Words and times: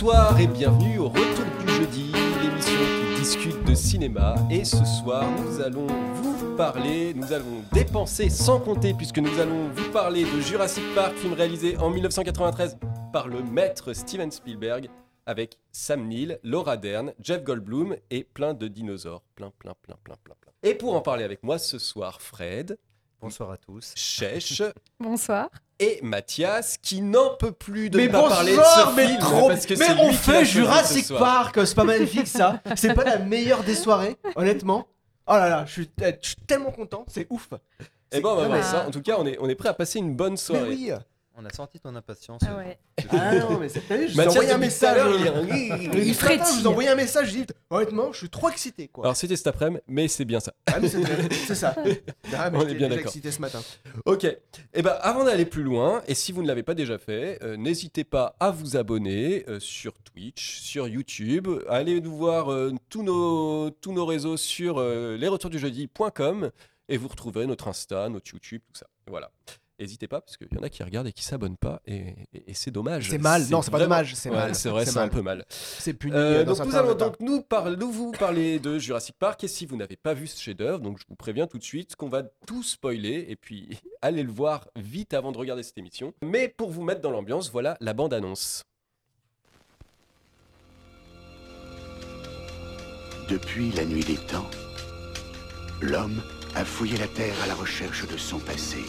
Bonsoir 0.00 0.40
et 0.40 0.46
bienvenue 0.46 0.98
au 0.98 1.08
Retour 1.10 1.44
du 1.60 1.72
Jeudi, 1.74 2.12
l'émission 2.40 2.78
qui 3.12 3.20
discute 3.20 3.64
de 3.64 3.74
cinéma. 3.74 4.34
Et 4.50 4.64
ce 4.64 4.82
soir, 4.82 5.26
nous 5.42 5.60
allons 5.60 5.86
vous 6.14 6.56
parler, 6.56 7.12
nous 7.12 7.34
allons 7.34 7.62
dépenser 7.70 8.30
sans 8.30 8.60
compter, 8.60 8.94
puisque 8.94 9.18
nous 9.18 9.38
allons 9.38 9.68
vous 9.68 9.90
parler 9.92 10.24
de 10.24 10.40
Jurassic 10.40 10.84
Park, 10.94 11.16
film 11.16 11.34
réalisé 11.34 11.76
en 11.76 11.90
1993 11.90 12.78
par 13.12 13.28
le 13.28 13.42
maître 13.42 13.92
Steven 13.92 14.30
Spielberg, 14.30 14.88
avec 15.26 15.58
Sam 15.70 16.08
Neill, 16.08 16.40
Laura 16.44 16.78
Dern, 16.78 17.12
Jeff 17.20 17.44
Goldblum 17.44 17.94
et 18.10 18.24
plein 18.24 18.54
de 18.54 18.68
dinosaures. 18.68 19.22
Plein, 19.34 19.52
plein, 19.58 19.74
plein, 19.82 19.96
plein, 20.02 20.16
plein, 20.24 20.34
plein. 20.40 20.52
Et 20.62 20.74
pour 20.74 20.94
en 20.94 21.02
parler 21.02 21.24
avec 21.24 21.42
moi 21.42 21.58
ce 21.58 21.78
soir, 21.78 22.22
Fred, 22.22 22.78
Bonsoir 23.20 23.50
à 23.50 23.56
tous. 23.56 23.92
Chèche 23.96 24.62
Bonsoir. 25.00 25.48
et 25.78 26.00
Mathias, 26.02 26.78
qui 26.78 27.02
n'en 27.02 27.34
peut 27.36 27.52
plus 27.52 27.90
de 27.90 27.98
mais 27.98 28.06
ne 28.06 28.12
pas 28.12 28.28
parler 28.28 28.52
de 28.56 28.62
ce 28.62 28.94
mais 28.96 29.06
film, 29.08 29.18
trop 29.18 29.48
parce 29.48 29.66
que 29.66 29.74
Mais 29.74 29.90
on 30.00 30.12
fait 30.12 30.44
ce 30.44 30.50
Jurassic. 30.52 31.08
Park, 31.18 31.58
c'est 31.66 31.74
pas 31.74 31.84
magnifique 31.84 32.26
ça 32.28 32.60
C'est 32.76 32.94
pas 32.94 33.04
la 33.04 33.18
meilleure 33.18 33.62
des 33.62 33.74
soirées, 33.74 34.16
honnêtement. 34.36 34.86
Oh 35.26 35.32
là 35.34 35.48
là, 35.48 35.64
je 35.66 35.72
suis, 35.72 35.90
eh, 36.02 36.14
je 36.22 36.28
suis 36.28 36.36
tellement 36.46 36.70
content, 36.72 37.04
c'est 37.08 37.26
ouf. 37.30 37.48
Et 38.10 38.16
C'est- 38.16 38.20
bon, 38.20 38.48
bah, 38.48 38.62
ça, 38.62 38.86
en 38.86 38.90
tout 38.90 39.02
cas, 39.02 39.16
on 39.18 39.26
est, 39.26 39.36
on 39.40 39.48
est 39.48 39.54
prêt 39.54 39.68
à 39.68 39.74
passer 39.74 39.98
une 40.00 40.14
bonne 40.16 40.32
Mais 40.32 40.36
soirée. 40.36 40.68
oui 40.70 40.90
On 41.36 41.44
a 41.46 41.50
senti 41.50 41.80
ton 41.80 41.94
impatience. 41.94 42.42
Ah 42.46 42.56
ouais. 42.56 42.78
Ah 43.08 43.34
non, 43.36 43.58
mais 43.58 43.68
c'est- 43.70 43.80
t'as 43.88 43.96
vu, 43.96 44.08
je 44.08 44.14
vous 44.14 44.20
ai 44.20 44.24
Mathias, 44.24 44.32
envoyé 44.36 44.50
un 44.50 44.58
depuis 44.58 44.78
tout 44.78 44.84
à 44.84 44.94
message. 44.94 44.96
l'heure, 44.96 45.14
il 45.18 45.26
est- 45.26 45.70
euh, 45.72 46.02
Il 46.02 46.14
ce 46.14 46.24
matin, 46.24 46.44
Je 46.44 46.58
vous 46.58 46.64
ai 46.64 46.66
envoyé 46.66 46.88
un 46.90 46.94
message, 46.96 47.26
je 47.28 47.32
dis 47.32 47.46
honnêtement, 47.70 48.12
je 48.12 48.18
suis 48.18 48.28
trop 48.28 48.50
excité 48.50 48.88
quoi. 48.88 49.04
Alors, 49.04 49.16
c'était 49.16 49.36
cet 49.36 49.46
après-midi, 49.46 49.80
mais 49.88 50.08
c'est 50.08 50.24
bien 50.26 50.40
ça. 50.40 50.52
Ah, 50.66 50.80
mais 50.80 50.88
c'est 50.88 50.98
c'est 51.46 51.54
ça. 51.54 51.74
Ah, 52.36 52.50
mais 52.50 52.58
On 52.58 52.60
est 52.60 52.64
j'étais 52.64 52.74
bien 52.74 52.88
déjà 52.88 52.96
d'accord. 52.96 53.08
excité 53.10 53.30
ce 53.30 53.40
matin. 53.40 53.60
Ok. 54.04 54.24
Et 54.24 54.82
ben, 54.82 54.96
avant 55.00 55.24
d'aller 55.24 55.46
plus 55.46 55.62
loin, 55.62 56.02
et 56.06 56.14
si 56.14 56.32
vous 56.32 56.42
ne 56.42 56.48
l'avez 56.48 56.62
pas 56.62 56.74
déjà 56.74 56.98
fait, 56.98 57.38
euh, 57.42 57.56
n'hésitez 57.56 58.04
pas 58.04 58.36
à 58.40 58.50
vous 58.50 58.76
abonner 58.76 59.44
euh, 59.48 59.60
sur 59.60 59.94
Twitch, 60.02 60.60
sur 60.60 60.88
YouTube. 60.88 61.48
Allez 61.68 62.00
nous 62.00 62.14
voir 62.16 62.52
euh, 62.52 62.72
tous, 62.90 63.02
nos, 63.02 63.70
tous 63.70 63.92
nos 63.92 64.04
réseaux 64.04 64.36
sur 64.36 64.78
euh, 64.78 65.16
lesretourdujeudi.com 65.16 66.50
et 66.88 66.96
vous 66.96 67.08
retrouverez 67.08 67.46
notre 67.46 67.68
Insta, 67.68 68.08
notre 68.08 68.30
YouTube, 68.32 68.62
tout 68.72 68.78
ça. 68.80 68.86
Voilà. 69.06 69.30
N'hésitez 69.80 70.08
pas, 70.08 70.20
parce 70.20 70.36
qu'il 70.36 70.46
y 70.52 70.58
en 70.58 70.62
a 70.62 70.68
qui 70.68 70.82
regardent 70.82 71.06
et 71.06 71.12
qui 71.12 71.24
s'abonnent 71.24 71.56
pas, 71.56 71.80
et, 71.86 72.14
et- 72.34 72.50
et 72.50 72.54
c'est 72.54 72.70
dommage. 72.70 73.08
C'est 73.08 73.16
mal. 73.18 73.42
Non, 73.50 73.62
c'est 73.62 73.70
pas 73.70 73.78
dommage, 73.78 74.14
c'est 74.14 74.28
Ouais, 74.28 74.36
mal. 74.36 74.54
C'est 74.54 74.68
vrai, 74.68 74.84
C'est 74.84 74.98
un 74.98 75.08
peu 75.08 75.22
mal. 75.22 75.46
C'est 75.48 75.94
puni. 75.94 76.14
Euh, 76.14 76.40
euh, 76.40 76.44
dans 76.44 76.54
donc 76.54 76.66
nous 76.66 76.76
allons 76.76 76.94
donc 76.94 77.18
nous, 77.20 77.40
par- 77.40 77.70
nous 77.70 77.90
vous 77.90 78.12
parler 78.12 78.58
de 78.58 78.78
Jurassic 78.78 79.16
Park 79.18 79.42
et 79.42 79.48
si 79.48 79.64
vous 79.64 79.76
n'avez 79.76 79.96
pas 79.96 80.12
vu 80.12 80.26
ce 80.26 80.38
chef-d'œuvre, 80.40 80.80
donc 80.80 80.98
je 80.98 81.04
vous 81.08 81.16
préviens 81.16 81.46
tout 81.46 81.56
de 81.58 81.62
suite 81.64 81.96
qu'on 81.96 82.10
va 82.10 82.22
tout 82.46 82.62
spoiler 82.62 83.24
et 83.28 83.36
puis 83.36 83.68
allez 84.02 84.22
le 84.22 84.30
voir 84.30 84.68
vite 84.76 85.14
avant 85.14 85.32
de 85.32 85.38
regarder 85.38 85.62
cette 85.62 85.78
émission. 85.78 86.12
Mais 86.22 86.48
pour 86.48 86.70
vous 86.70 86.82
mettre 86.82 87.00
dans 87.00 87.10
l'ambiance, 87.10 87.50
voilà 87.50 87.76
la 87.80 87.94
bande-annonce. 87.94 88.64
Depuis 93.28 93.70
la 93.72 93.84
nuit 93.84 94.04
des 94.04 94.16
temps, 94.16 94.50
l'homme 95.80 96.20
a 96.54 96.64
fouillé 96.64 96.96
la 96.96 97.06
Terre 97.08 97.34
à 97.44 97.46
la 97.46 97.54
recherche 97.54 98.06
de 98.06 98.16
son 98.16 98.38
passé. 98.38 98.84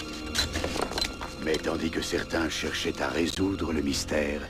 Mais 1.44 1.58
tandis 1.58 1.90
que 1.90 2.02
certains 2.02 2.50
cherchaient 2.50 3.02
à 3.02 3.09
résoudre 3.09 3.73
le 3.73 3.81
mystère, 3.81 4.42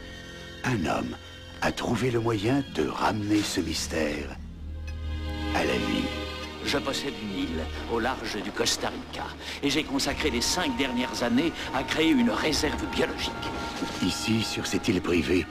un 0.63 0.85
homme 0.85 1.15
a 1.61 1.71
trouvé 1.71 2.11
le 2.11 2.19
moyen 2.19 2.63
de 2.75 2.87
ramener 2.87 3.41
ce 3.41 3.61
mystère 3.61 4.35
à 5.55 5.63
la 5.63 5.73
vie. 5.73 6.07
Je 6.65 6.77
possède 6.77 7.13
une 7.21 7.39
île 7.39 7.65
au 7.91 7.99
large 7.99 8.41
du 8.41 8.51
Costa 8.51 8.89
Rica 8.89 9.25
et 9.63 9.69
j'ai 9.69 9.83
consacré 9.83 10.29
les 10.29 10.41
cinq 10.41 10.77
dernières 10.77 11.23
années 11.23 11.51
à 11.73 11.83
créer 11.83 12.09
une 12.09 12.29
réserve 12.29 12.85
biologique. 12.93 13.31
Ici, 14.03 14.43
sur 14.43 14.67
cette 14.67 14.87
île 14.87 15.01
privée, 15.01 15.45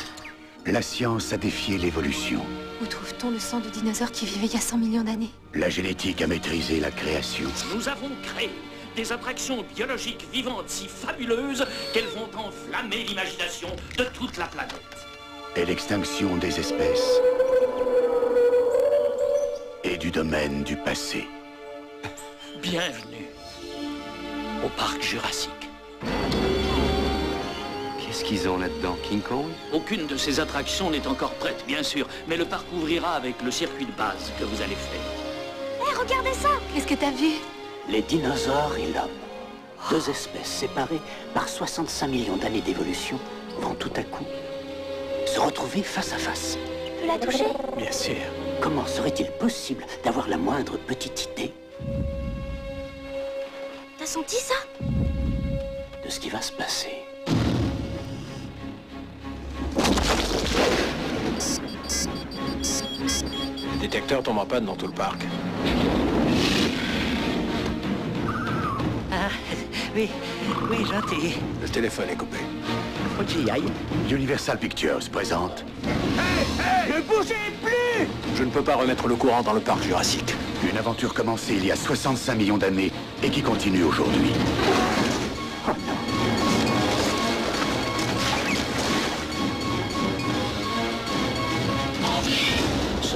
la 0.67 0.83
science 0.83 1.33
a 1.33 1.37
défié 1.37 1.79
l'évolution. 1.79 2.41
Où 2.83 2.87
trouve-t-on 2.87 3.31
le 3.31 3.39
sang 3.39 3.61
de 3.61 3.69
dinosaures 3.69 4.13
qui 4.13 4.27
vivaient 4.27 4.47
il 4.47 4.53
y 4.53 4.57
a 4.57 4.61
100 4.61 4.79
millions 4.79 5.03
d'années? 5.03 5.31
La 5.55 5.69
génétique 5.69 6.23
a 6.23 6.27
maîtrisé 6.27 6.81
la 6.81 6.91
création. 6.91 7.49
Nous 7.75 7.89
avons 7.89 8.11
créé 8.23 8.51
des 8.97 9.13
attractions 9.13 9.65
biologiques 9.75 10.27
vivantes 10.33 10.69
si 10.69 10.87
fabuleuses 10.89 11.67
qu'elles 11.93 12.09
vont 12.09 12.29
enflammer 12.39 13.05
l'imagination 13.05 13.69
de 13.99 14.05
toute 14.05 14.37
la 14.37 14.47
planète. 14.47 14.75
et 15.57 15.65
l'extinction 15.65 16.37
des 16.37 16.61
espèces 16.61 17.21
et 19.83 19.97
du 19.97 20.11
domaine 20.13 20.63
du 20.63 20.77
passé. 20.77 21.27
Bienvenue 22.63 23.27
au 24.65 24.69
parc 24.79 25.03
Jurassique. 25.03 25.69
Qu'est-ce 28.11 28.25
qu'ils 28.25 28.49
ont 28.49 28.59
là-dedans 28.59 28.97
King 29.05 29.21
Kong? 29.21 29.47
Aucune 29.73 30.09
de 30.09 30.17
ces 30.17 30.41
attractions 30.41 30.91
n'est 30.91 31.07
encore 31.07 31.31
prête, 31.35 31.65
bien 31.69 31.85
sûr, 31.85 32.09
mais 32.27 32.37
le 32.37 32.45
parc 32.45 32.67
ouvrira 32.73 33.15
avec 33.15 33.41
le 33.41 33.53
circuit 33.53 33.87
de 33.87 33.93
base 33.93 34.33
que 34.37 34.43
vous 34.43 34.61
allez 34.63 34.75
faire. 34.75 35.01
Hé, 35.81 35.95
regardez 35.97 36.35
ça 36.35 36.49
Qu'est-ce 36.75 36.89
que 36.89 36.95
t'as 36.95 37.13
vu? 37.13 37.35
Les 37.89 38.03
dinosaures 38.03 38.75
et 38.77 38.93
l'homme. 38.93 39.17
Deux 39.91 40.11
espèces 40.11 40.49
séparées 40.49 41.01
par 41.35 41.49
65 41.49 42.09
millions 42.09 42.37
d'années 42.37 42.63
d'évolution 42.63 43.17
vont 43.61 43.75
tout 43.75 43.93
à 43.95 44.03
coup 44.03 44.27
se 45.25 45.39
retrouver 45.39 45.85
face 45.85 46.13
à 46.13 46.19
face. 46.19 46.59
Tu 46.85 47.03
peux 47.03 47.07
la 47.07 47.17
toucher? 47.17 47.47
Bien 47.77 47.93
sûr. 47.93 48.17
Comment 48.61 48.89
serait-il 48.89 49.31
possible 49.39 49.87
d'avoir 50.03 50.27
la 50.27 50.37
moindre 50.37 50.79
petite 50.79 51.29
idée? 51.33 51.53
T'as 54.01 54.07
senti 54.07 54.35
ça? 54.35 54.57
De 56.05 56.11
ce 56.11 56.19
qui 56.19 56.29
va 56.29 56.43
se 56.43 56.51
passer 56.51 57.05
Détecteur 63.81 64.23
tombe 64.23 64.39
en 64.39 64.45
panne 64.45 64.67
dans 64.67 64.77
tout 64.77 64.87
le 64.87 64.93
parc. 64.93 65.23
Ah, 69.11 69.31
oui, 69.97 70.11
oui, 70.71 70.85
gentil. 70.85 71.37
Le 71.63 71.69
téléphone 71.69 72.11
est 72.11 72.17
coupé. 72.17 72.37
Faut 73.17 73.25
que 73.25 73.31
j'y 73.31 73.51
aille. 73.51 73.65
Universal 74.11 74.59
Pictures 74.59 74.99
présente 75.11 75.65
Je 78.35 78.45
ne 78.45 78.51
peux 78.51 78.63
pas 78.63 78.77
remettre 78.77 79.09
le 79.09 79.17
courant 79.17 79.43
dans 79.43 79.53
le 79.55 79.61
parc 79.61 79.83
Jurassique. 79.83 80.35
une 80.69 80.77
aventure 80.77 81.15
commencée 81.15 81.55
il 81.57 81.65
y 81.65 81.73
a 81.73 81.77
65 81.77 82.35
millions 82.35 82.59
d'années 82.59 82.93
et 83.23 83.31
qui 83.31 83.43
continue 83.43 83.85
aujourd'hui. 83.85 84.33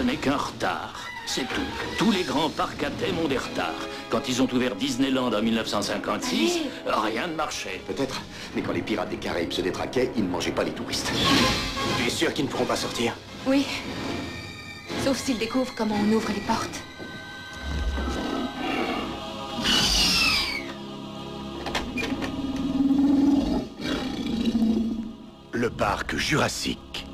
N'est 0.05 0.17
qu'un 0.17 0.37
retard, 0.37 1.09
c'est 1.27 1.49
tout. 1.49 1.61
Tous 1.99 2.11
les 2.11 2.23
grands 2.23 2.51
parcs 2.51 2.83
à 2.83 2.91
thème 2.91 3.19
ont 3.19 3.29
des 3.29 3.39
retards. 3.39 3.89
Quand 4.11 4.29
ils 4.29 4.43
ont 4.43 4.49
ouvert 4.53 4.77
Disneyland 4.77 5.33
en 5.33 5.43
1956, 5.43 6.61
rien 6.87 7.27
ne 7.27 7.35
marchait. 7.35 7.81
Peut-être, 7.87 8.21
mais 8.55 8.63
quand 8.63 8.73
les 8.73 8.83
pirates 8.83 9.09
des 9.09 9.17
Caraïbes 9.17 9.53
se 9.53 9.63
détraquaient, 9.63 10.11
ils 10.17 10.25
ne 10.25 10.29
mangeaient 10.29 10.53
pas 10.53 10.65
les 10.65 10.73
touristes. 10.73 11.11
Tu 11.99 12.07
es 12.07 12.11
sûr 12.11 12.35
qu'ils 12.35 12.45
ne 12.45 12.51
pourront 12.51 12.67
pas 12.67 12.77
sortir? 12.77 13.15
Oui. 13.47 13.65
Sauf 15.05 15.17
s'ils 15.17 15.39
découvrent 15.39 15.75
comment 15.75 15.97
on 15.97 16.13
ouvre 16.13 16.31
les 16.33 16.41
portes. 16.41 16.83
Le 25.53 25.71
parc 25.71 26.17
Jurassique. 26.17 27.07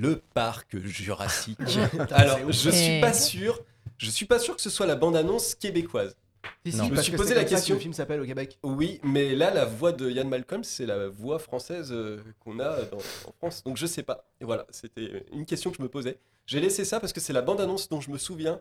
Le 0.00 0.20
parc 0.34 0.76
Jurassique. 0.78 1.58
Alors, 2.10 2.38
je 2.50 2.70
suis 2.70 3.00
pas 3.00 3.12
sûr. 3.12 3.60
Je 3.96 4.10
suis 4.10 4.26
pas 4.26 4.38
sûr 4.38 4.54
que 4.54 4.62
ce 4.62 4.70
soit 4.70 4.86
la 4.86 4.94
bande-annonce 4.94 5.54
québécoise. 5.54 6.16
Si, 6.64 6.72
si, 6.72 6.78
Je 6.78 6.82
me 6.92 7.02
suis 7.02 7.12
que 7.12 7.16
posé 7.16 7.34
la 7.34 7.40
ça 7.40 7.44
que 7.46 7.50
question. 7.50 7.74
Le 7.74 7.80
film 7.80 7.92
s'appelle 7.92 8.20
au 8.20 8.24
Québec. 8.24 8.58
Oui, 8.62 9.00
mais 9.02 9.34
là, 9.34 9.52
la 9.52 9.64
voix 9.64 9.90
de 9.92 10.08
Yann 10.08 10.28
Malcolm, 10.28 10.62
c'est 10.62 10.86
la 10.86 11.08
voix 11.08 11.38
française 11.38 11.88
euh, 11.92 12.18
qu'on 12.40 12.60
a 12.60 12.82
dans- 12.84 12.96
en 12.98 13.32
France. 13.38 13.64
Donc 13.64 13.76
je 13.76 13.86
sais 13.86 14.02
pas. 14.04 14.24
Et 14.40 14.44
voilà, 14.44 14.66
c'était 14.70 15.24
une 15.32 15.44
question 15.46 15.70
que 15.70 15.76
je 15.78 15.82
me 15.82 15.88
posais. 15.88 16.18
J'ai 16.46 16.60
laissé 16.60 16.84
ça 16.84 17.00
parce 17.00 17.12
que 17.12 17.20
c'est 17.20 17.32
la 17.32 17.42
bande-annonce 17.42 17.88
dont 17.88 18.00
je 18.00 18.10
me 18.10 18.18
souviens, 18.18 18.60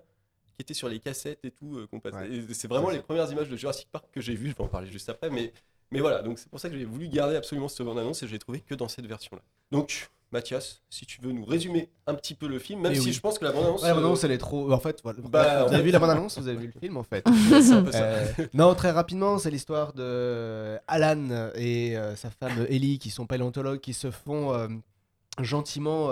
qui 0.56 0.62
était 0.63 0.74
sur 0.74 0.89
les 0.89 1.00
cassettes 1.00 1.45
et 1.45 1.51
tout. 1.51 1.78
euh, 1.78 1.88
qu'on. 1.88 1.98
Ouais. 2.10 2.42
C'est 2.54 2.68
vraiment 2.68 2.89
les 2.89 3.00
premières 3.00 3.31
images 3.31 3.50
de 3.50 3.56
Jurassic 3.56 3.88
Park 3.92 4.06
que 4.12 4.22
j'ai 4.22 4.34
vues. 4.36 4.50
Je 4.50 4.56
vais 4.56 4.63
en 4.63 4.68
parler 4.68 4.92
juste 4.92 5.07
après. 5.10 5.30
Mais, 5.30 5.54
mais 5.92 6.00
voilà, 6.00 6.24
donc 6.24 6.39
c'est 6.39 6.50
pour 6.50 6.60
ça 6.60 6.69
que 6.69 6.78
j'ai 6.78 6.86
voulu 6.86 7.07
garder 7.10 7.36
absolument 7.36 7.68
cette 7.68 7.86
bande-annonce 7.86 8.24
et 8.24 8.28
je 8.28 8.31
l'ai 8.31 8.39
trouvé 8.39 8.62
que 8.62 8.74
dans 8.74 8.88
cette 8.88 9.06
version-là. 9.06 9.42
Donc, 9.72 10.10
Mathias, 10.31 10.81
si 10.89 11.06
tu 11.06 11.21
veux 11.21 11.31
nous 11.31 11.45
résumer 11.45 11.89
un 12.06 12.13
petit 12.13 12.33
peu 12.35 12.47
le 12.47 12.59
film, 12.59 12.81
même 12.81 12.91
Eh 12.94 13.00
si 13.00 13.07
oui. 13.07 13.13
je 13.13 13.19
pense 13.21 13.39
que 13.39 13.45
la 13.45 13.51
bande-annonce. 13.53 13.81
Ouais, 13.81 13.88
la 13.88 13.94
bande-annonce, 13.94 14.24
euh, 14.24 14.27
elle 14.27 14.33
est 14.33 14.38
trop. 14.38 14.71
En 14.71 14.79
fait, 14.79 15.00
voilà. 15.01 15.19
Bah, 15.24 15.65
vous 15.65 15.74
avez 15.74 15.83
vu 15.83 15.91
la 15.91 16.00
bande-annonce 16.00 16.38
Vous 16.38 16.47
avez 16.50 16.57
vu 16.57 16.71
le 16.74 16.79
film 16.79 16.97
en 16.97 17.03
fait 17.03 17.25
c'est 17.50 17.71
un 17.71 17.83
peu 17.83 17.91
ça. 17.91 18.03
Euh, 18.03 18.25
non, 18.53 18.75
très 18.75 18.91
rapidement, 18.91 19.38
c'est 19.38 19.50
l'histoire 19.51 19.94
de 19.94 20.77
Alan 20.88 21.51
et 21.56 21.97
euh, 21.97 22.15
sa 22.18 22.29
femme 22.29 22.65
Ellie, 22.69 23.00
qui 23.00 23.09
sont 23.09 23.25
paléontologues, 23.25 23.79
qui 23.79 23.94
se 23.94 24.12
font 24.12 24.53
euh, 24.53 24.68
gentiment 25.41 26.09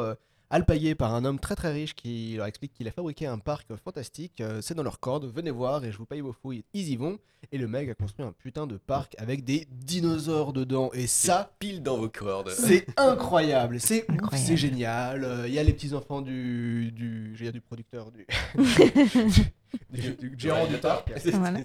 euh, 0.52 0.56
alpagués 0.56 0.96
par 0.96 1.14
un 1.14 1.26
homme 1.26 1.40
très 1.40 1.56
très 1.56 1.72
riche 1.72 1.94
qui 1.96 2.36
leur 2.38 2.46
explique 2.46 2.74
qu'il 2.74 2.88
a 2.88 2.92
fabriqué 2.92 3.26
un 3.28 3.40
parc 3.40 3.68
fantastique. 3.84 4.42
euh, 4.42 4.62
c'est 4.62 4.74
dans 4.76 4.84
leur 4.84 5.00
corde, 5.00 5.26
venez 5.34 5.52
voir 5.52 5.84
et 5.86 5.92
je 5.92 5.98
vous 5.98 6.06
paye 6.06 6.22
vos 6.22 6.34
fouilles. 6.34 6.64
Ils 6.74 6.90
y 6.90 6.96
vont. 6.96 7.18
Et 7.52 7.60
le 7.60 7.68
mec 7.68 7.88
a 7.90 7.94
construit 7.94 8.26
un 8.26 8.32
putain 8.32 8.66
de 8.66 8.78
parc 8.78 9.16
avec 9.20 9.44
des 9.44 9.68
dinosaures 9.72 10.52
dedans. 10.52 10.90
Et 10.94 11.06
ça, 11.06 11.52
Pile 11.60 11.84
dans 11.84 11.98
vos 11.98 12.10
cordes. 12.10 12.50
c'est 12.50 12.88
incroyable, 12.98 13.80
c'est 13.80 14.04
ouf, 14.10 14.16
Incroyable. 14.16 14.48
c'est 14.48 14.58
génial. 14.58 15.24
Euh, 15.24 15.48
Il 15.48 15.54
y 15.54 15.60
a 15.60 15.64
les 15.64 15.74
petits 15.74 15.94
enfants 15.94 16.22
du, 16.22 16.92
du, 16.92 17.34
je 17.36 17.40
veux 17.40 17.46
dire 17.46 17.54
du 17.54 17.62
producteur 17.62 18.12
du, 18.12 18.26
du, 19.92 20.16
du 20.16 20.36
gérant 20.38 20.66
du 20.68 20.78
parc 20.78 21.12
Voilà. 21.34 21.60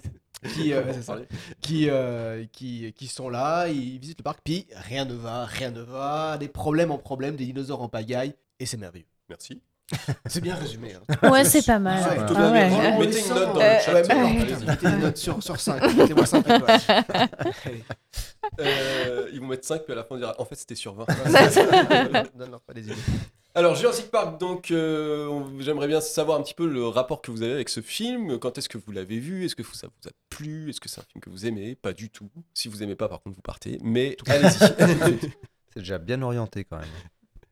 qui, 0.53 0.73
euh, 0.73 0.93
c'est 0.93 1.01
ça, 1.03 1.17
qui, 1.61 1.89
euh, 1.89 2.45
qui, 2.51 2.93
qui 2.93 3.07
sont 3.07 3.29
là, 3.29 3.67
ils 3.67 3.99
visitent 3.99 4.19
le 4.19 4.23
parc, 4.23 4.39
puis 4.43 4.67
rien 4.75 5.05
ne 5.05 5.13
va, 5.13 5.45
rien 5.45 5.71
ne 5.71 5.81
va, 5.81 6.37
des 6.37 6.47
problèmes 6.47 6.91
en 6.91 6.97
problème, 6.97 7.35
des 7.35 7.45
dinosaures 7.45 7.81
en 7.81 7.89
pagaille, 7.89 8.33
et 8.61 8.65
c'est 8.65 8.77
merveilleux. 8.77 9.07
Merci. 9.29 9.61
C'est 10.25 10.39
bien 10.39 10.55
résumé. 10.55 10.93
hein. 10.93 11.29
Ouais, 11.29 11.43
c'est 11.43 11.65
pas 11.65 11.77
mal. 11.77 12.01
Ouais, 12.01 12.25
Ah 12.33 12.51
ouais. 12.51 12.97
Mettez 12.99 13.19
une 13.19 13.27
note 13.35 13.53
dans 13.55 13.59
Euh, 13.61 13.75
le 13.75 13.81
chat. 13.83 14.15
Ouais, 14.15 14.95
mettez 15.01 15.15
sur, 15.19 15.43
sur 15.43 15.59
5, 15.59 15.95
mettez-moi 15.95 16.25
5 16.25 16.39
étoiles. 16.47 16.79
Euh, 18.59 19.29
ils 19.33 19.39
vont 19.39 19.47
mettre 19.47 19.65
5, 19.67 19.83
puis 19.83 19.93
à 19.93 19.95
la 19.95 20.03
fin, 20.03 20.15
on 20.15 20.17
dira 20.17 20.35
en 20.39 20.45
fait, 20.45 20.55
c'était 20.55 20.75
sur 20.75 20.93
20. 20.95 21.05
non, 22.37 22.47
non, 22.47 22.59
pas 22.65 22.73
des 22.73 22.83
idées. 22.83 22.95
Alors, 23.53 23.75
Jurassic 23.75 24.09
Park, 24.09 24.39
donc, 24.39 24.71
euh, 24.71 25.41
j'aimerais 25.59 25.87
bien 25.87 26.01
savoir 26.01 26.39
un 26.39 26.43
petit 26.43 26.53
peu 26.53 26.67
le 26.67 26.87
rapport 26.87 27.21
que 27.21 27.29
vous 27.31 27.43
avez 27.43 27.53
avec 27.53 27.69
ce 27.69 27.81
film. 27.81 28.39
Quand 28.39 28.57
est-ce 28.57 28.69
que 28.69 28.77
vous 28.77 28.91
l'avez 28.91 29.19
vu? 29.19 29.45
Est-ce 29.45 29.55
que 29.55 29.63
ça 29.75 29.87
vous 29.87 30.09
a 30.09 30.11
plu? 30.29 30.69
Est-ce 30.69 30.79
que 30.81 30.89
c'est 30.89 31.01
un 31.01 31.05
film 31.11 31.21
que 31.21 31.29
vous 31.29 31.45
aimez? 31.45 31.75
Pas 31.75 31.93
du 31.93 32.09
tout. 32.09 32.29
Si 32.53 32.67
vous 32.67 32.81
aimez 32.81 32.95
pas, 32.95 33.07
par 33.09 33.21
contre, 33.21 33.35
vous 33.35 33.41
partez. 33.41 33.77
Mais 33.83 34.15
allez-y. 34.27 34.51
C'est 35.73 35.79
déjà 35.79 35.97
bien 35.97 36.21
orienté 36.21 36.63
quand 36.65 36.77
même. 36.77 36.87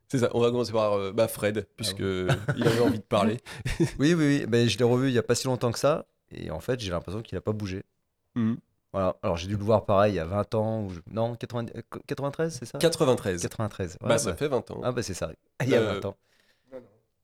C'est 0.09 0.17
ça, 0.19 0.29
on 0.33 0.41
va 0.41 0.49
commencer 0.51 0.71
par 0.73 0.93
euh, 0.93 1.11
bah, 1.13 1.27
Fred, 1.27 1.67
puisque 1.77 1.99
il 1.99 2.67
avait 2.67 2.79
envie 2.81 2.99
de 2.99 3.03
parler. 3.03 3.37
Oui, 3.99 4.13
oui, 4.13 4.39
oui. 4.41 4.45
Ben, 4.47 4.67
je 4.67 4.77
l'ai 4.77 4.83
revu 4.83 5.07
il 5.07 5.13
y 5.13 5.17
a 5.17 5.23
pas 5.23 5.35
si 5.35 5.47
longtemps 5.47 5.71
que 5.71 5.79
ça. 5.79 6.05
Et 6.31 6.51
en 6.51 6.59
fait, 6.59 6.79
j'ai 6.79 6.91
l'impression 6.91 7.21
qu'il 7.21 7.37
a 7.37 7.41
pas 7.41 7.51
bougé. 7.53 7.83
Mhm. 8.35 8.57
Voilà. 8.91 9.15
Alors, 9.21 9.37
j'ai 9.37 9.47
dû 9.47 9.55
le 9.55 9.63
voir 9.63 9.85
pareil 9.85 10.13
il 10.13 10.15
y 10.15 10.19
a 10.19 10.25
20 10.25 10.55
ans. 10.55 10.81
Ou 10.83 10.89
je- 10.89 10.99
Non, 11.11 11.35
90 11.35 11.73
euh, 11.75 11.81
93, 12.07 12.57
c'est 12.59 12.65
ça? 12.65 12.77
93. 12.79 13.41
93. 13.41 13.97
Bah, 14.01 14.17
ça 14.17 14.31
bah. 14.31 14.35
fait 14.37 14.47
20 14.47 14.71
ans. 14.71 14.81
Ah, 14.83 14.91
bah, 14.91 15.03
c'est 15.03 15.13
ça. 15.13 15.31
Il 15.63 15.69
y 15.69 15.75
a 15.75 15.79
Euh, 15.79 15.93
20 15.99 16.05
ans. 16.05 16.17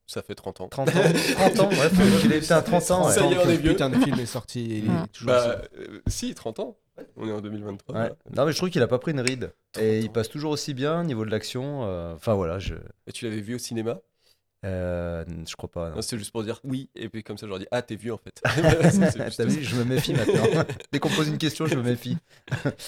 Ça 0.08 0.22
fait 0.22 0.36
30 0.36 0.62
ans. 0.62 0.68
30 0.70 0.90
ans 0.90 0.92
30 0.94 1.60
ans, 1.62 1.70
ouais. 1.70 1.90
Il 2.26 2.32
est 2.34 2.52
à 2.52 2.62
30 2.62 2.92
ans. 2.92 3.10
Ça 3.10 3.24
ouais. 3.26 3.30
y 3.30 3.34
est, 3.34 3.38
on 3.40 3.50
est 3.50 3.58
vieux. 3.58 3.72
Putain 3.72 3.90
de 3.90 3.96
film 3.98 4.20
est 4.20 4.28
sorti, 4.28 4.64
il 4.80 4.86
est 4.86 5.08
toujours 5.12 5.28
Bah, 5.28 5.62
euh, 5.80 6.00
si, 6.06 6.36
30 6.36 6.60
ans. 6.60 6.78
On 7.18 7.28
est 7.28 7.32
en 7.32 7.42
2023. 7.42 7.96
Ouais. 7.96 8.12
Non, 8.36 8.46
mais 8.46 8.52
je 8.52 8.58
trouve 8.58 8.70
qu'il 8.70 8.82
a 8.82 8.88
pas 8.88 9.00
pris 9.00 9.12
une 9.12 9.20
ride. 9.22 9.52
30 9.74 9.84
Et 9.84 10.00
il 10.00 10.10
passe 10.12 10.30
toujours 10.30 10.52
aussi 10.52 10.74
bien 10.74 11.02
au 11.02 11.04
niveau 11.04 11.26
de 11.26 11.32
l'action. 11.32 11.84
euh, 11.84 12.14
Enfin, 12.16 12.34
voilà, 12.36 12.60
je. 12.60 12.76
Et 13.08 13.12
tu 13.12 13.26
l'avais 13.26 13.42
vu 13.42 13.56
au 13.56 13.60
cinéma? 13.60 14.00
Euh, 14.66 15.24
je 15.48 15.56
crois 15.56 15.70
pas. 15.70 15.90
non. 15.90 15.96
Non, 15.98 16.02
c'était 16.02 16.18
juste 16.18 16.32
pour 16.32 16.44
dire 16.44 16.60
oui, 16.64 16.90
et 16.96 17.08
puis 17.10 17.24
comme 17.24 17.38
ça, 17.38 17.46
je 17.46 17.50
leur 17.52 17.60
dis 17.60 17.68
Ah, 17.72 17.82
t'es 17.82 17.96
vieux 17.96 18.14
en 18.14 18.18
fait. 18.18 18.42
C'est- 18.92 19.12
c'est 19.12 19.36
T'as 19.36 19.46
vu, 19.46 19.62
je 19.64 19.76
me 19.76 19.84
méfie 19.84 20.14
maintenant. 20.14 20.64
Dès 20.92 21.00
qu'on 21.00 21.10
pose 21.10 21.28
une 21.28 21.38
question, 21.38 21.68
je 21.68 21.76
me 21.76 21.84
méfie. 21.84 22.18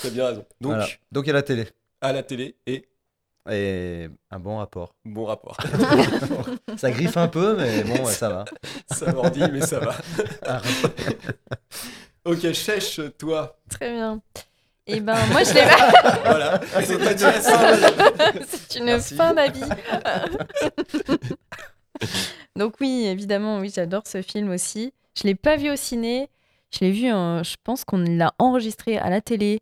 T'as 0.01 0.09
bien 0.09 0.25
raison. 0.27 0.45
Donc, 0.61 0.71
Voilà. 0.71 0.87
Donc, 1.11 1.27
a 1.27 1.33
la 1.33 1.43
télé. 1.43 1.67
à 2.01 2.13
la 2.13 2.23
télé, 2.23 2.55
et 2.65 2.87
Et 3.49 4.09
un 4.31 4.39
bon 4.39 4.57
rapport. 4.57 4.95
bon 5.05 5.25
rapport. 5.25 5.57
Ça 6.77 6.89
griffe 6.91 7.15
un 7.17 7.27
peu, 7.27 7.55
mais 7.57 7.83
bon, 7.83 8.05
ouais, 8.05 8.11
ça 8.11 8.29
va. 8.29 8.45
ça 8.89 9.13
mordit, 9.13 9.43
mais 9.51 9.61
ça 9.61 9.79
va. 9.79 9.95
Ok, 12.27 12.51
Chèche, 12.53 12.99
toi. 13.17 13.57
Très 13.69 13.91
bien. 13.93 14.21
Et 14.85 14.99
ben, 15.01 15.15
moi, 15.31 15.43
je 15.43 15.53
l'ai 15.53 15.61
pas. 15.63 16.19
Voilà. 16.25 16.61
C'est 16.83 16.97
pas 16.97 17.11
intéressant. 17.11 17.57
C'est 18.47 18.79
une 18.79 18.85
Merci. 18.85 19.15
fin 19.15 19.33
d'avis. 19.33 19.61
Donc 22.55 22.75
oui, 22.81 23.05
évidemment, 23.05 23.59
oui, 23.59 23.71
j'adore 23.73 24.03
ce 24.05 24.21
film 24.21 24.49
aussi. 24.51 24.93
Je 25.15 25.23
l'ai 25.23 25.35
pas 25.35 25.55
vu 25.57 25.69
au 25.71 25.75
ciné. 25.75 26.29
Je 26.71 26.79
l'ai 26.81 26.91
vu, 26.91 27.11
en- 27.11 27.43
je 27.43 27.55
pense 27.63 27.83
qu'on 27.85 27.97
l'a 27.99 28.33
enregistré 28.39 28.97
à 28.97 29.09
la 29.09 29.21
télé 29.21 29.61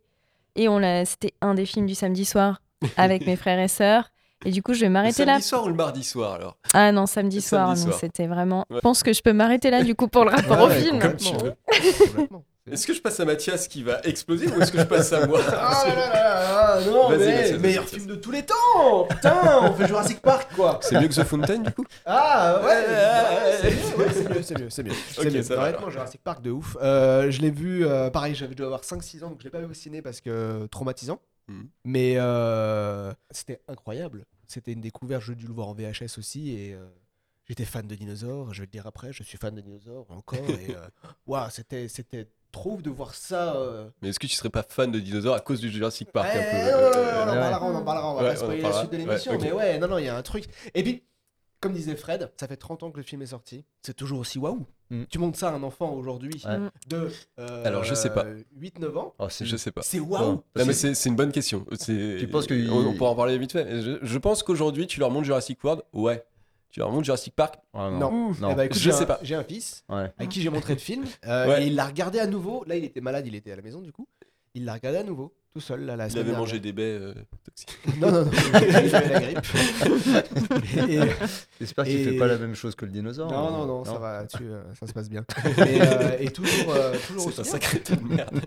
et 0.54 0.68
on 0.68 0.78
l'a. 0.78 1.04
C'était 1.04 1.32
un 1.40 1.54
des 1.54 1.66
films 1.66 1.86
du 1.86 1.94
samedi 1.94 2.24
soir 2.24 2.60
avec 2.96 3.26
mes 3.26 3.36
frères 3.36 3.58
et 3.60 3.68
sœurs. 3.68 4.10
Et 4.44 4.50
du 4.50 4.62
coup, 4.62 4.74
je 4.74 4.80
vais 4.82 4.88
m'arrêter 4.88 5.24
là. 5.24 5.34
samedi 5.34 5.46
soir 5.48 5.64
ou 5.64 5.68
le 5.68 5.74
mardi 5.74 6.04
soir 6.04 6.34
alors? 6.34 6.56
Ah 6.74 6.92
non, 6.92 7.06
samedi 7.06 7.40
soir. 7.40 7.68
samedi 7.68 7.82
donc 7.84 7.90
soir. 7.92 8.00
c'était 8.00 8.26
vraiment. 8.26 8.64
Ouais. 8.70 8.76
Je 8.76 8.80
pense 8.80 9.02
que 9.02 9.12
je 9.12 9.22
peux 9.22 9.32
m'arrêter 9.32 9.70
là 9.70 9.82
du 9.82 9.94
coup 9.94 10.08
pour 10.08 10.24
le 10.24 10.30
rapport 10.30 10.60
au 10.60 10.68
Ouais, 10.68 10.80
film. 10.80 10.98
Comme 10.98 11.16
tu 11.16 11.34
veux. 11.36 11.54
Est-ce 12.70 12.86
que 12.86 12.92
je 12.92 13.00
passe 13.00 13.20
à 13.20 13.24
Mathias 13.24 13.68
qui 13.68 13.84
va 13.84 14.00
exploser 14.02 14.48
ou 14.48 14.60
est-ce 14.60 14.72
que 14.72 14.78
je 14.78 14.84
passe 14.84 15.12
à 15.12 15.24
moi 15.26 15.40
Ah 15.48 15.84
là 15.86 15.94
là 15.94 16.08
là 16.08 16.78
là, 16.78 16.84
non, 16.84 17.08
Vas-y, 17.10 17.18
mais 17.18 17.50
vas-y, 17.50 17.58
meilleur 17.60 17.84
film 17.84 18.06
de 18.06 18.16
tous 18.16 18.32
les 18.32 18.44
temps 18.44 19.06
Putain, 19.08 19.60
on 19.62 19.72
fait 19.74 19.86
Jurassic 19.86 20.20
Park 20.20 20.50
quoi 20.56 20.80
C'est 20.82 21.00
mieux 21.00 21.06
que 21.06 21.14
The 21.14 21.24
Fountain 21.24 21.58
du 21.58 21.72
coup 21.72 21.84
Ah 22.04 22.60
ouais, 22.64 22.66
Ouais, 22.66 24.04
ouais, 24.04 24.12
c'est 24.12 24.28
mieux, 24.28 24.42
c'est 24.42 24.58
mieux, 24.58 24.70
c'est 24.70 24.82
mieux, 24.82 24.92
c'est 25.10 25.30
mieux. 25.30 25.42
Ça 25.42 25.62
Honnêtement. 25.62 25.90
Jurassic 25.90 26.20
Park 26.24 26.42
de 26.42 26.50
ouf. 26.50 26.76
Euh, 26.82 27.30
je 27.30 27.40
l'ai 27.40 27.50
vu, 27.50 27.86
euh, 27.86 28.10
pareil, 28.10 28.34
j'avais 28.34 28.54
dû 28.54 28.64
avoir 28.64 28.82
5-6 28.82 29.22
ans, 29.24 29.30
donc 29.30 29.38
je 29.40 29.44
l'ai 29.44 29.50
pas 29.50 29.60
vu 29.60 29.66
au 29.66 29.74
ciné 29.74 30.02
parce 30.02 30.20
que 30.20 30.66
traumatisant. 30.66 31.20
Mhm. 31.48 31.68
Mais 31.84 32.14
euh, 32.16 33.12
c'était 33.30 33.60
incroyable. 33.68 34.24
C'était 34.48 34.72
une 34.72 34.80
découverte, 34.80 35.22
j'ai 35.22 35.34
dû 35.34 35.46
le 35.46 35.52
voir 35.52 35.68
en 35.68 35.74
VHS 35.74 36.18
aussi 36.18 36.50
et 36.50 36.74
euh, 36.74 36.84
j'étais 37.44 37.64
fan 37.64 37.86
de 37.86 37.94
dinosaures. 37.94 38.52
Je 38.52 38.60
vais 38.62 38.66
le 38.66 38.70
dire 38.72 38.86
après, 38.86 39.12
je 39.12 39.22
suis 39.22 39.38
fan 39.38 39.54
de 39.54 39.60
dinosaures 39.60 40.10
encore. 40.10 40.38
et 40.50 40.74
waouh, 41.26 41.48
c'était, 41.50 41.86
c'était 41.88 42.26
de 42.82 42.90
voir 42.90 43.14
ça. 43.14 43.54
euh, 43.56 43.88
Mais 44.02 44.08
est-ce 44.08 44.18
que 44.18 44.26
tu 44.26 44.34
serais 44.34 44.50
pas 44.50 44.64
fan 44.68 44.90
de 44.90 44.98
dinosaures 44.98 45.34
à 45.34 45.40
cause 45.40 45.60
du 45.60 45.70
Jurassic 45.70 46.10
Park 46.10 46.28
un 46.28 46.32
peu 46.32 46.38
ouais, 46.38 46.64
ouais, 46.64 46.72
euh, 46.72 46.90
ouais, 46.90 47.12
on 47.18 47.28
en 47.28 47.32
ouais. 47.34 47.40
parlera, 47.40 47.66
on 47.66 47.74
en 47.76 47.82
parlera, 47.82 48.10
on 48.10 48.14
va 48.14 48.22
Ouais, 48.22 48.28
pas 48.28 48.32
on 48.32 48.34
en 48.34 48.36
spoiler 48.44 48.62
la 48.62 48.68
parlera. 48.70 48.80
suite 48.80 48.92
de 48.92 48.96
Ouais, 48.96 49.04
l'émission, 49.06 49.32
ok. 49.34 49.40
mais 49.42 49.52
ouais, 49.52 49.78
non, 49.78 49.88
non, 49.88 49.98
il 49.98 50.04
y 50.04 50.08
a 50.08 50.16
un 50.16 50.22
truc. 50.22 50.44
Et 50.74 50.82
puis, 50.82 51.02
comme 51.60 51.72
disait 51.72 51.96
Fred, 51.96 52.30
ça 52.38 52.46
fait 52.48 52.56
30 52.56 52.82
ans 52.82 52.90
que 52.90 52.96
le 52.98 53.02
film 53.02 53.22
est 53.22 53.26
sorti, 53.26 53.64
c'est 53.82 53.94
toujours 53.94 54.20
aussi 54.20 54.38
waouh. 54.38 54.66
Mm. 54.90 55.04
Tu 55.10 55.18
montres 55.18 55.38
ça 55.38 55.48
à 55.48 55.52
un 55.52 55.62
enfant 55.62 55.90
aujourd'hui 55.94 56.40
Ouais. 56.46 56.58
de 56.88 57.08
euh, 57.40 57.64
Alors, 57.64 57.82
je 57.84 57.94
sais 57.94 58.10
pas. 58.10 58.24
8-9 58.58 58.96
ans, 58.98 59.14
Oh, 59.18 59.26
c'est 59.28 59.44
Je 59.46 59.56
sais 59.56 59.70
pas. 59.72 59.82
c'est 59.82 59.98
waouh. 60.00 60.42
Non, 60.54 60.64
mais 60.66 60.72
c'est 60.72 60.94
c'est 60.94 61.08
une 61.08 61.16
bonne 61.16 61.32
question. 61.32 61.64
Tu 61.84 62.28
penses 62.30 62.46
que- 62.46 62.70
on, 62.70 62.86
on 62.88 62.94
pourra 62.94 63.10
en 63.10 63.14
parler 63.16 63.36
vite 63.38 63.52
fait. 63.52 63.80
Je, 63.82 63.98
je 64.02 64.18
pense 64.18 64.42
qu'aujourd'hui, 64.42 64.86
tu 64.86 65.00
leur 65.00 65.10
montres 65.10 65.24
Jurassic 65.26 65.62
World. 65.64 65.82
Ouais. 65.92 66.24
Tu 66.70 66.80
leur 66.80 66.90
montres 66.90 67.04
Jurassic 67.04 67.34
Park. 67.34 67.56
Ah, 67.72 67.90
Non. 67.90 68.34
non. 68.40 68.50
Eh 68.50 68.54
ben, 68.54 68.62
écoute, 68.64 68.78
je 68.78 68.82
j'ai 68.84 68.92
sais 68.92 69.02
un- 69.04 69.06
pas. 69.06 69.18
J'ai 69.22 69.34
un 69.34 69.44
fils 69.44 69.84
Ouais. 69.88 70.12
à 70.18 70.26
qui 70.26 70.42
j'ai 70.42 70.50
montré 70.50 70.74
le 70.74 70.78
film 70.80 71.04
euh, 71.26 71.46
Ouais. 71.48 71.62
et 71.64 71.66
il 71.68 71.74
l'a 71.74 71.86
regardé 71.86 72.18
à 72.18 72.26
nouveau. 72.26 72.64
Là, 72.66 72.76
il 72.76 72.84
était 72.84 73.00
malade, 73.00 73.26
il 73.26 73.34
était 73.34 73.52
à 73.52 73.56
la 73.56 73.62
maison 73.62 73.80
du 73.80 73.92
coup. 73.92 74.06
Il 74.54 74.64
l'a 74.64 74.72
regardé 74.74 74.98
à 74.98 75.02
nouveau, 75.02 75.34
tout 75.52 75.60
seul, 75.60 75.84
là, 75.84 75.96
la 75.96 76.08
Il 76.08 76.18
avait 76.18 76.32
mangé 76.32 76.58
des 76.60 76.72
baies 76.72 76.96
euh, 76.98 77.14
toxiques. 77.44 77.76
Non, 78.00 78.10
non, 78.10 78.24
non, 78.24 78.30
il 78.54 78.94
avait 78.94 79.08
la 79.08 79.20
grippe. 79.20 79.46
J'espère 81.60 81.84
qu'il 81.84 82.00
Et- 82.00 82.04
fait 82.04 82.16
pas 82.18 82.26
la 82.26 82.38
même 82.38 82.54
chose 82.54 82.74
que 82.74 82.84
le 82.86 82.90
dinosaure. 82.90 83.30
Non, 83.30 83.48
hein. 83.48 83.50
non, 83.50 83.66
non, 83.66 83.84
ça 83.84 83.98
va 83.98 84.12
là-dessus, 84.20 84.44
euh, 84.44 84.62
ça 84.78 84.86
se 84.86 84.92
passe 84.92 85.08
bien. 85.10 85.24
et, 85.58 85.80
euh, 85.82 86.16
et 86.20 86.30
toujours, 86.30 86.72
euh, 86.74 86.94
toujours 87.06 87.30
C'est 87.32 87.40
aussi 87.40 87.40
un 87.40 87.44
sacré 87.52 87.80
tas 87.80 87.96
de 87.96 88.02
merde. 88.04 88.40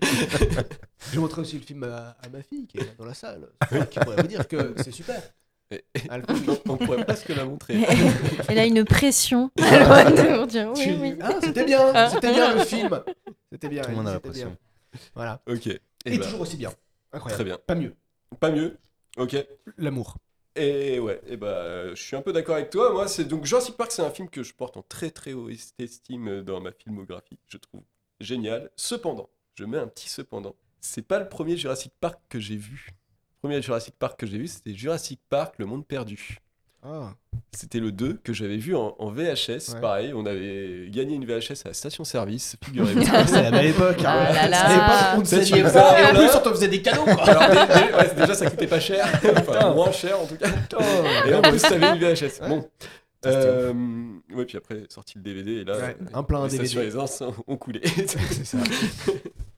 J'ai 1.12 1.18
montré 1.18 1.40
aussi 1.40 1.56
le 1.56 1.62
film 1.64 1.84
à, 1.84 2.16
à 2.22 2.28
ma 2.28 2.42
fille 2.42 2.66
qui 2.66 2.78
est 2.78 2.80
là 2.80 2.90
dans 2.98 3.04
la 3.06 3.14
salle, 3.14 3.48
qui 3.90 3.98
pourrait 4.00 4.16
vous 4.22 4.28
dire 4.28 4.46
que 4.48 4.74
c'est 4.78 4.92
super. 4.92 5.22
Et- 5.70 5.84
Ah, 6.08 6.18
on 6.68 6.76
pourrait 6.76 7.04
presque 7.04 7.28
la 7.28 7.44
montrer. 7.44 7.76
Elle 8.48 8.58
a 8.58 8.66
une 8.66 8.84
pression 8.84 9.48
pour 9.56 10.46
dire 10.46 10.72
oui, 10.74 10.82
Tu- 10.82 10.94
oui. 10.94 11.16
Ah, 11.20 11.32
c'était 11.40 11.64
bien, 11.64 12.08
c'était 12.10 12.32
bien 12.32 12.54
le 12.54 12.64
film. 12.64 13.02
C'était 13.52 13.68
bien. 13.68 13.82
Tout 13.82 13.90
le 13.90 13.96
monde 13.96 14.08
a 14.08 14.12
l'impression. 14.14 14.48
bien. 14.48 15.00
Voilà. 15.14 15.40
Ok. 15.48 15.66
Et, 15.68 15.80
Et, 16.06 16.18
bah, 16.18 16.24
toujours 16.24 16.40
aussi 16.40 16.56
bien. 16.56 16.72
Incroyable. 17.12 17.36
très 17.36 17.44
bien. 17.44 17.58
Pas 17.66 17.74
mieux. 17.74 17.94
Pas 18.40 18.50
mieux. 18.50 18.76
Ok. 19.16 19.36
L'amour. 19.78 20.16
Et 20.56 20.98
ouais, 20.98 21.20
et 21.28 21.36
bah, 21.36 21.46
euh, 21.46 21.94
je 21.94 22.02
suis 22.02 22.16
un 22.16 22.22
peu 22.22 22.32
d'accord 22.32 22.56
avec 22.56 22.70
toi. 22.70 22.92
Moi, 22.92 23.06
c'est 23.06 23.24
donc 23.24 23.44
Jurassic 23.44 23.76
Park, 23.76 23.92
c'est 23.92 24.02
un 24.02 24.10
film 24.10 24.28
que 24.28 24.42
je 24.42 24.52
porte 24.52 24.76
en 24.76 24.82
très 24.82 25.10
très 25.10 25.32
haute 25.32 25.52
estime 25.78 26.42
dans 26.42 26.60
ma 26.60 26.72
filmographie. 26.72 27.38
Je 27.46 27.56
trouve 27.56 27.82
génial. 28.18 28.70
Cependant, 28.74 29.30
je 29.54 29.64
mets 29.64 29.78
un 29.78 29.86
petit 29.86 30.08
cependant. 30.08 30.56
C'est 30.80 31.02
pas 31.06 31.18
le 31.20 31.28
premier 31.28 31.56
Jurassic 31.56 31.92
Park 32.00 32.18
que 32.28 32.40
j'ai 32.40 32.56
vu. 32.56 32.90
Le 33.42 33.48
premier 33.48 33.62
Jurassic 33.62 33.94
Park 33.98 34.20
que 34.20 34.26
j'ai 34.26 34.36
vu, 34.36 34.46
c'était 34.48 34.74
Jurassic 34.74 35.18
Park, 35.30 35.54
Le 35.58 35.64
Monde 35.64 35.86
Perdu. 35.86 36.38
Ah. 36.82 37.14
C'était 37.56 37.78
le 37.80 37.90
2 37.90 38.20
que 38.22 38.32
j'avais 38.34 38.56
vu 38.58 38.74
en, 38.76 38.94
en 38.98 39.10
VHS. 39.10 39.74
Ouais. 39.74 39.80
Pareil, 39.80 40.12
on 40.14 40.26
avait 40.26 40.88
gagné 40.90 41.14
une 41.14 41.24
VHS 41.24 41.62
à 41.64 41.68
la 41.68 41.74
station-service, 41.74 42.56
figurez-vous. 42.62 43.02
C'est 43.26 43.42
la 43.42 43.50
belle 43.50 43.66
époque. 43.68 43.98
hein. 44.00 44.04
Ah 44.28 44.32
là 44.32 44.48
là. 44.48 44.60
À 44.64 44.72
l'époque, 44.72 45.16
on 45.16 45.20
ne 45.20 45.24
Ça, 45.24 45.38
tu 45.38 45.44
saignait 45.46 45.62
faisais 45.62 45.78
pas. 45.80 46.00
Et 46.00 46.04
en 46.06 46.14
plus, 46.14 46.36
on 46.36 46.40
te 46.40 46.48
faisait 46.50 46.68
des 46.68 46.82
cadeaux. 46.82 47.04
Quoi. 47.04 47.22
Alors, 47.28 47.98
ouais, 47.98 48.14
déjà, 48.14 48.34
ça 48.34 48.50
coûtait 48.50 48.66
pas 48.66 48.80
cher. 48.80 49.06
Enfin, 49.36 49.74
moins 49.74 49.92
cher 49.92 50.20
en 50.20 50.26
tout 50.26 50.36
cas. 50.36 50.48
Et 51.26 51.34
en 51.34 51.40
plus, 51.42 51.60
t'avais 51.62 51.88
une 51.96 51.98
VHS. 51.98 52.46
Bon. 52.46 52.68
Ça, 53.22 53.32
c'était 53.32 53.44
Euh, 53.46 53.72
ouais, 54.34 54.44
puis 54.46 54.56
après, 54.56 54.82
sorti 54.88 55.14
le 55.18 55.22
DVD 55.22 55.52
et 55.56 55.64
là, 55.64 55.76
Ouais, 55.76 55.96
un 56.14 56.22
plein 56.22 56.44
les 56.46 56.50
DVD. 56.52 56.66
stations-essence 56.68 57.20
ont- 57.22 57.34
ont 57.46 57.56
coulé. 57.58 57.80
C'est 58.06 58.44
ça. 58.44 58.58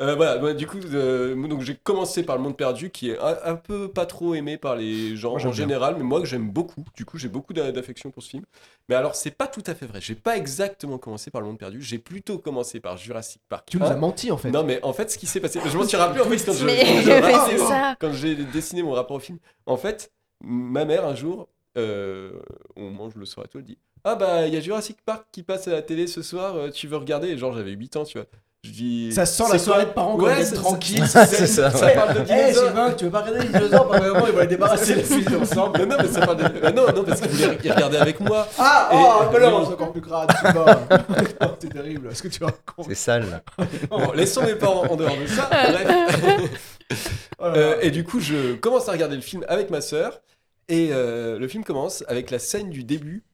Euh, 0.00 0.14
voilà, 0.14 0.38
bah, 0.38 0.54
du 0.54 0.66
coup, 0.66 0.78
euh, 0.94 1.34
donc 1.46 1.60
j'ai 1.60 1.74
commencé 1.76 2.22
par 2.22 2.36
Le 2.36 2.42
Monde 2.42 2.56
Perdu, 2.56 2.88
qui 2.88 3.10
est 3.10 3.18
un, 3.18 3.36
un 3.44 3.54
peu 3.56 3.88
pas 3.88 4.06
trop 4.06 4.34
aimé 4.34 4.56
par 4.56 4.74
les 4.76 5.14
gens 5.14 5.32
Moi, 5.32 5.38
j'aime 5.40 5.48
en 5.48 5.52
bien. 5.52 5.62
général, 5.64 5.94
mais 5.98 6.04
moi 6.04 6.20
que 6.20 6.26
j'aime 6.26 6.48
beaucoup. 6.50 6.84
Du 6.96 7.04
coup, 7.04 7.18
j'ai 7.18 7.28
beaucoup 7.28 7.52
d'a- 7.52 7.70
d'affection 7.70 8.10
pour 8.10 8.22
ce 8.22 8.30
film. 8.30 8.44
Mais 8.88 8.94
alors, 8.94 9.14
c'est 9.14 9.30
pas 9.30 9.46
tout 9.46 9.62
à 9.66 9.74
fait 9.74 9.84
vrai. 9.84 10.00
J'ai 10.00 10.14
pas 10.14 10.38
exactement 10.38 10.96
commencé 10.96 11.30
par 11.30 11.42
Le 11.42 11.48
Monde 11.48 11.58
Perdu. 11.58 11.82
J'ai 11.82 11.98
plutôt 11.98 12.38
commencé 12.38 12.80
par 12.80 12.96
Jurassic 12.96 13.42
Park. 13.48 13.68
Tu 13.70 13.76
nous 13.78 13.84
1. 13.84 13.90
as 13.90 13.96
menti 13.96 14.30
en 14.32 14.38
fait. 14.38 14.50
Non, 14.50 14.64
mais 14.64 14.82
en 14.82 14.94
fait, 14.94 15.10
ce 15.10 15.18
qui 15.18 15.26
s'est 15.26 15.40
passé, 15.40 15.60
je 15.66 15.76
m'en 15.76 15.84
suis 15.86 15.98
rappelé 15.98 16.22
en 16.22 16.28
fait 16.30 16.44
quand 16.46 16.54
je- 16.54 16.64
Mais- 16.64 16.80
quand 16.80 17.00
je- 17.02 17.10
mais 17.10 17.32
c'est 17.50 17.58
ça. 17.58 17.94
quand 18.00 18.12
j'ai 18.12 18.36
dessiné 18.36 18.82
mon 18.82 18.92
rapport 18.92 19.16
au 19.18 19.20
film. 19.20 19.38
En 19.66 19.76
fait, 19.76 20.10
ma 20.42 20.86
mère 20.86 21.04
un 21.04 21.14
jour 21.14 21.48
euh, 21.76 22.32
on 22.74 22.90
mange 22.90 23.14
le 23.16 23.26
soir 23.26 23.44
et 23.46 23.48
tout, 23.50 23.58
elle 23.58 23.64
dit 23.64 23.78
Ah 24.02 24.14
bah, 24.14 24.46
il 24.46 24.54
y 24.54 24.56
a 24.56 24.60
Jurassic 24.60 24.96
Park 25.04 25.26
qui 25.30 25.42
passe 25.42 25.68
à 25.68 25.72
la 25.72 25.82
télé 25.82 26.06
ce 26.06 26.22
soir, 26.22 26.56
euh, 26.56 26.70
tu 26.70 26.88
veux 26.88 26.96
regarder? 26.96 27.28
Et 27.28 27.36
genre, 27.38 27.52
j'avais 27.52 27.72
8 27.72 27.96
ans, 27.96 28.04
tu 28.04 28.16
vois. 28.18 28.26
Je 28.62 28.70
dis 28.72 29.12
Ça 29.12 29.24
sent 29.24 29.44
C'est 29.46 29.52
la 29.54 29.58
soirée 29.58 29.86
de 29.86 29.90
parents 29.90 30.16
Ouais, 30.18 30.34
quand 30.52 30.60
tranquille. 30.62 31.06
ça, 31.08 31.24
Ça 31.26 31.68
ouais. 31.86 31.94
parle 31.94 32.14
de 32.14 32.20
Eh, 32.20 32.24
dinosaures. 32.24 32.66
Sylvain, 32.66 32.90
tu 32.92 33.04
veux 33.06 33.10
pas 33.10 33.20
regarder 33.22 33.46
les 33.46 33.52
dinosaures 33.52 33.88
Par 33.88 34.02
moment, 34.02 34.26
ils 34.26 34.32
vont 34.32 34.40
les 34.40 34.46
débarrasser 34.46 34.94
les 34.96 35.02
filles 35.02 35.34
ensemble. 35.40 35.78
Non, 35.80 35.86
non, 35.86 35.96
mais 36.02 36.08
ça 36.08 36.26
parle 36.26 36.36
de. 36.36 36.70
Non, 36.70 36.92
non, 36.94 37.04
parce 37.04 37.20
qu'il 37.22 37.30
voulait 37.30 37.58
y 37.64 37.70
regarder 37.70 37.96
avec 37.96 38.20
moi. 38.20 38.46
Ah, 38.58 38.90
Et- 38.92 38.96
oh, 38.96 39.38
non, 39.40 39.58
oui. 39.60 39.64
c'est 39.66 39.72
encore 39.74 39.92
plus 39.92 40.02
crade, 40.02 40.30
Sylvain. 40.40 40.86
Non, 41.40 41.56
C'est 41.58 41.72
terrible. 41.72 42.08
Est-ce 42.10 42.22
que 42.22 42.28
tu 42.28 42.44
racontes 42.44 42.86
C'est 42.88 42.94
sale. 42.94 43.42
Bon, 43.88 44.12
laissons 44.12 44.42
mes 44.44 44.54
parents 44.54 44.84
en 44.86 44.96
dehors 44.96 45.16
de 45.16 45.26
ça. 45.26 45.48
Bref. 45.50 46.48
Oh 47.38 47.44
là 47.46 47.50
là. 47.50 47.56
Euh, 47.56 47.76
et 47.80 47.90
du 47.90 48.04
coup, 48.04 48.20
je 48.20 48.54
commence 48.56 48.88
à 48.88 48.92
regarder 48.92 49.16
le 49.16 49.22
film 49.22 49.42
avec 49.48 49.70
ma 49.70 49.80
sœur. 49.80 50.20
Et 50.68 50.90
euh, 50.92 51.38
le 51.38 51.48
film 51.48 51.64
commence 51.64 52.04
avec 52.08 52.30
la 52.30 52.38
scène 52.38 52.68
du 52.68 52.84
début 52.84 53.24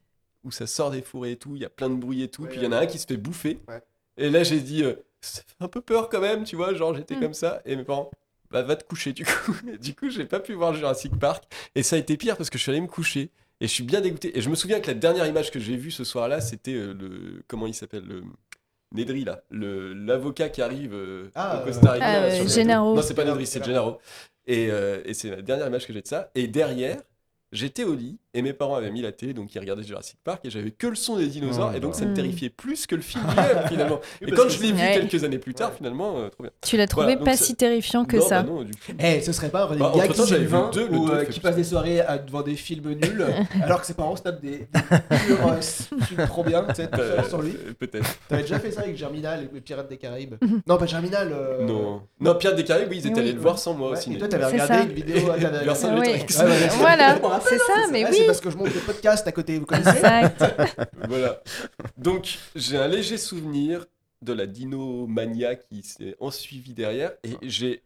où 0.45 0.51
ça 0.51 0.65
sort 0.67 0.91
des 0.91 1.01
fourrés 1.01 1.31
et 1.31 1.35
tout. 1.35 1.51
Il 1.55 1.61
y 1.61 1.65
a 1.65 1.69
plein 1.69 1.89
de 1.89 1.95
bruit 1.95 2.23
et 2.23 2.29
tout. 2.29 2.43
Ouais, 2.43 2.47
puis 2.49 2.59
il 2.59 2.63
y 2.63 2.67
en 2.67 2.71
a 2.71 2.77
un 2.79 2.85
qui 2.85 2.97
se 2.97 3.05
fait 3.05 3.17
bouffer. 3.17 3.59
Ouais. 3.67 3.81
Et 4.17 4.29
là, 4.29 4.43
j'ai 4.43 4.59
dit, 4.61 4.83
euh, 4.83 4.93
ça 5.35 5.41
fait 5.45 5.63
un 5.63 5.67
peu 5.67 5.81
peur 5.81 6.09
quand 6.09 6.21
même, 6.21 6.43
tu 6.43 6.55
vois. 6.55 6.73
Genre, 6.73 6.95
j'étais 6.95 7.15
Mm. 7.15 7.19
comme 7.21 7.33
ça. 7.33 7.61
Et 7.65 7.75
mes 7.75 7.83
parents, 7.83 8.09
bah, 8.51 8.61
va 8.63 8.75
te 8.75 8.83
coucher 8.85 9.13
du 9.13 9.25
coup. 9.25 9.55
Et 9.73 9.77
du 9.77 9.93
coup, 9.95 10.09
j'ai 10.09 10.25
pas 10.25 10.39
pu 10.39 10.53
voir 10.53 10.73
Jurassic 10.73 11.17
Park. 11.19 11.43
Et 11.75 11.83
ça 11.83 11.95
a 11.95 11.99
été 11.99 12.17
pire 12.17 12.37
parce 12.37 12.49
que 12.49 12.57
je 12.57 12.63
suis 12.63 12.71
allé 12.71 12.81
me 12.81 12.87
coucher. 12.87 13.31
Et 13.59 13.67
je 13.67 13.71
suis 13.73 13.83
bien 13.83 14.01
dégoûté. 14.01 14.37
Et 14.37 14.41
je 14.41 14.49
me 14.49 14.55
souviens 14.55 14.79
que 14.79 14.87
la 14.87 14.93
dernière 14.93 15.25
image 15.25 15.49
que 15.51 15.59
j'ai 15.59 15.75
vue 15.77 15.91
ce 15.91 16.03
soir-là, 16.03 16.41
c'était 16.41 16.73
euh, 16.75 16.93
le. 16.93 17.43
Comment 17.47 17.65
il 17.67 17.73
s'appelle 17.73 18.03
le... 18.05 18.23
Nedry, 18.93 19.25
là. 19.25 19.41
Le- 19.49 19.93
L'avocat 19.93 20.47
qui 20.49 20.61
arrive 20.61 20.93
euh, 20.93 21.29
Ah, 21.35 21.59
au 21.61 21.65
Costa 21.65 21.91
Rica. 21.91 22.05
Ah, 22.05 22.19
là, 22.21 22.25
euh, 22.27 22.47
Gennaro. 22.47 22.95
Non, 22.95 23.01
c'est 23.01 23.15
pas 23.15 23.25
Nedry, 23.25 23.45
c'est 23.45 23.63
Gennaro. 23.63 23.89
Gennaro. 23.89 24.01
Et, 24.45 24.69
euh, 24.71 25.01
et 25.05 25.13
c'est 25.13 25.29
la 25.29 25.41
dernière 25.41 25.67
image 25.67 25.85
que 25.85 25.91
j'ai 25.93 26.01
de 26.01 26.07
ça. 26.07 26.31
Et 26.35 26.47
derrière, 26.47 27.01
j'étais 27.51 27.83
au 27.83 27.93
lit 27.95 28.17
et 28.37 28.41
mes 28.43 28.53
parents 28.53 28.75
avaient 28.75 28.91
mis 28.91 29.01
la 29.01 29.11
télé, 29.11 29.33
donc 29.33 29.53
ils 29.55 29.59
regardaient 29.59 29.81
Jurassic 29.81 30.17
Park 30.23 30.41
et 30.45 30.51
j'avais 30.51 30.69
que 30.69 30.85
le 30.85 30.95
son 30.95 31.15
des 31.17 31.25
dinosaures. 31.25 31.71
Oh, 31.73 31.75
et 31.75 31.79
donc 31.79 31.95
ça 31.95 32.05
me 32.05 32.13
terrifiait 32.13 32.49
plus 32.51 32.85
que 32.85 32.93
le 32.93 33.01
film 33.01 33.23
lui-même, 33.27 33.67
finalement. 33.67 33.99
Et 34.21 34.31
quand 34.31 34.47
je 34.47 34.61
l'ai 34.61 34.71
vu 34.71 34.77
Ouais. 34.77 34.93
quelques 34.93 35.23
années 35.23 35.39
plus 35.39 35.55
tard, 35.55 35.71
finalement, 35.75 36.19
euh, 36.19 36.29
trop 36.29 36.43
bien. 36.43 36.51
Tu 36.61 36.77
l'as 36.77 36.85
trouvé 36.85 37.15
Voilà, 37.15 37.31
pas 37.31 37.35
si 37.35 37.55
terrifiant 37.55 38.05
que 38.05 38.17
non, 38.17 38.27
ça. 38.27 38.43
bah 38.43 38.49
non, 38.51 38.61
du 38.61 38.73
coup. 38.73 38.91
Eh, 38.99 39.21
ce 39.21 39.31
serait 39.31 39.49
pas 39.49 39.63
un 39.63 39.75
Bah, 39.75 39.91
entre-temps, 39.91 40.23
qui 40.23 40.29
Sylvain, 40.29 40.69
deux, 40.71 40.87
ou 40.87 41.07
deux 41.07 41.13
euh, 41.13 41.25
qui 41.25 41.39
passe 41.39 41.55
des 41.55 41.63
soirées 41.63 42.01
à- 42.01 42.19
devant 42.19 42.43
des 42.43 42.55
films 42.55 42.91
nuls 42.93 43.25
alors 43.63 43.81
que 43.81 43.87
ses 43.87 43.95
parents 43.95 44.15
se 44.15 44.21
tapent 44.21 44.41
des, 44.41 44.67
purs 45.25 45.47
euh, 45.47 45.61
films 45.61 46.27
trop 46.27 46.43
bien, 46.43 46.63
tu 46.69 46.75
sais, 46.75 46.89
sur 47.27 47.41
lui. 47.41 47.53
Peut-être. 47.79 48.05
T'avais 48.29 48.43
déjà 48.43 48.59
fait 48.59 48.69
ça 48.71 48.81
avec 48.81 48.95
Germinal 48.97 49.49
et 49.55 49.61
Pirates 49.61 49.89
des 49.89 49.97
Caraïbes 49.97 50.35
Non, 50.67 50.77
pas 50.77 50.85
Germinal. 50.85 51.33
Non. 51.61 52.03
Non, 52.19 52.35
Pierre 52.35 52.53
des 52.53 52.63
Caraïbes, 52.63 52.89
oui, 52.91 52.99
ils 53.03 53.07
étaient 53.07 53.19
allés 53.19 53.33
le 53.33 53.39
voir 53.39 53.57
sans 53.57 53.73
moi 53.73 53.89
aussi. 53.91 54.13
et 54.13 54.17
toi, 54.19 54.27
t'avais 54.27 54.45
regardé 54.45 54.75
une 54.89 54.93
vidéo. 54.93 55.31
Voilà, 56.77 57.13
rappelle, 57.15 57.41
c'est 57.49 57.57
ça, 57.57 57.73
hein, 57.77 57.89
mais 57.91 58.03
ah, 58.05 58.09
oui. 58.11 58.17
C'est 58.27 58.33
parce 58.33 58.41
que 58.41 58.49
je 58.49 58.57
monte 58.57 58.75
le 58.75 58.81
podcast 58.81 59.25
à 59.25 59.31
côté, 59.31 59.57
vous 59.57 59.65
connaissez 59.65 59.89
Exact. 59.89 60.43
Voilà. 61.07 61.41
Donc, 61.97 62.39
j'ai 62.55 62.77
un 62.77 62.87
léger 62.87 63.17
souvenir 63.17 63.85
de 64.21 64.33
la 64.33 64.47
dinomania 64.47 65.55
qui 65.55 65.81
s'est 65.83 66.15
ensuivie 66.19 66.73
derrière. 66.73 67.13
Et 67.23 67.37
j'ai. 67.43 67.83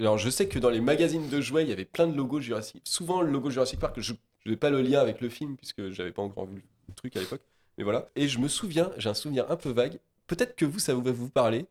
Alors, 0.00 0.16
je 0.16 0.30
sais 0.30 0.48
que 0.48 0.58
dans 0.58 0.70
les 0.70 0.80
magazines 0.80 1.28
de 1.28 1.40
jouets, 1.40 1.64
il 1.64 1.68
y 1.68 1.72
avait 1.72 1.84
plein 1.84 2.06
de 2.06 2.16
logos 2.16 2.40
Jurassic. 2.40 2.80
Souvent, 2.84 3.20
le 3.20 3.30
logo 3.30 3.50
Jurassic 3.50 3.78
Park, 3.78 4.00
je 4.00 4.14
n'ai 4.46 4.56
pas 4.56 4.70
le 4.70 4.80
lien 4.80 5.00
avec 5.00 5.20
le 5.20 5.28
film, 5.28 5.56
puisque 5.56 5.90
j'avais 5.90 6.12
pas 6.12 6.22
encore 6.22 6.46
vu 6.46 6.64
le 6.88 6.94
truc 6.94 7.14
à 7.16 7.20
l'époque. 7.20 7.42
Mais 7.76 7.84
voilà. 7.84 8.08
Et 8.16 8.28
je 8.28 8.38
me 8.38 8.48
souviens, 8.48 8.90
j'ai 8.96 9.10
un 9.10 9.14
souvenir 9.14 9.50
un 9.50 9.56
peu 9.56 9.70
vague. 9.70 9.98
Peut-être 10.26 10.56
que 10.56 10.64
vous, 10.64 10.78
ça 10.78 10.94
va 10.94 11.10
vous 11.10 11.28
parler. 11.28 11.66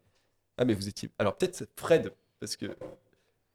Ah, 0.58 0.66
mais 0.66 0.76
vous 0.76 0.88
étiez. 0.88 1.10
Alors, 1.18 1.36
peut-être 1.36 1.68
Fred, 1.76 2.14
parce 2.40 2.56
que. 2.56 2.68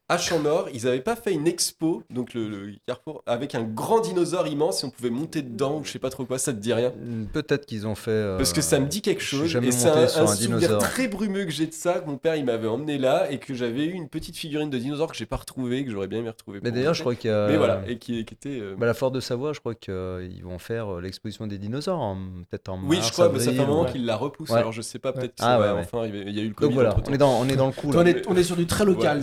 À 0.09 0.19
Champ 0.19 0.39
Nord, 0.39 0.69
ils 0.73 0.85
n'avaient 0.85 1.01
pas 1.01 1.17
fait 1.17 1.33
une 1.33 1.49
expo, 1.49 2.05
donc 2.11 2.33
le, 2.33 2.47
le 2.49 2.73
carrefour, 2.87 3.25
avec 3.27 3.57
un 3.57 3.65
grand 3.65 3.99
dinosaure 3.99 4.47
immense 4.47 4.85
et 4.85 4.87
on 4.87 4.91
pouvait 4.91 5.11
monter 5.11 5.43
dedans 5.43 5.79
ou 5.81 5.85
je 5.85 5.91
sais 5.91 5.99
pas 5.99 6.11
trop 6.11 6.25
quoi, 6.25 6.39
ça 6.39 6.53
te 6.53 6.59
dit 6.59 6.73
rien? 6.73 6.93
Peut-être 7.33 7.67
qu'ils 7.67 7.89
ont 7.89 7.97
fait. 7.97 8.13
euh, 8.13 8.37
parce 8.37 8.53
que 8.53 8.61
ça 8.61 8.79
me 8.79 8.87
dit 8.87 9.03
quelque 9.03 9.21
chose. 9.23 9.57
Et 9.57 9.73
c'est 9.73 9.89
un, 9.89 9.97
un 9.97 10.03
un 10.05 10.27
souvenir 10.29 10.59
dinosaure. 10.59 10.79
très 10.79 11.09
brumeux 11.09 11.45
que 11.45 11.51
j'ai 11.51 11.67
de 11.67 11.73
ça. 11.73 11.95
Que 11.95 12.07
mon 12.09 12.19
père 12.19 12.37
il 12.37 12.45
m'avait 12.45 12.69
emmené 12.69 12.99
là 12.99 13.29
et 13.33 13.39
que 13.39 13.53
j'avais 13.53 13.85
eu 13.85 13.91
une 13.95 14.09
petite 14.09 14.37
figurine 14.37 14.71
de 14.71 14.79
dinosaure 14.79 15.11
que 15.11 15.17
j'ai 15.17 15.27
pas 15.27 15.37
retrouvée, 15.39 15.85
que 15.85 15.91
j'aurais 15.91 16.07
bien 16.07 16.21
aimé 16.21 16.29
retrouver. 16.31 16.61
Mais 16.63 16.71
d'ailleurs, 16.71 16.95
je 16.95 17.01
crois 17.01 17.17
qu'il 17.17 17.31
y 17.31 17.35
a. 17.35 17.49
Mais 17.49 17.57
voilà, 17.57 17.81
et 17.89 17.99
qui, 17.99 18.25
qui 18.25 18.35
était. 18.35 18.61
euh, 18.61 18.77
Bah, 18.79 18.87
la 18.87 18.95
Forte 18.95 19.13
de 19.15 19.19
Savoie, 19.21 19.55
je 19.55 19.59
crois 19.61 19.75
qu'ils 19.75 20.45
vont 20.45 20.61
faire 20.61 20.99
euh, 20.99 21.01
l'exposition 21.01 21.49
des 21.49 21.59
dinosaures, 21.59 21.99
en- 22.01 22.17
peut-être 22.49 22.69
en 22.69 22.79
oui, 22.85 22.99
mars, 22.99 23.09
je 23.09 23.13
crois, 23.13 23.29
mais 23.29 23.41
ça 23.41 23.51
fait 23.53 23.59
un 23.59 23.67
moment 23.67 23.83
ou- 23.83 23.87
qu'il 23.87 24.07
la 24.07 24.15
repousse. 24.15 24.51
Ouais. 24.51 24.59
Alors 24.59 24.71
je 24.71 24.83
sais 24.83 25.01
pas, 25.01 25.13
peut-être 25.13 25.35
Ah, 25.41 25.59
ouais, 25.59 25.69
enfin. 25.71 26.07
Il 26.07 26.31
y 26.33 26.39
a 26.39 26.43
eu 26.45 26.49
le 26.49 26.55
Covid. 26.55 26.69
Donc 26.69 26.75
voilà, 26.75 26.97
on 27.09 27.13
est, 27.13 27.19
dans, 27.19 27.41
on 27.41 27.49
est 27.49 27.57
dans 27.57 27.67
le 27.67 27.73
coup 27.73 27.91
là. 27.91 27.99
on 28.03 28.07
est, 28.07 28.23
on 28.29 28.37
est 28.37 28.45
sur 28.45 28.55
du 28.55 28.67
très 28.67 28.85
local 28.85 29.21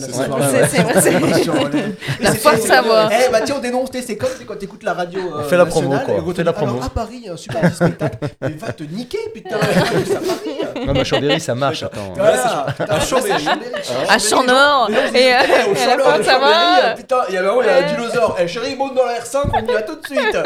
La 0.77 2.33
Forte 2.33 2.57
c'est- 2.57 2.67
Savoie. 2.67 3.09
Eh 3.11 3.31
bah 3.31 3.41
tiens, 3.45 3.55
on 3.57 3.61
dénonce, 3.61 3.91
tu 3.91 3.99
sais, 3.99 4.05
c'est 4.07 4.15
quand 4.17 4.55
t'écoutes 4.57 4.83
la 4.83 4.93
radio. 4.93 5.19
euh, 5.37 5.43
Fais 5.43 5.57
la 5.57 5.65
promo, 5.65 5.89
quoi. 5.89 6.15
et 6.15 6.19
on 6.19 6.43
la 6.43 6.53
promo. 6.53 6.73
Alors 6.73 6.85
à 6.85 6.89
Paris, 6.89 7.25
un 7.31 7.37
super 7.37 7.73
spectacle. 7.73 8.17
Mais 8.41 8.49
va 8.49 8.71
te 8.73 8.83
niquer, 8.83 9.19
putain. 9.33 9.57
c'est 10.85 10.87
à 10.87 10.87
Paris. 10.87 10.87
Non, 10.87 10.93
mais 10.93 10.99
à 10.99 11.03
Chambéry, 11.03 11.39
ça 11.39 11.55
marche, 11.55 11.83
attends. 11.83 12.13
Voilà. 12.15 12.65
À 12.89 12.99
Chambéry. 12.99 13.47
À 13.47 14.17
non, 14.43 14.87
et, 15.13 15.33
euh, 15.33 15.37
à 15.37 15.67
la 15.67 15.75
Chaleur, 15.75 16.05
Porte 16.05 16.19
au 16.19 16.23
Savoie. 16.23 16.53
Chambéry, 16.53 16.95
Putain, 16.97 17.17
il 17.29 17.35
y 17.35 17.37
a 17.37 17.41
vraiment 17.43 17.61
il 17.61 17.67
y 17.67 17.69
a 17.69 17.77
un 17.77 17.81
dinosaure. 17.95 18.35
Eh 18.39 18.47
chérie, 18.47 18.75
monte 18.75 18.95
dans 18.95 19.05
la 19.05 19.19
R5, 19.19 19.43
on 19.53 19.65
y 19.67 19.73
va 19.73 19.81
tout 19.81 19.95
de 19.95 20.05
suite. 20.05 20.37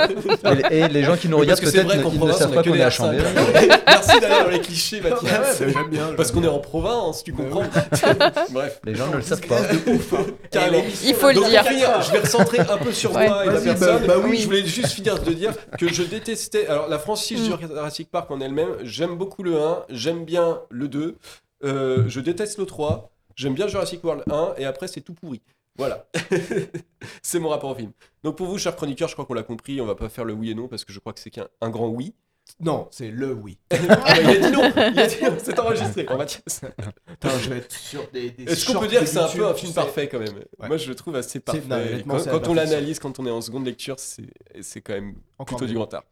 Et, 0.45 0.55
les- 0.69 0.77
et 0.77 0.87
les 0.87 1.03
gens 1.03 1.15
qui 1.15 1.27
nous 1.29 1.37
regardent, 1.37 1.59
parce 1.61 1.71
que 1.71 1.77
c'est 1.77 1.85
peut-être, 1.85 2.13
ne 2.25 2.31
savent 2.33 2.53
pas 2.53 2.63
qu'on 2.63 2.73
est 2.75 2.81
à 2.83 2.89
R5. 2.89 2.91
Chambéry. 2.91 3.23
Merci 3.87 4.19
d'aller 4.19 4.43
dans 4.43 4.49
les 4.49 4.61
clichés, 4.61 5.01
Mathias. 5.01 5.59
bah, 5.59 5.65
J'aime 5.73 5.89
bien. 5.89 6.07
Parce 6.15 6.31
qu'on 6.31 6.43
est 6.43 6.47
en 6.47 6.59
province, 6.59 7.23
tu 7.23 7.33
comprends. 7.33 7.63
Bref. 8.51 8.79
Les 8.85 8.95
gens 8.95 9.07
ne 9.07 9.15
le 9.17 9.21
savent 9.21 9.41
pas. 9.41 9.55
Carrément. 10.51 10.83
Il 11.03 11.15
faut 11.15 11.27
le 11.27 11.33
dire. 11.33 11.63
je 12.05 12.11
vais 12.11 12.19
recentrer 12.19 12.59
un 12.59 12.77
peu 12.77 12.91
sur 12.91 13.11
moi 13.11 13.23
et 13.43 13.47
la 13.47 13.53
bah- 13.53 13.59
personne. 13.63 14.05
bah 14.07 14.13
oui. 14.23 14.29
Oui. 14.31 14.37
Je 14.41 14.45
voulais 14.45 14.65
juste 14.65 14.91
finir 14.93 15.17
de 15.19 15.31
dire 15.31 15.51
que 15.79 15.91
je 15.91 16.03
détestais. 16.03 16.67
Alors, 16.67 16.87
la 16.89 16.99
franchise 16.99 17.49
Mm. 17.49 17.57
Jurassic 17.67 18.09
Park 18.11 18.29
en 18.31 18.41
elle-même, 18.41 18.69
j'aime 18.83 19.15
beaucoup 19.15 19.43
le 19.43 19.57
1, 19.57 19.83
j'aime 19.89 20.25
bien 20.27 20.61
le 20.69 20.87
2, 20.87 21.17
euh, 21.63 22.03
je 22.07 22.19
déteste 22.19 22.59
le 22.59 22.67
3, 22.67 23.09
j'aime 23.35 23.55
bien 23.55 23.67
Jurassic 23.67 24.03
World 24.03 24.23
1, 24.29 24.53
et 24.57 24.65
après, 24.65 24.87
c'est 24.87 25.01
tout 25.01 25.15
pourri. 25.15 25.41
Voilà. 25.77 26.07
c'est 27.21 27.39
mon 27.39 27.49
rapport 27.49 27.71
au 27.71 27.75
film. 27.75 27.91
Donc, 28.23 28.35
pour 28.35 28.47
vous, 28.47 28.57
chers 28.57 28.75
chroniqueurs, 28.75 29.07
je 29.09 29.13
crois 29.13 29.25
qu'on 29.25 29.33
l'a 29.33 29.43
compris, 29.43 29.81
on 29.81 29.85
va 29.85 29.95
pas 29.95 30.09
faire 30.09 30.25
le 30.25 30.33
oui 30.33 30.51
et 30.51 30.55
non 30.55 30.67
parce 30.67 30.85
que 30.85 30.93
je 30.93 30.99
crois 30.99 31.13
que 31.13 31.19
c'est 31.19 31.29
qu'un 31.31 31.47
un 31.61 31.69
grand 31.69 31.87
oui. 31.87 32.13
Non, 32.59 32.87
c'est 32.91 33.11
le 33.11 33.33
oui. 33.33 33.57
Ah, 33.71 33.95
bah, 33.97 34.21
il 34.21 34.29
a 34.29 34.37
dit 34.37 34.51
non, 34.51 34.71
il 34.75 34.99
a 34.99 35.07
dit 35.07 35.17
non, 35.21 35.37
c'est 35.37 35.59
enregistré. 35.59 36.07
Oh, 36.09 36.17
Mathias. 36.17 36.61
Attends, 37.07 37.37
je 37.39 37.49
vais 37.49 37.57
être 37.57 37.71
sur 37.71 38.09
des. 38.11 38.31
des 38.31 38.43
Est-ce 38.45 38.65
qu'on 38.65 38.79
peut 38.79 38.87
dire 38.87 39.01
que 39.01 39.05
c'est 39.05 39.19
un 39.19 39.27
peu 39.27 39.45
un 39.45 39.53
film 39.53 39.73
parfait 39.73 40.07
quand 40.07 40.19
même? 40.19 40.35
Ouais. 40.57 40.67
Moi 40.67 40.77
je 40.77 40.87
le 40.87 40.95
trouve 40.95 41.15
assez 41.15 41.39
parfait. 41.39 41.61
non, 42.05 42.17
quand 42.23 42.47
on 42.47 42.53
l'analyse, 42.53 42.99
quand 42.99 43.19
on 43.19 43.25
est 43.25 43.31
en 43.31 43.41
seconde 43.41 43.65
lecture, 43.65 43.97
c'est 43.99 44.81
quand 44.81 44.93
même 44.93 45.15
Encore 45.37 45.57
plutôt 45.57 45.69
du 45.69 45.75
grand 45.75 45.93
art. 45.93 46.05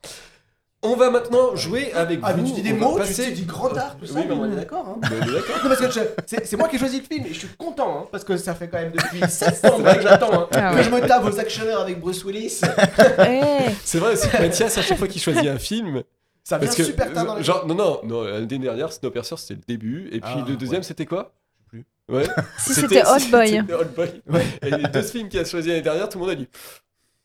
On 0.86 0.96
va 0.96 1.10
maintenant 1.10 1.56
jouer 1.56 1.92
avec 1.94 2.20
Ah, 2.24 2.34
mais 2.36 2.44
tu 2.44 2.52
dis 2.54 2.62
des 2.62 2.74
on 2.74 2.78
va 2.78 2.86
mots, 2.86 2.94
tu 2.94 3.00
passer- 3.00 3.32
dis 3.32 3.42
du 3.42 3.48
grand 3.48 3.76
art, 3.78 3.98
tout 3.98 4.06
ça. 4.06 4.14
Oui, 4.16 4.22
mais 4.28 4.36
mais 4.36 4.42
on 4.42 4.44
on- 4.44 4.52
est 4.52 4.56
d'accord. 4.56 4.86
Hein. 4.88 5.00
Mais 5.02 5.18
on 5.22 5.24
est 5.30 5.34
d'accord. 5.34 5.56
Non, 5.64 5.70
parce 5.70 5.82
que 5.82 5.92
je- 5.92 6.00
c'est 6.26 6.46
c'est 6.46 6.58
moi 6.58 6.68
qui 6.68 6.76
ai 6.76 6.80
choisi 6.80 7.00
le 7.00 7.06
film 7.06 7.26
et 7.26 7.34
je 7.34 7.40
suis 7.40 7.48
content 7.58 8.00
hein, 8.02 8.08
parce 8.12 8.24
que 8.24 8.38
ça 8.38 8.54
fait 8.56 8.68
quand 8.68 8.78
même 8.80 8.92
depuis 8.92 9.22
7 9.30 9.66
ans 9.66 9.82
que 9.82 10.02
j'attends 10.02 10.34
hein, 10.34 10.48
Ah 10.54 10.72
que 10.72 10.76
ouais. 10.78 10.84
je 10.84 10.90
me 10.90 11.00
tape 11.08 11.26
aux 11.26 11.40
actionneurs 11.40 11.82
avec 11.82 12.00
Bruce 12.00 12.24
Willis. 12.24 12.62
Eh, 13.28 13.72
C'est 13.84 14.00
vrai 14.00 14.14
aussi 14.14 14.28
que 14.30 14.38
Mathias, 14.38 14.78
à 14.78 14.82
chaque 14.82 14.98
fois 14.98 15.08
qu'il 15.08 15.22
choisit 15.22 15.48
un 15.48 15.58
film, 15.60 16.04
Ça 16.44 16.58
vient 16.58 16.68
parce 16.68 16.78
que 16.78 16.84
super 16.84 17.12
tard 17.14 17.26
dans 17.26 17.42
genre 17.42 17.66
non 17.68 17.76
non 17.76 18.00
non 18.04 18.24
l'année 18.24 18.46
dernière 18.60 18.92
Snowpiercer 18.94 19.36
c'était 19.38 19.56
le 19.56 19.62
début 19.68 20.08
et 20.12 20.20
puis 20.20 20.32
Ah, 20.36 20.46
le 20.48 20.56
deuxième 20.56 20.82
ouais. 20.82 20.86
c'était 20.86 21.06
quoi? 21.06 21.34
Je 21.74 21.80
sais 21.80 21.86
Ouais. 22.08 22.24
Si 22.60 22.74
c'était 22.76 23.02
Hot 23.02 23.18
Boy. 23.32 23.50
C'était 23.62 23.74
Hot 23.74 23.86
Boy. 23.96 24.22
Et 24.62 24.70
les 24.70 24.88
deux 24.90 25.02
films 25.02 25.28
qu'il 25.28 25.40
a 25.40 25.46
choisi 25.46 25.70
l'année 25.70 25.82
dernière, 25.82 26.08
tout 26.08 26.20
le 26.20 26.26
monde 26.26 26.34
a 26.34 26.36
dit. 26.36 26.48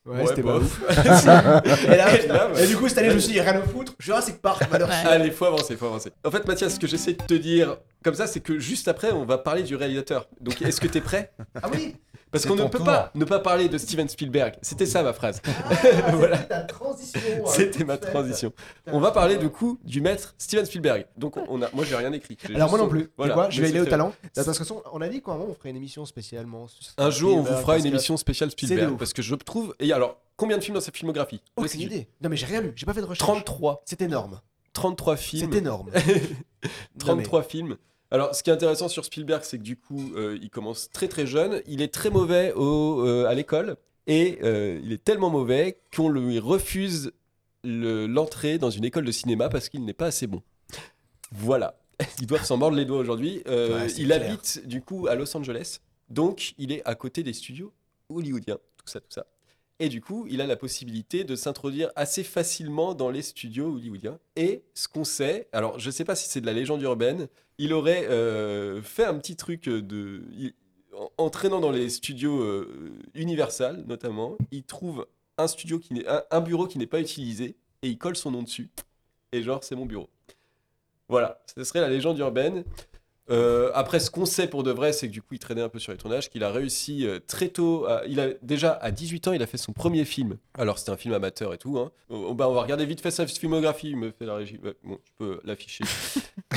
Ouais, 0.05 0.25
c'était 0.25 0.41
pas 0.41 0.57
bof. 0.57 0.63
ouf. 0.63 0.89
Et 1.85 1.95
là, 1.95 2.15
Et 2.15 2.19
putain, 2.21 2.33
là, 2.33 2.49
ouais. 2.51 2.63
et 2.63 2.67
du 2.67 2.75
coup, 2.75 2.89
cette 2.89 2.97
année, 2.97 3.09
je 3.11 3.15
me 3.15 3.19
suis 3.19 3.33
dit, 3.33 3.39
rien 3.41 3.55
à 3.55 3.61
foutre. 3.61 3.93
Jurassic 3.99 4.41
Park, 4.41 4.63
malheur. 4.71 4.89
Ouais. 4.89 4.95
Allez, 5.05 5.29
faut 5.31 5.45
avancer, 5.45 5.75
faut 5.77 5.85
avancer. 5.85 6.11
En 6.25 6.31
fait, 6.31 6.45
Mathias, 6.47 6.73
ce 6.75 6.79
que 6.79 6.87
j'essaie 6.87 7.13
de 7.13 7.23
te 7.23 7.35
dire 7.35 7.77
comme 8.03 8.15
ça, 8.15 8.25
c'est 8.25 8.39
que 8.39 8.57
juste 8.57 8.87
après, 8.87 9.11
on 9.11 9.25
va 9.25 9.37
parler 9.37 9.61
du 9.61 9.75
réalisateur. 9.75 10.27
Donc, 10.39 10.59
est-ce 10.63 10.81
que 10.81 10.87
t'es 10.87 11.01
prêt? 11.01 11.31
Ah 11.61 11.69
oui 11.71 11.95
Parce 12.31 12.45
qu'on 12.45 12.55
ne 12.55 12.63
peut 12.63 12.77
tour. 12.77 12.85
pas 12.85 13.11
ne 13.13 13.25
pas 13.25 13.39
parler 13.39 13.67
de 13.69 13.77
Steven 13.77 14.07
Spielberg. 14.07 14.55
C'était 14.61 14.85
ça 14.85 15.03
ma 15.03 15.11
phrase. 15.13 15.41
Ah, 15.45 16.11
Voilà. 16.13 16.37
C'était 16.37 16.47
ta 16.49 16.61
transition. 16.63 17.19
hein, 17.37 17.43
C'était 17.53 17.83
ma 17.83 17.97
transition. 17.97 18.53
On 18.87 18.99
va 18.99 19.11
parler 19.11 19.37
du 19.37 19.49
coup 19.49 19.79
du 19.83 19.99
maître 20.01 20.33
Steven 20.37 20.65
Spielberg. 20.65 21.05
Donc, 21.17 21.35
on 21.37 21.61
a, 21.61 21.69
moi, 21.73 21.83
j'ai 21.85 21.95
rien 21.95 22.11
écrit. 22.13 22.37
Alors, 22.55 22.69
moi 22.69 22.79
non 22.79 22.87
plus. 22.87 23.05
Tu 23.05 23.11
Voilà. 23.17 23.33
quoi 23.33 23.49
Je 23.49 23.61
vais 23.61 23.67
aller 23.67 23.81
au 23.81 23.85
talent. 23.85 24.13
De 24.35 24.43
toute 24.43 24.55
façon, 24.55 24.81
on 24.93 25.01
a 25.01 25.09
dit 25.09 25.21
qu'à 25.21 25.31
un 25.31 25.37
moment, 25.37 25.49
on 25.51 25.53
ferait 25.55 25.69
une 25.71 25.75
émission 25.77 26.05
spécialement. 26.05 26.67
sur 26.67 26.79
Un 26.97 27.09
jour, 27.09 27.31
on 27.33 27.39
vous 27.39 27.43
Spielberg, 27.45 27.61
fera 27.63 27.77
une 27.79 27.85
émission 27.85 28.17
spéciale 28.17 28.51
Spielberg. 28.51 28.97
Parce 28.97 29.13
que 29.13 29.21
je 29.21 29.35
trouve. 29.35 29.75
Et 29.79 29.91
alors, 29.91 30.17
combien 30.37 30.57
de 30.57 30.63
films 30.63 30.75
dans 30.75 30.81
sa 30.81 30.91
filmographie? 30.91 31.41
Aucune 31.57 31.81
idée. 31.81 32.07
Non, 32.21 32.29
mais 32.29 32.37
j'ai 32.37 32.45
rien 32.45 32.61
lu. 32.61 32.71
J'ai 32.75 32.85
pas 32.85 32.93
fait 32.93 33.01
de 33.01 33.05
recherche. 33.05 33.19
33. 33.27 33.81
C'est 33.85 34.01
énorme. 34.01 34.39
33 34.73 35.17
films. 35.17 35.49
C'est 35.51 35.57
énorme. 35.57 35.89
Non, 36.63 37.15
mais- 37.15 37.23
33 37.23 37.43
films. 37.43 37.75
Alors, 38.11 38.35
ce 38.35 38.43
qui 38.43 38.49
est 38.49 38.53
intéressant 38.53 38.89
sur 38.89 39.05
Spielberg, 39.05 39.41
c'est 39.43 39.57
que 39.57 39.63
du 39.63 39.77
coup, 39.77 40.11
euh, 40.15 40.37
il 40.41 40.49
commence 40.49 40.89
très 40.91 41.07
très 41.07 41.25
jeune. 41.25 41.61
Il 41.65 41.81
est 41.81 41.93
très 41.93 42.09
mauvais 42.09 42.51
au, 42.53 43.05
euh, 43.07 43.25
à 43.27 43.33
l'école. 43.33 43.77
Et 44.07 44.39
euh, 44.43 44.79
il 44.83 44.91
est 44.91 45.03
tellement 45.03 45.29
mauvais 45.29 45.79
qu'on 45.95 46.09
lui 46.09 46.37
refuse 46.39 47.11
le- 47.63 48.07
l'entrée 48.07 48.57
dans 48.57 48.69
une 48.69 48.83
école 48.83 49.05
de 49.05 49.11
cinéma 49.11 49.47
parce 49.47 49.69
qu'il 49.69 49.85
n'est 49.85 49.93
pas 49.93 50.07
assez 50.07 50.27
bon. 50.27 50.41
Voilà. 51.31 51.77
Ils 52.19 52.27
doivent 52.27 52.43
s'en 52.43 52.57
mordre 52.57 52.75
les 52.75 52.85
doigts 52.85 52.97
aujourd'hui. 52.97 53.41
Ouais, 53.47 53.87
il 53.97 54.07
clair. 54.07 54.23
habite 54.29 54.67
du 54.67 54.81
coup 54.81 55.07
à 55.07 55.15
Los 55.15 55.35
Angeles. 55.37 55.77
Donc, 56.09 56.53
il 56.57 56.71
est 56.71 56.81
à 56.83 56.95
côté 56.95 57.23
des 57.23 57.31
studios 57.33 57.71
hollywoodiens. 58.09 58.57
Tout 58.77 58.87
ça, 58.87 58.99
tout 58.99 59.11
ça. 59.11 59.25
Et 59.81 59.89
du 59.89 59.99
coup, 59.99 60.27
il 60.29 60.41
a 60.41 60.45
la 60.45 60.55
possibilité 60.55 61.23
de 61.23 61.35
s'introduire 61.35 61.89
assez 61.95 62.23
facilement 62.23 62.93
dans 62.93 63.09
les 63.09 63.23
studios 63.23 63.73
hollywoodiens. 63.73 64.19
Et 64.35 64.61
ce 64.75 64.87
qu'on 64.87 65.03
sait, 65.03 65.47
alors 65.53 65.79
je 65.79 65.89
sais 65.89 66.05
pas 66.05 66.13
si 66.13 66.29
c'est 66.29 66.39
de 66.39 66.45
la 66.45 66.53
légende 66.53 66.83
urbaine, 66.83 67.27
il 67.57 67.73
aurait 67.73 68.07
euh, 68.07 68.83
fait 68.83 69.05
un 69.05 69.15
petit 69.17 69.35
truc 69.35 69.63
de. 69.63 70.23
il- 70.37 70.53
en, 71.17 71.29
traînant 71.31 71.59
dans 71.61 71.71
les 71.71 71.89
studios 71.89 72.41
euh, 72.43 72.91
Universal, 73.15 73.83
notamment, 73.87 74.37
il 74.51 74.63
trouve 74.63 75.07
un 75.39 75.47
studio 75.47 75.79
qui 75.79 76.03
un, 76.07 76.21
un 76.29 76.41
bureau 76.41 76.67
qui 76.67 76.77
n'est 76.77 76.85
pas 76.85 76.99
utilisé 76.99 77.55
et 77.81 77.87
il 77.89 77.97
colle 77.97 78.15
son 78.15 78.29
nom 78.29 78.43
dessus. 78.43 78.69
Et 79.31 79.41
genre, 79.41 79.63
c'est 79.63 79.75
mon 79.75 79.87
bureau. 79.87 80.09
Voilà, 81.09 81.41
ce 81.55 81.63
serait 81.63 81.81
la 81.81 81.89
légende 81.89 82.19
urbaine. 82.19 82.63
Euh, 83.31 83.71
après, 83.73 83.99
ce 84.01 84.11
qu'on 84.11 84.25
sait 84.25 84.47
pour 84.47 84.63
de 84.63 84.71
vrai, 84.71 84.91
c'est 84.91 85.07
que 85.07 85.13
du 85.13 85.21
coup, 85.21 85.33
il 85.35 85.39
traînait 85.39 85.61
un 85.61 85.69
peu 85.69 85.79
sur 85.79 85.91
les 85.93 85.97
tournages, 85.97 86.29
qu'il 86.29 86.43
a 86.43 86.51
réussi 86.51 87.07
euh, 87.07 87.19
très 87.25 87.47
tôt. 87.47 87.85
à- 87.85 88.03
il 88.07 88.19
a 88.19 88.27
déjà 88.41 88.73
à 88.73 88.91
18 88.91 89.27
ans, 89.29 89.31
il 89.33 89.41
a 89.41 89.47
fait 89.47 89.57
son 89.57 89.71
premier 89.71 90.03
film. 90.05 90.37
Alors, 90.57 90.77
c'était 90.79 90.91
un 90.91 90.97
film 90.97 91.13
amateur 91.13 91.53
et 91.53 91.57
tout. 91.57 91.79
Hein. 91.79 91.91
Oh, 92.09 92.33
bah, 92.33 92.49
on 92.49 92.53
va 92.53 92.61
regarder 92.61 92.85
vite 92.85 92.99
fait 93.01 93.09
sa 93.11 93.25
filmographie. 93.25 93.91
Il 93.91 93.97
me 93.97 94.11
fait 94.11 94.25
la 94.25 94.35
régie. 94.35 94.59
Ouais, 94.63 94.75
bon, 94.83 94.99
je 95.05 95.11
peux 95.17 95.39
l'afficher. 95.43 95.83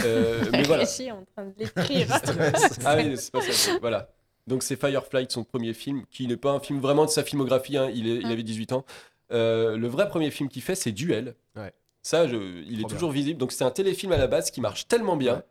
Euh, 0.04 0.44
mais 0.52 0.64
voilà. 0.64 0.84
Je 0.84 0.90
suis 0.90 1.10
en 1.10 1.24
train 1.34 1.46
de 1.46 1.52
l'écrire. 1.56 2.08
Ah 2.84 2.96
oui, 2.96 3.16
c'est 3.16 3.30
pas 3.30 3.40
ça. 3.40 3.72
Voilà. 3.80 4.10
Donc 4.46 4.62
c'est 4.62 4.76
Firefly, 4.76 5.26
son 5.30 5.44
premier 5.44 5.72
film, 5.72 6.04
qui 6.10 6.26
n'est 6.26 6.36
pas 6.36 6.50
un 6.50 6.60
film 6.60 6.80
vraiment 6.80 7.04
de 7.06 7.10
sa 7.10 7.22
filmographie. 7.22 7.76
hein, 7.78 7.88
Il, 7.94 8.08
est- 8.08 8.16
il 8.16 8.26
Mm. 8.26 8.30
avait 8.32 8.42
18 8.42 8.72
ans. 8.72 8.84
Euh, 9.32 9.76
le 9.78 9.86
vrai 9.88 10.08
premier 10.08 10.30
film 10.30 10.48
qu'il 10.50 10.60
fait, 10.62 10.74
c'est 10.74 10.92
Duel. 10.92 11.34
Ouais. 11.56 11.72
Ça, 12.02 12.26
je- 12.28 12.62
il 12.68 12.80
est 12.82 12.88
toujours 12.88 13.12
visible. 13.12 13.38
Donc 13.38 13.52
c'est 13.52 13.64
un 13.64 13.70
téléfilm 13.70 14.12
à 14.12 14.18
la 14.18 14.26
base 14.26 14.50
qui 14.50 14.60
marche 14.60 14.88
tellement 14.88 15.16
bien 15.16 15.36
Ouais. 15.36 15.42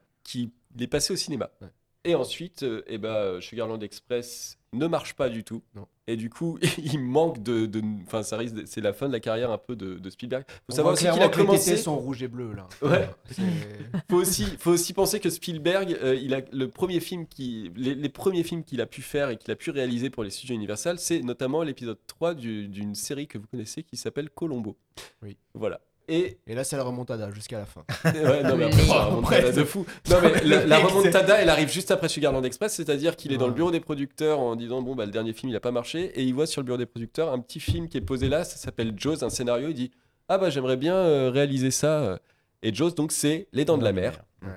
Qu'il 0.74 0.82
est 0.84 0.88
passé 0.88 1.14
au 1.14 1.16
cinéma. 1.16 1.50
Ouais. 1.62 1.68
Et 2.06 2.16
ensuite, 2.16 2.64
euh, 2.64 2.84
eh 2.88 2.98
ben, 2.98 3.40
Sugarland 3.40 3.80
Express 3.82 4.58
ne 4.74 4.88
marche 4.88 5.14
pas 5.14 5.30
du 5.30 5.46
tout. 5.46 5.62
Non. 5.74 5.88
Et 6.08 6.18
du 6.18 6.30
coup, 6.30 6.60
il 6.78 7.00
manque 7.00 7.42
de. 7.42 7.70
Enfin, 8.06 8.24
ça 8.24 8.36
risque. 8.36 8.56
C'est 8.66 8.82
la 8.82 8.92
fin 8.92 9.08
de 9.08 9.14
la 9.14 9.22
carrière 9.22 9.52
un 9.52 9.58
peu 9.58 9.78
de, 9.78 9.94
de 9.96 10.10
Spielberg. 10.10 10.44
Faut 10.50 10.56
On 10.68 10.76
savoir 10.76 10.94
aussi 10.96 11.10
qu'il 11.10 11.22
a 11.22 11.30
commencé. 11.30 11.72
tétés 11.72 11.78
sont 11.82 11.96
rouges 11.98 12.22
et 12.22 12.28
bleus 12.28 12.52
là. 12.54 12.68
Ouais. 12.82 13.10
Faut 14.10 14.18
aussi, 14.18 14.44
faut 14.60 14.72
aussi 14.72 14.92
penser 14.94 15.20
que 15.22 15.30
Spielberg, 15.30 15.98
euh, 16.04 16.14
il 16.16 16.34
a 16.34 16.42
le 16.52 16.68
premier 16.68 17.00
film 17.00 17.26
qui, 17.26 17.72
les, 17.76 17.96
les 17.96 18.10
premiers 18.10 18.44
films 18.44 18.64
qu'il 18.66 18.82
a 18.82 18.86
pu 18.86 19.02
faire 19.02 19.30
et 19.30 19.38
qu'il 19.38 19.50
a 19.52 19.56
pu 19.56 19.70
réaliser 19.72 20.10
pour 20.10 20.24
les 20.26 20.30
studios 20.30 20.56
Universal, 20.56 21.00
c'est 21.00 21.22
notamment 21.22 21.64
l'épisode 21.64 21.98
3 22.08 22.34
du- 22.34 22.68
d'une 22.68 22.96
série 22.96 23.28
que 23.28 23.38
vous 23.38 23.48
connaissez 23.48 23.82
qui 23.84 23.96
s'appelle 23.98 24.30
Colombo. 24.30 24.78
Oui. 25.22 25.38
Voilà. 25.54 25.80
Et 26.08 26.38
Et 26.48 26.56
là, 26.56 26.64
c'est 26.64 26.76
la 26.78 26.84
remontada 26.84 27.32
jusqu'à 27.32 27.60
la 27.60 27.66
fin. 27.66 27.84
ouais, 28.06 28.44
non, 28.44 28.58
mais 28.58 28.66
après, 28.66 28.86
la 28.88 29.06
remontada 29.06 29.52
de 29.52 29.64
fou. 29.64 29.86
Non, 30.10 30.18
mais 30.22 30.44
la, 30.44 30.66
la 30.66 30.78
remontada, 30.80 31.42
elle 31.42 31.50
arrive 31.50 31.70
juste 31.72 31.92
après 31.92 32.10
Sugarland 32.10 32.44
Express, 32.44 32.74
c'est-à-dire 32.74 33.16
qu'il 33.16 33.32
est 33.32 33.38
dans 33.38 33.48
le 33.48 33.54
bureau 33.54 33.72
des 33.72 33.80
producteurs 33.80 34.40
en 34.40 34.56
disant 34.56 34.82
bon 34.82 34.96
bah 34.96 35.06
le 35.06 35.12
dernier 35.12 35.34
film 35.34 35.50
il 35.52 35.56
a 35.56 35.60
pas 35.62 35.72
marché 35.72 36.12
et 36.20 36.24
il 36.24 36.34
voit 36.34 36.46
sur 36.48 36.62
le 36.62 36.66
bureau 36.66 36.78
des 36.78 36.86
producteurs 36.86 37.32
un 37.32 37.40
petit 37.40 37.60
film 37.60 37.88
qui 37.88 37.98
est 37.98 38.02
posé 38.02 38.28
là, 38.30 38.44
ça 38.44 38.58
s'appelle 38.58 38.94
Jaws, 38.98 39.24
un 39.24 39.30
scénario. 39.30 39.70
Il 39.70 39.76
dit 39.76 39.92
ah 40.28 40.38
bah 40.38 40.50
j'aimerais 40.50 40.78
bien 40.78 40.96
euh, 40.96 41.30
réaliser 41.30 41.72
ça. 41.72 42.20
Et 42.62 42.74
Jaws 42.74 42.92
donc 42.92 43.12
c'est 43.12 43.48
Les 43.54 43.66
Dents 43.66 43.78
de 43.78 43.84
la 43.84 43.94
Mer 43.94 44.20
Ouais. 44.42 44.50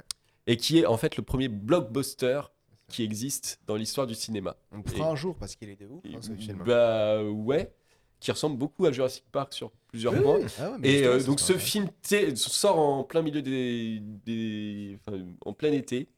et 0.48 0.56
qui 0.56 0.80
est 0.80 0.86
en 0.86 0.96
fait 0.96 1.16
le 1.16 1.22
premier 1.22 1.46
blockbuster 1.48 2.40
qui 2.88 3.02
existe 3.04 3.60
dans 3.66 3.76
l'histoire 3.76 4.06
du 4.08 4.14
cinéma. 4.14 4.56
On 4.72 4.78
le 4.78 4.82
fera 4.84 5.10
un 5.10 5.16
jour 5.16 5.36
parce 5.36 5.54
qu'il 5.56 5.68
est 5.70 5.76
de 5.80 5.86
ouf 5.86 6.02
hein, 6.06 6.18
ce 6.20 6.32
film. 6.32 6.62
Bah 6.66 7.22
ouais, 7.22 7.72
qui 8.20 8.30
ressemble 8.32 8.56
beaucoup 8.56 8.86
à 8.86 8.92
Jurassic 8.92 9.24
Park 9.30 9.52
sur 9.52 9.70
plusieurs 9.96 10.12
Oui, 10.14 10.20
points. 10.20 10.38
oui. 10.38 10.44
Ah 10.60 10.70
ouais, 10.70 10.76
Et 10.88 11.04
euh, 11.06 11.22
donc 11.22 11.40
ce 11.40 11.54
film 11.54 11.88
sort 12.34 12.78
en 12.78 13.02
plein 13.04 13.22
milieu 13.22 13.42
des, 13.42 14.00
des- 14.24 14.98
enfin, 15.06 15.18
en 15.44 15.52
plein 15.52 15.72
été 15.72 16.08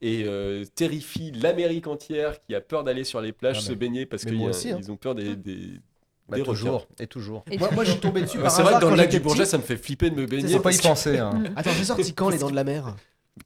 et 0.00 0.24
euh, 0.26 0.64
terrifie 0.74 1.32
l'Amérique 1.32 1.86
entière 1.86 2.38
qui 2.40 2.54
a 2.54 2.60
peur 2.60 2.84
d'aller 2.84 3.04
sur 3.04 3.20
les 3.20 3.32
plages 3.32 3.56
Ah, 3.58 3.62
se 3.62 3.70
mais- 3.70 3.76
baigner 3.76 4.06
parce 4.06 4.24
qu'ils 4.24 4.40
hein. 4.42 4.80
ont 4.90 4.96
peur 4.96 5.14
des, 5.14 5.34
des, 5.36 5.80
Bah, 6.28 6.36
des 6.36 6.42
toujours, 6.42 6.86
et 7.00 7.06
toujours. 7.06 7.44
Et 7.50 7.56
Moi, 7.58 7.70
moi, 7.72 7.84
je 7.84 7.92
suis 7.92 8.00
tombé 8.00 8.20
dessus 8.22 8.38
par 8.38 8.50
C'est 8.50 8.62
vrai 8.62 8.74
que 8.74 8.80
dans 8.80 8.90
le 8.90 8.96
lac 8.96 9.10
du 9.10 9.20
Bourget, 9.20 9.46
ça 9.46 9.58
me 9.58 9.62
fait 9.62 9.76
flipper 9.76 10.10
de 10.10 10.16
me 10.16 10.26
baigner. 10.26 10.48
Faut 10.54 10.60
pas 10.60 10.74
y 10.74 10.78
penser. 10.78 11.18
Hein. 11.18 11.44
Attends, 11.56 11.70
j'ai 11.72 11.84
sorti 11.84 12.12
quand 12.14 12.28
les 12.30 12.38
dents 12.38 12.50
de 12.50 12.54
la 12.56 12.64
mer? 12.64 12.94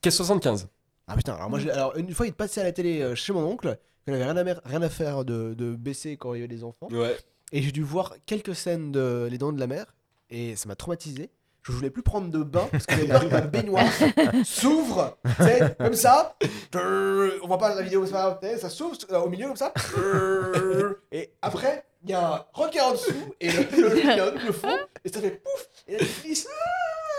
Qu'est-ce 0.00 0.18
75 0.18 0.68
Ah 1.06 1.16
putain, 1.16 1.34
alors 1.34 1.50
moi, 1.50 1.58
je- 1.58 1.68
alors, 1.68 1.96
une 1.96 2.12
fois, 2.14 2.26
il 2.26 2.32
passait 2.32 2.60
à 2.60 2.64
la 2.64 2.72
télé 2.72 3.00
euh, 3.00 3.14
chez 3.14 3.32
mon 3.32 3.44
oncle, 3.44 3.76
il 4.06 4.14
avait 4.14 4.24
rien 4.24 4.36
à, 4.36 4.42
mer- 4.44 4.60
rien 4.64 4.82
à 4.82 4.88
faire 4.88 5.24
de, 5.24 5.54
de 5.54 5.74
baisser 5.76 6.16
quand 6.16 6.34
il 6.34 6.38
y 6.38 6.40
avait 6.40 6.48
des 6.54 6.64
enfants. 6.64 6.88
Ouais. 6.90 7.16
Et 7.52 7.62
j'ai 7.62 7.72
dû 7.72 7.82
voir 7.82 8.14
quelques 8.26 8.54
scènes 8.54 8.92
de 8.92 9.26
Les 9.30 9.38
Dents 9.38 9.52
de 9.52 9.60
la 9.60 9.66
Mer 9.66 9.94
et 10.30 10.56
ça 10.56 10.68
m'a 10.68 10.76
traumatisé. 10.76 11.30
Je 11.62 11.72
voulais 11.72 11.90
plus 11.90 12.02
prendre 12.02 12.30
de 12.30 12.42
bain 12.42 12.68
parce 12.72 12.86
que 12.86 13.28
ma 13.30 13.40
baignoire 13.42 13.84
s'ouvre, 14.44 15.18
comme 15.78 15.94
ça. 15.94 16.36
On 16.74 17.46
voit 17.46 17.58
pas 17.58 17.74
la 17.74 17.82
vidéo, 17.82 18.06
ça 18.06 18.38
s'ouvre 18.70 18.96
euh, 19.10 19.18
au 19.20 19.28
milieu 19.28 19.48
comme 19.48 19.56
ça. 19.56 19.72
Et 21.12 21.34
après, 21.42 21.84
il 22.02 22.10
y 22.10 22.14
a 22.14 22.34
un 22.34 22.44
requin 22.54 22.84
en 22.84 22.92
dessous 22.92 23.34
et 23.40 23.50
le, 23.50 23.58
le, 23.58 24.30
double 24.38 24.52
fond 24.54 24.78
et 25.04 25.10
ça 25.10 25.20
fait 25.20 25.42
pouf 25.42 25.68
et 25.86 25.98
là, 25.98 26.04
tu. 26.22 26.34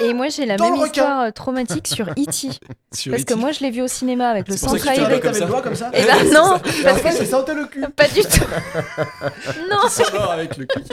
Et 0.03 0.13
moi, 0.13 0.29
j'ai 0.29 0.45
la 0.45 0.57
Dans 0.57 0.71
même 0.71 0.85
histoire 0.85 1.21
euh, 1.21 1.31
traumatique 1.31 1.87
sur 1.87 2.07
E.T. 2.17 2.49
Sur 2.93 3.11
Parce 3.11 3.23
que 3.23 3.33
E.T. 3.33 3.35
moi, 3.35 3.51
je 3.51 3.59
l'ai 3.61 3.71
vu 3.71 3.81
au 3.81 3.87
cinéma 3.87 4.29
avec 4.29 4.47
le 4.47 4.57
C'est 4.57 4.67
pour 4.67 4.77
ça 4.77 4.95
que 4.95 5.15
tu 5.15 5.19
comme 5.21 5.33
ça. 5.33 5.39
le 5.41 5.45
doigt 5.47 5.61
comme 5.61 5.75
ça. 5.75 5.89
Eh 5.93 6.03
ben 6.03 6.15
C'est 6.23 6.31
non, 6.31 6.57
Et 6.57 6.89
en 6.89 6.95
fait, 6.95 7.11
c'est 7.11 7.25
sentait 7.25 7.53
le 7.53 7.65
cul. 7.65 7.81
pas 7.95 8.07
du 8.07 8.21
tout. 8.21 8.45
non, 9.69 9.87
morts 10.13 10.31
avec 10.31 10.57
le 10.57 10.65
cul. 10.65 10.83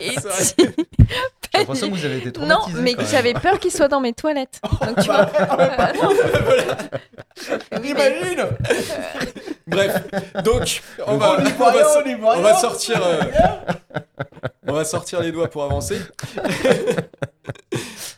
E.T. 0.00 0.74
J'ai 1.52 1.58
l'impression 1.60 1.90
que 1.90 1.94
vous 1.96 2.04
avez 2.04 2.18
été 2.18 2.40
Non, 2.40 2.58
mais 2.76 2.94
j'avais 3.10 3.34
peur 3.34 3.58
qu'il 3.58 3.72
soit 3.72 3.88
dans 3.88 4.00
mes 4.00 4.12
toilettes. 4.12 4.60
Donc 4.86 5.00
tu 5.00 5.06
vois. 5.06 5.30
Oui, 7.82 7.94
mais- 7.96 8.18
Imagine 8.20 8.46
Bref, 9.66 10.02
donc 10.44 10.82
on 11.06 11.16
va, 11.16 11.38
On 11.38 12.40
va, 12.42 12.56
on 12.56 12.58
sortir, 12.60 13.00
euh, 13.02 13.20
on 14.66 14.72
va 14.72 14.84
sortir 14.84 15.20
les 15.20 15.32
doigts 15.32 15.48
pour 15.48 15.62
avancer. 15.64 15.98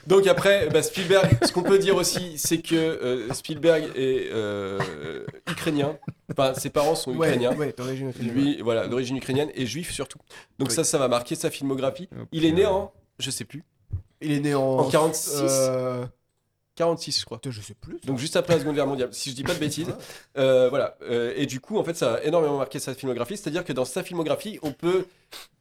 Donc 0.07 0.27
après, 0.27 0.69
bah, 0.69 0.83
Spielberg, 0.83 1.39
ce 1.47 1.53
qu'on 1.53 1.63
peut 1.63 1.79
dire 1.79 1.95
aussi, 1.97 2.37
c'est 2.37 2.59
que 2.59 2.75
euh, 2.75 3.33
Spielberg 3.33 3.85
est 3.95 4.31
euh, 4.33 4.79
ukrainien. 5.49 5.97
Enfin, 6.31 6.55
ses 6.55 6.71
parents 6.71 6.97
sont 6.97 7.13
Ouais, 7.13 7.29
ukrainiens. 7.29 7.55
ouais, 7.57 7.73
d'origine 7.77 8.11
ukrainienne. 8.11 8.35
Lui, 8.35 8.61
voilà, 8.63 8.89
d'origine 8.89 9.17
ukrainienne 9.17 9.51
et 9.55 9.65
juif 9.65 9.93
surtout. 9.93 10.19
Donc 10.59 10.71
Oui. 10.71 10.75
ça, 10.75 10.83
ça 10.85 10.99
va 10.99 11.07
marquer 11.09 11.35
sa 11.37 11.51
filmographie. 11.51 12.09
Il 12.33 12.45
est 12.45 12.53
né 12.53 12.67
en, 12.67 12.93
je 13.23 13.31
sais 13.31 13.45
plus, 13.45 13.65
Il 14.21 14.33
est 14.33 14.41
né 14.41 14.55
en. 14.55 14.79
En 14.79 14.91
46. 14.91 15.41
euh, 15.43 16.07
46 16.75 17.21
je 17.21 17.25
crois. 17.27 17.39
Je 17.45 17.61
sais 17.61 17.75
plus. 17.75 17.99
Donc 18.07 18.19
juste 18.19 18.35
après 18.37 18.55
la 18.55 18.61
Seconde 18.61 18.75
Guerre 18.77 18.87
mondiale, 18.87 19.11
si 19.13 19.31
je 19.31 19.35
dis 19.37 19.45
pas 19.45 19.55
de 19.55 19.59
bêtises. 19.59 19.95
Euh, 20.39 20.69
voilà. 20.71 20.97
Euh, 21.03 21.33
et 21.37 21.45
du 21.47 21.61
coup, 21.61 21.79
en 21.79 21.85
fait, 21.85 21.95
ça 21.95 22.15
a 22.15 22.23
énormément 22.23 22.57
marqué 22.59 22.79
sa 22.79 22.95
filmographie. 22.95 23.37
C'est-à-dire 23.37 23.65
que 23.65 23.73
dans 23.75 23.85
sa 23.85 24.03
filmographie, 24.03 24.59
on 24.63 24.73
peut 24.73 25.07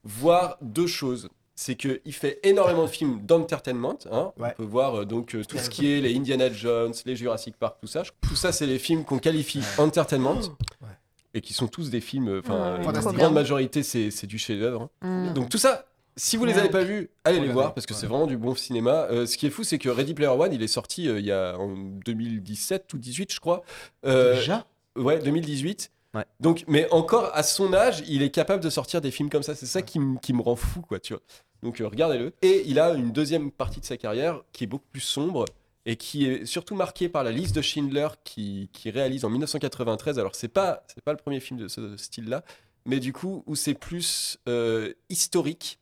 voir 0.04 0.58
deux 0.62 0.88
choses. 0.88 1.28
C'est 1.54 1.76
qu'il 1.76 2.13
fait 2.13 2.39
énormément 2.43 2.84
de 2.86 2.89
films 2.89 3.19
d'entertainment. 3.26 4.00
Hein. 4.10 4.32
Ouais. 4.38 4.54
On 4.58 4.63
peut 4.63 4.69
voir 4.69 5.02
euh, 5.02 5.06
donc 5.06 5.36
euh, 5.36 5.43
tout 5.43 5.58
ce 5.58 5.69
qui 5.69 5.91
est 5.91 6.00
les 6.02 6.15
Indiana 6.15 6.52
Jones, 6.52 6.93
les 7.06 7.15
Jurassic 7.15 7.58
Park, 7.58 7.78
tout 7.82 7.88
ça. 7.88 8.04
Tout 8.21 8.36
ça, 8.38 8.52
c'est 8.52 8.65
les 8.65 8.80
films 8.80 9.04
qu'on 9.04 9.19
qualifie 9.19 9.62
entertainment. 9.78 10.36
Ouais. 10.82 10.88
Et 11.34 11.41
qui 11.41 11.54
sont 11.54 11.67
tous 11.67 11.89
des 11.89 12.02
films, 12.02 12.30
euh, 12.30 12.39
enfin, 12.43 12.80
Ouais, 12.80 12.91
la 12.91 13.02
grande 13.02 13.34
majorité, 13.34 13.84
c'est 13.84 14.26
du 14.26 14.39
chef-d'œuvre. 14.39 14.89
hein. 15.02 15.30
Mm. 15.30 15.34
Donc 15.34 15.50
tout 15.50 15.58
ça, 15.60 15.86
si 16.17 16.38
vous 16.38 16.45
les 16.45 16.54
Ouais. 16.54 16.60
avez 16.60 16.69
pas 16.69 16.84
vus, 16.84 17.10
allez 17.24 17.39
les 17.39 17.47
voir 17.50 17.74
parce 17.74 17.86
que 17.86 17.93
c'est 17.93 18.08
vraiment 18.08 18.28
du 18.28 18.38
bon 18.38 18.56
cinéma. 18.56 19.08
Euh, 19.12 19.26
ce 19.26 19.38
qui 19.38 19.45
est 19.47 19.50
fou, 19.50 19.63
c'est 19.63 19.78
que 19.78 19.89
Ready 19.89 20.13
Player 20.13 20.30
One, 20.32 20.54
il 20.54 20.62
est 20.62 20.67
sorti 20.67 21.08
euh, 21.08 21.19
il 21.19 21.26
y 21.26 21.32
a 21.32 21.58
en 21.58 21.76
2017 21.76 22.93
ou 22.93 22.97
18, 22.97 23.34
je 23.34 23.39
crois. 23.39 23.63
Euh, 24.06 24.36
Déjà? 24.36 24.65
Ouais, 24.95 25.19
2018. 25.19 25.91
Ouais. 26.13 26.26
Donc, 26.41 26.65
mais 26.67 26.89
encore 26.91 27.32
à 27.34 27.41
son 27.43 27.74
âge, 27.74 28.04
il 28.08 28.21
est 28.21 28.32
capable 28.32 28.62
de 28.63 28.69
sortir 28.69 29.00
des 29.00 29.12
films 29.12 29.30
comme 29.30 29.43
ça. 29.43 29.56
C'est 29.56 29.65
ça 29.65 29.82
qui, 29.82 29.97
m- 29.97 30.17
qui 30.21 30.34
me 30.34 30.41
rend 30.41 30.58
fou, 30.58 30.82
quoi, 30.82 31.00
tu 31.00 31.13
vois. 31.13 31.21
Donc, 31.63 31.80
euh, 31.80 31.88
regardez-le. 31.88 32.34
Et 32.41 32.63
il 32.65 32.80
a 32.80 32.89
une 32.93 33.12
deuxième 33.12 33.50
partie 33.52 33.80
de 33.80 33.86
sa 33.86 33.95
carrière 33.95 34.41
qui 34.52 34.65
est 34.65 34.67
beaucoup 34.67 34.88
plus 34.91 35.00
sombre 35.02 35.45
et 35.86 35.95
qui 35.95 36.26
est 36.28 36.45
surtout 36.45 36.76
marquée 36.76 37.08
par 37.08 37.24
la 37.24 37.32
liste 37.32 37.56
de 37.56 37.62
Schindler 37.62 38.08
qui, 38.26 38.69
qui 38.74 38.89
réalise 38.91 39.24
en 39.24 39.30
1993. 39.30 40.19
Alors, 40.19 40.36
c'est 40.36 40.50
pas, 40.50 40.84
c'est 40.93 41.04
pas 41.04 41.12
le 41.12 41.17
premier 41.17 41.39
film 41.39 41.60
de 41.60 41.67
ce 41.69 41.95
style-là, 41.95 42.43
mais 42.86 43.00
du 43.00 43.13
coup, 43.13 43.43
où 43.47 43.56
c'est 43.56 43.74
plus 43.74 44.38
euh, 44.50 44.91
historique. 45.10 45.80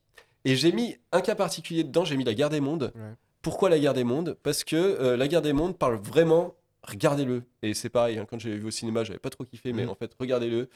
Et 0.50 0.56
j'ai 0.56 0.72
mis 0.72 0.98
un 1.12 1.22
cas 1.22 1.36
particulier 1.36 1.84
dedans, 1.84 2.06
j'ai 2.06 2.18
mis 2.18 2.24
la 2.24 2.34
guerre 2.34 2.50
des 2.50 2.60
mondes. 2.60 2.92
Ouais. 2.96 3.14
Pourquoi 3.42 3.70
la 3.70 3.80
guerre 3.80 3.94
des 3.94 4.04
mondes? 4.04 4.36
Parce 4.44 4.64
que 4.64 4.76
euh, 4.76 5.16
la 5.18 5.28
guerre 5.28 5.42
des 5.42 5.54
mondes 5.54 5.78
parle 5.78 5.96
vraiment 5.96 6.56
regardez-le. 6.84 7.44
Et 7.62 7.74
c'est 7.74 7.90
pareil, 7.90 8.18
hein, 8.18 8.26
quand 8.30 8.40
j'avais 8.40 8.58
vu 8.58 8.66
au 8.66 8.72
cinéma, 8.72 9.04
j'avais 9.04 9.20
pas 9.20 9.30
trop 9.30 9.44
kiffé, 9.44 9.74
mais 9.74 9.84
Mhm. 9.84 9.90
en 9.90 9.96
fait, 9.96 10.12
regardez-le. 10.20 10.70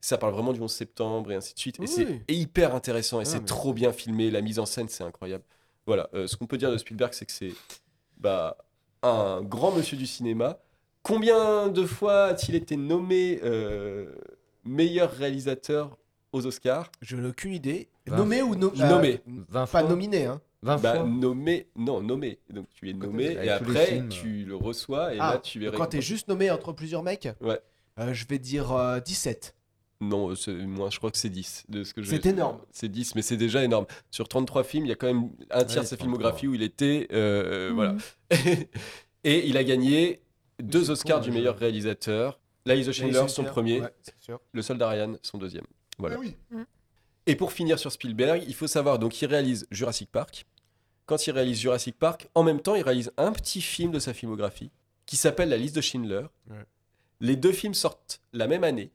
Ça 0.00 0.16
parle 0.16 0.32
vraiment 0.32 0.52
du 0.52 0.60
11 0.60 0.72
septembre 0.72 1.32
et 1.32 1.34
ainsi 1.34 1.52
de 1.54 1.58
suite. 1.58 1.80
Et 1.80 1.86
c'est 1.86 2.20
hyper 2.28 2.74
intéressant 2.74 3.18
et 3.20 3.22
Ah, 3.22 3.24
c'est 3.26 3.40
mais 3.40 3.44
trop 3.44 3.72
bien 3.74 3.92
filmé. 3.92 4.30
La 4.30 4.40
mise 4.40 4.58
en 4.60 4.66
scène, 4.66 4.88
c'est 4.88 5.02
incroyable. 5.04 5.42
Voilà, 5.86 6.08
euh, 6.14 6.26
ce 6.26 6.36
qu'on 6.36 6.46
peut 6.46 6.56
dire 6.58 6.70
de 6.70 6.78
Spielberg, 6.78 7.12
c'est 7.12 7.26
que 7.26 7.32
c'est 7.32 7.52
bah, 8.16 8.56
un 9.02 9.42
grand 9.42 9.72
monsieur 9.72 9.96
du 9.96 10.06
cinéma. 10.06 10.58
Combien 11.02 11.68
de 11.68 11.84
fois 11.84 12.26
a-t-il 12.26 12.54
été 12.54 12.76
nommé 12.76 13.40
euh, 13.42 14.14
meilleur 14.64 15.10
réalisateur 15.10 15.96
aux 16.32 16.46
Oscars? 16.46 16.90
Je 17.02 17.16
n'ai 17.16 17.28
aucune 17.28 17.52
idée. 17.52 17.88
Nommé 18.16 18.42
ou 18.42 18.54
no- 18.54 18.72
Nommé. 18.74 19.20
20 19.26 19.44
Pas 19.52 19.66
fois. 19.66 19.82
nominé, 19.82 20.26
hein. 20.26 20.40
20 20.62 20.76
bah, 20.78 20.94
fois. 20.96 21.04
nommé, 21.04 21.68
non, 21.76 22.00
nommé. 22.02 22.40
Donc 22.50 22.66
tu 22.74 22.90
es 22.90 22.92
nommé 22.92 23.36
et 23.42 23.48
après 23.48 24.06
tu 24.08 24.44
le 24.44 24.56
reçois 24.56 25.14
et 25.14 25.18
Ah, 25.20 25.34
là 25.34 25.38
tu 25.38 25.64
es 25.66 25.70
Quand 25.70 25.86
t'es 25.86 26.00
juste 26.02 26.26
nommé 26.28 26.50
entre 26.50 26.72
plusieurs 26.72 27.02
mecs, 27.04 27.28
Ouais. 27.40 27.60
euh, 28.00 28.12
je 28.12 28.26
vais 28.26 28.38
dire 28.40 28.72
euh, 28.72 28.98
17. 29.00 29.54
Non, 30.00 30.34
c'est 30.36 30.52
moins, 30.52 30.90
je 30.90 30.98
crois 30.98 31.10
que 31.10 31.16
c'est 31.18 31.28
10. 31.28 31.64
de 31.68 31.82
ce 31.84 31.92
que 31.94 32.02
je- 32.02 32.10
C'est 32.10 32.26
énorme. 32.26 32.58
C'est 32.70 32.88
10, 32.88 33.14
mais 33.16 33.22
c'est 33.22 33.36
déjà 33.36 33.62
énorme. 33.64 33.86
Sur 34.12 34.28
33 34.28 34.62
films, 34.64 34.86
il 34.86 34.88
y 34.88 34.92
a 34.92 34.94
quand 34.96 35.08
même 35.08 35.30
un 35.50 35.64
tiers 35.64 35.78
Ouais, 35.78 35.84
de 35.84 35.88
sa 35.88 35.96
filmographie 35.96 36.46
où 36.48 36.54
il 36.54 36.62
était. 36.62 37.08
euh. 37.12 37.70
Voilà. 37.74 37.96
Et 39.24 39.48
il 39.48 39.56
a 39.56 39.64
gagné 39.64 40.22
deux 40.62 40.90
Oscars 40.90 41.20
du 41.20 41.30
meilleur 41.32 41.56
réalisateur. 41.56 42.40
La 42.66 42.74
Lisa 42.74 42.92
Schindler, 42.92 43.24
son 43.28 43.44
premier. 43.44 43.80
Ouais, 43.80 43.92
c'est 44.02 44.14
sûr. 44.20 44.40
Le 44.52 44.62
soldat 44.62 44.88
Ryan, 44.88 45.14
son 45.22 45.38
deuxième. 45.38 45.64
Voilà. 45.98 46.16
Ah 46.16 46.20
oui. 46.20 46.36
Et 47.28 47.36
pour 47.36 47.52
finir 47.52 47.78
sur 47.78 47.92
Spielberg, 47.92 48.42
il 48.48 48.54
faut 48.54 48.66
savoir, 48.66 48.98
donc 48.98 49.20
il 49.20 49.26
réalise 49.26 49.66
Jurassic 49.70 50.10
Park. 50.10 50.46
Quand 51.04 51.26
il 51.26 51.30
réalise 51.30 51.58
Jurassic 51.60 51.98
Park, 51.98 52.28
en 52.34 52.42
même 52.42 52.60
temps, 52.60 52.74
il 52.74 52.82
réalise 52.82 53.12
un 53.18 53.32
petit 53.32 53.60
film 53.60 53.92
de 53.92 53.98
sa 53.98 54.14
filmographie 54.14 54.70
qui 55.04 55.16
s'appelle 55.16 55.50
La 55.50 55.58
liste 55.58 55.76
de 55.76 55.82
Schindler. 55.82 56.22
Ouais. 56.50 56.64
Les 57.20 57.36
deux 57.36 57.52
films 57.52 57.74
sortent 57.74 58.22
la 58.32 58.46
même 58.46 58.64
année. 58.64 58.90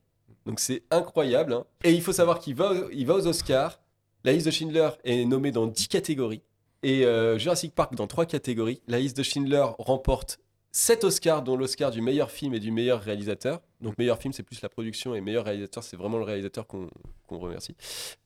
Donc 0.48 0.60
c'est 0.60 0.82
incroyable. 0.89 1.54
hein. 1.54 1.65
Et 1.84 1.91
il 1.91 2.02
faut 2.02 2.12
savoir 2.12 2.39
qu'il 2.39 2.56
va, 2.56 2.74
il 2.91 3.06
va 3.06 3.15
aux 3.15 3.28
Oscars. 3.28 3.80
La 4.24 4.34
liste 4.34 4.48
de 4.48 4.52
Schindler 4.52 4.89
est 5.04 5.26
nommée 5.26 5.52
dans 5.52 5.67
10 5.67 5.88
catégories. 5.88 6.41
Et 6.82 7.06
euh, 7.06 7.38
Jurassic 7.38 7.76
Park 7.76 7.93
dans 7.93 8.08
3 8.08 8.26
catégories. 8.26 8.82
La 8.88 9.00
liste 9.00 9.15
de 9.15 9.24
Schindler 9.24 9.65
remporte 9.78 10.39
7 10.75 11.03
Oscars, 11.03 11.43
dont 11.43 11.55
l'Oscar 11.55 11.91
du 11.91 12.01
meilleur 12.01 12.31
film 12.31 12.53
et 12.55 12.59
du 12.59 12.71
meilleur 12.71 12.99
réalisateur. 13.01 13.62
Donc 13.79 13.97
meilleur 13.99 14.17
film, 14.17 14.33
c'est 14.33 14.43
plus 14.43 14.62
la 14.62 14.69
production, 14.69 15.13
et 15.15 15.21
meilleur 15.21 15.45
réalisateur, 15.45 15.83
c'est 15.83 15.95
vraiment 15.95 16.17
le 16.17 16.23
réalisateur 16.23 16.65
qu'on 16.67 16.89
qu'on 17.27 17.38
remercie, 17.39 17.75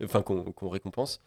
enfin 0.03 0.21
qu'on 0.21 0.43
qu'on 0.53 0.69
récompense. 0.69 1.19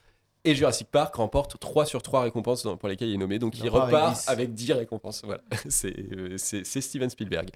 Et 0.42 0.54
Jurassic 0.54 0.88
Park 0.90 1.14
remporte 1.16 1.60
3 1.60 1.84
sur 1.84 2.00
3 2.00 2.22
récompenses 2.22 2.62
dans- 2.62 2.78
pour 2.78 2.88
lesquelles 2.88 3.10
il 3.10 3.14
est 3.16 3.18
nommé. 3.18 3.38
Donc 3.38 3.58
il 3.58 3.64
Il 3.66 3.68
repart 3.68 4.16
avec 4.26 4.28
avec 4.28 4.54
10. 4.54 4.64
10, 4.68 4.72
récompenses. 4.72 5.20
Voilà, 5.22 5.42
c'est 5.68 5.94
euh, 6.14 6.38
c'est- 6.38 6.64
c'est 6.64 6.80
Steven 6.80 7.10
Spielberg. 7.10 7.50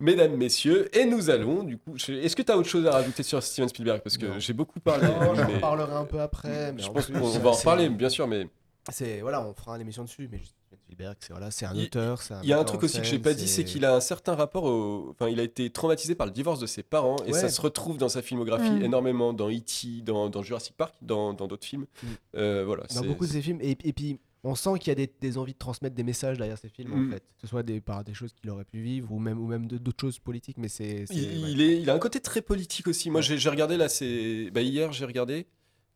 Mesdames, 0.00 0.34
messieurs, 0.34 0.88
et 0.98 1.04
nous 1.04 1.30
allons 1.30 1.62
du 1.62 1.78
coup. 1.78 1.92
je- 1.96 2.10
Est-ce 2.12 2.34
que 2.34 2.42
tu 2.42 2.50
as 2.50 2.58
autre 2.58 2.68
chose 2.68 2.84
à 2.88 2.90
rajouter 2.90 3.22
sur 3.22 3.40
Steven 3.40 3.68
Spielberg? 3.68 4.00
Parce 4.02 4.18
que 4.18 4.26
Non. 4.26 4.38
j'ai 4.40 4.52
beaucoup 4.52 4.80
parlé. 4.80 5.06
Non, 5.06 5.32
j'en 5.36 5.60
parlerai 5.60 5.92
un 5.94 6.04
peu 6.04 6.20
après. 6.20 6.72
Mais 6.72 6.82
je 6.82 6.88
en 6.88 6.92
pense 6.94 7.04
plus, 7.06 7.12
qu'on 7.20 7.28
va 7.38 7.50
en 7.50 7.52
reparler, 7.52 7.88
bien 7.88 8.08
sûr, 8.08 8.26
mais 8.26 8.48
C'est 8.90 9.20
voilà, 9.20 9.46
on 9.46 9.54
fera 9.54 9.76
une 9.76 9.82
émission 9.82 10.02
dessus, 10.02 10.28
mais 10.30 10.38
Steven 10.38 10.55
Spielberg, 10.74 11.16
c'est 11.20 11.32
voilà, 11.32 11.46
un 11.46 11.74
Il- 11.74 11.84
auteur, 11.84 12.20
Il 12.42 12.48
y 12.48 12.52
a 12.52 12.58
un 12.58 12.64
truc 12.64 12.82
aussi 12.82 12.98
que 12.98 13.04
j'ai 13.04 13.12
scène, 13.12 13.22
pas 13.22 13.34
dit, 13.34 13.46
c'est 13.48 13.64
qu'il 13.64 13.84
a 13.84 13.94
un 13.94 14.00
certain 14.00 14.34
rapport 14.34 14.64
au. 14.64 15.08
Enfin, 15.10 15.28
il 15.28 15.38
a 15.40 15.42
été 15.42 15.70
traumatisé 15.70 16.14
par 16.14 16.26
le 16.26 16.32
divorce 16.32 16.58
de 16.60 16.66
ses 16.66 16.82
parents 16.82 17.16
et 17.26 17.32
Ouais. 17.32 17.40
ça 17.40 17.48
se 17.48 17.60
retrouve 17.60 17.98
dans 17.98 18.08
sa 18.08 18.22
filmographie 18.22 18.70
Mm. 18.70 18.82
énormément 18.82 19.32
dans 19.32 19.48
E.T., 19.50 20.02
dans, 20.02 20.28
dans 20.28 20.42
Jurassic 20.42 20.76
Park, 20.76 20.94
dans 21.02 21.32
dans 21.34 21.46
d'autres 21.46 21.66
films. 21.66 21.86
Mm. 22.02 22.06
Euh, 22.36 22.64
voilà. 22.66 22.84
dans 22.94 23.02
beaucoup 23.04 23.26
de 23.26 23.30
ses 23.32 23.42
films. 23.42 23.58
Et, 23.62 23.76
et 23.84 23.92
puis, 23.92 24.18
on 24.44 24.54
sent 24.54 24.78
qu'il 24.78 24.88
y 24.88 24.92
a 24.92 24.94
des, 24.94 25.10
des 25.20 25.38
envies 25.38 25.54
de 25.54 25.58
transmettre 25.58 25.96
des 25.96 26.04
messages 26.04 26.38
derrière 26.38 26.58
ces 26.58 26.68
films, 26.68 26.90
Mm. 26.94 27.08
en 27.08 27.12
fait. 27.14 27.20
Que 27.20 27.40
ce 27.42 27.46
soit 27.48 27.62
des, 27.62 27.80
par 27.80 28.04
des 28.04 28.14
choses 28.14 28.32
qu'il 28.32 28.48
aurait 28.50 28.64
pu 28.64 28.80
vivre 28.80 29.10
ou 29.12 29.18
même, 29.18 29.38
ou 29.40 29.46
même 29.46 29.66
d'autres 29.66 30.00
choses 30.00 30.18
politiques, 30.18 30.58
mais 30.58 30.68
c'est. 30.68 31.04
Il, 31.10 31.16
ouais. 31.42 31.50
il 31.52 31.60
est, 31.62 31.80
il 31.82 31.90
a 31.90 31.94
un 31.94 31.98
côté 31.98 32.20
très 32.20 32.42
politique 32.42 32.86
aussi. 32.86 33.10
Moi, 33.10 33.20
j'ai 33.22 33.38
j'ai 33.38 33.50
regardé 33.50 33.76
là, 33.76 33.88
c'est 33.88 34.50
bah, 34.52 34.62
hier, 34.62 34.92
j'ai 34.92 35.04
regardé 35.04 35.46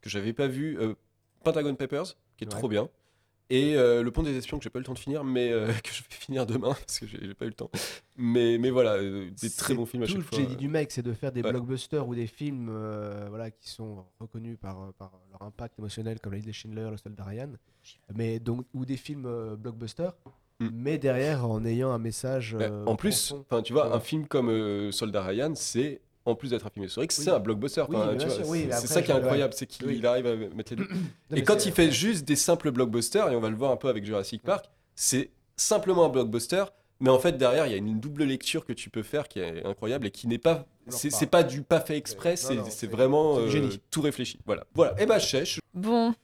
que 0.01 0.11
j'avais 0.11 0.33
pas 0.33 0.47
vu 0.49 0.79
euh, 0.81 0.95
Pentagon 1.45 1.75
Papers, 1.75 2.17
qui 2.37 2.45
est 2.45 2.47
Ouais. 2.53 2.59
trop 2.59 2.69
bien, 2.69 2.89
et 3.51 3.77
euh, 3.77 4.03
Le 4.03 4.11
Pont 4.11 4.23
des 4.23 4.35
Espions 4.37 4.57
que 4.59 4.65
j'ai 4.65 4.71
pas 4.71 4.79
eu 4.79 4.83
le 4.83 4.87
temps 4.87 4.95
de 4.95 4.99
finir, 4.99 5.23
mais 5.25 5.51
euh, 5.53 5.67
que 5.85 5.91
je 5.93 6.03
vais 6.03 6.09
finir 6.11 6.47
demain 6.47 6.73
parce 6.73 6.99
que 7.01 7.07
j'ai 7.07 7.35
pas 7.35 7.45
eu 7.45 7.49
le 7.49 7.55
temps. 7.55 7.71
Mais 8.17 8.57
mais 8.59 8.71
voilà, 8.71 8.95
euh, 8.95 9.29
des 9.43 9.51
très 9.51 9.75
bons 9.75 9.87
films 9.87 10.05
à 10.05 10.07
tout 10.07 10.13
chaque 10.13 10.19
le 10.23 10.25
fois. 10.27 10.39
génie 10.39 10.57
du 10.57 10.69
mec, 10.69 10.91
c'est 10.93 11.03
de 11.03 11.13
faire 11.13 11.33
des 11.33 11.43
Ouais. 11.43 11.51
blockbusters 11.51 12.07
ou 12.09 12.15
des 12.15 12.27
films 12.27 12.69
euh, 12.71 13.27
voilà, 13.29 13.51
qui 13.51 13.69
sont 13.69 14.05
reconnus 14.19 14.57
par, 14.61 14.81
euh, 14.81 14.93
par 14.97 15.13
leur 15.31 15.43
impact 15.43 15.79
émotionnel, 15.79 16.21
comme 16.21 16.33
la 16.33 16.37
liste 16.39 16.49
de 16.49 16.53
Schindler, 16.53 16.89
Le 16.91 16.97
Soldat 16.97 17.25
Ryan, 17.25 17.51
mais 18.15 18.39
donc, 18.39 18.65
ou 18.75 18.85
des 18.87 18.97
films 18.97 19.27
euh, 19.27 19.57
blockbusters, 19.57 20.15
Mm. 20.63 20.69
mais 20.75 20.99
derrière 20.99 21.49
en 21.49 21.65
ayant 21.65 21.91
un 21.91 21.99
message. 21.99 22.55
Euh, 22.61 22.85
en 22.85 22.95
plus, 22.95 23.33
tu 23.65 23.73
vois, 23.73 23.89
Ouais. 23.89 23.95
un 23.95 24.01
film 24.01 24.27
comme 24.27 24.51
euh, 24.51 24.93
Soldat 24.93 25.23
Ryan, 25.25 25.53
c'est 25.55 26.03
en 26.27 26.35
plus 26.35 26.51
d'être 26.51 26.67
un 26.67 26.71
film 26.71 26.85
historique, 26.85 27.11
Oui. 27.17 27.25
c'est 27.25 27.31
un 27.31 27.39
blockbuster. 27.39 27.85
Oui, 27.89 28.67
c'est- 28.71 28.87
ça 28.87 29.03
qui 29.03 29.11
est 29.11 29.15
incroyable, 29.15 29.55
c'est 29.57 29.67
qu'il 29.67 29.87
Oui. 29.87 30.05
arrive 30.07 30.27
à 30.27 30.37
mettre 30.37 30.73
les 30.73 30.77
deux. 30.77 30.89
Non, 31.31 31.37
Et 31.37 31.43
quand 31.43 31.65
il 31.67 31.73
fait 31.73 31.91
juste 31.91 32.25
des 32.27 32.37
simples 32.37 32.71
blockbusters, 32.71 33.31
et 33.31 33.37
on 33.37 33.41
va 33.41 33.49
le 33.51 33.57
voir 33.57 33.71
un 33.73 33.77
peu 33.77 33.89
avec 33.89 34.05
Jurassic 34.05 34.43
Park, 34.43 34.67
c'est 34.95 35.31
simplement 35.57 36.05
un 36.07 36.09
blockbuster, 36.11 36.65
mais 37.01 37.09
en 37.11 37.19
fait 37.19 37.37
derrière 37.39 37.67
il 37.67 37.71
y 37.73 37.75
a 37.75 37.79
une 37.79 37.99
double 37.99 38.25
lecture 38.25 38.65
que 38.67 38.73
tu 38.75 38.91
peux 38.91 39.03
faire 39.03 39.29
qui 39.29 39.39
est 39.41 39.65
incroyable 39.65 40.07
et 40.07 40.11
qui 40.11 40.27
n'est 40.29 40.39
pas, 40.39 40.67
c'est 40.89 41.27
pas 41.31 41.43
du 41.43 41.63
pas 41.63 41.81
fait 41.81 41.97
exprès, 41.97 42.37
c'est 42.37 42.87
vraiment 42.87 43.39
euh, 43.39 43.49
génie. 43.49 43.81
tout 43.91 44.03
réfléchi. 44.03 44.39
Voilà, 44.47 44.65
voilà. 44.75 45.01
Et 45.01 45.07
bah 45.07 45.19
chèche. 45.19 45.59
Bon, 45.75 46.15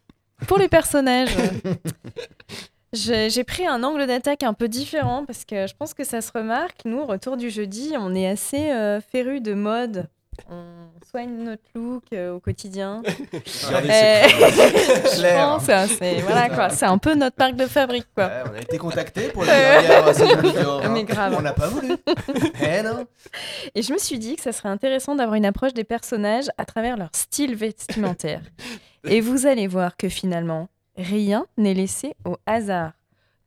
pour 0.46 0.58
les 0.58 0.68
personnages, 0.68 1.30
j'ai 2.92 3.44
pris 3.44 3.66
un 3.66 3.82
angle 3.82 4.06
d'attaque 4.06 4.42
un 4.42 4.54
peu 4.54 4.68
différent 4.68 5.24
parce 5.26 5.44
que 5.44 5.66
je 5.66 5.74
pense 5.74 5.94
que 5.94 6.04
ça 6.04 6.20
se 6.20 6.32
remarque. 6.32 6.84
Nous, 6.84 7.04
retour 7.04 7.36
du 7.36 7.50
jeudi, 7.50 7.94
on 7.98 8.14
est 8.14 8.28
assez 8.28 8.70
euh, 8.70 9.00
férus 9.00 9.42
de 9.42 9.54
mode. 9.54 10.08
On 10.50 10.90
soigne 11.10 11.44
notre 11.44 11.62
look 11.74 12.04
euh, 12.12 12.34
au 12.34 12.40
quotidien. 12.40 13.02
Regardez 13.66 13.88
Euh, 13.88 14.28
je 14.28 15.72
euh, 15.72 15.86
c'est 15.88 16.20
voilà 16.20 16.48
quoi, 16.50 16.70
c'est 16.70 16.84
un 16.84 16.98
peu 16.98 17.14
notre 17.14 17.36
marque 17.38 17.56
de 17.56 17.66
fabrique 17.66 18.06
quoi. 18.14 18.26
Ouais, 18.26 18.42
on 18.50 18.54
a 18.54 18.60
été 18.60 18.78
contacté 18.78 19.28
pour 19.28 19.44
la 19.44 19.82
dernière 19.82 20.42
Vidéo, 20.42 20.70
hein. 20.82 20.88
Mais 20.90 21.04
grave. 21.04 21.34
On 21.36 21.42
n'a 21.42 21.52
pas 21.52 21.68
voulu. 21.68 21.96
Eh 22.60 22.82
non. 22.82 23.06
Et 23.74 23.82
je 23.82 23.92
me 23.92 23.98
suis 23.98 24.18
dit 24.18 24.36
que 24.36 24.42
ça 24.42 24.52
serait 24.52 24.68
intéressant 24.68 25.14
d'avoir 25.14 25.34
une 25.34 25.46
approche 25.46 25.74
des 25.74 25.84
personnages 25.84 26.48
à 26.58 26.64
travers 26.64 26.96
leur 26.96 27.10
style 27.12 27.54
vestimentaire. 27.54 28.42
Et 29.08 29.20
vous 29.20 29.46
allez 29.46 29.68
voir 29.68 29.96
que 29.96 30.08
finalement, 30.08 30.68
rien 30.96 31.46
n'est 31.56 31.74
laissé 31.74 32.14
au 32.24 32.36
hasard. 32.46 32.92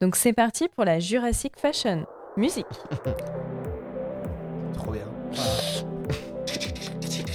Donc 0.01 0.15
c'est 0.15 0.33
parti 0.33 0.67
pour 0.69 0.85
la 0.85 0.99
Jurassic 0.99 1.53
Fashion. 1.57 2.05
Musique. 2.37 2.65
Trop 4.73 4.91
bien. 4.91 5.07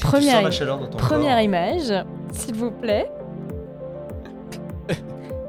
Première, 0.01 0.43
la 0.43 0.51
chaleur 0.51 0.79
dans 0.79 0.87
ton 0.87 0.99
première 0.99 1.37
corps. 1.37 1.45
image, 1.45 1.93
s'il 2.33 2.55
vous 2.55 2.71
plaît. 2.71 3.11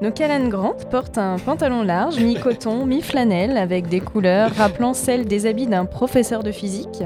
Donc 0.02 0.20
Alan 0.20 0.48
Grant 0.48 0.76
porte 0.92 1.18
un 1.18 1.38
pantalon 1.38 1.82
large, 1.82 2.20
mi-coton, 2.20 2.86
mi-flanelle, 2.88 3.58
avec 3.58 3.88
des 3.88 4.02
couleurs 4.02 4.52
rappelant 4.56 4.94
celles 4.94 5.26
des 5.26 5.46
habits 5.46 5.68
d'un 5.68 5.86
professeur 5.86 6.44
de 6.44 6.52
physique. 6.52 7.04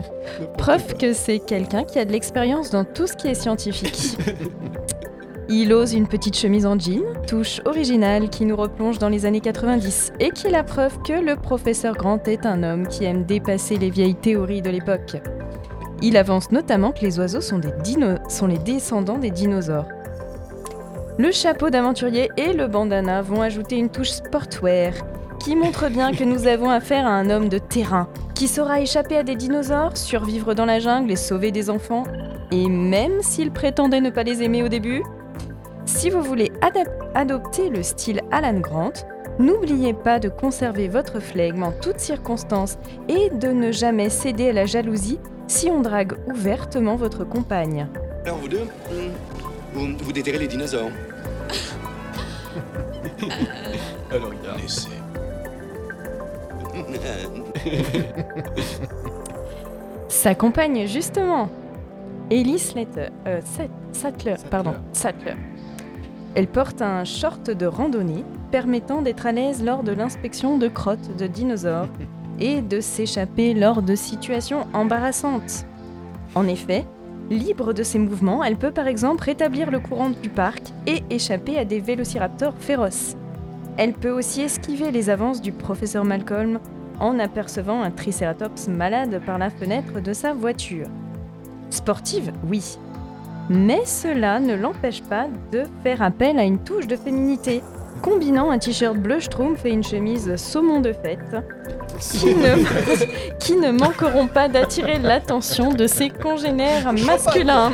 Preuve 0.58 0.95
que 0.95 1.13
c'est 1.13 1.39
quelqu'un 1.39 1.84
qui 1.84 2.00
a 2.00 2.06
de 2.06 2.12
l'expérience 2.12 2.72
dans 2.72 2.84
tout 2.84 3.08
ce 3.08 3.13
qui 3.13 3.28
est 3.28 3.36
scientifique. 3.36 4.17
Il 5.51 5.73
ose 5.73 5.93
une 5.93 6.07
petite 6.07 6.38
chemise 6.38 6.67
en 6.67 6.77
jean, 6.77 7.01
touche 7.25 7.59
originale 7.65 8.29
qui 8.29 8.45
nous 8.45 8.55
replonge 8.55 8.99
dans 8.99 9.09
les 9.09 9.25
années 9.25 9.41
90 9.41 10.13
et 10.19 10.29
qui 10.29 10.45
est 10.45 10.51
la 10.51 10.63
preuve 10.63 11.01
que 11.01 11.13
le 11.13 11.35
professeur 11.35 11.95
Grant 11.95 12.21
est 12.27 12.45
un 12.45 12.62
homme 12.62 12.88
qui 12.88 13.03
aime 13.05 13.25
dépasser 13.25 13.77
les 13.77 13.89
vieilles 13.89 14.13
théories 14.13 14.62
de 14.62 14.69
l'époque. 14.69 15.17
Il 16.03 16.17
avance 16.17 16.51
notamment 16.51 16.91
que 16.91 17.01
les 17.01 17.17
oiseaux 17.17 17.41
sont, 17.41 17.59
les 18.47 18.57
descendants 18.59 19.17
des 19.17 19.31
dinosaures. 19.31 19.88
Le 21.17 21.31
chapeau 21.31 21.71
d'aventurier 21.71 22.29
et 22.38 22.53
le 22.53 22.67
bandana 22.67 23.23
vont 23.23 23.41
ajouter 23.41 23.77
une 23.77 23.89
touche 23.89 24.12
sportwear 24.12 24.93
qui 25.39 25.55
montre 25.55 25.89
bien 25.89 26.12
que 26.12 26.23
nous 26.23 26.45
avons 26.45 26.69
affaire 26.69 27.07
à 27.07 27.12
un 27.12 27.31
homme 27.31 27.49
de 27.49 27.57
terrain 27.57 28.07
qui 28.35 28.47
saura 28.47 28.81
échapper 28.81 29.17
à 29.17 29.23
des 29.23 29.35
dinosaures, 29.35 29.97
survivre 29.97 30.53
dans 30.53 30.65
la 30.65 30.79
jungle 30.79 31.12
et 31.12 31.15
sauver 31.15 31.51
des 31.51 31.71
enfants. 31.71 32.03
Et 32.51 32.69
même 32.69 33.21
s'il 33.21 33.49
prétendait 33.49 33.99
ne 33.99 34.12
pas 34.12 34.23
les 34.23 34.43
aimer 34.43 34.63
au 34.63 34.69
début, 34.69 35.01
si 35.89 36.10
vous 36.10 36.21
voulez 36.21 36.52
adopter 37.15 37.69
le 37.69 37.82
style 37.84 38.21
Alan 38.32 38.60
Grant, 38.60 38.93
n'oubliez 39.39 39.93
pas 39.93 40.19
de 40.19 40.30
conserver 40.30 40.88
votre 40.88 41.19
flegme 41.19 41.63
en 41.63 41.71
toutes 41.71 41.99
circonstances 41.99 42.78
et 43.08 43.30
de 43.32 43.47
ne 43.49 43.71
jamais 43.71 44.10
céder 44.10 44.49
à 44.49 44.54
la 44.54 44.65
jalousie 44.65 45.19
si 45.47 45.69
on 45.69 45.82
drague 45.82 46.13
ouvertement 46.28 46.95
votre 46.95 47.23
compagne. 47.23 47.88
Alors 48.25 48.38
vous 48.38 48.47
deux, 48.47 48.67
vous, 49.73 49.88
vous 49.97 50.12
déterrez 50.13 50.38
les 50.38 50.47
dinosaures. 50.47 50.91
Alors 54.12 54.30
regarde. 54.30 54.62
Laissez. 54.62 54.89
Sa 60.08 60.36
compagne, 60.36 60.86
justement, 60.88 61.49
Ellie 62.30 62.60
Slater, 62.60 63.10
euh, 63.28 63.41
Sat- 63.43 63.69
Sattler, 63.91 64.36
pardon, 64.49 64.73
Sattler. 64.93 65.34
Elle 66.36 66.48
porte 66.48 66.82
un 66.82 67.04
short 67.04 67.50
de 67.50 67.65
randonnée 67.65 68.24
permettant 68.52 69.02
d'être 69.02 69.26
à 69.26 69.32
l'aise 69.32 69.63
lors 69.63 69.84
de 69.84 69.92
l'inspection 69.92 70.58
de 70.58 70.68
crottes 70.68 71.15
de 71.18 71.28
dinosaures 71.28 71.89
et 72.39 72.62
de 72.62 72.80
s'échapper 72.80 73.54
lors 73.54 73.82
de 73.82 73.96
situations 73.96 74.68
embarrassantes. 74.74 75.65
En 76.36 76.48
effet, 76.48 76.86
libre 77.30 77.74
de 77.74 77.84
ses 77.84 78.00
mouvements, 78.00 78.44
elle 78.44 78.58
peut 78.58 78.72
par 78.72 78.88
exemple 78.88 79.24
rétablir 79.24 79.72
le 79.72 79.80
courant 79.80 80.10
du 80.10 80.30
parc 80.30 80.62
et 80.88 81.04
échapper 81.10 81.58
à 81.58 81.65
des 81.65 81.80
vélociraptors 81.80 82.56
féroces. 82.58 83.15
Elle 83.78 83.94
peut 83.94 84.12
aussi 84.12 84.42
esquiver 84.42 84.92
les 84.92 85.10
avances 85.10 85.42
du 85.42 85.52
professeur 85.52 86.06
Malcolm 86.06 86.60
en 87.00 87.18
apercevant 87.18 87.82
un 87.82 87.92
tricératops 87.92 88.68
malade 88.68 89.22
par 89.26 89.38
la 89.38 89.50
fenêtre 89.50 90.02
de 90.02 90.13
sa 90.13 90.34
voiture. 90.34 90.88
Sportive, 91.70 92.34
oui. 92.50 92.78
Mais 93.49 93.83
cela 93.85 94.39
ne 94.39 94.55
l'empêche 94.55 95.01
pas 95.01 95.27
de 95.51 95.63
faire 95.83 96.01
appel 96.01 96.38
à 96.38 96.43
une 96.43 96.59
touche 96.59 96.88
de 96.88 96.95
féminité 96.95 97.63
combinant 97.99 98.49
un 98.51 98.59
t-shirt 98.59 98.95
bleu 98.95 99.19
schtroumpf 99.19 99.65
et 99.65 99.71
une 99.71 99.83
chemise 99.83 100.35
saumon 100.35 100.79
de 100.79 100.93
fête, 100.93 101.35
qui 101.99 102.33
ne, 102.33 103.35
qui 103.39 103.55
ne 103.55 103.71
manqueront 103.71 104.27
pas 104.27 104.47
d'attirer 104.47 104.99
l'attention 104.99 105.73
de 105.73 105.85
ses 105.88 106.09
congénères 106.09 106.93
masculins. 106.93 107.73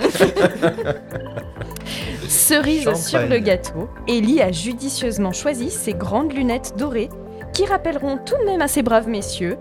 Cerise 2.27 2.91
sur 2.95 3.27
le 3.27 3.37
gâteau, 3.37 3.89
Ellie 4.07 4.41
a 4.41 4.51
judicieusement 4.51 5.31
choisi 5.31 5.69
ses 5.69 5.93
grandes 5.93 6.33
lunettes 6.33 6.73
dorées 6.77 7.09
qui 7.53 7.65
rappelleront 7.65 8.17
tout 8.17 8.37
de 8.37 8.45
même 8.45 8.61
à 8.61 8.67
ces 8.67 8.81
braves 8.81 9.07
messieurs 9.07 9.57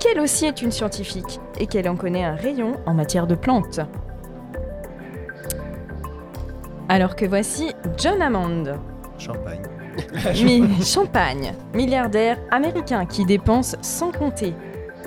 qu'elle 0.00 0.20
aussi 0.20 0.46
est 0.46 0.62
une 0.62 0.70
scientifique 0.70 1.40
et 1.58 1.66
qu'elle 1.66 1.88
en 1.88 1.96
connaît 1.96 2.24
un 2.24 2.34
rayon 2.34 2.74
en 2.86 2.94
matière 2.94 3.26
de 3.26 3.34
plantes. 3.34 3.80
Alors 6.90 7.16
que 7.16 7.26
voici 7.26 7.72
John 7.98 8.22
Hammond, 8.22 8.78
Champagne. 9.18 9.62
mi 10.44 10.82
champagne, 10.82 11.52
milliardaire 11.74 12.38
américain 12.50 13.04
qui 13.04 13.26
dépense 13.26 13.76
sans 13.82 14.10
compter. 14.10 14.54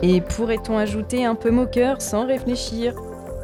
Et 0.03 0.21
pourrait-on 0.21 0.77
ajouter 0.77 1.25
un 1.25 1.33
peu 1.33 1.49
moqueur 1.49 2.01
sans 2.01 2.27
réfléchir? 2.27 2.93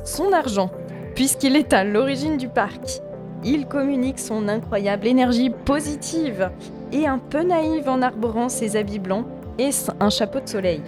Son 0.04 0.34
argent, 0.34 0.70
puisqu'il 1.16 1.56
est 1.56 1.74
à 1.74 1.84
l'origine 1.84 2.38
du 2.38 2.48
parc. 2.48 3.02
Il 3.44 3.66
communique 3.68 4.20
son 4.20 4.48
incroyable 4.48 5.08
énergie 5.08 5.50
positive 5.50 6.52
et 6.92 7.08
un 7.08 7.18
peu 7.18 7.42
naïve 7.42 7.90
en 7.90 8.04
arborant 8.04 8.50
ses 8.50 8.76
habits 8.76 9.00
blancs 9.00 9.26
et 9.58 9.70
un 10.00 10.10
chapeau 10.10 10.40
de 10.42 10.48
soleil? 10.48 10.82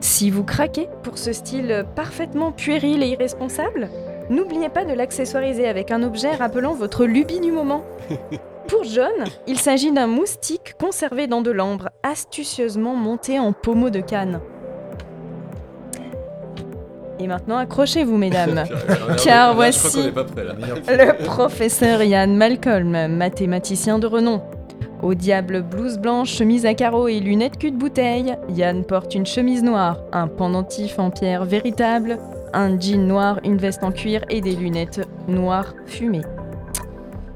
Si 0.00 0.30
vous 0.30 0.44
craquez 0.44 0.88
pour 1.02 1.18
ce 1.18 1.32
style 1.32 1.84
parfaitement 1.94 2.52
puéril 2.52 3.02
et 3.02 3.08
irresponsable, 3.08 3.90
n'oubliez 4.30 4.68
pas 4.68 4.84
de 4.84 4.92
l'accessoiriser 4.92 5.68
avec 5.68 5.90
un 5.90 6.02
objet 6.02 6.34
rappelant 6.34 6.74
votre 6.74 7.04
lubie 7.04 7.40
du 7.40 7.52
moment. 7.52 7.82
Pour 8.68 8.82
John, 8.84 9.24
il 9.46 9.58
s'agit 9.58 9.92
d'un 9.92 10.08
moustique 10.08 10.74
conservé 10.78 11.28
dans 11.28 11.40
de 11.40 11.52
l'ambre, 11.52 11.90
astucieusement 12.02 12.96
monté 12.96 13.38
en 13.38 13.52
pommeau 13.52 13.90
de 13.90 14.00
canne. 14.00 14.40
Et 17.18 17.28
maintenant, 17.28 17.56
accrochez-vous, 17.58 18.16
mesdames. 18.16 18.64
Car 19.24 19.54
voici-. 19.54 20.10
Le 20.12 21.24
professeur 21.24 22.02
Ian 22.02 22.28
Malcolm, 22.28 23.08
mathématicien 23.08 23.98
de 23.98 24.06
renom. 24.06 24.42
Au 25.02 25.14
diable 25.14 25.62
blouse 25.62 25.98
blanche, 25.98 26.32
chemise 26.32 26.66
à 26.66 26.74
carreaux 26.74 27.08
et 27.08 27.20
lunettes 27.20 27.58
cul 27.58 27.70
de 27.70 27.76
bouteille, 27.76 28.34
Yann 28.48 28.82
porte 28.84 29.14
une 29.14 29.26
chemise 29.26 29.62
noire, 29.62 29.98
un 30.12 30.26
pendentif 30.26 30.98
en 30.98 31.10
pierre 31.10 31.44
véritable, 31.44 32.18
un 32.52 32.78
jean 32.78 33.06
noir, 33.06 33.40
une 33.44 33.56
veste 33.56 33.82
en 33.84 33.92
cuir 33.92 34.22
et 34.30 34.40
des 34.40 34.54
lunettes 34.54 35.06
noires 35.28 35.74
fumées. 35.86 36.22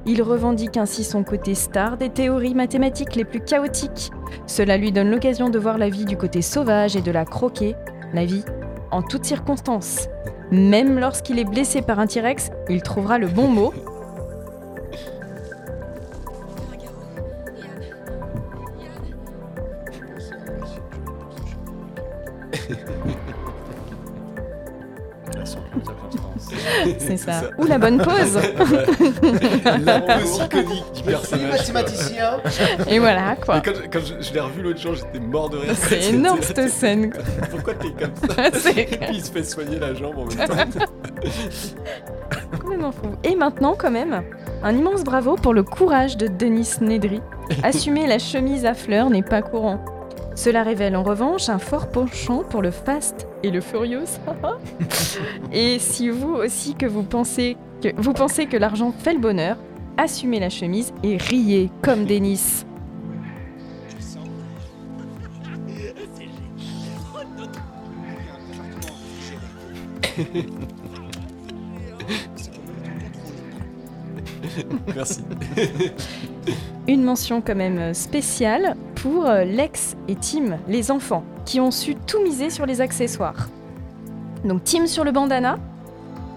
Il 0.06 0.22
revendique 0.22 0.76
ainsi 0.76 1.04
son 1.04 1.24
côté 1.24 1.54
star 1.54 1.98
des 1.98 2.08
théories 2.08 2.54
mathématiques 2.54 3.16
les 3.16 3.24
plus 3.24 3.40
chaotiques. 3.40 4.10
Cela 4.46 4.76
lui 4.76 4.92
donne 4.92 5.10
l'occasion 5.10 5.50
de 5.50 5.58
voir 5.58 5.76
la 5.76 5.90
vie 5.90 6.06
du 6.06 6.16
côté 6.16 6.40
sauvage 6.40 6.96
et 6.96 7.02
de 7.02 7.10
la 7.10 7.24
croquer, 7.24 7.76
la 8.14 8.24
vie, 8.24 8.44
en 8.90 9.02
toutes 9.02 9.24
circonstances. 9.24 10.08
Même 10.50 10.98
lorsqu'il 10.98 11.38
est 11.38 11.44
blessé 11.44 11.82
par 11.82 12.00
un 12.00 12.06
T-Rex, 12.06 12.50
il 12.68 12.82
trouvera 12.82 13.18
le 13.18 13.28
bon 13.28 13.46
mot. 13.46 13.72
C'est 26.98 27.16
ça. 27.16 27.42
Ou 27.58 27.64
la 27.66 27.78
bonne 27.78 27.98
pause. 27.98 28.38
La 29.84 30.00
pause 30.00 30.40
iconique 30.44 30.92
du 30.94 31.02
personnage. 31.02 31.50
mathématicien. 31.58 32.30
Et 32.88 32.98
voilà, 32.98 33.36
quoi. 33.36 33.58
Et 33.58 33.62
quand, 33.62 33.72
je- 33.74 33.88
quand 33.88 34.00
je, 34.04 34.26
je 34.26 34.32
l'ai 34.34 34.40
revu 34.40 34.62
l'autre 34.62 34.80
jour, 34.80 34.94
j'étais 34.94 35.24
mort 35.24 35.50
de 35.50 35.58
rire. 35.58 35.72
C'est 35.76 36.10
énorme 36.10 36.40
cette 36.42 36.68
scène. 36.70 37.10
quoi. 37.12 37.22
Pourquoi 37.50 37.74
t'es 37.74 37.88
comme 37.90 38.30
ça 38.30 38.70
Et 38.76 38.84
puis 38.86 39.06
il 39.16 39.24
se 39.24 39.30
fait 39.32 39.44
soigner 39.44 39.78
la 39.78 39.94
jambe 39.94 40.18
en 40.18 40.24
même 40.26 40.46
temps. 40.46 40.84
complètement 42.60 42.92
fou. 42.92 43.08
Et 43.24 43.34
maintenant, 43.34 43.74
quand 43.78 43.90
même, 43.90 44.22
un 44.62 44.74
immense 44.76 45.04
bravo 45.04 45.36
pour 45.36 45.54
le 45.54 45.62
courage 45.62 46.16
de 46.16 46.26
Denis 46.26 46.70
Nedry. 46.80 47.20
Assumer 47.62 48.06
la 48.06 48.18
chemise 48.18 48.64
à 48.66 48.74
fleurs 48.74 49.10
n'est 49.10 49.22
pas 49.22 49.42
courant. 49.42 49.84
Cela 50.34 50.62
révèle 50.62 50.96
en 50.96 51.02
revanche 51.02 51.48
un 51.48 51.58
fort 51.58 51.88
penchant 51.88 52.42
pour 52.48 52.62
le 52.62 52.70
fast 52.70 53.26
et 53.42 53.50
le 53.50 53.60
furious. 53.60 54.18
et 55.52 55.78
si 55.78 56.08
vous 56.08 56.34
aussi 56.34 56.74
que 56.74 56.86
vous 56.86 57.02
pensez 57.02 57.56
que 57.82 57.88
vous 57.96 58.12
pensez 58.12 58.46
que 58.46 58.56
l'argent 58.56 58.92
fait 58.92 59.14
le 59.14 59.20
bonheur, 59.20 59.56
assumez 59.96 60.40
la 60.40 60.50
chemise 60.50 60.92
et 61.02 61.16
riez 61.16 61.70
comme 61.82 62.04
Denis. 62.04 62.64
Merci. 74.94 75.20
Une 76.88 77.02
mention 77.02 77.40
quand 77.40 77.54
même 77.54 77.94
spéciale 77.94 78.76
pour 78.96 79.26
euh, 79.26 79.44
Lex 79.44 79.96
et 80.08 80.16
Tim, 80.16 80.58
les 80.68 80.90
enfants, 80.90 81.24
qui 81.50 81.58
ont 81.58 81.72
su 81.72 81.96
tout 81.96 82.22
miser 82.22 82.48
sur 82.48 82.64
les 82.64 82.80
accessoires. 82.80 83.48
Donc 84.44 84.62
Tim 84.62 84.86
sur 84.86 85.02
le 85.02 85.10
bandana, 85.10 85.58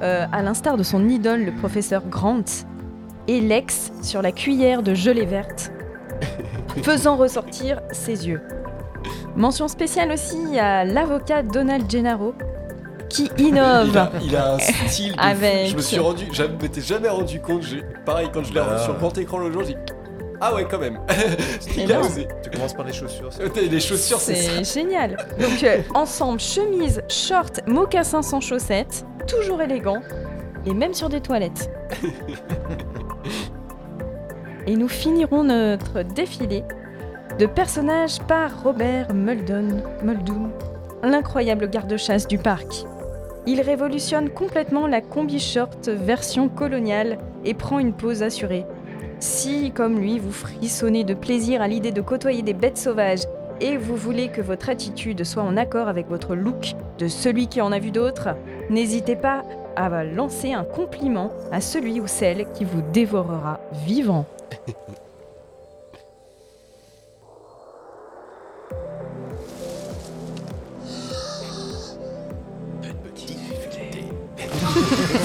euh, 0.02 0.26
à 0.32 0.42
l'instar 0.42 0.76
de 0.76 0.82
son 0.82 1.08
idole, 1.08 1.46
le 1.46 1.52
professeur 1.52 2.02
Grant, 2.10 2.44
et 3.28 3.40
Lex 3.40 3.92
sur 4.02 4.24
la 4.24 4.32
cuillère 4.32 4.82
de 4.82 4.96
gelée 4.96 5.28
verte, 5.28 5.72
faisant 6.82 7.16
ressortir 7.16 7.80
ses 7.92 8.28
yeux. 8.28 8.42
Mention 9.36 9.68
spéciale 9.68 10.12
aussi 10.12 10.58
à 10.58 10.84
l'avocat 10.84 11.44
Donald 11.44 11.88
Gennaro, 11.90 12.34
qui 13.08 13.30
Il 13.38 13.50
innove. 13.50 13.96
a, 13.96 14.10
il 14.24 14.36
a 14.36 14.54
un 14.56 14.58
style 14.60 15.10
de 15.12 15.14
fou. 15.14 15.20
Avec- 15.28 15.68
Je 15.68 15.76
me 15.76 15.82
suis 15.82 16.00
rendu, 16.00 16.26
je 16.32 16.44
m'étais 16.60 16.82
jamais 16.82 17.10
rendu 17.10 17.40
compte. 17.40 17.62
j'ai- 17.62 17.84
Pareil, 18.04 18.30
quand 18.34 18.44
je 18.44 18.52
l'ai 18.52 18.60
revu 18.62 18.74
Ah. 18.78 18.84
sur 18.84 18.98
grand 18.98 19.16
écran 19.16 19.38
l'autre 19.38 19.54
jour, 19.54 19.62
j'ai 19.64 19.76
dit 19.76 19.93
Ah 20.46 20.54
ouais, 20.54 20.68
quand 20.70 20.80
même. 20.80 21.00
Énorme. 21.78 22.06
osé. 22.06 22.28
Tu 22.44 22.50
commences 22.50 22.74
par 22.74 22.86
les 22.86 22.92
chaussures. 22.92 23.30
Les 23.56 23.80
chaussures, 23.80 24.20
c'est 24.20 24.36
ça. 24.36 24.52
C'est 24.62 24.82
génial. 24.82 25.16
Donc 25.40 25.64
euh, 25.64 25.82
ensemble, 25.94 26.42
chemise, 26.42 27.02
short, 27.08 27.62
mocassin 27.66 28.22
sans 28.22 28.42
chaussettes, 28.42 29.06
toujours 29.26 29.62
élégant, 29.62 30.02
et 30.66 30.74
même 30.74 30.94
sur 30.94 31.08
des 31.08 31.22
toilettes. 31.22 31.72
et 34.68 34.76
nous 34.76 34.90
finirons 34.90 35.46
notre 35.46 36.04
défilé 36.04 36.66
de 37.40 37.46
personnages 37.46 38.20
par 38.28 38.64
Robert 38.64 39.14
Muldoon, 39.14 39.82
Muldoon, 40.04 40.52
l'incroyable 41.04 41.70
garde-chasse 41.70 42.28
du 42.28 42.38
parc. 42.38 42.84
Il 43.46 43.62
révolutionne 43.62 44.30
complètement 44.30 44.88
la 44.88 45.00
combi 45.00 45.40
short 45.40 45.88
version 45.88 46.50
coloniale 46.50 47.18
et 47.46 47.54
prend 47.54 47.80
une 47.80 47.94
pose 47.94 48.24
assurée. 48.24 48.66
Si, 49.24 49.72
comme 49.72 50.00
lui, 50.00 50.20
vous 50.20 50.34
frissonnez 50.34 51.06
de 51.06 51.14
plaisir 51.14 51.62
à 51.62 51.70
l'idée 51.70 51.94
de 51.94 52.02
côtoyer 52.02 52.42
des 52.42 52.54
bêtes 52.54 52.78
sauvages 52.78 53.22
et 53.62 53.78
vous 53.78 53.96
voulez 53.96 54.28
que 54.28 54.42
votre 54.42 54.68
attitude 54.68 55.24
soit 55.24 55.44
en 55.44 55.56
accord 55.56 55.88
avec 55.88 56.10
votre 56.10 56.36
look 56.36 56.74
de 57.00 57.08
celui 57.08 57.48
qui 57.48 57.62
en 57.62 57.72
a 57.72 57.80
vu 57.80 57.92
d'autres, 57.92 58.36
n'hésitez 58.70 59.16
pas 59.16 59.44
à 59.78 60.04
lancer 60.04 60.52
un 60.52 60.66
compliment 60.66 61.32
à 61.54 61.62
celui 61.62 62.02
ou 62.02 62.08
celle 62.08 62.52
qui 62.52 62.66
vous 62.66 62.82
dévorera 62.92 63.62
vivant. 63.86 64.26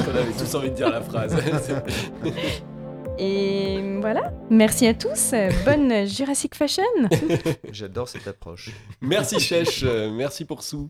On 0.06 0.16
avait 0.16 0.32
tous 0.38 0.54
envie 0.54 0.70
de 0.70 0.76
dire 0.76 0.88
la 0.88 1.00
phrase. 1.00 1.34
Et 3.20 3.98
voilà, 4.00 4.32
merci 4.48 4.86
à 4.86 4.94
tous, 4.94 5.34
bonne 5.64 6.06
Jurassic 6.06 6.54
Fashion 6.54 6.82
J'adore 7.72 8.08
cette 8.08 8.28
approche. 8.28 8.70
merci 9.00 9.40
Chèche, 9.40 9.82
merci 9.82 10.44
pour 10.44 10.62
Sou. 10.62 10.88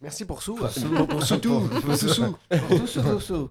Merci 0.00 0.24
pour 0.24 0.42
Sou. 0.42 0.54
Pour, 0.54 1.06
pour 1.08 1.22
Soutou, 1.24 1.60
pour 1.68 1.80
tout 1.80 2.86
ce 2.86 3.18
Sou. 3.18 3.50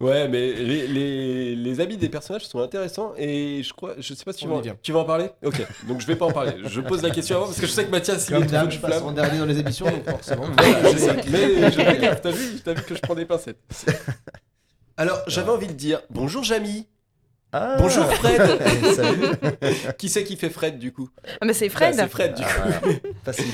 Ouais, 0.00 0.28
mais 0.28 0.52
les, 0.52 0.86
les, 0.86 1.56
les 1.56 1.80
habits 1.80 1.96
des 1.96 2.08
personnages 2.08 2.46
sont 2.46 2.60
intéressants 2.60 3.14
et 3.18 3.64
je 3.64 3.72
crois, 3.72 3.94
je 3.98 4.14
sais 4.14 4.24
pas 4.24 4.32
si 4.32 4.38
tu 4.38 4.46
vas, 4.46 4.62
tu 4.80 4.92
vas 4.92 5.00
en 5.00 5.04
parler? 5.04 5.28
Ok, 5.44 5.60
donc 5.88 6.00
je 6.00 6.06
vais 6.06 6.14
pas 6.14 6.26
en 6.26 6.30
parler. 6.30 6.52
Je 6.66 6.80
pose 6.80 7.02
la 7.02 7.10
question 7.10 7.34
avant 7.36 7.46
parce 7.46 7.60
que 7.60 7.66
je 7.66 7.72
sais 7.72 7.84
que 7.84 7.90
Mathias 7.90 8.28
il 8.28 8.36
est 8.36 8.46
de 8.46 8.70
je 8.70 8.78
passe 8.78 9.02
en 9.02 9.10
dernier 9.10 9.40
dans 9.40 9.46
les 9.46 9.58
émissions, 9.58 9.86
donc 9.86 10.08
forcément. 10.08 10.44
Voilà, 10.56 10.92
je 10.92 10.98
sais. 10.98 11.16
Mais 11.32 11.72
je 11.72 12.14
t'as 12.20 12.30
vu, 12.30 12.60
t'as 12.64 12.74
vu 12.74 12.82
que 12.84 12.94
je 12.94 13.00
prends 13.00 13.16
des 13.16 13.24
pincettes. 13.26 13.58
Alors, 14.96 15.18
j'avais 15.26 15.50
envie 15.50 15.66
de 15.66 15.72
dire 15.72 16.00
bonjour 16.10 16.44
Jamy. 16.44 16.86
Ah. 17.52 17.76
Bonjour 17.78 18.04
Fred 18.14 19.96
Qui 19.98 20.10
c'est 20.10 20.24
qui 20.24 20.36
fait 20.36 20.50
Fred 20.50 20.78
du 20.78 20.92
coup? 20.92 21.08
Ah, 21.40 21.46
mais 21.46 21.54
c'est 21.54 21.70
Fred 21.70 21.96
bah, 21.96 22.02
C'est 22.02 22.10
Fred 22.10 22.34
du 22.34 22.42
ah, 22.44 22.78
coup. 22.80 22.90
Facile. 23.24 23.52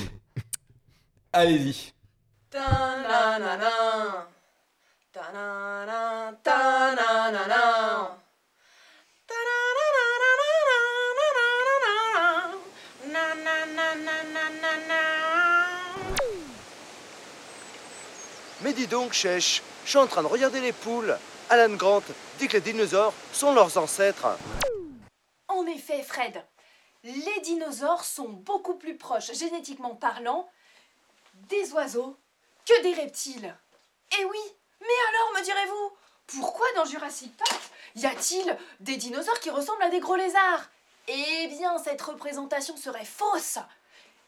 Allez-y. 1.32 1.92
Mais 18.62 18.72
dis 18.72 18.86
donc, 18.86 19.12
Chèche, 19.12 19.62
je 19.84 19.90
suis 19.90 19.98
en 19.98 20.06
train 20.06 20.22
de 20.22 20.26
regarder 20.26 20.60
les 20.60 20.72
poules. 20.72 21.16
Alan 21.50 21.74
Grant 21.74 22.02
dit 22.38 22.48
que 22.48 22.54
les 22.54 22.60
dinosaures 22.60 23.14
sont 23.32 23.52
leurs 23.52 23.76
ancêtres. 23.76 24.26
En 25.48 25.66
effet, 25.66 26.02
Fred, 26.02 26.44
les 27.04 27.40
dinosaures 27.42 28.04
sont 28.04 28.28
beaucoup 28.28 28.74
plus 28.74 28.96
proches, 28.96 29.32
génétiquement 29.32 29.94
parlant, 29.94 30.48
des 31.48 31.72
oiseaux 31.72 32.16
que 32.66 32.82
des 32.82 32.94
reptiles. 32.94 33.54
Eh 34.18 34.24
oui, 34.24 34.40
mais 34.80 34.86
alors, 35.10 35.32
me 35.34 35.44
direz-vous, 35.44 35.92
pourquoi 36.26 36.66
dans 36.76 36.86
Jurassic 36.86 37.36
Park 37.36 37.60
y 37.96 38.06
a-t-il 38.06 38.56
des 38.80 38.96
dinosaures 38.96 39.38
qui 39.40 39.50
ressemblent 39.50 39.82
à 39.82 39.90
des 39.90 40.00
gros 40.00 40.16
lézards? 40.16 40.64
Eh 41.06 41.46
bien, 41.48 41.78
cette 41.78 42.00
représentation 42.00 42.76
serait 42.76 43.04
fausse. 43.04 43.58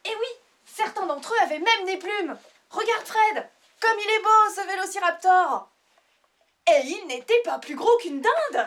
Eh 0.04 0.14
oui, 0.14 0.28
certains 0.66 1.06
d'entre 1.06 1.32
eux 1.32 1.42
avaient 1.42 1.58
même 1.58 1.86
des 1.86 1.96
plumes. 1.96 2.36
Regarde 2.70 3.06
Fred, 3.06 3.48
comme 3.80 3.98
il 3.98 4.10
est 4.10 4.22
beau 4.22 4.54
ce 4.54 4.66
vélociraptor. 4.66 5.70
Et 6.68 6.80
il 6.84 7.06
n'était 7.06 7.42
pas 7.44 7.58
plus 7.58 7.76
gros 7.76 7.96
qu'une 7.98 8.20
dinde. 8.20 8.66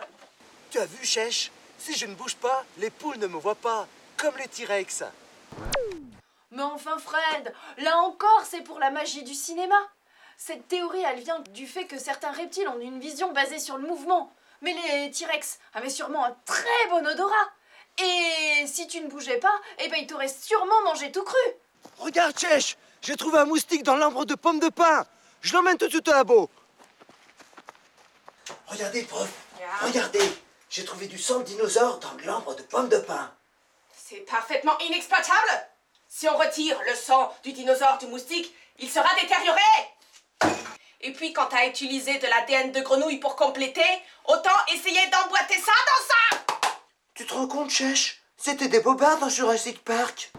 Tu 0.71 0.79
as 0.79 0.85
vu, 0.85 1.05
Chèche? 1.05 1.51
Si 1.77 1.95
je 1.95 2.05
ne 2.05 2.15
bouge 2.15 2.35
pas, 2.35 2.63
les 2.77 2.89
poules 2.89 3.17
ne 3.17 3.27
me 3.27 3.37
voient 3.37 3.55
pas, 3.55 3.87
comme 4.17 4.37
les 4.37 4.47
T-Rex. 4.47 5.03
Mais 6.51 6.63
enfin 6.63 6.97
Fred, 6.97 7.53
là 7.77 7.97
encore 7.97 8.43
c'est 8.45 8.61
pour 8.61 8.79
la 8.79 8.89
magie 8.89 9.23
du 9.23 9.33
cinéma. 9.33 9.75
Cette 10.37 10.67
théorie, 10.67 11.03
elle 11.03 11.19
vient 11.19 11.39
du 11.51 11.67
fait 11.67 11.85
que 11.85 11.97
certains 11.99 12.31
reptiles 12.31 12.67
ont 12.67 12.79
une 12.79 12.99
vision 12.99 13.31
basée 13.31 13.59
sur 13.59 13.77
le 13.77 13.87
mouvement. 13.87 14.33
Mais 14.61 14.73
les 14.73 15.11
T-Rex 15.11 15.59
avaient 15.73 15.89
sûrement 15.89 16.25
un 16.25 16.35
très 16.45 16.87
bon 16.89 17.05
odorat. 17.05 17.49
Et 17.97 18.65
si 18.65 18.87
tu 18.87 19.01
ne 19.01 19.09
bougeais 19.09 19.37
pas, 19.39 19.53
eh 19.79 19.89
ben 19.89 19.97
ils 19.99 20.07
t'auraient 20.07 20.27
sûrement 20.27 20.81
mangé 20.85 21.11
tout 21.11 21.23
cru. 21.23 21.37
Regarde, 21.97 22.37
Chèche 22.37 22.77
J'ai 23.01 23.15
trouvé 23.15 23.39
un 23.39 23.45
moustique 23.45 23.83
dans 23.83 23.95
l'arbre 23.95 24.25
de 24.25 24.35
pommes 24.35 24.59
de 24.59 24.69
pin. 24.69 25.05
Je 25.41 25.53
l'emmène 25.53 25.77
tout 25.77 25.85
de 25.85 25.91
suite 25.91 26.07
au 26.07 26.11
labo. 26.11 26.49
Regardez, 28.69 29.03
prof. 29.03 29.29
Regardez. 29.81 30.31
J'ai 30.69 30.85
trouvé 30.85 31.07
du 31.07 31.17
sang 31.17 31.39
de 31.39 31.43
dinosaure 31.43 31.99
dans 31.99 32.15
l'arbre 32.23 32.55
de 32.55 32.61
pommes 32.61 32.89
de 32.89 32.97
pin. 32.97 33.31
C'est 33.91 34.25
parfaitement 34.25 34.77
inexploitable. 34.79 35.67
Si 36.07 36.27
on 36.27 36.37
retire 36.37 36.79
le 36.87 36.95
sang 36.95 37.33
du 37.43 37.53
dinosaure 37.53 37.97
du 37.97 38.05
moustique, 38.07 38.53
il 38.77 38.89
sera 38.89 39.09
détérioré. 39.19 39.61
Et 41.01 41.11
puis 41.13 41.33
quand 41.33 41.47
t'as 41.47 41.67
utilisé 41.67 42.19
de 42.19 42.27
l'ADN 42.27 42.71
de 42.71 42.81
grenouille 42.81 43.17
pour 43.19 43.35
compléter, 43.35 43.81
autant 44.27 44.49
essayer 44.73 45.07
d'emboîter 45.09 45.55
ça 45.55 45.71
dans 45.71 46.37
ça 46.37 46.55
Tu 47.15 47.25
te 47.25 47.33
rends 47.33 47.47
compte, 47.47 47.71
Chèche? 47.71 48.21
C'était 48.37 48.67
des 48.67 48.79
bobards 48.79 49.19
dans 49.19 49.29
Jurassic 49.29 49.83
Park. 49.83 50.31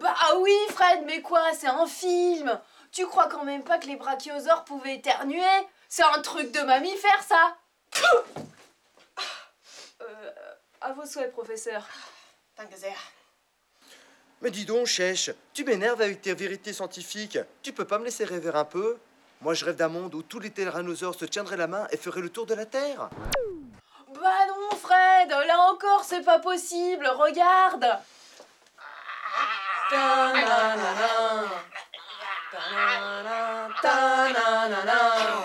Bah 0.00 0.14
ah 0.20 0.36
oui 0.38 0.52
Fred, 0.70 1.04
mais 1.06 1.22
quoi, 1.22 1.42
c'est 1.58 1.68
un 1.68 1.86
film. 1.86 2.60
Tu 2.90 3.06
crois 3.06 3.28
quand 3.28 3.44
même 3.44 3.62
pas 3.62 3.78
que 3.78 3.86
les 3.86 3.96
brachiosaures 3.96 4.64
pouvaient 4.64 4.96
éternuer? 4.96 5.40
C'est 5.88 6.02
un 6.02 6.20
truc 6.22 6.50
de 6.52 6.60
mammifère 6.60 7.22
ça. 7.22 7.56
euh, 10.00 10.30
à 10.80 10.92
vos 10.92 11.06
souhaits, 11.06 11.32
professeur. 11.32 11.86
Mais 14.40 14.50
dis 14.50 14.64
donc, 14.64 14.86
Chèche, 14.86 15.30
tu 15.52 15.64
m'énerves 15.64 16.02
avec 16.02 16.20
tes 16.22 16.34
vérités 16.34 16.72
scientifiques. 16.72 17.38
Tu 17.62 17.72
peux 17.72 17.84
pas 17.84 17.98
me 17.98 18.04
laisser 18.04 18.24
rêver 18.24 18.50
un 18.54 18.64
peu? 18.64 18.98
Moi, 19.40 19.54
je 19.54 19.64
rêve 19.64 19.76
d'un 19.76 19.88
monde 19.88 20.14
où 20.14 20.22
tous 20.22 20.40
les 20.40 20.50
tyrannosaures 20.50 21.14
se 21.14 21.24
tiendraient 21.24 21.56
la 21.56 21.66
main 21.66 21.86
et 21.90 21.96
feraient 21.96 22.20
le 22.20 22.30
tour 22.30 22.46
de 22.46 22.54
la 22.54 22.66
Terre. 22.66 23.08
Bah 24.08 24.46
non, 24.48 24.76
Fred, 24.76 25.30
là 25.30 25.58
encore, 25.70 26.04
c'est 26.04 26.22
pas 26.22 26.38
possible. 26.38 27.06
Regarde. 27.06 27.86
Ta-na-na-na. 29.90 31.44
Ta-na-na, 32.52 33.68
ta-na-na-na. 33.82 35.44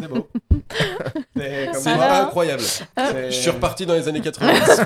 C'est 0.00 0.08
beau. 0.08 0.28
C'est 1.36 1.66
comme 1.72 1.80
C'est 1.82 1.94
quoi- 1.94 2.16
incroyable. 2.22 2.62
C'est- 2.62 3.30
Je 3.30 3.40
suis 3.40 3.50
reparti 3.50 3.86
dans 3.86 3.94
les 3.94 4.08
années 4.08 4.20
90. 4.20 4.80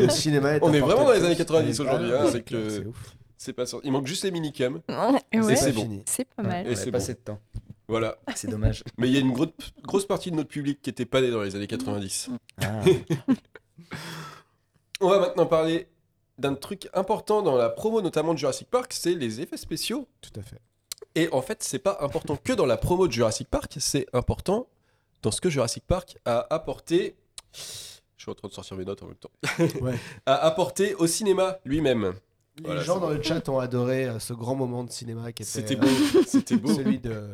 Le 0.00 0.08
cinéma 0.08 0.54
est 0.54 0.60
On 0.62 0.72
est 0.72 0.80
vraiment 0.80 1.04
dans 1.04 1.12
les 1.12 1.24
années 1.24 1.36
90 1.36 1.80
aujourd'hui. 1.80 2.12
hein, 2.12 2.20
Ah, 2.24 2.28
c'est 2.32 2.86
ouf. 2.86 3.16
C'est 3.38 3.52
pas 3.52 3.66
sorti. 3.66 3.86
Il 3.86 3.92
manque 3.92 4.06
juste 4.06 4.24
les 4.24 4.30
minicums. 4.30 4.80
Ouais, 4.88 5.54
c'est 5.56 5.72
pas 5.72 5.80
bon. 5.80 6.02
C'est 6.06 6.24
pas 6.24 6.42
mal. 6.42 6.66
Et 6.66 6.74
c'est 6.76 6.90
passé 6.90 7.14
de 7.14 7.18
temps. 7.18 7.38
Voilà. 7.88 8.16
C'est 8.34 8.50
dommage. 8.50 8.82
Mais 8.98 9.08
il 9.08 9.14
y 9.14 9.16
a 9.16 9.20
une 9.20 9.32
gro- 9.32 9.46
grosse 9.84 10.06
partie 10.06 10.30
de 10.32 10.36
notre 10.36 10.48
public 10.48 10.80
qui 10.82 10.90
était 10.90 11.06
pas 11.06 11.20
né 11.20 11.30
dans 11.30 11.42
les 11.42 11.54
années 11.54 11.68
90. 11.68 12.30
Ah. 12.62 12.80
On 15.00 15.08
va 15.08 15.20
maintenant 15.20 15.46
parler 15.46 15.86
d'un 16.38 16.54
truc 16.54 16.88
important 16.94 17.42
dans 17.42 17.56
la 17.56 17.68
promo, 17.68 18.00
notamment 18.02 18.32
de 18.34 18.38
Jurassic 18.38 18.68
Park, 18.68 18.92
c'est 18.92 19.14
les 19.14 19.40
effets 19.40 19.56
spéciaux. 19.56 20.08
Tout 20.20 20.40
à 20.40 20.42
fait. 20.42 20.58
Et 21.16 21.28
en 21.32 21.42
fait, 21.42 21.62
c'est 21.64 21.78
pas 21.80 21.98
important 22.00 22.36
que 22.36 22.52
dans 22.52 22.66
la 22.66 22.76
promo 22.76 23.08
de 23.08 23.12
Jurassic 23.12 23.48
Park, 23.48 23.74
c'est 23.80 24.06
important 24.12 24.68
dans 25.22 25.30
ce 25.32 25.40
que 25.40 25.50
Jurassic 25.50 25.82
Park 25.86 26.16
a 26.24 26.46
apporté. 26.54 27.16
Je 27.52 28.22
suis 28.22 28.30
en 28.30 28.34
train 28.34 28.48
de 28.48 28.52
sortir 28.52 28.76
mes 28.76 28.84
notes 28.84 29.02
en 29.02 29.06
même 29.06 29.16
temps. 29.16 29.30
Ouais. 29.82 29.94
a 30.26 30.34
apporté 30.36 30.94
au 30.94 31.06
cinéma 31.06 31.58
lui-même. 31.64 32.14
Les 32.58 32.64
Voilà, 32.64 32.82
gens 32.82 32.98
dans 33.00 33.10
le 33.10 33.22
chat 33.22 33.46
ont 33.48 33.58
adoré 33.58 34.06
euh, 34.06 34.18
ce 34.18 34.32
grand 34.32 34.54
moment 34.54 34.84
de 34.84 34.90
cinéma 34.90 35.32
qui 35.32 35.42
était. 35.42 35.50
C'était 35.50 35.76
euh, 35.76 35.80
beau, 35.80 36.22
c'était 36.26 36.56
beau. 36.56 36.74
Celui 36.74 36.98
de. 36.98 37.28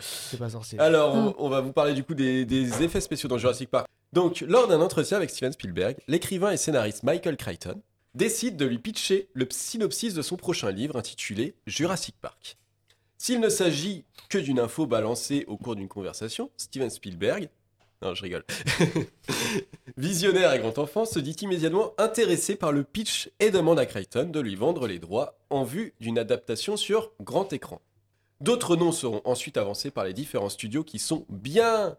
C'est 0.00 0.38
pas 0.38 0.50
sorcier. 0.50 0.78
Alors, 0.80 1.14
Mm. 1.14 1.26
on, 1.28 1.34
on 1.38 1.48
va 1.48 1.60
vous 1.60 1.72
parler 1.72 1.94
du 1.94 2.02
coup 2.02 2.14
des, 2.14 2.44
des 2.44 2.82
effets 2.82 3.00
spéciaux 3.00 3.28
dans 3.28 3.38
Jurassic 3.38 3.70
Park. 3.70 3.86
Donc, 4.12 4.40
lors 4.46 4.66
d'un 4.66 4.80
entretien 4.80 5.16
avec 5.16 5.30
Steven 5.30 5.52
Spielberg, 5.52 5.96
l'écrivain 6.08 6.50
et 6.52 6.56
scénariste 6.56 7.02
Michael 7.04 7.36
Crichton 7.36 7.80
décide 8.14 8.56
de 8.56 8.64
lui 8.64 8.78
pitcher 8.78 9.28
le 9.34 9.46
synopsis 9.50 10.14
de 10.14 10.22
son 10.22 10.36
prochain 10.36 10.70
livre 10.72 10.96
intitulé 10.96 11.54
Jurassic 11.66 12.14
Park. 12.20 12.56
S'il 13.24 13.40
ne 13.40 13.48
s'agit 13.48 14.04
que 14.28 14.36
d'une 14.36 14.60
info 14.60 14.86
balancée 14.86 15.46
au 15.48 15.56
cours 15.56 15.76
d'une 15.76 15.88
conversation, 15.88 16.50
Steven 16.58 16.90
Spielberg, 16.90 17.48
non 18.02 18.14
je 18.14 18.22
rigole, 18.22 18.44
visionnaire 19.96 20.52
et 20.52 20.58
grand 20.58 20.76
enfant, 20.76 21.06
se 21.06 21.18
dit 21.18 21.34
immédiatement 21.40 21.94
intéressé 21.96 22.54
par 22.54 22.70
le 22.70 22.84
pitch 22.84 23.30
et 23.40 23.50
demande 23.50 23.78
à 23.78 23.86
Crichton 23.86 24.28
de 24.30 24.40
lui 24.40 24.56
vendre 24.56 24.86
les 24.86 24.98
droits 24.98 25.38
en 25.48 25.64
vue 25.64 25.94
d'une 26.00 26.18
adaptation 26.18 26.76
sur 26.76 27.12
grand 27.18 27.50
écran. 27.54 27.80
D'autres 28.42 28.76
noms 28.76 28.92
seront 28.92 29.22
ensuite 29.24 29.56
avancés 29.56 29.90
par 29.90 30.04
les 30.04 30.12
différents 30.12 30.50
studios 30.50 30.84
qui 30.84 30.98
sont 30.98 31.24
bien 31.30 31.96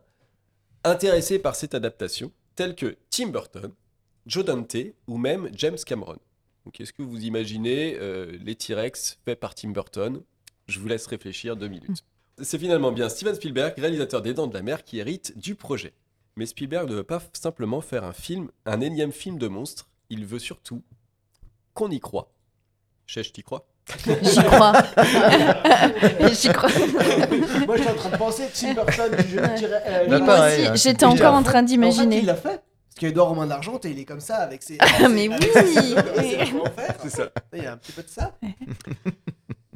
intéressés 0.83 1.39
par 1.39 1.55
cette 1.55 1.73
adaptation, 1.73 2.31
tels 2.55 2.75
que 2.75 2.97
Tim 3.09 3.29
Burton, 3.29 3.71
Joe 4.27 4.45
Dante 4.45 4.77
ou 5.07 5.17
même 5.17 5.49
James 5.53 5.79
Cameron. 5.83 6.19
Donc 6.65 6.79
est-ce 6.79 6.93
que 6.93 7.01
vous 7.01 7.23
imaginez 7.23 7.97
euh, 7.99 8.37
les 8.43 8.53
T-Rex 8.53 9.17
faits 9.25 9.39
par 9.39 9.55
Tim 9.55 9.69
Burton 9.69 10.21
Je 10.67 10.79
vous 10.79 10.87
laisse 10.87 11.05
réfléchir 11.07 11.55
deux 11.55 11.67
minutes. 11.67 12.03
C'est 12.41 12.59
finalement 12.59 12.91
bien 12.91 13.07
Steven 13.09 13.35
Spielberg, 13.35 13.73
réalisateur 13.77 14.21
des 14.21 14.33
Dents 14.33 14.47
de 14.47 14.53
la 14.53 14.61
Mer, 14.61 14.83
qui 14.83 14.99
hérite 14.99 15.37
du 15.37 15.55
projet. 15.55 15.93
Mais 16.35 16.45
Spielberg 16.45 16.89
ne 16.89 16.95
veut 16.95 17.03
pas 17.03 17.21
simplement 17.33 17.79
faire 17.81 18.03
un 18.03 18.11
film, 18.13 18.49
un 18.65 18.81
énième 18.81 19.11
film 19.13 19.37
de 19.37 19.47
monstre, 19.47 19.87
il 20.09 20.25
veut 20.25 20.39
surtout 20.39 20.83
qu'on 21.73 21.89
y 21.91 21.99
croit. 21.99 22.31
Chèche, 23.07 23.31
t'y 23.31 23.43
crois? 23.43 23.67
J'y 24.23 24.43
crois. 24.43 24.73
J'y 26.33 26.49
crois. 26.49 26.69
Moi, 27.67 27.77
j'étais 27.77 27.89
en 27.91 27.95
train 27.95 28.09
de 28.09 28.17
penser 28.17 28.43
Tim 28.53 28.73
Burton, 28.73 29.11
je 29.29 29.39
Ouais. 29.39 29.55
dirais. 29.55 29.83
euh, 29.85 30.05
Oui, 30.09 30.21
moi 30.21 30.47
aussi, 30.47 30.65
hein, 30.67 30.75
j'étais 30.75 31.05
encore 31.05 31.35
en 31.35 31.43
train 31.43 31.59
En 31.59 31.63
d'imaginer. 31.63 32.15
fait, 32.17 32.21
il 32.23 32.25
l'a 32.25 32.35
fait. 32.35 32.61
Parce 32.89 32.99
qu'Edouard 32.99 33.27
Romain 33.29 33.45
d'Argent, 33.45 33.79
il 33.83 33.99
est 33.99 34.05
comme 34.05 34.21
ça 34.21 34.37
avec 34.37 34.63
ses. 34.63 34.77
Ah, 34.79 35.07
mais 35.07 35.27
oui. 35.29 35.35
C'est 37.03 37.09
ça. 37.09 37.29
Il 37.53 37.63
y 37.63 37.65
a 37.67 37.73
un 37.73 37.77
petit 37.77 37.91
peu 37.91 38.01
de 38.03 38.09
ça. 38.09 38.35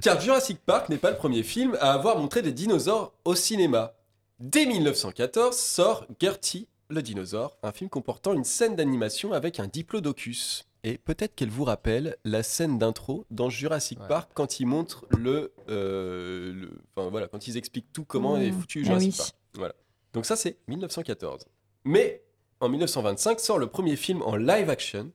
Car 0.02 0.20
Jurassic 0.22 0.60
Park 0.66 0.90
n'est 0.90 0.98
pas 0.98 1.12
le 1.12 1.18
premier 1.18 1.44
film 1.44 1.78
à 1.82 1.92
avoir 1.94 2.18
montré 2.18 2.42
des 2.42 2.54
dinosaures 2.54 3.14
au 3.26 3.36
cinéma. 3.36 3.96
Dès 4.40 4.66
1914 4.66 5.58
sort 5.58 6.06
Gertie 6.22 6.68
le 6.90 7.02
dinosaure, 7.02 7.58
un 7.64 7.72
film 7.72 7.90
comportant 7.90 8.34
une 8.34 8.46
scène 8.46 8.76
d'animation 8.76 9.34
avec 9.34 9.60
un 9.60 9.68
diplodocus. 9.68 10.64
Et 10.86 10.98
peut-être 10.98 11.36
qu'elle 11.36 11.50
vous 11.50 11.66
rappelle 11.66 12.16
la 12.24 12.42
scène 12.42 12.80
d'intro 12.80 13.26
dans 13.30 13.50
Jurassic 13.50 14.00
Ouais. 14.00 14.08
Park 14.08 14.32
quand 14.34 14.62
ils 14.62 14.66
montrent 14.66 15.06
le, 15.18 15.52
euh, 15.68 16.54
le- 16.54 16.72
enfin 16.96 17.10
voilà, 17.10 17.28
quand 17.28 17.48
ils 17.48 17.58
expliquent 17.58 17.92
tout 17.92 18.06
comment 18.06 18.38
Mmh. 18.38 18.42
est 18.42 18.52
foutu 18.52 18.80
Ah 18.84 18.86
Jurassic 18.88 19.12
oui. 19.12 19.18
Park. 19.18 19.36
Voilà. 19.56 19.76
Donc 20.14 20.26
ça 20.26 20.38
c'est 20.38 20.58
1914. 20.70 21.46
Mais 21.84 22.24
en 22.62 22.70
1925 22.70 23.40
sort 23.42 23.60
le 23.60 23.68
premier 23.68 23.98
film 23.98 24.22
en 24.22 24.38
live 24.38 24.70
action 24.70 25.12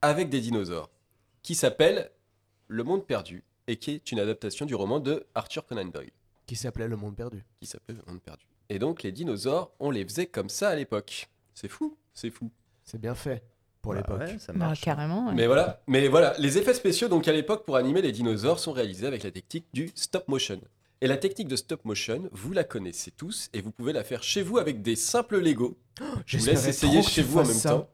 avec 0.00 0.30
des 0.30 0.40
dinosaures 0.40 0.88
qui 1.42 1.56
s'appelle 1.56 2.12
Le 2.68 2.84
Monde 2.84 3.04
Perdu 3.04 3.42
et 3.68 3.76
qui 3.76 3.92
est 3.92 4.10
une 4.10 4.18
adaptation 4.18 4.66
du 4.66 4.74
roman 4.74 4.98
de 4.98 5.24
Arthur 5.36 5.64
Conan 5.64 5.84
Doyle 5.84 6.10
Qui 6.46 6.56
s'appelait 6.56 6.88
Le 6.88 6.96
Monde 6.96 7.14
Perdu. 7.14 7.44
qui 7.60 7.66
s'appelle 7.68 7.96
Le 8.04 8.10
Monde 8.12 8.20
Perdu. 8.22 8.44
Et 8.70 8.78
donc 8.80 9.02
les 9.04 9.12
dinosaures, 9.12 9.70
on 9.78 9.90
les 9.90 10.04
faisait 10.04 10.26
comme 10.26 10.48
ça 10.48 10.70
à 10.70 10.74
l'époque. 10.74 11.28
C'est 11.54 11.68
fou, 11.68 11.96
c'est 12.14 12.30
fou. 12.30 12.50
C'est 12.84 13.00
bien 13.00 13.14
fait 13.14 13.42
pour 13.82 13.92
Bah 13.92 13.98
l'époque. 13.98 14.20
ouais, 14.20 14.38
ça 14.38 14.52
Bah, 14.52 14.58
marche. 14.60 14.80
carrément. 14.80 15.28
ouais. 15.28 15.34
Mais 15.34 15.46
voilà, 15.46 15.80
mais 15.86 16.08
voilà, 16.08 16.34
les 16.38 16.58
effets 16.58 16.74
spéciaux 16.74 17.08
donc 17.08 17.28
à 17.28 17.32
l'époque 17.32 17.64
pour 17.64 17.76
animer 17.76 18.02
les 18.02 18.12
dinosaures 18.12 18.58
sont 18.58 18.72
réalisés 18.72 19.06
avec 19.06 19.22
la 19.22 19.30
technique 19.30 19.66
du 19.72 19.90
stop 19.94 20.26
motion. 20.28 20.60
Et 21.00 21.06
la 21.06 21.16
technique 21.16 21.46
de 21.48 21.54
stop 21.56 21.84
motion, 21.84 22.28
vous 22.32 22.52
la 22.52 22.64
connaissez 22.64 23.12
tous 23.12 23.48
et 23.52 23.60
vous 23.60 23.70
pouvez 23.70 23.92
la 23.92 24.02
faire 24.02 24.22
chez 24.24 24.42
vous 24.42 24.58
avec 24.58 24.82
des 24.82 24.96
simples 24.96 25.38
Lego. 25.38 25.78
Je 26.26 26.38
vous 26.38 26.46
laisse 26.46 26.66
essayer 26.66 27.02
chez 27.02 27.22
vous 27.22 27.38
en 27.38 27.44
même 27.44 27.52
ça. 27.54 27.70
temps. 27.70 27.88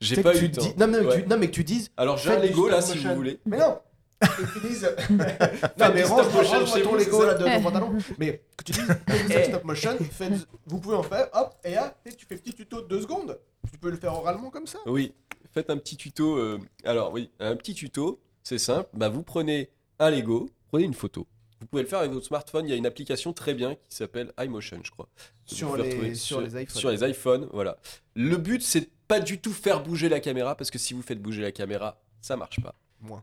J'ai 0.00 0.22
pas 0.22 0.36
eu 0.36 0.42
le 0.42 0.52
temps. 0.52 0.62
dis- 0.62 0.74
Non, 0.78 0.86
mais, 0.86 0.98
Ouais. 1.00 1.22
tu... 1.22 1.28
non, 1.28 1.38
mais 1.38 1.46
que 1.48 1.52
tu 1.54 1.64
dises. 1.64 1.90
Alors 1.96 2.16
j'ai 2.18 2.30
un 2.30 2.38
Lego 2.38 2.68
là 2.68 2.80
si 2.82 2.98
vous 2.98 3.14
voulez. 3.14 3.38
Mais 3.46 3.58
non 3.58 3.78
tu 4.20 4.68
dises. 4.68 4.88
non, 5.10 5.86
mais 5.94 6.02
range-moi 6.02 6.80
ton 6.82 6.94
Lego 6.94 7.24
là 7.24 7.34
de 7.34 7.44
ton 7.44 7.62
pantalon. 7.62 7.98
Mais 8.18 8.42
que 8.56 8.64
tu 8.64 8.72
dises, 8.72 8.86
faites 9.08 9.46
Eh. 9.46 9.50
stop 9.50 9.64
motion, 9.64 9.96
faites- 10.10 10.46
vous 10.66 10.78
pouvez 10.80 10.96
en 10.96 11.02
faire, 11.02 11.28
hop, 11.32 11.54
et 11.64 11.72
là, 11.74 11.94
tu 12.16 12.26
fais 12.26 12.36
petit 12.36 12.52
tuto 12.54 12.82
de 12.82 12.86
deux 12.88 13.00
secondes. 13.02 13.38
Tu 13.70 13.78
peux 13.78 13.90
le 13.90 13.96
faire 13.96 14.14
oralement 14.14 14.50
comme 14.50 14.66
ça. 14.66 14.78
Oui, 14.86 15.14
faites 15.52 15.70
un 15.70 15.76
petit 15.78 15.96
tuto. 15.96 16.36
euh, 16.36 16.58
Alors 16.84 17.12
oui, 17.12 17.30
un 17.40 17.56
petit 17.56 17.74
tuto, 17.74 18.20
c'est 18.42 18.58
simple. 18.58 18.88
Bah, 18.94 19.08
vous 19.08 19.22
prenez 19.22 19.70
un 19.98 20.10
Lego, 20.10 20.48
prenez 20.68 20.84
une 20.84 20.94
photo. 20.94 21.26
Vous 21.60 21.66
pouvez 21.66 21.82
le 21.82 21.88
faire 21.88 21.98
avec 21.98 22.12
votre 22.12 22.24
smartphone. 22.26 22.64
Il 22.66 22.70
y 22.70 22.72
a 22.72 22.76
une 22.76 22.86
application 22.86 23.34
très 23.34 23.52
bien 23.52 23.74
qui 23.74 23.96
s'appelle 23.96 24.32
iMotion, 24.40 24.80
je 24.82 24.90
crois. 24.90 25.08
Sur 25.44 25.76
les- 25.76 26.14
sur 26.14 26.40
les 26.40 26.62
iPhones. 26.62 26.80
Sur 26.80 26.90
les 26.90 27.04
iPhones, 27.10 27.48
voilà. 27.52 27.76
Le 28.14 28.36
but, 28.38 28.62
c'est 28.62 28.88
pas 29.08 29.20
du 29.20 29.40
tout 29.40 29.52
faire 29.52 29.82
bouger 29.82 30.08
la 30.08 30.20
caméra 30.20 30.54
parce 30.54 30.70
que 30.70 30.78
si 30.78 30.94
vous 30.94 31.02
faites 31.02 31.20
bouger 31.20 31.42
la 31.42 31.52
caméra, 31.52 32.00
ça 32.22 32.36
marche 32.36 32.60
pas. 32.62 32.74
Moins. 33.02 33.22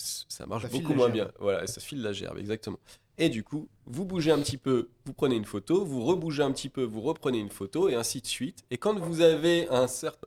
Ça 0.00 0.46
marche 0.46 0.62
Ça 0.62 0.68
beaucoup 0.68 0.94
moins 0.94 1.08
bien. 1.08 1.30
Voilà, 1.38 1.66
ça 1.66 1.80
file 1.80 2.02
la 2.02 2.12
gerbe, 2.12 2.38
exactement. 2.38 2.78
Et 3.18 3.28
du 3.28 3.44
coup, 3.44 3.68
vous 3.84 4.04
bougez 4.04 4.30
un 4.30 4.38
petit 4.38 4.56
peu, 4.56 4.88
vous 5.04 5.12
prenez 5.12 5.36
une 5.36 5.44
photo, 5.44 5.84
vous 5.84 6.02
rebougez 6.04 6.42
un 6.42 6.52
petit 6.52 6.70
peu, 6.70 6.82
vous 6.82 7.02
reprenez 7.02 7.38
une 7.38 7.50
photo, 7.50 7.88
et 7.88 7.94
ainsi 7.94 8.20
de 8.22 8.26
suite. 8.26 8.64
Et 8.70 8.78
quand 8.78 8.98
vous 8.98 9.20
avez 9.20 9.68
un, 9.68 9.86
certain 9.86 10.26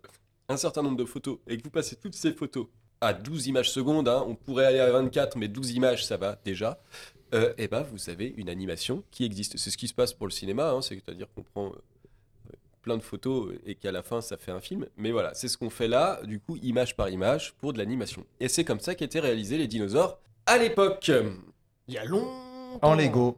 un 0.49 0.57
certain 0.57 0.83
nombre 0.83 0.97
de 0.97 1.05
photos 1.05 1.39
et 1.47 1.57
que 1.57 1.63
vous 1.63 1.71
passez 1.71 1.95
toutes 1.95 2.13
ces 2.13 2.33
photos 2.33 2.67
à 3.01 3.13
12 3.13 3.47
images 3.47 3.71
secondes, 3.71 4.07
hein, 4.07 4.23
on 4.27 4.35
pourrait 4.35 4.65
aller 4.65 4.79
à 4.79 4.91
24, 4.91 5.37
mais 5.37 5.47
12 5.47 5.71
images, 5.71 6.05
ça 6.05 6.17
va 6.17 6.39
déjà, 6.45 6.79
et 7.57 7.67
ben 7.67 7.81
vous 7.81 8.11
avez 8.11 8.31
une 8.37 8.47
animation 8.47 9.03
qui 9.09 9.25
existe. 9.25 9.57
C'est 9.57 9.71
ce 9.71 9.77
qui 9.77 9.87
se 9.87 9.93
passe 9.93 10.13
pour 10.13 10.27
le 10.27 10.31
cinéma, 10.31 10.69
hein, 10.69 10.81
c'est-à-dire 10.81 11.27
qu'on 11.33 11.41
prend 11.41 11.69
euh, 11.69 11.75
plein 12.83 12.97
de 12.97 13.01
photos 13.01 13.53
et 13.65 13.73
qu'à 13.73 13.91
la 13.91 14.03
fin 14.03 14.21
ça 14.21 14.37
fait 14.37 14.51
un 14.51 14.61
film. 14.61 14.85
Mais 14.97 15.11
voilà, 15.11 15.33
c'est 15.33 15.47
ce 15.47 15.57
qu'on 15.57 15.71
fait 15.71 15.87
là, 15.87 16.19
du 16.23 16.39
coup, 16.39 16.57
image 16.57 16.95
par 16.95 17.09
image, 17.09 17.53
pour 17.53 17.73
de 17.73 17.79
l'animation. 17.79 18.23
Et 18.39 18.47
c'est 18.47 18.63
comme 18.63 18.79
ça 18.79 18.93
qu'étaient 18.93 19.19
réalisés 19.19 19.57
les 19.57 19.67
dinosaures 19.67 20.19
à 20.45 20.59
l'époque. 20.59 21.11
Il 21.87 21.93
y 21.95 21.97
a 21.97 22.05
longtemps. 22.05 22.79
En 22.81 22.95
Lego. 22.95 23.37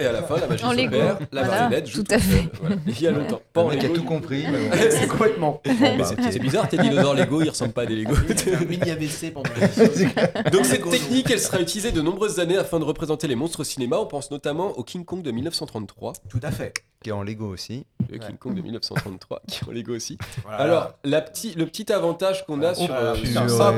Et 0.00 0.06
à 0.06 0.12
la 0.12 0.22
fin, 0.22 0.36
la 0.38 0.46
magie 0.46 0.64
En 0.64 0.70
Lego, 0.70 0.92
s'opère, 0.92 1.18
la 1.32 1.42
voilà, 1.42 1.62
marionnette 1.62 1.86
joue 1.88 2.04
tout 2.04 2.14
à 2.14 2.18
fait. 2.20 2.48
Voilà. 2.60 2.76
Il 2.86 3.00
y 3.00 3.06
a 3.08 3.10
longtemps. 3.10 3.40
Pas 3.52 3.62
Le 3.62 3.66
en 3.66 3.70
mec 3.70 3.80
a 3.80 3.82
Lego, 3.82 3.94
tout 3.96 4.04
compris. 4.04 4.44
C'est 4.90 5.08
complètement. 5.08 5.60
Mais 5.66 5.98
bah, 5.98 6.04
c'est 6.30 6.38
bizarre, 6.38 6.68
tes 6.68 6.78
dinosaures 6.78 7.14
Lego, 7.14 7.42
ils 7.42 7.48
ressemblent 7.48 7.72
pas 7.72 7.82
à 7.82 7.86
des 7.86 7.96
Lego. 7.96 8.14
un 8.60 8.64
mini 8.64 8.90
AVC 8.90 9.32
pendant 9.32 9.50
Donc 10.52 10.66
cette 10.66 10.88
technique, 10.88 11.30
elle 11.32 11.40
sera 11.40 11.60
utilisée 11.60 11.90
de 11.90 12.00
nombreuses 12.00 12.38
années 12.38 12.56
afin 12.56 12.78
de 12.78 12.84
représenter 12.84 13.26
les 13.26 13.34
monstres 13.34 13.60
au 13.60 13.64
cinéma. 13.64 13.98
On 13.98 14.06
pense 14.06 14.30
notamment 14.30 14.70
au 14.78 14.84
King 14.84 15.04
Kong 15.04 15.20
de 15.22 15.32
1933. 15.32 16.12
Tout 16.28 16.40
à 16.44 16.52
fait. 16.52 16.74
Qui 17.02 17.10
est 17.10 17.12
en 17.12 17.24
Lego 17.24 17.46
aussi. 17.46 17.84
Le 18.08 18.18
King 18.18 18.36
Kong 18.36 18.54
de 18.54 18.62
1933, 18.62 19.42
qui 19.48 19.64
est 19.64 19.68
en 19.68 19.72
Lego 19.72 19.94
aussi. 19.94 20.16
Voilà. 20.44 20.58
Alors, 20.58 20.94
la 21.04 21.20
petit, 21.20 21.54
le 21.54 21.66
petit 21.66 21.92
avantage 21.92 22.46
qu'on 22.46 22.62
a 22.62 22.72
Oh, 22.72 22.74
sur, 22.74 22.94
euh, 22.94 23.48
ça. 23.48 23.74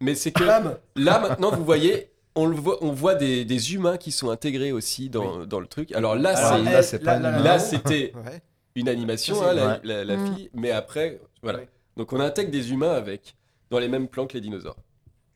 Mais 0.00 0.14
c'est 0.14 0.32
que 0.32 0.42
là 0.42 1.20
maintenant, 1.20 1.50
vous 1.52 1.64
voyez, 1.64 2.13
on 2.36 2.46
le 2.46 2.56
voit, 2.56 2.78
on 2.82 2.92
voit 2.92 3.14
des, 3.14 3.44
des 3.44 3.74
humains 3.74 3.96
qui 3.96 4.10
sont 4.12 4.30
intégrés 4.30 4.72
aussi 4.72 5.08
dans, 5.10 5.46
dans 5.46 5.60
le 5.60 5.66
truc. 5.66 5.92
Alors 5.92 6.16
là, 6.16 6.36
Alors, 6.36 6.58
c'est 6.66 6.72
là, 6.72 6.82
c'est 6.82 6.98
pas 6.98 7.18
là, 7.18 7.38
une- 7.38 7.44
là, 7.44 7.58
c'était 7.58 8.12
Ouais. 8.26 8.40
une 8.74 8.88
animation, 8.88 9.42
hein, 9.42 9.52
la, 9.52 9.66
ouais. 9.66 9.80
la- 9.84 10.04
la 10.04 10.16
Mm. 10.16 10.34
fille, 10.34 10.50
mais 10.54 10.70
après, 10.72 11.20
voilà. 11.42 11.60
Ouais. 11.60 11.68
Donc 11.96 12.12
on 12.12 12.18
intègre 12.20 12.50
des 12.50 12.72
humains 12.72 12.92
avec, 12.92 13.36
dans 13.70 13.78
les 13.78 13.88
mêmes 13.88 14.08
plans 14.08 14.26
que 14.26 14.34
les 14.34 14.40
dinosaures. 14.40 14.76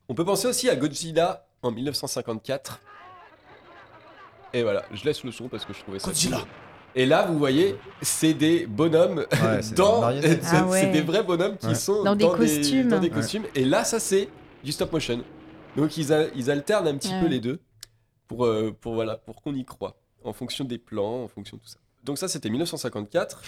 On 0.08 0.14
peut 0.14 0.24
penser 0.24 0.48
aussi 0.48 0.68
à 0.68 0.74
Godzilla 0.76 1.46
en 1.62 1.70
1954. 1.70 2.80
Et 4.54 4.62
voilà, 4.62 4.82
je 4.92 5.04
laisse 5.04 5.22
le 5.24 5.30
son 5.30 5.48
parce 5.48 5.64
que 5.64 5.72
je 5.72 5.80
trouvais 5.80 5.98
ça. 5.98 6.06
Godzilla. 6.08 6.38
cool. 6.38 6.46
Et 6.94 7.04
là, 7.06 7.26
vous 7.26 7.38
voyez, 7.38 7.76
c'est 8.00 8.32
des 8.34 8.66
bonhommes 8.66 9.18
Ouais, 9.30 9.60
dans. 9.76 10.10
c'est 10.22 10.40
Ah 10.50 10.64
ouais. 10.66 10.80
c'est 10.80 10.90
des 10.90 11.02
vrais 11.02 11.22
bonhommes 11.22 11.56
qui 11.58 11.66
Ouais. 11.68 11.74
sont 11.74 12.02
Dans 12.02 12.16
des 12.16 12.26
costumes. 12.26 12.88
dans 12.88 12.98
des 12.98 13.08
Ouais. 13.08 13.14
costumes. 13.14 13.44
Et 13.54 13.64
là, 13.64 13.84
ça 13.84 14.00
c'est 14.00 14.28
du 14.64 14.72
stop 14.72 14.90
motion. 14.92 15.22
Donc 15.80 15.96
ils, 15.96 16.12
a- 16.12 16.28
ils 16.34 16.50
alternent 16.50 16.88
un 16.88 16.96
petit 16.96 17.08
Ouais. 17.12 17.20
peu 17.20 17.26
les 17.26 17.40
deux 17.40 17.60
pour, 18.26 18.44
euh, 18.46 18.76
pour, 18.80 18.94
voilà, 18.94 19.16
pour 19.16 19.40
qu'on 19.42 19.54
y 19.54 19.64
croit, 19.64 19.96
en 20.24 20.32
fonction 20.32 20.64
des 20.64 20.78
plans, 20.78 21.24
en 21.24 21.28
fonction 21.28 21.56
de 21.56 21.62
tout 21.62 21.68
ça. 21.68 21.78
Donc 22.04 22.18
ça, 22.18 22.28
c'était 22.28 22.50
1954. 22.50 23.42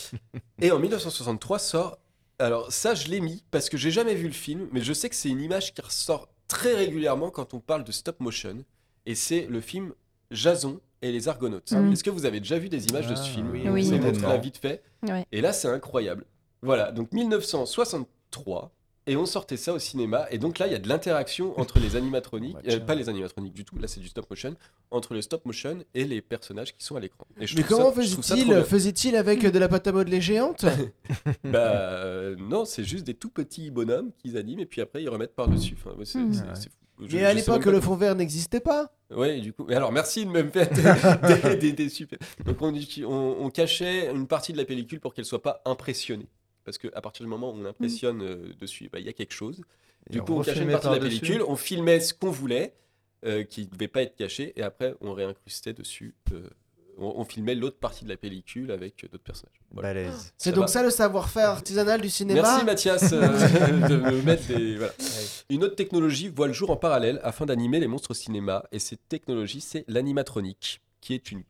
Et 0.60 0.70
en 0.72 0.78
1963 0.78 1.58
sort... 1.58 1.98
Alors 2.38 2.70
ça, 2.72 2.94
je 2.94 3.08
l'ai 3.08 3.20
mis 3.20 3.44
parce 3.50 3.68
que 3.70 3.76
j'ai 3.78 3.90
jamais 3.90 4.14
vu 4.14 4.26
le 4.26 4.32
film, 4.34 4.68
mais 4.72 4.82
je 4.82 4.92
sais 4.92 5.08
que 5.08 5.14
c'est 5.14 5.30
une 5.30 5.40
image 5.40 5.72
qui 5.74 5.80
ressort 5.80 6.28
très 6.48 6.74
régulièrement 6.74 7.30
quand 7.30 7.54
on 7.54 7.60
parle 7.60 7.82
de 7.84 7.92
stop 7.92 8.20
motion. 8.20 8.58
Et 9.06 9.14
c'est 9.14 9.46
le 9.46 9.60
film 9.62 9.92
Jason 10.30 10.80
et 11.02 11.12
les 11.12 11.28
Argonautes. 11.28 11.72
Mm. 11.72 11.92
Est-ce 11.92 12.04
que 12.04 12.10
vous 12.10 12.26
avez 12.26 12.40
déjà 12.40 12.58
vu 12.58 12.68
des 12.68 12.86
images 12.88 13.06
de 13.06 13.14
ce 13.14 13.22
Ah, 13.22 13.24
film? 13.24 13.50
Oui, 13.52 13.68
oui. 13.68 13.86
Certainement. 13.86 14.28
là 14.28 14.36
vite 14.36 14.58
fait. 14.58 14.82
Ouais. 15.02 15.24
Et 15.32 15.40
là, 15.40 15.52
c'est 15.52 15.68
incroyable. 15.68 16.24
Voilà, 16.62 16.90
donc 16.92 17.10
1963, 17.12 18.70
et 19.06 19.16
on 19.16 19.26
sortait 19.26 19.56
ça 19.56 19.72
au 19.72 19.78
cinéma, 19.78 20.26
et 20.30 20.38
donc 20.38 20.58
là, 20.58 20.66
il 20.66 20.72
y 20.72 20.74
a 20.74 20.78
de 20.78 20.88
l'interaction 20.88 21.58
entre 21.60 21.78
les 21.78 21.96
animatroniques, 21.96 22.56
euh, 22.68 22.80
pas 22.80 22.94
les 22.94 23.08
animatroniques 23.08 23.54
du 23.54 23.64
tout, 23.64 23.78
là 23.78 23.86
c'est 23.88 24.00
du 24.00 24.08
stop 24.08 24.28
motion, 24.30 24.56
entre 24.90 25.14
le 25.14 25.22
stop 25.22 25.44
motion 25.46 25.78
et 25.94 26.04
les 26.04 26.20
personnages 26.22 26.76
qui 26.76 26.84
sont 26.84 26.96
à 26.96 27.00
l'écran. 27.00 27.26
Et 27.40 27.46
je 27.46 27.56
Mais 27.56 27.62
trouve 27.62 27.78
comment 27.78 27.94
ça- 27.94 28.02
je 28.02 28.12
trouve 28.12 28.24
ça 28.24 28.34
trop 28.34 28.42
faisait-il 28.42 28.54
bien. 28.54 28.64
Faisait-il 28.64 29.16
avec 29.16 29.46
de 29.46 29.58
la 29.58 29.68
pâte 29.68 29.86
à 29.86 29.92
modeler 29.92 30.20
géante 30.20 30.64
Bah 31.44 31.58
euh, 31.58 32.36
non, 32.38 32.64
c'est 32.64 32.84
juste 32.84 33.04
des 33.06 33.14
tout 33.14 33.30
petits 33.30 33.70
bonhommes 33.70 34.10
qu'ils 34.18 34.36
animent, 34.36 34.60
et 34.60 34.66
puis 34.66 34.80
après 34.80 35.02
ils 35.02 35.08
remettent 35.08 35.34
par-dessus. 35.34 35.76
Enfin, 35.78 35.96
ouais, 35.96 36.04
c'est, 36.04 36.18
Mm. 36.18 36.32
c'est- 36.34 36.40
Ouais. 36.42 36.48
c'est 36.54 36.68
fou. 36.70 36.76
Je- 36.98 37.16
Mais 37.16 37.24
à 37.24 37.32
je 37.32 37.34
sais 37.34 37.40
l'époque, 37.42 37.64
même 37.66 37.74
le 37.74 37.80
pas- 37.80 37.86
fond 37.86 37.94
vert 37.96 38.14
n'existait 38.14 38.60
pas. 38.60 38.90
Ouais, 39.14 39.38
et 39.38 39.40
du 39.42 39.52
coup. 39.52 39.66
Mais 39.68 39.74
alors, 39.74 39.92
merci 39.92 40.24
de 40.24 40.30
me 40.30 40.42
faire 40.48 40.68
des, 40.70 40.76
des- 41.50 41.56
des- 41.56 41.72
des 41.72 41.88
super. 41.90 42.18
Donc, 42.46 42.56
on, 42.62 42.72
uti- 42.72 43.04
on, 43.04 43.36
on 43.44 43.50
cachait 43.50 44.10
une 44.10 44.26
partie 44.26 44.52
de 44.54 44.56
la 44.58 44.64
pellicule 44.64 44.98
pour 45.00 45.12
qu'elle 45.12 45.26
soit 45.26 45.42
pas 45.42 45.60
impressionnée. 45.66 46.26
Parce 46.66 46.76
qu'à 46.76 47.00
partir 47.00 47.24
du 47.24 47.30
moment 47.30 47.50
où 47.50 47.54
on 47.56 47.64
impressionne 47.64 48.20
euh, 48.22 48.52
dessus, 48.60 48.90
bah, 48.92 48.98
il 48.98 49.06
y 49.06 49.08
a 49.08 49.14
quelque 49.14 49.32
chose. 49.32 49.62
Du 50.10 50.20
coup, 50.20 50.34
on 50.34 50.42
cachait 50.42 50.62
une 50.62 50.70
partie 50.70 50.88
de 50.88 50.94
la 50.94 51.00
pellicule, 51.00 51.42
on 51.48 51.56
filmait 51.56 52.00
ce 52.00 52.12
qu'on 52.12 52.30
voulait, 52.30 52.74
euh, 53.24 53.42
qui 53.44 53.62
ne 53.62 53.66
devait 53.70 53.88
pas 53.88 54.02
être 54.02 54.14
caché, 54.16 54.52
et 54.56 54.62
après, 54.62 54.94
on 55.00 55.14
réincrustait 55.14 55.72
dessus. 55.72 56.14
euh, 56.32 56.48
on, 56.98 57.14
on 57.16 57.24
filmait 57.24 57.54
l'autre 57.54 57.78
partie 57.78 58.04
de 58.04 58.08
la 58.08 58.16
pellicule 58.16 58.70
avec 58.70 59.04
d'autres 59.10 59.24
personnages. 59.24 59.60
Voilà. 59.70 59.94
Balèze. 59.94 60.32
C'est 60.38 60.50
Ça 60.50 60.54
donc 60.54 60.62
va. 60.64 60.68
ça 60.68 60.82
le 60.82 60.90
savoir-faire 60.90 61.50
artisanal 61.50 62.00
du 62.00 62.08
cinéma. 62.08 62.40
Merci 62.42 62.64
Mathias 62.64 63.12
euh, 63.12 63.18
de 63.88 63.96
me 63.96 64.22
mettre 64.22 64.46
des. 64.46 64.76
voilà. 64.76 64.92
Une 65.50 65.64
autre 65.64 65.74
technologie 65.76 66.28
voit 66.28 66.46
le 66.46 66.52
jour 66.52 66.70
en 66.70 66.76
parallèle 66.76 67.20
afin 67.22 67.46
d'animer 67.46 67.80
les 67.80 67.86
monstres 67.86 68.12
au 68.12 68.14
cinéma, 68.14 68.64
et 68.72 68.78
cette 68.78 69.06
technologie, 69.08 69.60
c'est 69.60 69.84
l'animatronique, 69.88 70.80
qui 71.00 71.14
est 71.14 71.30
une 71.30 71.42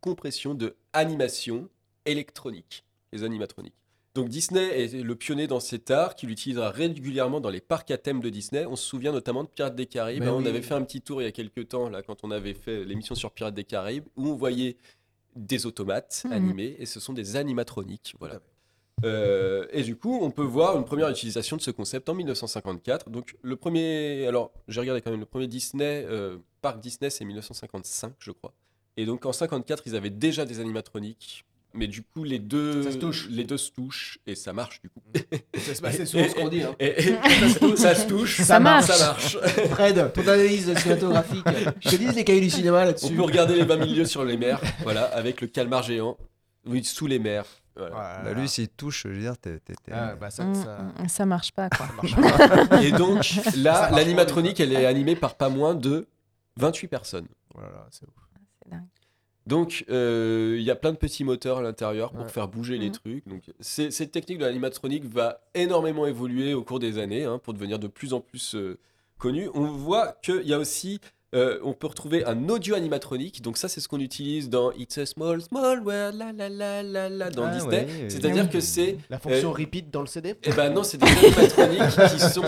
compression 0.00 0.54
de 0.54 0.76
animation 0.92 1.68
électronique, 2.04 2.84
les 3.12 3.22
animatroniques. 3.24 3.74
Donc 4.14 4.28
Disney 4.28 4.82
est 4.82 5.02
le 5.02 5.14
pionnier 5.16 5.46
dans 5.46 5.60
cet 5.60 5.90
art 5.90 6.14
qu'il 6.14 6.30
utilisera 6.30 6.70
régulièrement 6.70 7.40
dans 7.40 7.48
les 7.48 7.62
parcs 7.62 7.90
à 7.90 7.96
thème 7.96 8.20
de 8.20 8.28
Disney. 8.28 8.66
On 8.66 8.76
se 8.76 8.84
souvient 8.84 9.12
notamment 9.12 9.42
de 9.44 9.48
Pirates 9.48 9.74
des 9.74 9.86
Caraïbes. 9.86 10.20
Mais 10.22 10.28
hein, 10.28 10.34
On 10.36 10.44
avait 10.44 10.60
fait 10.60 10.74
un 10.74 10.82
petit 10.82 11.00
tour 11.00 11.22
il 11.22 11.24
y 11.24 11.28
a 11.28 11.32
quelques 11.32 11.68
temps, 11.68 11.88
là, 11.88 12.02
quand 12.02 12.18
on 12.22 12.30
avait 12.30 12.52
fait 12.54 12.84
l'émission 12.84 13.14
sur 13.14 13.30
Pirates 13.30 13.54
des 13.54 13.64
Caraïbes, 13.64 14.04
où 14.16 14.28
on 14.28 14.34
voyait 14.34 14.76
des 15.34 15.64
automates 15.64 16.22
Mhm. 16.26 16.32
animés, 16.32 16.76
et 16.78 16.84
ce 16.84 17.00
sont 17.00 17.14
des 17.14 17.36
animatroniques. 17.36 18.14
Voilà. 18.20 18.40
Euh, 19.04 19.66
et 19.72 19.82
du 19.82 19.96
coup, 19.96 20.18
on 20.22 20.30
peut 20.30 20.44
voir 20.44 20.76
une 20.76 20.84
première 20.84 21.08
utilisation 21.08 21.56
de 21.56 21.62
ce 21.62 21.70
concept 21.70 22.08
en 22.10 22.14
1954. 22.14 23.08
Donc, 23.08 23.36
le 23.42 23.56
premier, 23.56 24.26
alors 24.26 24.52
j'ai 24.68 24.80
regardé 24.80 25.00
quand 25.00 25.10
même, 25.10 25.20
le 25.20 25.26
premier 25.26 25.46
Disney, 25.48 26.04
euh, 26.06 26.36
parc 26.60 26.80
Disney, 26.80 27.08
c'est 27.10 27.24
1955, 27.24 28.12
je 28.18 28.30
crois. 28.30 28.52
Et 28.98 29.06
donc, 29.06 29.24
en 29.24 29.32
54, 29.32 29.84
ils 29.86 29.96
avaient 29.96 30.10
déjà 30.10 30.44
des 30.44 30.60
animatroniques. 30.60 31.44
Mais 31.74 31.86
du 31.86 32.02
coup, 32.02 32.22
les 32.24 32.38
deux, 32.38 32.82
Ça 32.82 32.92
se 32.92 32.98
touche. 32.98 33.28
les 33.30 33.44
deux 33.44 33.56
se 33.56 33.70
touchent 33.70 34.18
et 34.26 34.34
ça 34.34 34.52
marche 34.52 34.80
du 34.82 34.90
coup. 34.90 35.00
C'est 35.58 36.04
souvent 36.06 36.28
ce 36.28 36.34
qu'on 36.34 36.48
dit. 36.48 36.62
hein. 36.62 36.74
Et, 36.78 37.02
et- 37.02 37.16
ça, 37.16 37.48
se 37.48 37.58
touche, 37.58 37.78
ça 37.78 37.94
se 37.94 38.06
touche, 38.06 38.40
Ça 38.42 38.60
marche. 38.60 38.86
Ça 38.86 39.06
marche. 39.06 39.38
Fred, 39.70 40.12
ton 40.12 40.22
analyse 40.22 40.74
cinématographique. 40.78 41.44
Je 41.80 41.88
te 41.88 41.96
dis 41.96 42.06
les 42.08 42.24
cahiers 42.24 42.40
du 42.42 42.50
cinéma 42.50 42.82
On 42.82 42.84
là-dessus. 42.86 43.14
peut 43.14 43.22
regarder 43.22 43.54
les 43.56 43.64
20 43.64 43.76
milieux 43.76 44.04
sur 44.04 44.24
les 44.24 44.36
mers, 44.36 44.60
voilà, 44.82 45.04
avec 45.04 45.40
le 45.40 45.46
calmar 45.46 45.82
géant, 45.82 46.18
oui, 46.66 46.84
sous 46.84 47.06
les 47.06 47.18
mers. 47.18 47.44
Voilà. 47.74 48.20
Bah, 48.22 48.32
lui, 48.34 48.50
s'il 48.50 48.68
touche, 48.68 49.04
je 49.04 49.08
veux 49.08 49.18
dire, 49.20 49.38
t'es. 49.38 49.58
t'es- 49.60 49.72
t'es- 49.82 49.92
Ah, 49.92 50.14
bah, 50.14 50.28
ça, 50.28 50.44
Mm, 50.44 50.54
ça... 50.54 50.78
mm, 50.98 51.08
ça 51.08 51.24
marche 51.24 51.52
pas, 51.52 51.70
quoi. 51.70 51.88
Et 52.82 52.92
donc 52.92 53.24
là, 53.56 53.72
marche 53.80 53.96
l'animatronique, 53.96 54.60
elle 54.60 54.74
est 54.74 54.84
animée 54.84 55.16
par 55.16 55.36
pas 55.36 55.48
moins 55.48 55.74
de 55.74 56.06
28 56.58 56.88
personnes. 56.88 57.26
Voilà, 57.54 57.86
c'est 57.90 58.04
ouf. 58.04 58.12
C'est 58.62 58.70
dingue. 58.70 58.84
Donc 59.46 59.84
euh, 59.90 60.56
il 60.58 60.62
y 60.62 60.70
a 60.70 60.76
plein 60.76 60.92
de 60.92 60.96
petits 60.96 61.24
moteurs 61.24 61.58
à 61.58 61.62
l'intérieur 61.62 62.12
pour 62.12 62.24
Ouais. 62.24 62.28
faire 62.30 62.46
bouger 62.48 62.78
les 62.78 62.86
Mhm. 62.86 62.92
trucs. 62.92 63.28
Donc 63.28 63.42
cette 63.60 64.12
technique 64.12 64.38
de 64.38 64.44
l'animatronique 64.44 65.04
va 65.04 65.40
énormément 65.54 66.06
évoluer 66.06 66.54
au 66.54 66.62
cours 66.62 66.78
des 66.78 66.98
années 66.98 67.24
hein, 67.24 67.38
pour 67.38 67.52
devenir 67.54 67.78
de 67.78 67.88
plus 67.88 68.12
en 68.12 68.20
plus 68.20 68.54
euh, 68.54 68.78
connue. 69.18 69.48
On 69.54 69.64
voit 69.66 70.12
qu'il 70.22 70.46
y 70.46 70.54
a 70.54 70.58
aussi 70.58 71.00
Euh, 71.34 71.58
on 71.64 71.72
peut 71.72 71.86
retrouver 71.86 72.26
un 72.26 72.48
audio 72.50 72.74
animatronique, 72.74 73.40
donc 73.40 73.56
ça 73.56 73.66
c'est 73.66 73.80
ce 73.80 73.88
qu'on 73.88 74.00
utilise 74.00 74.50
dans 74.50 74.70
It's 74.72 74.98
a 74.98 75.06
Small 75.06 75.40
Small 75.40 75.80
World, 75.80 76.14
la 76.18 76.30
la 76.32 76.48
la 76.50 76.82
la 76.82 77.08
la 77.08 77.30
dans 77.30 77.44
Ah 77.46 77.54
Disney. 77.54 77.86
ouais. 77.86 77.86
C'est-à-dire 78.10 78.44
Oui. 78.44 78.50
que 78.50 78.60
c'est 78.60 78.98
La 79.08 79.18
fonction 79.18 79.48
Euh, 79.50 79.54
repeat 79.54 79.90
dans 79.90 80.02
le 80.02 80.06
CD 80.08 80.34
eh 80.42 80.50
ben 80.52 80.68
non, 80.68 80.82
c'est 80.82 80.98
des 80.98 81.06
animatroniques 81.06 82.10
qui 82.12 82.20
sont 82.34 82.42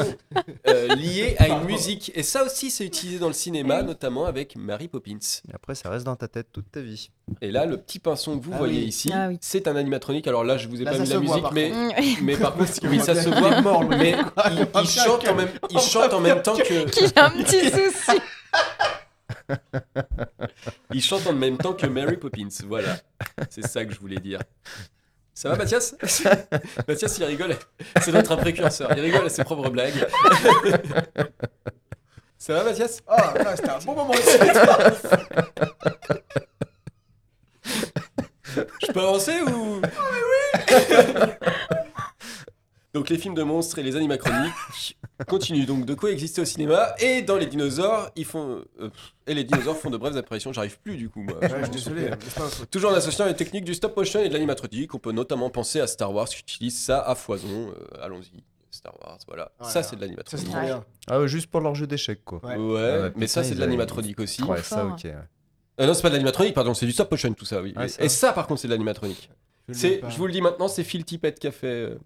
euh, 0.69 0.95
liés 0.97 1.35
à 1.39 1.49
une 1.49 1.65
musique. 1.65 2.13
Et 2.15 2.23
ça 2.23 2.45
aussi, 2.45 2.71
c'est 2.71 2.85
utilisé 2.85 3.19
dans 3.19 3.29
le 3.29 3.33
cinéma, 3.33 3.83
notamment 3.83 4.27
avec 4.27 4.55
Mary 4.57 4.89
Poppins. 4.89 5.17
Et 5.49 5.55
après, 5.55 5.75
ça 5.75 5.89
reste 5.89 6.05
dans 6.05 6.17
ta 6.17 6.29
tête 6.29 6.49
toute 6.53 6.71
ta 6.71 6.81
vie. 6.81 7.09
Et 7.41 7.51
là, 7.51 7.65
le 7.65 7.79
petit 7.79 7.99
pinson 8.01 8.39
que 8.39 8.45
vous 8.45 8.51
Ah 8.55 8.59
voyez 8.59 8.81
oui. 8.81 8.87
ici, 8.89 9.11
Ah 9.15 9.29
oui. 9.29 9.39
c'est 9.41 9.67
un 9.67 9.77
animatronique. 9.77 10.27
Alors 10.27 10.45
là, 10.45 10.59
je 10.59 10.69
vous 10.69 10.83
ai 10.83 10.85
Là, 10.85 10.91
pas 10.91 10.97
ça 10.99 11.03
mis 11.05 11.09
se 11.09 11.13
la 11.15 11.19
voit, 11.21 11.27
musique, 11.37 11.43
par 11.45 11.53
mais, 11.55 11.73
mais 12.23 12.37
par 12.37 12.55
contre, 12.55 12.71
oui, 12.83 13.01
ça 13.01 13.15
se 13.15 13.31
voit. 13.31 13.63
mort, 13.63 13.85
mais 13.89 14.15
il, 14.51 14.67
il 14.83 14.87
chante 14.89 15.27
en 15.27 15.35
même, 15.35 15.49
il 15.71 15.79
chante 15.81 16.13
en 16.13 16.21
même 16.21 16.43
temps 16.43 16.55
que, 16.57 16.91
Qu'il 16.91 17.11
a 17.17 17.27
un 17.29 17.31
petit 17.31 17.65
souci. 17.71 18.21
il 20.93 21.03
chante 21.03 21.27
en 21.27 21.33
même 21.33 21.59
temps 21.59 21.75
que 21.75 21.87
Mary 21.87 22.17
Poppins. 22.17 22.49
Voilà, 22.67 22.97
c'est 23.51 23.67
ça 23.67 23.85
que 23.85 23.93
je 23.93 24.01
voulais 24.01 24.21
dire. 24.21 24.41
Ça 25.35 25.49
va, 25.49 25.57
Mathias? 25.57 25.97
Mathias, 26.89 27.19
il 27.19 27.25
rigole. 27.25 27.57
C'est 28.01 28.13
notre 28.13 28.37
précurseur. 28.37 28.93
Il 28.97 29.03
rigole 29.03 29.27
à 29.27 29.29
ses 29.29 29.43
propres 29.43 29.69
blagues. 29.69 30.07
Ça 32.39 32.55
va, 32.55 32.65
Mathias? 32.65 33.03
Ah, 33.09 33.35
là, 33.37 33.57
c'était 33.57 33.71
un 33.71 33.79
bon 33.79 33.95
moment. 33.95 34.15
Je 38.55 38.93
peux 38.93 39.01
avancer 39.01 39.41
ou? 39.41 39.81
Donc 42.95 43.09
les 43.11 43.19
films 43.19 43.35
de 43.35 43.43
monstres 43.43 43.79
et 43.79 43.83
les 43.83 43.97
animacroniques 43.97 44.97
continuent 45.29 45.67
donc 45.67 45.85
de 45.85 45.95
coexister 45.95 46.41
au 46.41 46.45
cinéma 46.45 46.95
et 47.01 47.23
dans 47.23 47.37
les 47.37 47.47
dinosaures, 47.47 48.11
ils 48.15 48.25
font 48.25 48.65
euh, 48.81 48.89
et 49.27 49.35
les 49.35 49.43
dinosaures 49.43 49.77
font 49.77 49.91
de 49.91 49.97
brèves 49.97 50.17
apparitions. 50.17 50.53
J'arrive 50.53 50.79
plus 50.79 50.97
du 50.97 51.09
coup 51.11 51.23
moi. 51.23 51.37
Ouais, 51.41 51.49
je 51.51 51.63
suis 51.65 51.71
désolé. 51.73 52.11
truc. 52.11 52.71
Toujours 52.71 52.93
en 52.93 52.95
associant 52.95 53.27
les 53.27 53.35
techniques 53.35 53.65
du 53.65 53.75
stop 53.75 53.97
motion 53.97 54.21
et 54.21 54.29
de 54.29 54.33
l'animatronique, 54.33 54.95
on 54.95 54.99
peut 54.99 55.11
notamment 55.13 55.51
penser 55.51 55.81
à 55.81 55.89
Star 55.89 56.13
Wars 56.15 56.29
qui 56.29 56.41
utilise 56.41 56.79
ça 56.81 57.01
à 57.01 57.17
foison. 57.17 57.71
Euh, 57.71 58.03
Allons-y, 58.03 58.45
Star 58.71 58.95
Wars, 59.03 59.19
voilà. 59.27 59.51
Voilà. 59.59 59.73
Ça 59.73 59.83
c'est 59.83 59.97
de 59.97 60.01
Ça, 60.25 60.37
c'est 60.37 60.47
l'animatronique. 60.53 60.85
Ah 61.09 61.19
ouais, 61.21 61.27
juste 61.29 61.49
pour 61.49 61.61
leur 61.63 61.75
jeu 61.75 61.89
d'échecs, 61.89 62.25
quoi. 62.25 62.41
Ouais. 62.45 62.57
Ouais, 62.57 63.01
Ah 63.07 63.11
mais 63.17 63.27
ça 63.27 63.43
c'est 63.43 63.57
de 63.57 63.61
l'animatronique 63.61 64.21
aussi. 64.21 64.43
Ouais, 64.45 64.63
ça, 64.63 64.83
fort. 64.83 64.93
ok. 64.93 65.05
ouais. 65.05 65.15
Euh, 65.81 65.87
non, 65.87 65.95
c'est 65.95 66.03
pas 66.03 66.11
de 66.11 66.15
l'animatronique, 66.15 66.55
pardon, 66.55 66.75
c'est 66.75 66.87
du 66.87 66.93
stop 66.93 67.11
motion 67.11 67.33
tout 67.35 67.45
ça, 67.45 67.61
oui. 67.61 67.75
Ouais, 67.77 67.87
et, 67.87 67.89
ça. 67.89 68.05
et 68.05 68.09
ça 68.09 68.33
par 68.33 68.47
contre 68.47 68.61
c'est 68.61 68.69
de 68.69 68.73
l'animatronique. 68.73 69.29
Je 69.69 69.75
je 69.75 70.17
vous 70.17 70.27
le 70.27 70.33
dis 70.33 70.41
maintenant, 70.41 70.69
c'est 70.69 70.85
Phil 70.85 71.05
Tippett 71.05 71.37
qui 71.41 71.49
a 71.49 71.51
fait 71.51 71.67
euh, 71.67 71.99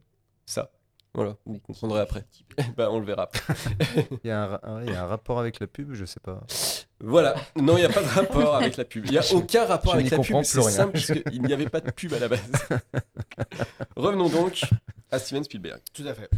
ça. 0.47 0.70
Voilà, 1.15 1.37
vous 1.47 1.59
comprendrez 1.59 2.01
après. 2.01 2.25
bah, 2.77 2.89
on 2.91 2.99
le 2.99 3.07
verra 3.07 3.25
après. 3.25 3.55
Il 4.25 4.29
y, 4.29 4.31
a 4.31 4.61
un 4.63 4.83
il 4.85 4.93
y 4.93 4.95
a 4.95 5.05
un 5.05 5.07
rapport 5.07 5.39
avec 5.39 5.59
la 5.61 5.67
pub, 5.67 5.95
je 5.95 6.05
sais 6.05 6.21
pas. 6.21 6.41
Voilà, 7.01 7.37
non, 7.57 7.77
il 7.77 7.81
n'y 7.81 7.87
a 7.87 7.91
pas 7.91 8.03
de 8.03 8.09
rapport 8.09 8.57
avec 8.57 8.77
la 8.77 8.85
pub. 8.85 9.05
Il 9.07 9.13
n'y 9.13 9.19
a 9.19 9.25
aucun 9.33 9.65
rapport 9.65 9.93
Je 9.93 9.99
avec 9.99 10.11
la 10.11 10.19
pub, 10.19 10.43
c'est 10.43 10.63
simple, 10.63 10.93
puisqu'il 10.93 11.43
n'y 11.43 11.53
avait 11.53 11.69
pas 11.69 11.81
de 11.81 11.91
pub 11.91 12.13
à 12.13 12.19
la 12.19 12.29
base. 12.29 12.51
Revenons 13.97 14.29
donc 14.29 14.63
à 15.11 15.19
Steven 15.19 15.45
Spielberg. 15.45 15.81
Tout 15.93 16.05
à 16.07 16.15
fait. 16.15 16.29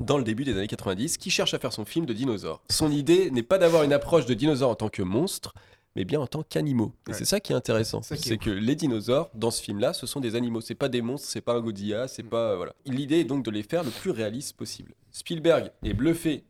Dans 0.00 0.18
le 0.18 0.24
début 0.24 0.44
des 0.44 0.56
années 0.56 0.66
90, 0.66 1.18
qui 1.18 1.30
cherche 1.30 1.54
à 1.54 1.58
faire 1.58 1.72
son 1.72 1.84
film 1.84 2.06
de 2.06 2.12
dinosaures. 2.12 2.62
Son 2.70 2.90
idée 2.90 3.30
n'est 3.30 3.42
pas 3.42 3.58
d'avoir 3.58 3.82
une 3.82 3.92
approche 3.92 4.26
de 4.26 4.34
dinosaures 4.34 4.70
en 4.70 4.74
tant 4.74 4.88
que 4.88 5.02
monstres, 5.02 5.54
mais 5.96 6.04
bien 6.04 6.20
en 6.20 6.26
tant 6.26 6.42
qu'animaux. 6.42 6.92
Et 7.06 7.10
Ouais. 7.10 7.16
c'est 7.18 7.24
ça 7.24 7.40
qui 7.40 7.52
est 7.52 7.56
intéressant. 7.56 8.02
C'est 8.02 8.38
que 8.38 8.50
les 8.50 8.74
dinosaures, 8.76 9.30
dans 9.34 9.50
ce 9.50 9.62
film-là, 9.62 9.92
ce 9.92 10.06
sont 10.06 10.20
des 10.20 10.34
animaux. 10.34 10.60
C'est 10.60 10.74
pas 10.74 10.88
des 10.88 11.02
monstres, 11.02 11.28
c'est 11.28 11.40
pas 11.40 11.54
un 11.54 11.60
Godzilla, 11.60 12.08
c'est 12.08 12.22
pas. 12.22 12.56
Voilà. 12.56 12.74
L'idée 12.86 13.20
est 13.20 13.24
donc 13.24 13.44
de 13.44 13.50
les 13.50 13.62
faire 13.62 13.84
le 13.84 13.90
plus 13.90 14.10
réaliste 14.10 14.56
possible. 14.56 14.94
Spielberg 15.10 15.70
est 15.82 15.94
bluffé 15.94 16.44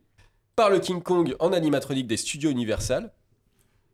par 0.55 0.69
le 0.69 0.79
King 0.79 1.01
Kong 1.01 1.35
en 1.39 1.51
animatronique 1.51 2.07
des 2.07 2.17
studios 2.17 2.51
Universal, 2.51 3.11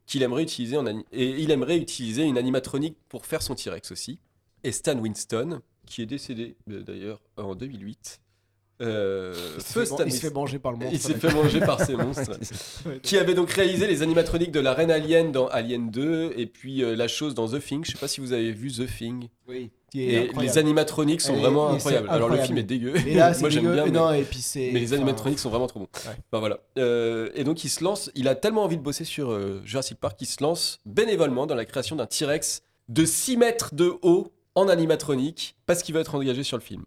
qu'il 0.06 0.24
aimerait 0.24 0.44
utiliser 0.44 0.78
en 0.78 0.86
et 0.88 1.04
il 1.42 1.52
aimerait 1.52 1.78
utiliser 1.78 2.24
une 2.24 2.38
animatronique 2.38 2.98
pour 3.10 3.26
faire 3.26 3.42
son 3.42 3.56
T-Rex 3.56 3.92
aussi. 3.92 4.20
Et 4.64 4.72
Stan 4.72 4.98
Winston, 5.00 5.62
qui 5.86 6.02
est 6.02 6.06
décédé 6.06 6.58
euh, 6.70 6.84
d'ailleurs 6.84 7.22
en 7.38 7.56
2008. 7.56 8.20
Euh, 8.82 9.34
Il 9.58 9.62
se 9.62 9.68
feu 9.74 9.86
fait 9.86 10.24
man- 10.24 10.34
manger 10.34 10.60
par 10.60 10.72
le 10.72 10.78
monstre. 10.78 10.94
il 10.94 11.00
s'est 11.00 11.14
fait 11.14 11.34
manger 11.34 11.60
par 11.60 11.82
ces 11.86 11.96
monstres. 11.98 12.40
qui 13.02 13.18
avait 13.18 13.34
donc 13.34 13.52
réalisé 13.52 13.88
les 13.88 14.02
animatroniques 14.02 14.52
de 14.52 14.60
la 14.62 14.74
reine 14.74 14.90
Alien 14.92 15.32
dans 15.34 15.48
Alien 15.48 15.92
2 15.92 16.34
et 16.38 16.46
puis 16.46 16.84
euh, 16.84 16.96
la 16.96 17.08
chose 17.10 17.34
dans 17.36 17.48
The 17.50 17.60
Thing. 17.60 17.84
Je 17.86 17.92
sais 17.92 17.98
pas 17.98 18.08
si 18.08 18.22
vous 18.22 18.32
avez 18.32 18.52
vu 18.54 18.72
The 18.72 18.86
Thing. 18.88 19.28
Oui. 19.48 19.72
Et 19.96 20.30
les 20.40 20.58
animatroniques 20.60 21.20
sont 21.22 21.36
Et- 21.36 21.40
vraiment 21.40 21.72
et 21.72 21.76
incroyables. 21.76 22.10
Alors 22.10 22.30
le 22.30 22.38
film 22.38 22.58
est 22.60 22.64
dégueu. 22.64 22.96
Et 23.08 23.16
là, 23.16 23.34
c'est 23.34 23.42
Moi 23.42 23.50
j'aime 23.50 23.72
bien. 23.74 23.86
Mais- 23.86 23.92
Non, 23.92 24.14
et 24.14 24.22
puis 24.24 24.46
mais 24.56 24.72
les 24.80 24.86
enfin, 24.88 24.96
animatroniques 24.98 25.40
sont 25.40 25.50
vraiment 25.50 25.68
trop 25.68 25.80
bons. 25.82 25.88
Ouais. 26.06 26.12
Enfin, 26.32 26.40
voilà. 26.40 26.60
Euh, 26.78 27.30
et 27.36 27.44
donc 27.44 27.64
il 27.64 27.70
se 27.70 27.84
lance, 27.84 28.12
il 28.16 28.28
a 28.28 28.36
tellement 28.36 28.64
envie 28.64 28.78
de 28.78 28.84
bosser 28.84 29.04
sur 29.04 29.32
euh, 29.32 29.62
Jurassic 29.66 30.00
Park 30.00 30.18
qu'il 30.18 30.28
se 30.28 30.42
lance 30.44 30.80
bénévolement 30.86 31.48
dans 31.48 31.56
la 31.56 31.66
création 31.66 31.96
d'un 31.96 32.06
T-Rex 32.06 32.62
de 32.88 33.04
6 33.04 33.38
mètres 33.38 33.74
de 33.76 33.94
haut 34.04 34.32
en 34.56 34.68
animatronique 34.70 35.56
parce 35.66 35.82
qu'il 35.84 35.96
veut 35.96 36.02
être 36.02 36.16
engagé 36.16 36.44
sur 36.44 36.56
le 36.58 36.64
film. 36.64 36.84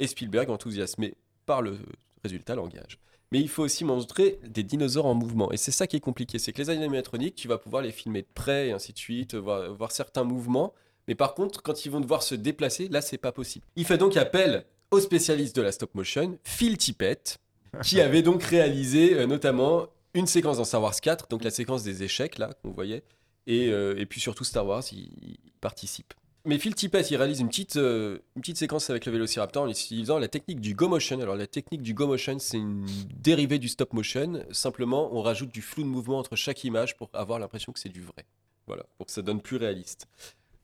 Et 0.00 0.06
Spielberg, 0.06 0.48
enthousiasmé 0.50 1.14
par 1.48 1.62
le 1.62 1.78
résultat, 2.22 2.54
l'engage. 2.54 2.98
Mais 3.32 3.40
il 3.40 3.48
faut 3.48 3.62
aussi 3.62 3.82
montrer 3.82 4.38
des 4.46 4.62
dinosaures 4.62 5.06
en 5.06 5.14
mouvement. 5.14 5.50
Et 5.50 5.56
c'est 5.56 5.70
ça 5.70 5.86
qui 5.86 5.96
est 5.96 6.00
compliqué. 6.00 6.38
C'est 6.38 6.52
que 6.52 6.58
les 6.60 6.68
animatroniques, 6.68 7.36
tu 7.36 7.48
vas 7.48 7.56
pouvoir 7.56 7.82
les 7.82 7.90
filmer 7.90 8.20
de 8.20 8.28
près 8.34 8.68
et 8.68 8.72
ainsi 8.72 8.92
de 8.92 8.98
suite, 8.98 9.34
voir, 9.34 9.72
voir 9.74 9.90
certains 9.90 10.24
mouvements. 10.24 10.74
Mais 11.08 11.14
par 11.14 11.34
contre, 11.34 11.62
quand 11.62 11.86
ils 11.86 11.90
vont 11.90 12.00
devoir 12.00 12.22
se 12.22 12.34
déplacer, 12.34 12.88
là, 12.88 13.00
c'est 13.00 13.16
pas 13.18 13.32
possible. 13.32 13.64
Il 13.76 13.86
fait 13.86 13.96
donc 13.96 14.18
appel 14.18 14.66
au 14.90 15.00
spécialiste 15.00 15.56
de 15.56 15.62
la 15.62 15.72
stop 15.72 15.94
motion, 15.94 16.38
Phil 16.44 16.76
Tippett, 16.76 17.38
qui 17.82 18.00
avait 18.02 18.22
donc 18.22 18.42
réalisé 18.42 19.14
euh, 19.14 19.26
notamment 19.26 19.86
une 20.12 20.26
séquence 20.26 20.58
dans 20.58 20.64
Star 20.64 20.82
Wars 20.82 21.00
4, 21.00 21.28
donc 21.28 21.44
la 21.44 21.50
séquence 21.50 21.82
des 21.82 22.02
échecs, 22.02 22.36
là, 22.36 22.50
qu'on 22.62 22.72
voyait. 22.72 23.02
Et, 23.46 23.68
euh, 23.68 23.98
et 23.98 24.04
puis 24.04 24.20
surtout 24.20 24.44
Star 24.44 24.66
Wars, 24.66 24.84
il, 24.92 25.08
il 25.22 25.52
participe. 25.62 26.12
Mais 26.48 26.58
Phil 26.58 26.74
Tippett, 26.74 27.10
il 27.10 27.16
réalise 27.16 27.40
une 27.40 27.48
petite, 27.48 27.76
euh, 27.76 28.20
une 28.34 28.40
petite 28.40 28.56
séquence 28.56 28.88
avec 28.88 29.04
le 29.04 29.12
Vélociraptor 29.12 29.64
en 29.64 29.68
utilisant 29.68 30.18
la 30.18 30.28
technique 30.28 30.62
du 30.62 30.72
go 30.72 30.88
motion. 30.88 31.20
Alors 31.20 31.36
la 31.36 31.46
technique 31.46 31.82
du 31.82 31.92
go 31.92 32.06
motion, 32.06 32.38
c'est 32.38 32.56
une 32.56 32.86
dérivée 33.20 33.58
du 33.58 33.68
stop 33.68 33.92
motion. 33.92 34.42
Simplement, 34.50 35.14
on 35.14 35.20
rajoute 35.20 35.50
du 35.52 35.60
flou 35.60 35.82
de 35.82 35.88
mouvement 35.88 36.18
entre 36.18 36.36
chaque 36.36 36.64
image 36.64 36.96
pour 36.96 37.10
avoir 37.12 37.38
l'impression 37.38 37.70
que 37.70 37.78
c'est 37.78 37.90
du 37.90 38.00
vrai. 38.00 38.24
Voilà, 38.66 38.86
pour 38.96 39.04
que 39.04 39.12
ça 39.12 39.20
donne 39.20 39.42
plus 39.42 39.58
réaliste. 39.58 40.08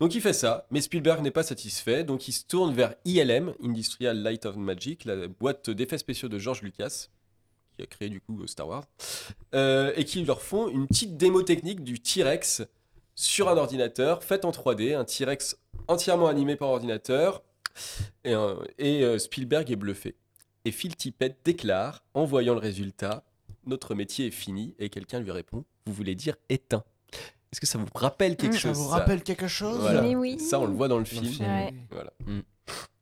Donc 0.01 0.15
il 0.15 0.23
fait 0.23 0.33
ça, 0.33 0.67
mais 0.71 0.81
Spielberg 0.81 1.21
n'est 1.23 1.31
pas 1.31 1.43
satisfait, 1.43 2.03
donc 2.03 2.29
il 2.29 2.33
se 2.33 2.47
tourne 2.47 2.73
vers 2.73 2.95
ILM, 3.05 3.53
Industrial 3.63 4.17
Light 4.17 4.47
of 4.47 4.57
Magic, 4.57 5.05
la 5.05 5.29
boîte 5.29 5.69
d'effets 5.69 5.99
spéciaux 5.99 6.31
de 6.31 6.39
George 6.39 6.63
Lucas, 6.63 7.09
qui 7.77 7.83
a 7.83 7.87
créé 7.87 8.09
du 8.09 8.23
coup 8.23 8.47
Star 8.47 8.69
Wars, 8.69 8.85
euh, 9.55 9.93
et 9.97 10.07
qui 10.07 10.25
leur 10.25 10.41
font 10.41 10.67
une 10.69 10.87
petite 10.87 11.19
démo 11.19 11.43
technique 11.43 11.85
du 11.85 12.01
T-Rex 12.01 12.63
sur 13.15 13.49
un 13.49 13.57
ordinateur, 13.57 14.23
faite 14.23 14.45
en 14.45 14.51
3D, 14.51 14.95
un 14.95 15.05
T-Rex 15.05 15.57
entièrement 15.89 16.27
animé 16.29 16.57
par 16.57 16.69
ordinateur, 16.71 17.43
et, 18.25 18.35
euh, 18.35 19.19
Spielberg 19.19 19.71
est 19.71 19.77
bluffé. 19.77 20.15
Et 20.65 20.71
Phil 20.73 20.97
Tippett 20.97 21.37
déclare, 21.45 22.05
en 22.15 22.25
voyant 22.25 22.55
le 22.55 22.61
résultat, 22.61 23.25
notre 23.67 23.95
métier 23.95 24.27
est 24.29 24.31
fini, 24.33 24.75
et 24.79 24.89
quelqu'un 24.89 25.21
lui 25.21 25.31
répond, 25.31 25.65
vous 25.87 25.93
voulez 25.93 26.15
dire 26.15 26.37
éteint. 26.49 26.85
Est-ce 27.53 27.61
que 27.61 27.67
ça 27.67 27.79
vous 27.79 27.87
rappelle 27.95 28.37
quelque 28.37 28.53
Mm, 28.55 28.59
ça 28.59 28.59
chose 28.69 28.77
vous 28.79 28.89
rappelle 28.89 29.23
quelque 29.23 29.47
chose 29.49 29.79
Voilà. 29.79 30.03
Mais 30.03 30.17
oui. 30.17 30.41
Ça, 30.41 30.59
on 30.59 30.67
le 30.67 30.73
voit 30.73 30.89
dans 30.89 30.99
le 30.99 31.05
Dans 31.05 31.11
le 31.11 31.27
film. 31.27 31.33
film, 31.33 31.49
Ouais. 31.49 31.69
oui. 31.73 31.79
Voilà. 31.91 32.13
Mm. 32.27 32.41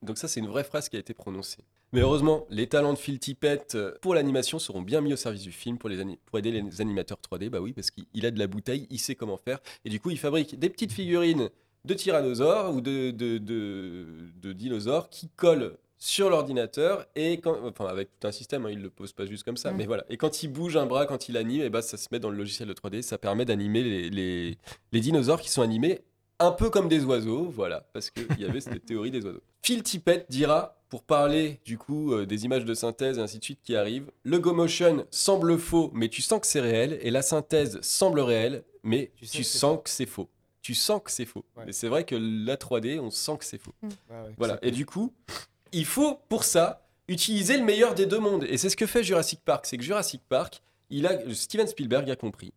Donc 0.02 0.18
ça, 0.18 0.28
c'est 0.28 0.40
une 0.40 0.48
vraie 0.48 0.64
phrase 0.64 0.88
qui 0.88 0.96
a 0.96 0.98
été 0.98 1.14
prononcée. 1.14 1.64
Mais 1.92 2.00
heureusement, 2.00 2.46
les 2.50 2.66
talents 2.68 2.92
de 2.94 2.98
Phil 2.98 3.18
Tippett 3.18 3.74
euh, 3.74 3.92
pour 4.00 4.14
l'animation 4.14 4.58
seront 4.58 4.80
bien 4.82 5.00
mis 5.00 5.12
au 5.12 5.16
service 5.16 5.42
du 5.42 5.52
film 5.52 5.76
pour, 5.78 5.88
les 5.90 6.00
ani- 6.00 6.18
pour 6.26 6.38
aider 6.38 6.50
les 6.50 6.80
animateurs 6.80 7.18
3D. 7.18 7.50
Bah 7.50 7.60
oui, 7.60 7.72
parce 7.72 7.90
qu'il 7.90 8.04
il 8.14 8.24
a 8.26 8.30
de 8.30 8.38
la 8.38 8.46
bouteille, 8.46 8.86
il 8.90 8.98
sait 8.98 9.14
comment 9.14 9.36
faire. 9.36 9.58
Et 9.84 9.90
du 9.90 10.00
coup, 10.00 10.10
il 10.10 10.18
fabrique 10.18 10.58
des 10.58 10.70
petites 10.70 10.92
figurines 10.92 11.50
de 11.84 11.94
tyrannosaures 11.94 12.74
ou 12.74 12.80
de, 12.80 13.10
de, 13.10 13.38
de- 13.38 14.06
de 14.40 14.52
dinosaures 14.52 15.08
qui 15.10 15.28
collent 15.36 15.76
sur 15.98 16.30
l'ordinateur 16.30 17.06
et 17.14 17.38
quand, 17.38 17.56
enfin 17.64 17.86
avec 17.86 18.08
tout 18.18 18.26
un 18.26 18.32
système, 18.32 18.66
hein, 18.66 18.70
il 18.72 18.80
le 18.82 18.90
pose 18.90 19.12
pas 19.12 19.24
juste 19.26 19.44
comme 19.44 19.56
ça, 19.56 19.70
Mm. 19.72 19.76
mais 19.76 19.86
voilà. 19.86 20.04
Et 20.08 20.16
quand 20.16 20.42
il 20.42 20.48
bouge 20.48 20.76
un 20.76 20.86
bras, 20.86 21.06
quand 21.06 21.28
il 21.28 21.36
anime, 21.36 21.62
et 21.62 21.70
bah, 21.70 21.80
ça 21.82 21.96
se 21.96 22.08
met 22.10 22.18
dans 22.18 22.30
le 22.30 22.36
logiciel 22.36 22.68
de 22.68 22.72
3D, 22.74 23.02
ça 23.02 23.18
permet 23.18 23.44
d'animer 23.44 23.82
les, 23.84 24.10
les, 24.10 24.58
les 24.92 25.00
dinosaures 25.00 25.40
qui 25.40 25.50
sont 25.50 25.62
animés 25.62 26.00
un 26.40 26.50
peu 26.50 26.70
comme 26.70 26.88
des 26.88 27.04
oiseaux, 27.04 27.44
voilà, 27.44 27.86
parce 27.92 28.10
qu'il 28.10 28.26
y 28.40 28.44
avait 28.44 28.60
cette 28.60 28.84
théorie 28.84 29.12
des 29.12 29.24
oiseaux. 29.24 29.42
Phil 29.62 29.84
Tippett 29.84 30.26
dira, 30.28 30.81
pour 30.92 31.04
parler 31.04 31.58
du 31.64 31.78
coup 31.78 32.12
euh, 32.12 32.26
des 32.26 32.44
images 32.44 32.66
de 32.66 32.74
synthèse 32.74 33.16
et 33.16 33.22
ainsi 33.22 33.38
de 33.38 33.44
suite 33.44 33.60
qui 33.62 33.76
arrivent, 33.76 34.10
le 34.24 34.38
go 34.38 34.52
motion 34.52 35.06
semble 35.10 35.58
faux, 35.58 35.90
mais 35.94 36.10
tu 36.10 36.20
sens 36.20 36.38
que 36.38 36.46
c'est 36.46 36.60
réel, 36.60 36.98
et 37.00 37.10
la 37.10 37.22
synthèse 37.22 37.80
semble 37.80 38.20
réelle, 38.20 38.62
mais 38.82 39.10
tu, 39.16 39.38
que 39.38 39.42
sens 39.42 39.78
que 39.82 39.88
c'est 39.88 40.04
faux. 40.04 40.28
Tu 40.60 40.74
sens 40.74 41.00
que 41.02 41.10
c'est 41.10 41.24
faux. 41.24 41.46
Ouais. 41.56 41.62
Mais 41.64 41.72
c'est 41.72 41.88
vrai 41.88 42.04
que 42.04 42.14
la 42.14 42.56
3D, 42.56 43.00
on 43.00 43.10
sent 43.10 43.38
que 43.38 43.46
c'est 43.46 43.56
faux. 43.56 43.72
Ouais, 43.82 43.88
ouais, 44.10 44.34
Voilà. 44.36 44.58
Et 44.60 44.70
du 44.70 44.84
coup, 44.84 45.14
il 45.72 45.86
faut 45.86 46.20
pour 46.28 46.44
ça 46.44 46.86
utiliser 47.08 47.56
le 47.56 47.64
meilleur 47.64 47.94
des 47.94 48.04
deux 48.04 48.18
mondes. 48.18 48.44
Et 48.44 48.58
c'est 48.58 48.68
ce 48.68 48.76
que 48.76 48.86
fait 48.86 49.02
Jurassic 49.02 49.40
Park. 49.42 49.64
C'est 49.64 49.78
que 49.78 49.84
Jurassic 49.84 50.20
Park, 50.28 50.60
il 50.90 51.06
a, 51.06 51.18
Steven 51.32 51.68
Spielberg 51.68 52.10
a 52.10 52.16
compris 52.16 52.52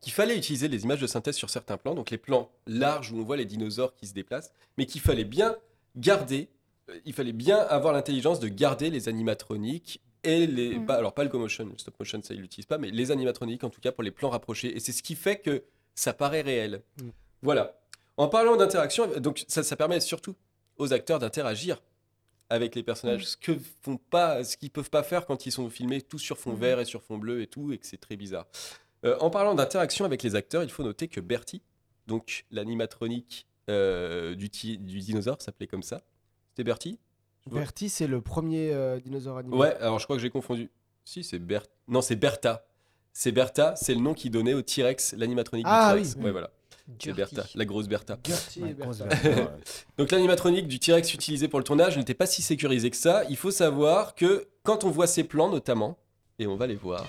qu'il 0.00 0.12
fallait 0.12 0.38
utiliser 0.38 0.68
les 0.68 0.84
images 0.84 1.00
de 1.00 1.08
synthèse 1.08 1.34
sur 1.34 1.50
certains 1.50 1.76
plans, 1.76 1.96
donc 1.96 2.10
les 2.10 2.18
plans 2.18 2.52
larges 2.68 3.10
où 3.10 3.18
on 3.18 3.24
voit 3.24 3.36
les 3.36 3.46
dinosaures 3.46 3.96
qui 3.96 4.06
se 4.06 4.14
déplacent, 4.14 4.52
mais 4.78 4.86
qu'il 4.86 5.00
fallait 5.00 5.24
bien 5.24 5.56
garder, 5.96 6.48
il 7.04 7.12
fallait 7.12 7.32
bien 7.32 7.58
avoir 7.58 7.92
l'intelligence 7.92 8.40
de 8.40 8.48
garder 8.48 8.90
les 8.90 9.08
animatroniques 9.08 10.00
et 10.24 10.46
les. 10.46 10.78
Mm. 10.78 10.86
pas- 10.86 10.94
alors, 10.94 11.14
pas 11.14 11.24
le 11.24 11.30
go-motion, 11.30 11.64
le 11.66 11.78
stop-motion, 11.78 12.20
ça, 12.22 12.34
ils 12.34 12.40
l'utilisent 12.40 12.66
pas, 12.66 12.78
mais 12.78 12.90
les 12.90 13.10
animatroniques, 13.10 13.64
en 13.64 13.70
tout 13.70 13.80
cas, 13.80 13.92
pour 13.92 14.02
les 14.02 14.10
plans 14.10 14.30
rapprochés. 14.30 14.74
Et 14.76 14.80
c'est 14.80 14.92
ce 14.92 15.02
qui 15.02 15.14
fait 15.14 15.38
que 15.38 15.62
ça 15.94 16.12
paraît 16.12 16.42
réel. 16.42 16.82
Mm. 17.00 17.08
Voilà. 17.42 17.80
En 18.16 18.28
parlant 18.28 18.56
d'interaction, 18.56 19.06
donc 19.18 19.44
ça, 19.48 19.62
ça 19.62 19.76
permet 19.76 20.00
surtout 20.00 20.36
aux 20.76 20.92
acteurs 20.92 21.18
d'interagir 21.18 21.80
avec 22.50 22.74
les 22.74 22.82
personnages, 22.82 23.26
ce 23.26 23.36
que 23.36 23.56
font 23.82 23.96
pas, 23.96 24.42
ce 24.42 24.56
qu'ils 24.56 24.70
peuvent 24.70 24.90
pas 24.90 25.04
faire 25.04 25.24
quand 25.24 25.46
ils 25.46 25.52
sont 25.52 25.70
filmés 25.70 26.02
tout 26.02 26.18
sur 26.18 26.36
fond 26.36 26.52
vert 26.52 26.80
et 26.80 26.84
sur 26.84 27.00
fond 27.02 27.16
bleu 27.16 27.42
et 27.42 27.46
tout, 27.46 27.72
et 27.72 27.78
que 27.78 27.86
c'est 27.86 27.96
très 27.96 28.16
bizarre. 28.16 28.46
Euh, 29.04 29.16
en 29.20 29.30
parlant 29.30 29.54
d'interaction 29.54 30.04
avec 30.04 30.22
les 30.24 30.34
acteurs, 30.34 30.64
il 30.64 30.70
faut 30.70 30.82
noter 30.82 31.06
que 31.06 31.20
Bertie, 31.20 31.62
donc 32.08 32.44
l'animatronique 32.50 33.46
euh, 33.70 34.34
du 34.34 34.48
dinosaure, 34.48 35.40
s'appelait 35.40 35.68
comme 35.68 35.84
ça. 35.84 36.02
C'était 36.60 36.68
Bertie? 36.68 36.98
Bertie, 37.50 37.88
c'est 37.88 38.06
le 38.06 38.20
premier 38.20 38.70
euh, 38.70 39.00
dinosaure 39.00 39.38
animé. 39.38 39.56
Ouais, 39.56 39.74
alors 39.80 39.98
je 39.98 40.04
crois 40.04 40.16
que 40.16 40.20
j'ai 40.22 40.28
confondu. 40.28 40.70
Si, 41.06 41.24
c'est 41.24 41.38
Bert. 41.38 41.62
Non, 41.88 42.02
c'est 42.02 42.16
Bertha. 42.16 42.66
C'est 43.14 43.32
Bertha, 43.32 43.74
c'est 43.76 43.94
le 43.94 44.00
nom 44.00 44.12
qu'il 44.12 44.30
donnait 44.30 44.52
au 44.52 44.60
T-Rex, 44.60 45.14
l'animatronique 45.16 45.64
Ah 45.66 45.94
du 45.94 46.02
T-Rex. 46.02 46.16
oui. 46.18 46.24
Ouais, 46.26 46.32
voilà. 46.32 46.50
C'est. 46.98 47.14
Bertha, 47.14 47.44
la 47.54 47.64
grosse 47.64 47.88
Bertha. 47.88 48.18
Ouais. 48.60 48.76
Donc 49.96 50.10
l'animatronique 50.10 50.68
du 50.68 50.78
T-Rex 50.78 51.14
utilisé 51.14 51.48
pour 51.48 51.58
le 51.58 51.64
tournage 51.64 51.96
n'était 51.96 52.12
pas 52.12 52.26
si 52.26 52.42
sécurisé 52.42 52.90
que 52.90 52.96
ça. 52.98 53.24
Il 53.30 53.38
faut 53.38 53.50
savoir 53.50 54.14
que 54.14 54.46
quand 54.62 54.84
on 54.84 54.90
voit 54.90 55.06
ces 55.06 55.24
plans 55.24 55.48
notamment, 55.48 55.96
et 56.38 56.46
on 56.46 56.56
va 56.56 56.66
les 56.66 56.74
voir 56.76 57.06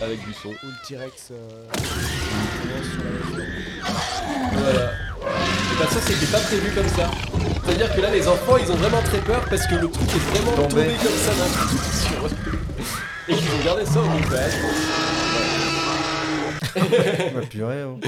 avec 0.00 0.24
du 0.24 0.32
son. 0.34 0.50
Ou 0.50 0.52
le 0.62 0.86
T-Rex. 0.86 1.30
euh. 1.32 1.66
Voilà. 4.52 4.92
Et 4.92 5.78
bah 5.80 5.86
ça 5.90 6.00
c'était 6.00 6.30
pas 6.30 6.40
prévu 6.40 6.70
comme 6.74 6.88
ça. 6.88 7.10
C'est-à-dire 7.76 7.96
que 7.96 8.00
là 8.02 8.10
les 8.10 8.28
enfants 8.28 8.56
ils 8.56 8.70
ont 8.70 8.76
vraiment 8.76 9.02
très 9.02 9.18
peur 9.20 9.44
parce 9.50 9.66
que 9.66 9.74
le 9.74 9.88
truc 9.90 10.08
est 10.08 10.18
vraiment 10.30 10.52
Tombé. 10.52 10.68
tombé 10.68 10.94
comme 11.02 11.16
ça 11.16 11.32
d'un 11.34 11.50
coup 11.58 11.76
sur 12.06 12.26
eux. 12.26 12.30
Et 13.28 13.32
ils 13.32 13.36
ont 13.60 13.64
gardé 13.64 13.84
ça 13.84 14.00
au 14.00 14.04
montage. 14.04 14.52
Oh. 16.76 17.98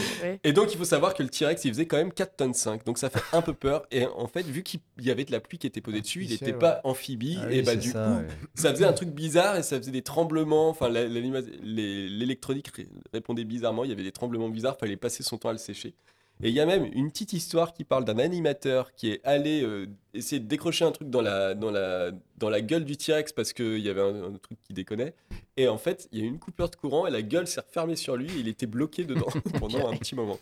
Et 0.45 0.53
donc 0.53 0.73
il 0.73 0.79
faut 0.79 0.85
savoir 0.85 1.15
que 1.15 1.23
le 1.23 1.29
T-Rex 1.29 1.65
il 1.65 1.73
faisait 1.73 1.87
quand 1.87 1.97
même 1.97 2.13
4 2.13 2.37
tonnes 2.37 2.55
5 2.55 2.85
donc 2.85 2.99
ça 2.99 3.11
fait 3.11 3.23
un 3.33 3.41
peu 3.43 3.55
peur 3.55 3.87
et 3.91 4.07
en 4.07 4.27
fait 4.29 4.45
vu 4.47 4.63
qu'il 4.63 4.81
y 5.01 5.11
avait 5.11 5.25
de 5.25 5.33
la 5.33 5.41
pluie 5.41 5.59
qui 5.59 5.67
était 5.67 5.81
posée 5.81 6.01
dessus 6.01 6.23
il 6.25 6.31
n'était 6.31 6.47
ouais. 6.47 6.53
pas 6.59 6.81
amphibie 6.85 7.39
Ah 7.43 7.51
et 7.51 7.59
oui, 7.59 7.63
bah 7.65 7.75
du 7.77 7.91
ça, 7.91 8.05
coup 8.05 8.11
ouais. 8.23 8.27
ça 8.55 8.71
faisait 8.73 8.85
un 8.85 8.93
truc 8.93 9.11
bizarre 9.11 9.57
et 9.57 9.63
ça 9.63 9.79
faisait 9.79 9.93
des 9.93 10.03
tremblements 10.03 10.69
enfin 10.69 10.89
l'électronique 10.89 12.69
ré- 12.77 12.89
répondait 13.13 13.45
bizarrement 13.45 13.85
il 13.85 13.91
y 13.91 13.93
avait 13.93 14.03
des 14.05 14.13
tremblements 14.13 14.49
bizarres 14.49 14.77
fallait 14.79 14.97
passer 14.97 15.23
son 15.23 15.39
temps 15.39 15.49
à 15.51 15.53
le 15.53 15.59
sécher 15.59 15.95
et 16.43 16.51
il 16.51 16.55
y 16.55 16.61
a 16.61 16.67
même 16.67 16.89
une 16.93 17.11
petite 17.11 17.33
histoire 17.33 17.73
qui 17.73 17.85
parle 17.85 18.05
d'un 18.05 18.19
animateur 18.19 18.95
qui 18.95 19.11
est 19.11 19.21
allé 19.25 19.63
euh, 19.63 19.87
essayer 20.13 20.39
de 20.39 20.47
décrocher 20.47 20.85
un 20.85 20.93
truc 20.93 21.09
dans 21.09 21.23
la, 21.23 21.55
dans 21.55 21.71
la, 21.71 22.11
dans 22.37 22.51
la 22.51 22.61
gueule 22.61 22.85
du 22.85 22.97
T-Rex 22.97 23.33
parce 23.33 23.55
qu'il 23.55 23.79
y 23.79 23.89
avait 23.89 24.03
un, 24.03 24.25
un 24.25 24.33
truc 24.33 24.59
qui 24.63 24.75
déconnait. 24.75 25.15
Et 25.57 25.67
en 25.67 25.79
fait, 25.79 26.09
il 26.13 26.19
y 26.19 26.23
a 26.23 26.25
eu 26.25 26.29
une 26.29 26.39
coupure 26.39 26.69
de 26.69 26.77
courant 26.77 27.07
et 27.07 27.11
la 27.11 27.23
gueule 27.23 27.47
s'est 27.47 27.61
refermée 27.61 27.97
sur 27.97 28.17
lui 28.17 28.31
et 28.31 28.41
il 28.41 28.49
était 28.49 28.67
bloqué 28.67 29.05
dedans 29.05 29.29
pendant 29.59 29.89
un 29.89 29.97
petit 29.97 30.15
moment. 30.15 30.39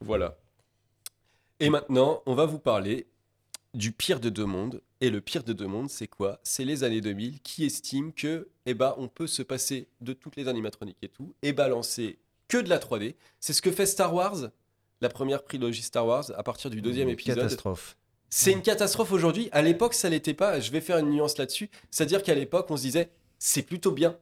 Voilà. 0.00 0.36
Et 1.60 1.70
maintenant, 1.70 2.22
on 2.26 2.34
va 2.34 2.44
vous 2.44 2.58
parler 2.58 3.06
du 3.74 3.92
pire 3.92 4.20
de 4.20 4.28
deux 4.28 4.44
mondes. 4.44 4.82
Et 5.00 5.10
le 5.10 5.20
pire 5.20 5.44
de 5.44 5.52
deux 5.52 5.66
mondes, 5.66 5.88
c'est 5.88 6.08
quoi? 6.08 6.40
C'est 6.42 6.64
les 6.64 6.84
années 6.84 7.00
2000 7.00 7.40
qui 7.40 7.64
estiment 7.64 8.10
que, 8.10 8.48
eh 8.66 8.74
ben, 8.74 8.94
on 8.98 9.08
peut 9.08 9.28
se 9.28 9.42
passer 9.42 9.88
de 10.00 10.12
toutes 10.12 10.36
les 10.36 10.48
animatroniques 10.48 10.98
et 11.02 11.08
tout 11.08 11.34
et 11.42 11.52
balancer 11.52 12.18
que 12.48 12.58
de 12.58 12.68
la 12.68 12.78
3D. 12.78 13.14
C'est 13.38 13.52
ce 13.52 13.62
que 13.62 13.70
fait 13.70 13.86
Star 13.86 14.12
Wars, 14.12 14.50
la 15.00 15.08
première 15.08 15.44
trilogie 15.44 15.82
Star 15.82 16.06
Wars, 16.06 16.24
à 16.36 16.42
partir 16.42 16.70
du 16.70 16.80
deuxième 16.80 17.08
Une 17.08 17.14
épisode. 17.14 17.36
Catastrophe. 17.36 17.96
C'est 18.30 18.52
une 18.52 18.62
catastrophe 18.62 19.12
aujourd'hui. 19.12 19.48
À 19.52 19.62
l'époque, 19.62 19.94
ça 19.94 20.08
l'était 20.10 20.34
pas. 20.34 20.60
Je 20.60 20.70
vais 20.70 20.80
faire 20.80 20.98
une 20.98 21.10
nuance 21.10 21.38
là-dessus. 21.38 21.70
C'est-à-dire 21.90 22.22
qu'à 22.22 22.34
l'époque, 22.34 22.66
on 22.70 22.76
se 22.76 22.82
disait, 22.82 23.10
c'est 23.38 23.62
plutôt 23.62 23.92
bien. 23.92 24.16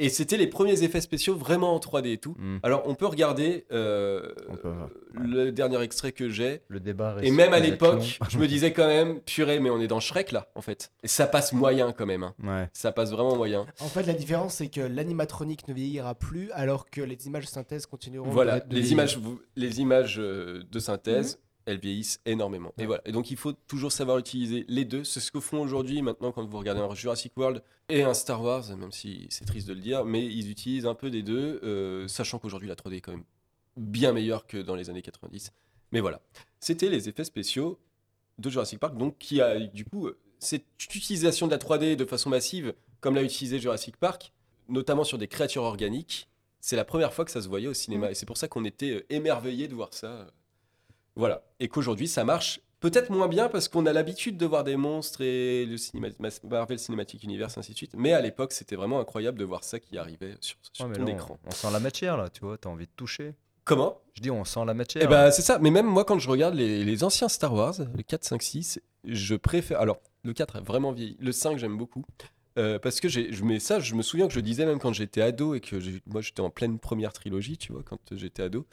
Et 0.00 0.08
c'était 0.10 0.36
les 0.36 0.46
premiers 0.46 0.82
effets 0.84 1.00
spéciaux 1.00 1.34
vraiment 1.34 1.74
en 1.74 1.78
3D 1.78 2.06
et 2.12 2.18
tout. 2.18 2.36
Mm. 2.38 2.58
Alors, 2.62 2.82
on 2.86 2.94
peut 2.94 3.06
regarder 3.06 3.66
euh, 3.72 4.32
On 4.48 4.56
peut 4.56 4.68
voir. 4.68 4.88
le 5.14 5.50
dernier 5.50 5.80
extrait 5.82 6.12
que 6.12 6.28
j'ai. 6.28 6.62
Le 6.68 6.78
débat 6.80 7.16
Et 7.22 7.30
même 7.30 7.52
à 7.52 7.58
l'époque, 7.58 8.18
je 8.28 8.38
me 8.38 8.46
disais 8.46 8.72
quand 8.72 8.86
même, 8.86 9.20
purée, 9.20 9.58
mais 9.60 9.70
on 9.70 9.80
est 9.80 9.88
dans 9.88 10.00
Shrek 10.00 10.30
là, 10.32 10.48
en 10.54 10.60
fait. 10.62 10.92
Et 11.02 11.08
ça 11.08 11.26
passe 11.26 11.52
moyen 11.52 11.92
quand 11.92 12.06
même. 12.06 12.22
hein. 12.22 12.34
Ouais. 12.42 12.68
Ça 12.72 12.92
passe 12.92 13.10
vraiment 13.10 13.34
moyen. 13.36 13.66
En 13.80 13.88
fait, 13.88 14.04
la 14.04 14.12
différence, 14.14 14.54
c'est 14.54 14.68
que 14.68 14.80
l'animatronique 14.80 15.66
ne 15.68 15.74
vieillira 15.74 16.14
plus 16.14 16.50
alors 16.52 16.88
que 16.90 17.00
les 17.00 17.26
images 17.26 17.44
de 17.46 17.50
synthèse 17.50 17.86
continueront 17.86 18.30
Voilà, 18.30 18.60
de- 18.60 18.68
de 18.68 18.74
les 18.74 18.80
vieillir. 18.82 18.92
images, 18.92 19.18
les 19.56 19.80
images 19.80 20.18
euh, 20.20 20.62
de 20.70 20.78
synthèse, 20.78 21.40
elles 21.68 21.78
vieillissent 21.78 22.20
énormément. 22.24 22.72
Et 22.78 22.86
voilà. 22.86 23.02
Et 23.04 23.12
donc 23.12 23.30
il 23.30 23.36
faut 23.36 23.52
toujours 23.52 23.92
savoir 23.92 24.16
utiliser 24.16 24.64
les 24.68 24.86
deux. 24.86 25.04
C'est 25.04 25.20
ce 25.20 25.30
que 25.30 25.38
font 25.38 25.60
aujourd'hui 25.60 26.00
maintenant 26.00 26.32
quand 26.32 26.42
vous 26.42 26.58
regardez 26.58 26.80
un 26.80 26.94
Jurassic 26.94 27.36
World 27.36 27.62
et 27.90 28.02
un 28.02 28.14
Star 28.14 28.42
Wars, 28.42 28.74
même 28.74 28.90
si 28.90 29.26
c'est 29.28 29.44
triste 29.44 29.68
de 29.68 29.74
le 29.74 29.80
dire, 29.80 30.06
mais 30.06 30.24
ils 30.24 30.50
utilisent 30.50 30.86
un 30.86 30.94
peu 30.94 31.10
des 31.10 31.22
deux, 31.22 31.60
euh, 31.62 32.08
sachant 32.08 32.38
qu'aujourd'hui 32.38 32.68
la 32.68 32.74
3D 32.74 32.94
est 32.94 33.00
quand 33.02 33.12
même 33.12 33.24
bien 33.76 34.12
meilleure 34.12 34.46
que 34.46 34.56
dans 34.56 34.74
les 34.74 34.88
années 34.88 35.02
90. 35.02 35.52
Mais 35.92 36.00
voilà, 36.00 36.22
c'était 36.58 36.88
les 36.88 37.10
effets 37.10 37.24
spéciaux 37.24 37.78
de 38.38 38.48
Jurassic 38.48 38.78
Park, 38.78 38.96
donc 38.96 39.18
qui 39.18 39.42
a 39.42 39.58
du 39.60 39.84
coup 39.84 40.06
euh, 40.06 40.18
cette 40.38 40.64
utilisation 40.94 41.48
de 41.48 41.52
la 41.52 41.58
3D 41.58 41.96
de 41.96 42.04
façon 42.06 42.30
massive, 42.30 42.72
comme 43.00 43.14
l'a 43.14 43.22
utilisé 43.22 43.58
Jurassic 43.58 43.98
Park, 43.98 44.32
notamment 44.70 45.04
sur 45.04 45.18
des 45.18 45.28
créatures 45.28 45.64
organiques. 45.64 46.30
C'est 46.60 46.76
la 46.76 46.84
première 46.86 47.12
fois 47.12 47.26
que 47.26 47.30
ça 47.30 47.42
se 47.42 47.48
voyait 47.48 47.68
au 47.68 47.74
cinéma 47.74 48.10
et 48.10 48.14
c'est 48.14 48.26
pour 48.26 48.38
ça 48.38 48.48
qu'on 48.48 48.64
était 48.64 48.90
euh, 48.90 49.06
émerveillés 49.10 49.68
de 49.68 49.74
voir 49.74 49.92
ça. 49.92 50.28
Voilà. 51.18 51.42
Et 51.60 51.68
qu'aujourd'hui 51.68 52.08
ça 52.08 52.24
marche 52.24 52.60
peut-être 52.80 53.10
moins 53.10 53.28
bien 53.28 53.48
parce 53.48 53.68
qu'on 53.68 53.84
a 53.86 53.92
l'habitude 53.92 54.36
de 54.38 54.46
voir 54.46 54.62
des 54.64 54.76
monstres 54.76 55.20
et 55.20 55.66
le 55.66 55.76
cinéma, 55.76 56.08
Marvel 56.44 56.78
Cinematic 56.78 57.22
Universe, 57.24 57.58
ainsi 57.58 57.72
de 57.72 57.76
suite. 57.76 57.92
Mais 57.96 58.12
à 58.12 58.20
l'époque 58.20 58.52
c'était 58.52 58.76
vraiment 58.76 59.00
incroyable 59.00 59.36
de 59.38 59.44
voir 59.44 59.64
ça 59.64 59.80
qui 59.80 59.98
arrivait 59.98 60.36
sur, 60.40 60.56
sur 60.72 60.84
Ouais, 60.86 60.90
mais 60.92 60.96
ton 60.96 61.04
là, 61.04 61.10
on- 61.10 61.14
écran. 61.14 61.38
On, 61.44 61.50
sent 61.50 61.68
la 61.72 61.80
matière 61.80 62.16
là, 62.16 62.30
tu 62.30 62.40
vois, 62.40 62.56
t'as 62.56 62.70
envie 62.70 62.86
de 62.86 62.92
toucher. 62.96 63.34
Comment? 63.64 64.00
Je 64.14 64.22
dis 64.22 64.30
on 64.30 64.44
sent 64.44 64.64
la 64.64 64.74
matière. 64.74 65.02
Eh 65.04 65.08
ben, 65.08 65.30
c'est 65.30 65.42
ça, 65.42 65.58
mais 65.58 65.70
même 65.70 65.86
moi 65.86 66.04
quand 66.04 66.18
je 66.18 66.30
regarde 66.30 66.54
les, 66.54 66.84
les 66.84 67.04
anciens 67.04 67.28
Star 67.28 67.52
Wars, 67.52 67.74
le 67.94 68.02
4, 68.02 68.24
5, 68.24 68.42
6, 68.42 68.80
je 69.04 69.34
préfère. 69.34 69.80
Alors, 69.80 70.00
le 70.24 70.32
4 70.32 70.56
a 70.56 70.60
vraiment 70.60 70.92
vieilli, 70.92 71.16
le 71.20 71.32
5 71.32 71.58
j'aime 71.58 71.76
beaucoup. 71.76 72.04
Euh, 72.58 72.78
parce 72.78 72.98
que 73.00 73.08
j'ai, 73.08 73.32
je 73.32 73.44
mets 73.44 73.60
ça, 73.60 73.78
je 73.78 73.94
me 73.94 74.02
souviens 74.02 74.26
que 74.26 74.34
je 74.34 74.40
disais 74.40 74.66
même 74.66 74.78
quand 74.80 74.92
j'étais 74.92 75.20
ado 75.20 75.54
et 75.54 75.60
que 75.60 75.76
moi 76.06 76.20
j'étais 76.22 76.40
en 76.40 76.50
pleine 76.50 76.78
première 76.80 77.12
trilogie, 77.12 77.56
tu 77.56 77.72
vois, 77.72 77.82
quand 77.84 78.00
j'étais 78.12 78.42
ado. 78.42 78.66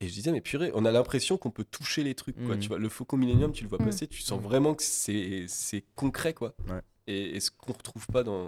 Et 0.00 0.08
je 0.08 0.12
disais, 0.12 0.32
mais 0.32 0.40
purée, 0.40 0.70
on 0.74 0.84
a 0.84 0.90
l'impression 0.92 1.38
qu'on 1.38 1.50
peut 1.50 1.64
toucher 1.64 2.02
les 2.02 2.14
trucs, 2.14 2.36
quoi. 2.44 2.56
Tu 2.56 2.68
vois, 2.68 2.78
le 2.78 2.88
Faucon 2.88 3.16
Millennium, 3.16 3.52
tu 3.52 3.62
le 3.64 3.70
vois 3.70 3.78
Mhm. 3.78 3.86
passer, 3.86 4.06
tu 4.06 4.20
sens 4.20 4.40
vraiment 4.40 4.74
que 4.74 4.82
c'est, 4.82 5.46
c'est 5.48 5.84
concret, 5.94 6.34
quoi. 6.34 6.54
Ouais. 6.68 6.80
Et, 7.06 7.36
et 7.36 7.40
ce 7.40 7.50
qu'on 7.50 7.72
retrouve 7.72 8.06
pas 8.08 8.22
dans. 8.24 8.46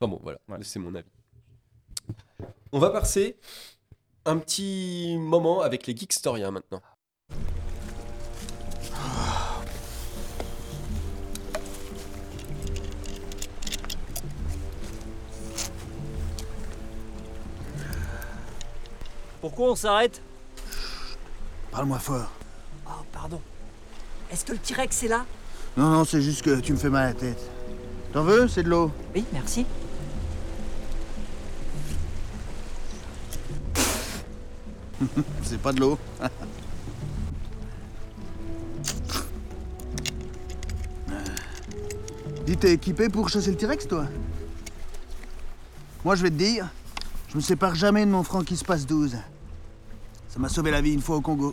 Enfin 0.00 0.10
bon, 0.10 0.18
voilà, 0.22 0.38
Ouais. 0.48 0.58
c'est 0.62 0.78
mon 0.78 0.94
avis. 0.94 1.10
On 2.72 2.78
va 2.78 2.90
passer 2.90 3.36
un 4.24 4.38
petit 4.38 5.16
moment 5.18 5.60
avec 5.60 5.86
les 5.86 5.96
Geekstoriens 5.96 6.50
maintenant. 6.50 6.80
Pourquoi 19.40 19.70
on 19.70 19.74
s'arrête? 19.74 20.22
Parle-moi 21.70 21.98
fort. 21.98 22.30
Oh, 22.86 23.02
pardon. 23.12 23.40
Est-ce 24.30 24.44
que 24.44 24.52
le 24.52 24.58
T-Rex 24.58 25.02
est 25.04 25.08
là? 25.08 25.24
Non, 25.76 25.90
non, 25.90 26.04
c'est 26.04 26.20
juste 26.20 26.42
que 26.42 26.60
tu 26.60 26.72
me 26.72 26.78
fais 26.78 26.90
mal 26.90 27.04
à 27.04 27.08
la 27.08 27.14
tête. 27.14 27.40
T'en 28.12 28.24
veux? 28.24 28.48
C'est 28.48 28.64
de 28.64 28.68
l'eau. 28.68 28.90
Oui, 29.14 29.24
merci. 29.32 29.64
c'est 35.42 35.60
pas 35.60 35.72
de 35.72 35.80
l'eau. 35.80 35.98
Dis, 42.46 42.56
t'es 42.56 42.72
équipé 42.72 43.08
pour 43.08 43.28
chasser 43.28 43.50
le 43.52 43.56
T-Rex, 43.56 43.86
toi? 43.86 44.06
Moi, 46.04 46.16
je 46.16 46.22
vais 46.22 46.30
te 46.30 46.34
dire, 46.34 46.68
je 47.28 47.36
me 47.36 47.40
sépare 47.40 47.76
jamais 47.76 48.04
de 48.04 48.10
mon 48.10 48.24
Frankie 48.24 48.56
Space 48.56 48.86
12. 48.86 49.16
Ça 50.30 50.38
m'a 50.38 50.48
sauvé 50.48 50.70
la 50.70 50.80
vie 50.80 50.94
une 50.94 51.00
fois 51.00 51.16
au 51.16 51.20
Congo. 51.20 51.52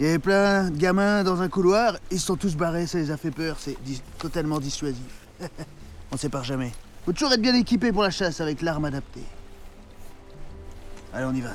Il 0.00 0.04
y 0.04 0.08
avait 0.08 0.18
plein 0.18 0.68
de 0.68 0.76
gamins 0.76 1.22
dans 1.22 1.42
un 1.42 1.48
couloir, 1.48 1.96
ils 2.10 2.18
se 2.18 2.26
sont 2.26 2.34
tous 2.34 2.56
barrés, 2.56 2.88
ça 2.88 2.98
les 2.98 3.12
a 3.12 3.16
fait 3.16 3.30
peur, 3.30 3.56
c'est 3.60 3.76
totalement 4.18 4.58
dissuasif. 4.58 5.28
On 5.40 6.14
ne 6.14 6.18
sépare 6.18 6.42
jamais. 6.42 6.72
Faut 7.04 7.12
toujours 7.12 7.32
être 7.32 7.40
bien 7.40 7.54
équipé 7.54 7.92
pour 7.92 8.02
la 8.02 8.10
chasse 8.10 8.40
avec 8.40 8.62
l'arme 8.62 8.86
adaptée. 8.86 9.22
Allez, 11.12 11.26
on 11.26 11.34
y 11.34 11.40
va. 11.40 11.50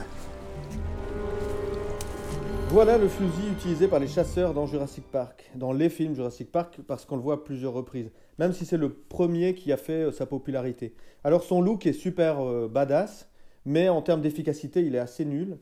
Voilà 2.69 2.97
le 2.97 3.09
fusil 3.09 3.49
utilisé 3.51 3.89
par 3.89 3.99
les 3.99 4.07
chasseurs 4.07 4.53
dans 4.53 4.65
Jurassic 4.65 5.03
Park, 5.11 5.51
dans 5.55 5.73
les 5.73 5.89
films 5.89 6.15
Jurassic 6.15 6.49
Park, 6.49 6.77
parce 6.87 7.03
qu'on 7.03 7.17
le 7.17 7.21
voit 7.21 7.33
à 7.33 7.37
plusieurs 7.37 7.73
reprises, 7.73 8.11
même 8.37 8.53
si 8.53 8.65
c'est 8.65 8.77
le 8.77 8.93
premier 8.93 9.55
qui 9.55 9.73
a 9.73 9.77
fait 9.77 10.03
euh, 10.03 10.11
sa 10.13 10.25
popularité. 10.25 10.93
Alors 11.25 11.43
son 11.43 11.61
look 11.61 11.85
est 11.85 11.93
super 11.93 12.39
euh, 12.39 12.69
badass, 12.71 13.27
mais 13.65 13.89
en 13.89 14.01
termes 14.01 14.21
d'efficacité, 14.21 14.81
il 14.81 14.95
est 14.95 14.99
assez 14.99 15.25
nul. 15.25 15.57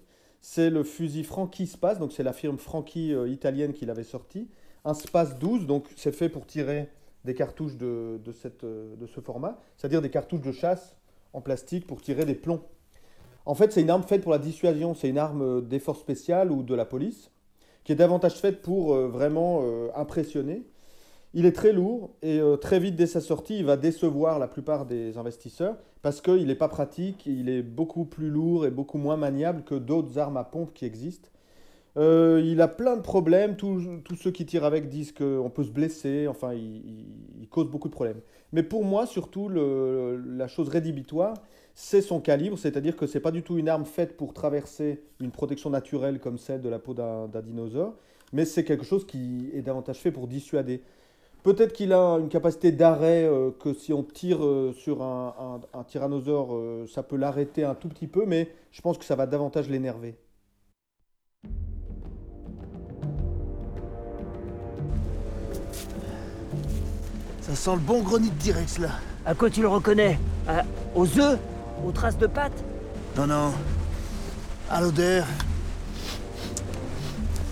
C'est 0.50 0.70
le 0.70 0.86
fusil 0.86 1.26
Franchi 1.26 1.68
Space, 1.68 2.00
donc 2.00 2.14
c'est 2.14 2.24
la 2.24 2.32
firme 2.32 2.58
Franchi 2.58 3.14
euh, 3.14 3.28
italienne 3.28 3.74
qui 3.74 3.86
l'avait 3.86 4.06
sorti. 4.06 4.48
Un 4.86 4.94
Space 4.94 5.38
12, 5.38 5.68
donc 5.68 5.88
c'est 5.98 6.14
fait 6.14 6.30
pour 6.30 6.46
tirer 6.46 6.88
des 7.26 7.36
cartouches 7.36 7.76
de, 7.76 8.18
euh, 8.64 8.96
de 8.96 9.08
ce 9.08 9.20
format, 9.20 9.60
c'est-à-dire 9.76 10.02
des 10.02 10.10
cartouches 10.10 10.40
de 10.40 10.54
chasse 10.54 10.96
en 11.34 11.42
plastique 11.42 11.86
pour 11.86 12.02
tirer 12.02 12.24
des 12.24 12.34
plombs. 12.34 12.62
En 13.46 13.56
fait, 13.56 13.74
c'est 13.74 13.82
une 13.82 13.90
arme 13.90 14.04
faite 14.04 14.22
pour 14.22 14.32
la 14.32 14.40
dissuasion, 14.40 14.96
c'est 14.96 15.10
une 15.10 15.18
arme 15.18 15.42
euh, 15.42 15.60
des 15.62 15.80
forces 15.80 16.00
spéciales 16.00 16.50
ou 16.50 16.64
de 16.64 16.76
la 16.76 16.86
police, 16.86 17.30
qui 17.84 17.92
est 17.92 17.96
davantage 17.96 18.36
faite 18.36 18.62
pour 18.62 18.96
vraiment 18.96 19.64
impressionner. 19.96 20.66
Il 21.38 21.46
est 21.46 21.52
très 21.52 21.72
lourd 21.72 22.10
et 22.24 22.40
euh, 22.40 22.58
très 22.58 22.80
vite 22.80 22.96
dès 22.96 23.06
sa 23.06 23.22
sortie, 23.22 23.60
il 23.60 23.66
va 23.66 23.78
décevoir 23.78 24.40
la 24.40 24.48
plupart 24.48 24.88
des 24.88 25.20
investisseurs 25.20 25.78
parce 26.02 26.20
qu'il 26.20 26.48
n'est 26.48 26.56
pas 26.56 26.68
pratique, 26.68 27.28
il 27.28 27.48
est 27.48 27.62
beaucoup 27.62 28.06
plus 28.06 28.32
lourd 28.32 28.66
et 28.66 28.72
beaucoup 28.72 28.98
moins 28.98 29.18
maniable 29.18 29.62
que 29.64 29.76
d'autres 29.76 30.18
armes 30.18 30.38
à 30.38 30.44
pompe 30.44 30.74
qui 30.74 30.86
existent. 30.86 31.30
Euh, 31.96 32.42
il 32.44 32.60
a 32.60 32.68
plein 32.68 32.98
de 32.98 33.04
problèmes, 33.04 33.56
tous, 33.56 33.84
ceux 34.20 34.32
qui 34.32 34.48
tirent 34.48 34.66
avec 34.66 34.90
disent 34.90 35.12
qu'on 35.12 35.52
peut 35.54 35.64
se 35.64 35.70
blesser, 35.70 36.28
enfin 36.28 36.56
il, 36.56 37.48
cause 37.52 37.70
beaucoup 37.70 37.88
de 37.88 37.94
problèmes. 37.94 38.22
Mais 38.52 38.64
pour 38.64 38.84
moi, 38.84 39.06
surtout, 39.06 39.48
la 39.48 40.48
chose 40.48 40.70
rédhibitoire, 40.70 41.36
c'est 41.76 42.02
son 42.02 42.20
calibre, 42.20 42.58
c'est-à-dire 42.58 42.96
que 42.96 43.06
c'est 43.06 43.20
pas 43.20 43.32
du 43.32 43.44
tout 43.44 43.60
une 43.60 43.70
arme 43.70 43.86
faite 43.86 44.18
pour 44.18 44.34
traverser 44.34 45.04
une 45.20 45.30
protection 45.30 45.70
naturelle 45.70 46.20
comme 46.20 46.40
celle 46.40 46.62
de 46.62 46.70
la 46.70 46.80
peau 46.80 46.96
d'un 46.96 47.42
dinosaure, 47.44 47.94
mais 48.34 48.44
c'est 48.44 48.64
quelque 48.64 48.86
chose 48.86 49.06
qui 49.06 49.52
est 49.54 49.62
davantage 49.62 50.00
fait 50.00 50.12
pour 50.12 50.28
dissuader. 50.28 50.82
Peut-être 51.48 51.72
qu'il 51.72 51.94
a 51.94 52.18
une 52.20 52.28
capacité 52.28 52.74
d'arrêt, 52.74 53.24
euh, 53.24 53.52
que 53.58 53.74
si 53.74 53.94
on 53.94 54.04
tire 54.04 54.44
euh, 54.44 54.74
sur 54.74 55.02
un, 55.02 55.34
un- 55.74 55.80
un 55.80 55.84
tyrannosaure, 55.86 56.54
euh, 56.54 56.86
ça 56.94 57.04
peut 57.04 57.16
l'arrêter 57.16 57.64
un 57.64 57.74
tout 57.74 57.88
petit 57.88 58.08
peu, 58.08 58.26
mais 58.28 58.52
je 58.74 58.82
pense 58.82 58.98
que 58.98 59.06
ça 59.06 59.16
va 59.16 59.26
davantage 59.28 59.70
l'énerver. 59.70 60.18
Ça 67.42 67.56
sent 67.56 67.72
le 67.76 67.80
bon 67.82 68.02
grenit 68.02 68.30
de 68.30 68.44
T-Rex 68.44 68.80
là. 68.80 68.90
À 69.26 69.34
quoi 69.34 69.50
tu 69.50 69.62
le 69.62 69.68
reconnais? 69.68 70.20
À- 70.48 70.64
Aux 70.96 71.08
œufs? 71.18 71.40
Aux 71.86 71.92
traces 71.92 72.18
de 72.18 72.28
pattes? 72.28 72.62
Non, 73.16 73.28
non. 73.28 73.54
À 74.70 74.82
l'odeur. 74.82 75.26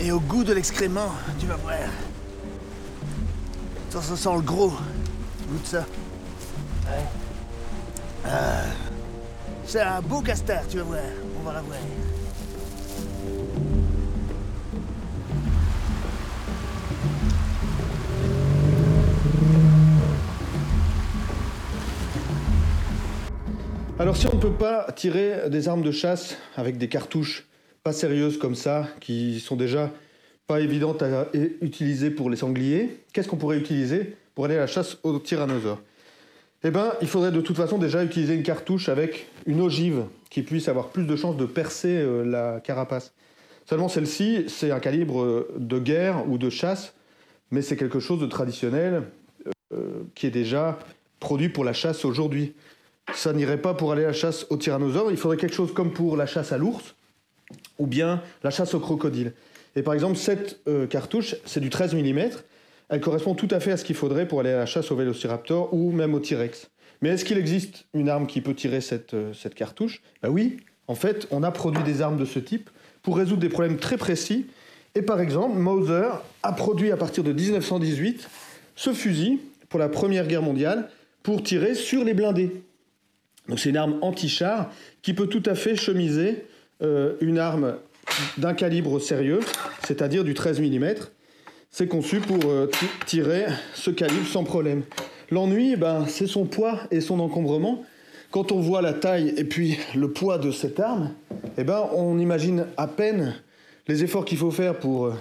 Et 0.01 0.11
au 0.11 0.19
goût 0.19 0.43
de 0.43 0.51
l'excrément, 0.51 1.11
tu 1.39 1.45
vas 1.45 1.55
voir. 1.55 1.77
Ça, 3.95 4.01
ça 4.01 4.17
sent 4.17 4.35
le 4.35 4.41
gros. 4.41 4.73
Goûte 5.47 5.65
ça. 5.67 5.85
Ah. 8.25 8.63
C'est 9.65 9.79
un 9.79 10.01
beau 10.01 10.19
castar, 10.19 10.67
tu 10.67 10.79
vas 10.79 10.83
voir. 10.83 10.99
On 11.39 11.43
va 11.43 11.53
la 11.53 11.61
voir. 11.61 11.77
Alors 23.97 24.17
si 24.17 24.27
on 24.27 24.35
ne 24.35 24.41
peut 24.41 24.51
pas 24.51 24.91
tirer 24.91 25.49
des 25.49 25.69
armes 25.69 25.83
de 25.83 25.91
chasse 25.91 26.35
avec 26.57 26.77
des 26.77 26.89
cartouches 26.89 27.45
pas 27.81 27.93
sérieuses 27.93 28.37
comme 28.39 28.55
ça, 28.55 28.87
qui 28.99 29.39
sont 29.39 29.55
déjà 29.55 29.89
pas 30.47 30.59
évidentes 30.59 31.01
à 31.01 31.27
utiliser 31.61 32.11
pour 32.11 32.29
les 32.29 32.37
sangliers, 32.37 33.01
qu'est-ce 33.13 33.27
qu'on 33.27 33.37
pourrait 33.37 33.57
utiliser 33.57 34.15
pour 34.35 34.45
aller 34.45 34.55
à 34.55 34.59
la 34.59 34.67
chasse 34.67 34.97
aux 35.03 35.19
tyrannosaures? 35.19 35.81
Eh 36.63 36.71
bien, 36.71 36.93
il 37.01 37.07
faudrait 37.07 37.31
de 37.31 37.41
toute 37.41 37.55
façon 37.55 37.77
déjà 37.77 38.03
utiliser 38.03 38.33
une 38.33 38.43
cartouche 38.43 38.89
avec 38.89 39.27
une 39.45 39.61
ogive 39.61 40.05
qui 40.29 40.41
puisse 40.41 40.67
avoir 40.67 40.89
plus 40.89 41.05
de 41.05 41.15
chances 41.15 41.37
de 41.37 41.45
percer 41.45 41.97
euh, 41.97 42.23
la 42.23 42.59
carapace. 42.59 43.13
Seulement 43.67 43.87
celle-ci, 43.87 44.45
c'est 44.47 44.71
un 44.71 44.79
calibre 44.79 45.21
euh, 45.21 45.53
de 45.57 45.79
guerre 45.79 46.27
ou 46.27 46.37
de 46.37 46.49
chasse, 46.49 46.93
mais 47.51 47.61
c'est 47.61 47.75
quelque 47.75 47.99
chose 47.99 48.19
de 48.19 48.25
traditionnel 48.25 49.03
euh, 49.73 50.03
qui 50.15 50.25
est 50.27 50.31
déjà 50.31 50.79
produit 51.19 51.49
pour 51.49 51.63
la 51.63 51.73
chasse 51.73 52.03
aujourd'hui 52.03 52.53
ça 53.13 53.33
n'irait 53.33 53.61
pas 53.61 53.73
pour 53.73 53.91
aller 53.91 54.03
à 54.03 54.07
la 54.07 54.13
chasse 54.13 54.45
au 54.49 54.57
tyrannosaure. 54.57 55.11
Il 55.11 55.17
faudrait 55.17 55.37
quelque 55.37 55.53
chose 55.53 55.73
comme 55.73 55.91
pour 55.91 56.17
la 56.17 56.25
chasse 56.25 56.51
à 56.51 56.57
l'ours 56.57 56.95
ou 57.77 57.87
bien 57.87 58.21
la 58.43 58.49
chasse 58.49 58.73
au 58.73 58.79
crocodile. 58.79 59.33
Et 59.75 59.83
par 59.83 59.93
exemple, 59.93 60.17
cette 60.17 60.59
euh, 60.67 60.87
cartouche, 60.87 61.35
c'est 61.45 61.59
du 61.59 61.69
13 61.69 61.95
mm. 61.95 62.19
Elle 62.89 63.01
correspond 63.01 63.35
tout 63.35 63.47
à 63.51 63.59
fait 63.59 63.71
à 63.71 63.77
ce 63.77 63.83
qu'il 63.83 63.95
faudrait 63.95 64.27
pour 64.27 64.39
aller 64.39 64.51
à 64.51 64.57
la 64.57 64.65
chasse 64.65 64.91
au 64.91 64.95
vélociraptor 64.95 65.73
ou 65.73 65.91
même 65.91 66.13
au 66.13 66.19
T-Rex. 66.19 66.69
Mais 67.01 67.09
est-ce 67.09 67.25
qu'il 67.25 67.37
existe 67.37 67.85
une 67.93 68.09
arme 68.09 68.27
qui 68.27 68.41
peut 68.41 68.53
tirer 68.53 68.79
cette, 68.81 69.13
euh, 69.13 69.33
cartouche? 69.55 70.01
Ben 70.21 70.29
oui, 70.29 70.57
en 70.87 70.95
fait, 70.95 71.27
on 71.31 71.43
a 71.43 71.51
produit 71.51 71.83
des 71.83 72.01
armes 72.01 72.17
de 72.17 72.25
ce 72.25 72.39
type 72.39 72.69
pour 73.01 73.17
résoudre 73.17 73.41
des 73.41 73.49
problèmes 73.49 73.77
très 73.77 73.97
précis. 73.97 74.45
Et 74.93 75.01
par 75.01 75.19
exemple, 75.19 75.57
Mauser 75.57 76.09
a 76.41 76.53
produit 76.53 76.91
à 76.91 76.97
partir 76.97 77.23
de 77.23 77.33
1918 77.33 78.29
ce 78.75 78.93
fusil 78.93 79.39
pour 79.67 79.79
la 79.79 79.89
Première 79.89 80.27
Guerre 80.27 80.41
mondiale 80.41 80.89
pour 81.21 81.43
tirer 81.43 81.75
sur 81.75 82.03
les 82.03 82.13
blindés. 82.13 82.63
Donc 83.49 83.59
c'est 83.59 83.69
une 83.69 83.77
arme 83.77 83.97
anti-char 84.01 84.71
qui 85.01 85.13
peut 85.13 85.27
tout 85.27 85.43
à 85.45 85.55
fait 85.55 85.75
chemiser 85.75 86.45
euh, 86.81 87.15
une 87.19 87.39
arme 87.39 87.75
d'un 88.37 88.53
calibre 88.53 88.99
sérieux, 88.99 89.39
c'est-à-dire 89.85 90.23
du 90.23 90.33
13 90.33 90.59
mm. 90.61 90.85
C'est 91.71 91.87
conçu 91.87 92.19
pour 92.19 92.49
euh, 92.49 92.67
ti- 92.67 92.85
tirer 93.05 93.45
ce 93.73 93.91
calibre 93.91 94.27
sans 94.27 94.43
problème. 94.43 94.83
L'ennui, 95.31 95.71
eh 95.73 95.75
ben, 95.75 96.05
c'est 96.07 96.27
son 96.27 96.45
poids 96.45 96.79
et 96.91 97.01
son 97.01 97.19
encombrement. 97.19 97.83
Quand 98.31 98.51
on 98.51 98.59
voit 98.59 98.81
la 98.81 98.93
taille 98.93 99.33
et 99.37 99.43
puis 99.43 99.77
le 99.95 100.09
poids 100.11 100.37
de 100.37 100.51
cette 100.51 100.79
arme, 100.79 101.11
eh 101.57 101.63
ben, 101.63 101.87
on 101.93 102.17
imagine 102.19 102.65
à 102.77 102.87
peine 102.87 103.35
les 103.87 104.03
efforts 104.03 104.25
qu'il 104.25 104.37
faut 104.37 104.51
faire 104.51 104.75
pour 104.79 105.07
euh, 105.07 105.13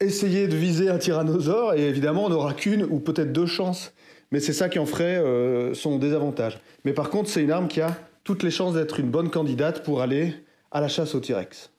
essayer 0.00 0.46
de 0.46 0.56
viser 0.56 0.88
un 0.90 0.98
tyrannosaure. 0.98 1.74
Et 1.74 1.88
évidemment, 1.88 2.26
on 2.26 2.28
n'aura 2.28 2.54
qu'une 2.54 2.84
ou 2.84 2.98
peut-être 3.00 3.32
deux 3.32 3.46
chances. 3.46 3.92
Mais 4.30 4.40
c'est 4.40 4.52
ça 4.52 4.68
qui 4.68 4.78
en 4.78 4.86
ferait 4.86 5.16
euh, 5.16 5.74
son 5.74 5.98
désavantage. 5.98 6.58
Mais 6.84 6.92
par 6.92 7.08
contre, 7.10 7.30
c'est 7.30 7.42
une 7.42 7.50
arme 7.50 7.66
qui 7.66 7.80
a 7.80 7.96
toutes 8.24 8.42
les 8.42 8.50
chances 8.50 8.74
d'être 8.74 9.00
une 9.00 9.08
bonne 9.10 9.30
candidate 9.30 9.82
pour 9.82 10.02
aller 10.02 10.34
à 10.70 10.80
la 10.80 10.88
chasse 10.88 11.14
au 11.14 11.20
T-Rex. 11.20 11.70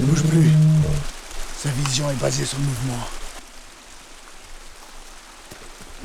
Ne 0.00 0.06
bouge 0.06 0.24
plus. 0.24 0.50
Sa 1.56 1.68
vision 1.70 2.10
est 2.10 2.20
basée 2.20 2.44
sur 2.44 2.58
le 2.58 2.64
mouvement. 2.64 3.04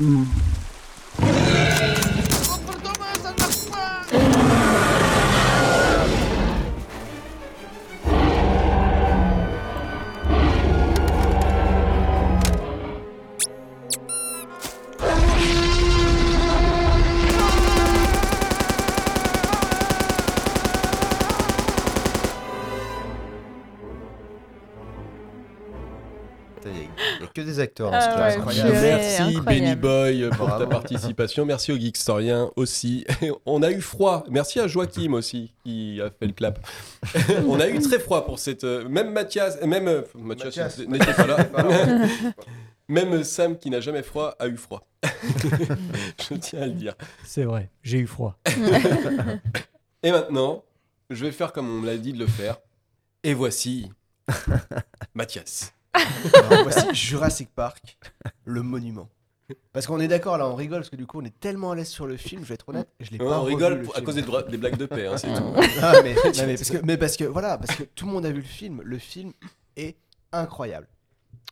Il 0.00 0.26
que 27.36 27.42
des 27.42 27.60
acteurs. 27.60 27.90
Ah 27.92 27.98
dans 27.98 28.14
ce 28.14 28.38
ouais, 28.46 28.52
film. 28.54 28.66
purée, 28.66 28.80
Merci 28.80 29.22
incroyable. 29.22 29.44
Benny 29.44 29.76
Boy 29.76 30.30
pour 30.36 30.48
ta 30.58 30.66
participation. 30.66 31.44
Merci 31.44 31.70
au 31.72 31.76
Geekstorien 31.76 32.50
aussi. 32.56 33.04
On 33.46 33.62
a 33.62 33.70
eu 33.70 33.80
froid. 33.82 34.24
Merci 34.30 34.58
à 34.58 34.66
Joachim 34.66 35.12
aussi 35.12 35.52
qui 35.64 36.00
a 36.00 36.08
fait 36.10 36.26
le 36.26 36.32
clap. 36.32 36.58
On 37.46 37.60
a 37.60 37.68
eu 37.68 37.78
très 37.80 37.98
froid 37.98 38.24
pour 38.24 38.38
cette. 38.38 38.64
euh, 38.64 38.88
Même 38.88 39.12
Mathias, 39.12 39.60
même 39.62 39.86
euh, 39.86 40.02
Mathias 40.14 40.56
Mathias. 40.56 40.78
n'était 40.88 41.12
pas 41.12 41.26
là. 41.26 41.36
Même 42.88 43.24
Sam 43.24 43.58
qui 43.58 43.68
n'a 43.68 43.80
jamais 43.80 44.02
froid 44.04 44.36
a 44.38 44.46
eu 44.46 44.56
froid. 44.56 44.86
Je 45.02 46.34
tiens 46.36 46.62
à 46.62 46.66
le 46.66 46.72
dire. 46.72 46.94
C'est 47.24 47.42
vrai, 47.42 47.68
j'ai 47.82 47.98
eu 47.98 48.06
froid. 48.06 48.38
Et 50.04 50.12
maintenant, 50.12 50.62
je 51.10 51.24
vais 51.24 51.32
faire 51.32 51.52
comme 51.52 51.68
on 51.68 51.80
me 51.80 51.86
l'a 51.86 51.96
dit 51.96 52.12
de 52.12 52.18
le 52.20 52.28
faire. 52.28 52.58
Et 53.24 53.34
voici 53.34 53.90
Mathias. 55.14 55.72
Alors, 56.50 56.62
voici 56.64 56.94
Jurassic 56.94 57.48
Park, 57.54 57.98
le 58.44 58.62
monument. 58.62 59.08
Parce 59.72 59.86
qu'on 59.86 60.00
est 60.00 60.08
d'accord 60.08 60.38
là, 60.38 60.48
on 60.48 60.56
rigole 60.56 60.80
parce 60.80 60.90
que 60.90 60.96
du 60.96 61.06
coup 61.06 61.20
on 61.20 61.24
est 61.24 61.38
tellement 61.38 61.70
à 61.70 61.76
l'aise 61.76 61.86
sur 61.88 62.06
le 62.08 62.16
film, 62.16 62.42
je 62.42 62.48
vais 62.48 62.54
être 62.54 62.68
honnête, 62.68 62.88
je 62.98 63.12
l'ai 63.12 63.18
pas 63.18 63.24
on 63.38 63.42
revu, 63.42 63.54
rigole 63.54 63.74
le 63.74 63.82
pour- 63.82 63.92
à 63.94 63.96
film. 63.98 64.06
cause 64.06 64.14
des, 64.16 64.22
dra- 64.22 64.42
des 64.42 64.56
blagues 64.56 64.76
de 64.76 64.86
paix, 64.86 65.06
hein, 65.06 65.16
c'est 65.16 65.32
tout. 65.32 65.54
Ah, 65.82 65.92
mais, 66.02 66.14
non, 66.14 66.46
mais 66.46 66.54
parce 66.56 66.70
que, 66.70 66.78
mais 66.84 66.96
parce 66.96 67.16
que 67.16 67.24
voilà, 67.24 67.56
parce 67.56 67.76
que 67.78 67.84
tout 67.84 68.06
le 68.06 68.12
monde 68.12 68.26
a 68.26 68.30
vu 68.30 68.38
le 68.40 68.42
film, 68.42 68.82
le 68.82 68.98
film 68.98 69.32
est 69.76 69.96
incroyable. 70.32 70.88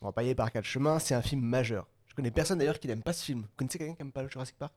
On 0.01 0.07
va 0.07 0.11
pas 0.11 0.23
y 0.23 0.25
aller 0.25 0.35
par 0.35 0.51
quatre 0.51 0.65
chemins, 0.65 0.99
c'est 0.99 1.15
un 1.15 1.21
film 1.21 1.41
majeur. 1.41 1.87
Je 2.07 2.15
connais 2.15 2.31
personne 2.31 2.57
d'ailleurs 2.57 2.79
qui 2.79 2.87
n'aime 2.89 3.01
pas 3.01 3.13
ce 3.13 3.23
film. 3.23 3.41
Vous 3.43 3.47
connaissez 3.55 3.77
quelqu'un 3.77 3.93
qui 3.95 4.01
aime 4.01 4.11
pas 4.11 4.23
le 4.23 4.29
Jurassic 4.29 4.57
Park? 4.57 4.73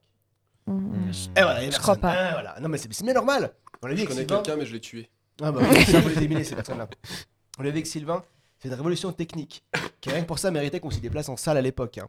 Mm. 0.69 1.11
Eh 1.37 1.41
voilà, 1.43 1.61
il 1.63 1.65
y 1.65 1.69
a 1.69 1.71
Je 1.73 1.79
crois 1.81 1.97
personne. 1.97 2.01
pas. 2.19 2.29
Ah, 2.29 2.33
voilà. 2.35 2.61
Non 2.61 2.69
mais 2.69 2.79
c'est 2.79 2.93
c'est 2.93 3.03
bien 3.05 3.15
normal. 3.15 3.53
On 3.83 3.89
l'a 3.89 3.95
vu 3.95 3.99
Je 3.99 4.03
avec 4.05 4.09
connais 4.11 4.21
Sylvain. 4.29 4.43
quelqu'un, 4.43 4.59
mais 4.61 4.67
je 4.67 4.73
l'ai 4.75 4.81
tué. 4.81 5.11
Ah 5.43 5.51
bah 5.51 5.61
faut 5.65 6.09
les 6.09 6.19
éliminer 6.19 6.45
ces 6.45 6.55
personnes-là. 6.55 6.89
On 7.59 7.63
l'a 7.63 7.71
vu 7.71 7.75
avec 7.77 7.87
Sylvain, 7.89 8.23
c'est 8.59 8.69
une 8.69 8.75
révolution 8.75 9.13
technique 9.13 9.65
qui 10.01 10.11
rien 10.11 10.23
que 10.23 10.27
pour 10.27 10.39
ça 10.39 10.51
méritait 10.51 10.81
qu'on 10.81 10.91
s'y 10.91 11.01
déplace 11.01 11.29
en 11.29 11.37
salle 11.37 11.57
à 11.57 11.63
l'époque. 11.63 11.99
hein. 11.99 12.09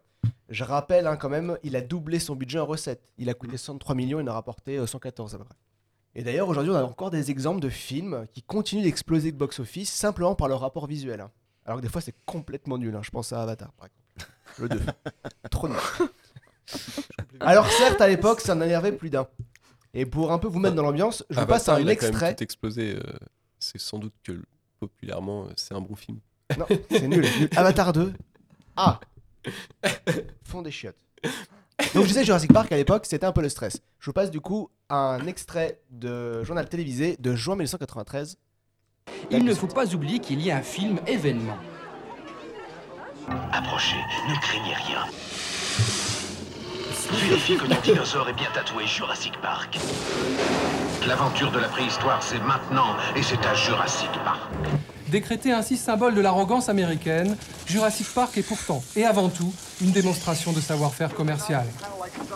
Je 0.49 0.63
rappelle 0.63 1.05
hein, 1.07 1.15
quand 1.15 1.29
même, 1.29 1.57
il 1.63 1.75
a 1.75 1.81
doublé 1.81 2.19
son 2.19 2.35
budget 2.35 2.59
en 2.59 2.65
recettes. 2.65 3.13
Il 3.17 3.29
a 3.29 3.33
coûté 3.33 3.55
63 3.57 3.95
millions, 3.95 4.19
il 4.19 4.23
en 4.23 4.31
a 4.31 4.33
rapporté 4.33 4.77
euh, 4.77 4.87
114 4.87 5.35
à 5.35 5.37
peu 5.37 5.43
près. 5.43 5.55
Et 6.15 6.23
d'ailleurs 6.23 6.47
aujourd'hui 6.49 6.71
on 6.73 6.75
a 6.77 6.83
encore 6.83 7.11
des 7.11 7.29
exemples 7.31 7.59
de 7.61 7.69
films 7.69 8.25
qui 8.33 8.41
continuent 8.41 8.81
d'exploser 8.83 9.31
de 9.31 9.37
box-office 9.37 9.91
simplement 9.93 10.33
par 10.35 10.47
leur 10.47 10.59
rapport 10.59 10.87
visuel. 10.87 11.21
hein. 11.21 11.31
Alors 11.65 11.77
que 11.79 11.83
des 11.83 11.89
fois 11.89 12.01
c'est 12.01 12.15
complètement 12.25 12.77
nul, 12.79 12.95
hein. 12.95 13.01
je 13.03 13.11
pense 13.11 13.31
à 13.31 13.41
Avatar 13.43 13.71
par 13.73 13.87
exemple. 13.87 14.31
le 14.57 14.69
2. 14.69 14.81
Trop 15.51 15.67
nul. 15.67 15.77
Alors 17.39 17.67
certes, 17.71 18.01
à 18.01 18.07
l'époque, 18.07 18.41
ça 18.41 18.55
en 18.55 18.61
énervait 18.61 18.91
plus 18.91 19.09
d'un. 19.09 19.27
Et 19.93 20.05
pour 20.05 20.31
un 20.31 20.37
peu 20.39 20.47
vous 20.47 20.59
mettre 20.59 20.75
dans 20.75 20.83
l'ambiance, 20.83 21.23
je 21.29 21.39
vous 21.39 21.45
passe 21.45 21.67
un 21.69 21.79
il 21.79 21.89
a 21.89 21.95
quand 21.95 22.01
même 22.03 22.11
extrait. 22.11 22.35
tout 22.35 22.43
explosé. 22.43 22.95
euh, 22.95 23.01
c'est 23.59 23.79
sans 23.79 23.97
doute 23.97 24.13
que 24.23 24.43
populairement, 24.79 25.45
euh, 25.45 25.49
c'est 25.55 25.73
un 25.73 25.81
bon 25.81 25.95
film. 25.95 26.19
Non, 26.57 26.65
c'est 26.89 27.07
nul, 27.07 27.25
nul. 27.39 27.49
Avatar 27.55 27.93
2. 27.93 28.13
Ah 28.75 28.99
Fond 30.43 30.61
des 30.61 30.71
chiottes. 30.71 30.97
Donc 31.93 32.03
je 32.03 32.07
disais 32.09 32.25
Jurassic 32.25 32.51
Park 32.51 32.71
à 32.71 32.77
l'époque, 32.77 33.05
c'était 33.05 33.25
un 33.25 33.31
peu 33.31 33.41
le 33.41 33.49
stress. 33.49 33.81
Je 33.99 34.05
vous 34.07 34.13
passe 34.13 34.31
du 34.31 34.41
coup 34.41 34.69
un 34.89 35.25
extrait 35.27 35.79
de 35.91 36.43
journal 36.43 36.67
télévisé 36.67 37.15
de 37.19 37.35
juin 37.35 37.55
1993. 37.55 38.37
Il 39.31 39.45
ne 39.45 39.53
faut 39.53 39.67
pas 39.67 39.93
oublier 39.93 40.19
qu'il 40.19 40.41
y 40.41 40.51
a 40.51 40.57
un 40.57 40.61
film 40.61 40.99
événement. 41.07 41.57
Approchez, 43.51 43.97
ne 44.27 44.35
craignez 44.41 44.73
rien. 44.73 45.05
Vérifiez 47.11 47.57
que 47.57 47.65
ton 47.65 47.81
dinosaure 47.81 48.29
est 48.29 48.33
bien 48.33 48.49
tatoué 48.53 48.85
Jurassic 48.85 49.33
Park. 49.41 49.79
L'aventure 51.07 51.51
de 51.51 51.59
la 51.59 51.67
préhistoire, 51.67 52.21
c'est 52.21 52.39
maintenant, 52.39 52.95
et 53.15 53.23
c'est 53.23 53.43
à 53.45 53.53
Jurassic 53.53 54.11
Park. 54.23 54.49
Décrété 55.11 55.51
ainsi 55.51 55.75
symbole 55.75 56.13
de 56.13 56.21
l'arrogance 56.21 56.69
américaine, 56.69 57.35
Jurassic 57.65 58.07
Park 58.13 58.37
est 58.37 58.47
pourtant, 58.47 58.83
et 58.95 59.05
avant 59.05 59.29
tout, 59.29 59.51
une 59.81 59.91
démonstration 59.91 60.53
de 60.53 60.61
savoir-faire 60.61 61.15
commercial. 61.15 61.65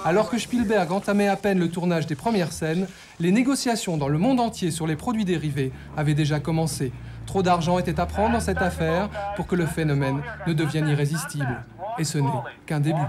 Alors 0.03 0.29
que 0.29 0.39
Spielberg 0.39 0.91
entamait 0.91 1.27
à 1.27 1.35
peine 1.35 1.59
le 1.59 1.69
tournage 1.69 2.07
des 2.07 2.15
premières 2.15 2.51
scènes, 2.51 2.87
les 3.19 3.31
négociations 3.31 3.97
dans 3.97 4.07
le 4.07 4.17
monde 4.17 4.39
entier 4.39 4.71
sur 4.71 4.87
les 4.87 4.95
produits 4.95 5.23
dérivés 5.23 5.71
avaient 5.95 6.15
déjà 6.15 6.39
commencé. 6.39 6.91
Trop 7.27 7.43
d'argent 7.43 7.77
était 7.77 7.99
à 7.99 8.07
prendre 8.07 8.33
dans 8.33 8.39
cette 8.39 8.61
affaire 8.61 9.09
pour 9.35 9.45
que 9.45 9.55
le 9.55 9.67
phénomène 9.67 10.21
ne 10.47 10.53
devienne 10.53 10.87
irrésistible. 10.87 11.63
Et 11.99 12.03
ce 12.03 12.17
n'est 12.17 12.29
qu'un 12.65 12.79
début. 12.79 12.99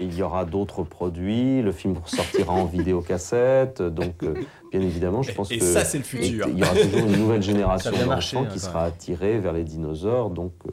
Il 0.00 0.14
y 0.14 0.22
aura 0.22 0.44
d'autres 0.44 0.82
produits, 0.82 1.62
le 1.62 1.72
film 1.72 1.96
sortira 2.04 2.52
en 2.52 2.66
vidéocassette, 2.66 3.80
donc 3.80 4.22
euh, 4.22 4.34
bien 4.70 4.80
évidemment, 4.82 5.22
je 5.22 5.32
pense 5.32 5.50
Et 5.50 5.58
que 5.58 5.64
ça, 5.64 5.84
c'est 5.84 5.98
le 5.98 6.04
futur. 6.04 6.46
il 6.48 6.58
y 6.58 6.62
aura 6.62 6.74
toujours 6.74 7.06
une 7.08 7.16
nouvelle 7.18 7.42
génération 7.42 7.90
d'enfants 7.92 8.42
hein, 8.42 8.48
qui 8.52 8.58
sera 8.58 8.84
attirée 8.84 9.38
vers 9.38 9.52
les 9.54 9.64
dinosaures, 9.64 10.28
donc 10.30 10.52
euh, 10.66 10.70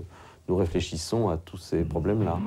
nous 0.49 0.57
réfléchissons 0.57 1.29
à 1.29 1.37
tous 1.37 1.57
ces 1.57 1.83
problèmes-là. 1.85 2.37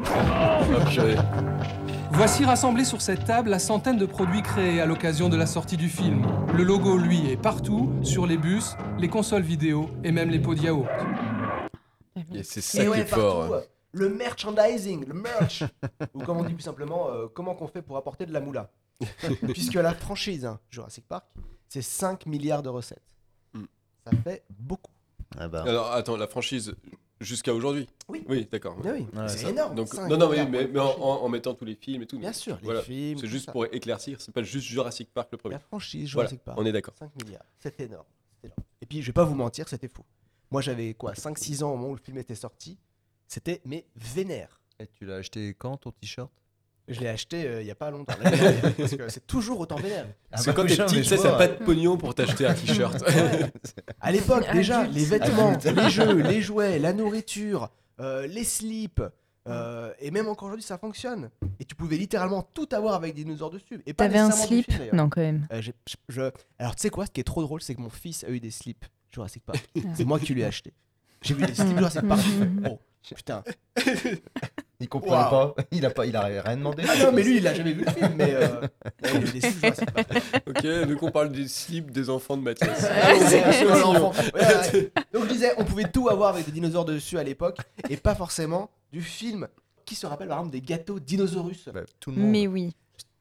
Voici 2.12 2.44
rassemblés 2.44 2.84
sur 2.84 3.00
cette 3.00 3.24
table 3.24 3.48
la 3.50 3.58
centaine 3.58 3.96
de 3.96 4.06
produits 4.06 4.42
créés 4.42 4.80
à 4.80 4.86
l'occasion 4.86 5.28
de 5.30 5.36
la 5.36 5.46
sortie 5.46 5.76
du 5.78 5.88
film. 5.88 6.26
Le 6.54 6.62
logo, 6.62 6.98
lui, 6.98 7.30
est 7.30 7.36
partout, 7.40 7.90
sur 8.02 8.26
les 8.26 8.36
bus, 8.36 8.76
les 8.98 9.08
consoles 9.08 9.42
vidéo 9.42 9.88
et 10.04 10.12
même 10.12 10.28
les 10.30 10.38
pots 10.38 10.54
de 10.54 10.60
yaourt. 10.60 10.88
Et 12.34 12.42
c'est 12.42 12.60
ça 12.60 12.82
Et 12.82 12.84
qui 12.84 12.90
ouais, 12.90 13.00
est 13.00 13.04
fort. 13.06 13.38
partout, 13.48 13.54
hein. 13.54 13.60
Le 13.96 14.10
merchandising, 14.10 15.06
le 15.06 15.14
merch. 15.14 15.64
Ou 16.14 16.22
comme 16.22 16.36
on 16.36 16.44
dit 16.44 16.52
plus 16.52 16.62
simplement, 16.62 17.08
euh, 17.10 17.28
comment 17.32 17.54
qu'on 17.54 17.66
fait 17.66 17.80
pour 17.80 17.96
apporter 17.96 18.26
de 18.26 18.32
la 18.32 18.40
moula. 18.40 18.70
Puisque 19.54 19.74
la 19.74 19.94
franchise 19.94 20.44
hein, 20.44 20.60
Jurassic 20.70 21.06
Park, 21.06 21.26
c'est 21.68 21.82
5 21.82 22.26
milliards 22.26 22.62
de 22.62 22.68
recettes. 22.68 23.16
Hmm. 23.54 23.64
Ça 24.04 24.10
fait 24.22 24.44
beaucoup. 24.50 24.92
Alors 25.38 25.92
attends, 25.92 26.16
la 26.16 26.26
franchise 26.26 26.74
jusqu'à 27.20 27.54
aujourd'hui 27.54 27.88
Oui. 28.08 28.24
Oui, 28.28 28.46
d'accord. 28.50 28.76
Ah 28.84 28.88
oui, 28.94 29.06
Ouais, 29.14 29.28
c'est 29.28 29.48
énorme, 29.48 29.74
Donc, 29.74 29.92
non, 29.94 30.16
non, 30.16 30.28
mais, 30.28 30.78
en, 30.78 31.28
mettant 31.28 31.54
tous 31.54 31.64
les 31.64 31.74
films 31.74 32.02
et 32.02 32.06
tout. 32.06 32.18
Bien 32.18 32.28
mais 32.28 32.34
sûr, 32.34 32.56
les 32.56 32.64
voilà. 32.64 32.82
films, 32.82 33.18
C'est 33.18 33.26
juste 33.26 33.46
ça. 33.46 33.52
pour 33.52 33.64
éclaircir, 33.64 34.20
c'est 34.20 34.32
pas 34.32 34.42
juste 34.42 34.66
Jurassic 34.66 35.12
Park 35.12 35.28
le 35.32 35.38
premier. 35.38 35.54
La 35.54 35.60
franchise 35.60 36.12
Voilà, 36.12 36.28
Jurassic 36.28 36.44
Park. 36.44 36.58
On 36.60 36.66
est 36.66 36.72
d'accord. 36.72 36.94
5 36.98 37.10
milliards. 37.24 37.44
C'est 37.58 37.80
énorme. 37.80 38.04
c'est 38.42 38.48
énorme. 38.48 38.60
Et 38.82 38.86
puis, 38.86 39.00
je 39.00 39.06
vais 39.06 39.12
pas 39.14 39.24
vous 39.24 39.34
mentir, 39.34 39.68
c'était 39.68 39.88
fou. 39.88 40.02
Moi, 40.50 40.60
j'avais 40.60 40.94
quoi 40.94 41.12
5-6 41.12 41.64
ans 41.64 41.72
au 41.72 41.76
moment 41.76 41.88
où 41.90 41.94
le 41.96 42.00
film 42.00 42.18
était 42.18 42.34
sorti. 42.34 42.78
C'était, 43.28 43.60
mais 43.64 43.86
vénère. 43.96 44.60
Et 44.78 44.86
tu 44.86 45.04
l'as 45.06 45.16
acheté 45.16 45.54
quand 45.58 45.76
ton 45.78 45.90
t-shirt? 45.92 46.30
Je 46.88 47.00
l'ai 47.00 47.08
acheté 47.08 47.44
euh, 47.46 47.62
il 47.62 47.66
y 47.66 47.70
a 47.72 47.74
pas 47.74 47.90
longtemps. 47.90 48.14
parce 48.78 48.94
que 48.96 49.08
c'est 49.08 49.26
toujours 49.26 49.58
autant 49.58 49.74
vénère. 49.76 50.06
Ah 50.30 50.36
C'est 50.36 50.46
bah 50.46 50.52
quand 50.54 50.62
oui, 50.62 50.68
t'es 50.68 50.74
jamais, 50.76 50.90
petit, 50.90 51.02
tu 51.02 51.04
sais, 51.08 51.16
t'as 51.16 51.36
pas 51.36 51.48
de 51.48 51.64
pognon 51.64 51.96
pour 51.96 52.14
t'acheter 52.14 52.46
un 52.46 52.54
t-shirt. 52.54 53.02
À 54.00 54.12
l'époque, 54.12 54.44
déjà, 54.52 54.80
Adulte. 54.80 54.94
les 54.96 55.04
vêtements, 55.04 55.52
Adulte. 55.54 55.76
les 55.76 55.90
jeux, 55.90 56.22
les 56.22 56.40
jouets, 56.42 56.78
la 56.78 56.92
nourriture, 56.92 57.70
euh, 57.98 58.26
les 58.28 58.44
slips, 58.44 59.02
euh, 59.48 59.92
et 59.98 60.12
même 60.12 60.28
encore 60.28 60.46
aujourd'hui, 60.46 60.64
ça 60.64 60.78
fonctionne. 60.78 61.30
Et 61.58 61.64
tu 61.64 61.74
pouvais 61.74 61.96
littéralement 61.96 62.42
tout 62.54 62.68
avoir 62.70 62.94
avec 62.94 63.14
des 63.14 63.24
dinosaures 63.24 63.50
dessus. 63.50 63.80
Et 63.86 63.92
pas 63.92 64.04
T'avais 64.04 64.18
un 64.20 64.30
slip 64.30 64.70
film. 64.70 64.90
Non, 64.92 65.08
quand 65.08 65.20
même. 65.22 65.48
Euh, 65.52 65.60
j'ai- 65.60 65.74
je- 65.88 65.96
je- 66.08 66.30
Alors, 66.60 66.76
tu 66.76 66.82
sais 66.82 66.90
quoi, 66.90 67.06
ce 67.06 67.10
qui 67.10 67.20
est 67.20 67.24
trop 67.24 67.42
drôle, 67.42 67.62
c'est 67.62 67.74
que 67.74 67.80
mon 67.80 67.90
fils 67.90 68.22
a 68.22 68.28
eu 68.30 68.38
des 68.38 68.50
slips 68.52 68.84
Jurassic 69.12 69.42
Park. 69.44 69.68
Ah. 69.76 69.80
c'est 69.94 70.04
moi 70.04 70.20
qui 70.20 70.34
lui 70.34 70.42
ai 70.42 70.44
acheté. 70.44 70.72
J'ai 71.22 71.34
vu 71.34 71.44
des 71.46 71.54
slips 71.54 71.76
Jurassic 71.78 72.06
Park. 72.06 72.20
Oh, 72.70 72.78
putain. 73.14 73.42
Il 74.78 74.88
comprenait 74.90 75.16
Waouh. 75.16 75.54
pas. 75.54 75.62
Il 75.70 75.86
a 75.86 75.90
pas, 75.90 76.04
il 76.04 76.14
a 76.16 76.22
rien 76.24 76.56
demandé. 76.58 76.82
Ah 76.86 77.04
non, 77.04 77.12
mais 77.12 77.22
lui, 77.22 77.38
il 77.38 77.46
a 77.46 77.54
jamais 77.54 77.72
vu 77.72 77.82
le 77.84 77.90
film, 77.90 78.12
mais. 78.14 78.34
euh, 78.34 78.60
il 79.34 79.40
Park. 79.60 79.80
ok, 80.46 80.66
donc 80.88 81.02
on 81.02 81.10
parle 81.10 81.32
des 81.32 81.48
slips 81.48 81.90
des 81.90 82.10
enfants 82.10 82.36
de 82.36 82.42
Mathias. 82.42 82.82
Ouais, 82.82 83.20
c'est 83.20 83.52
sur 83.54 83.70
l'enfant. 83.70 84.12
Ouais, 84.34 84.42
ouais. 84.44 84.92
Donc 85.14 85.24
je 85.24 85.28
disais, 85.32 85.52
on 85.56 85.64
pouvait 85.64 85.90
tout 85.90 86.10
avoir 86.10 86.34
avec 86.34 86.44
des 86.44 86.52
dinosaures 86.52 86.84
dessus 86.84 87.18
à 87.18 87.22
l'époque, 87.22 87.56
et 87.88 87.96
pas 87.96 88.14
forcément 88.14 88.70
du 88.92 89.00
film. 89.00 89.48
Qui 89.86 89.94
se 89.94 90.06
rappelle 90.06 90.28
par 90.28 90.38
exemple 90.38 90.52
des 90.52 90.60
gâteaux 90.60 90.98
dinosaurus 90.98 91.68
Tout 92.00 92.12
Mais 92.14 92.46
oui. 92.48 92.74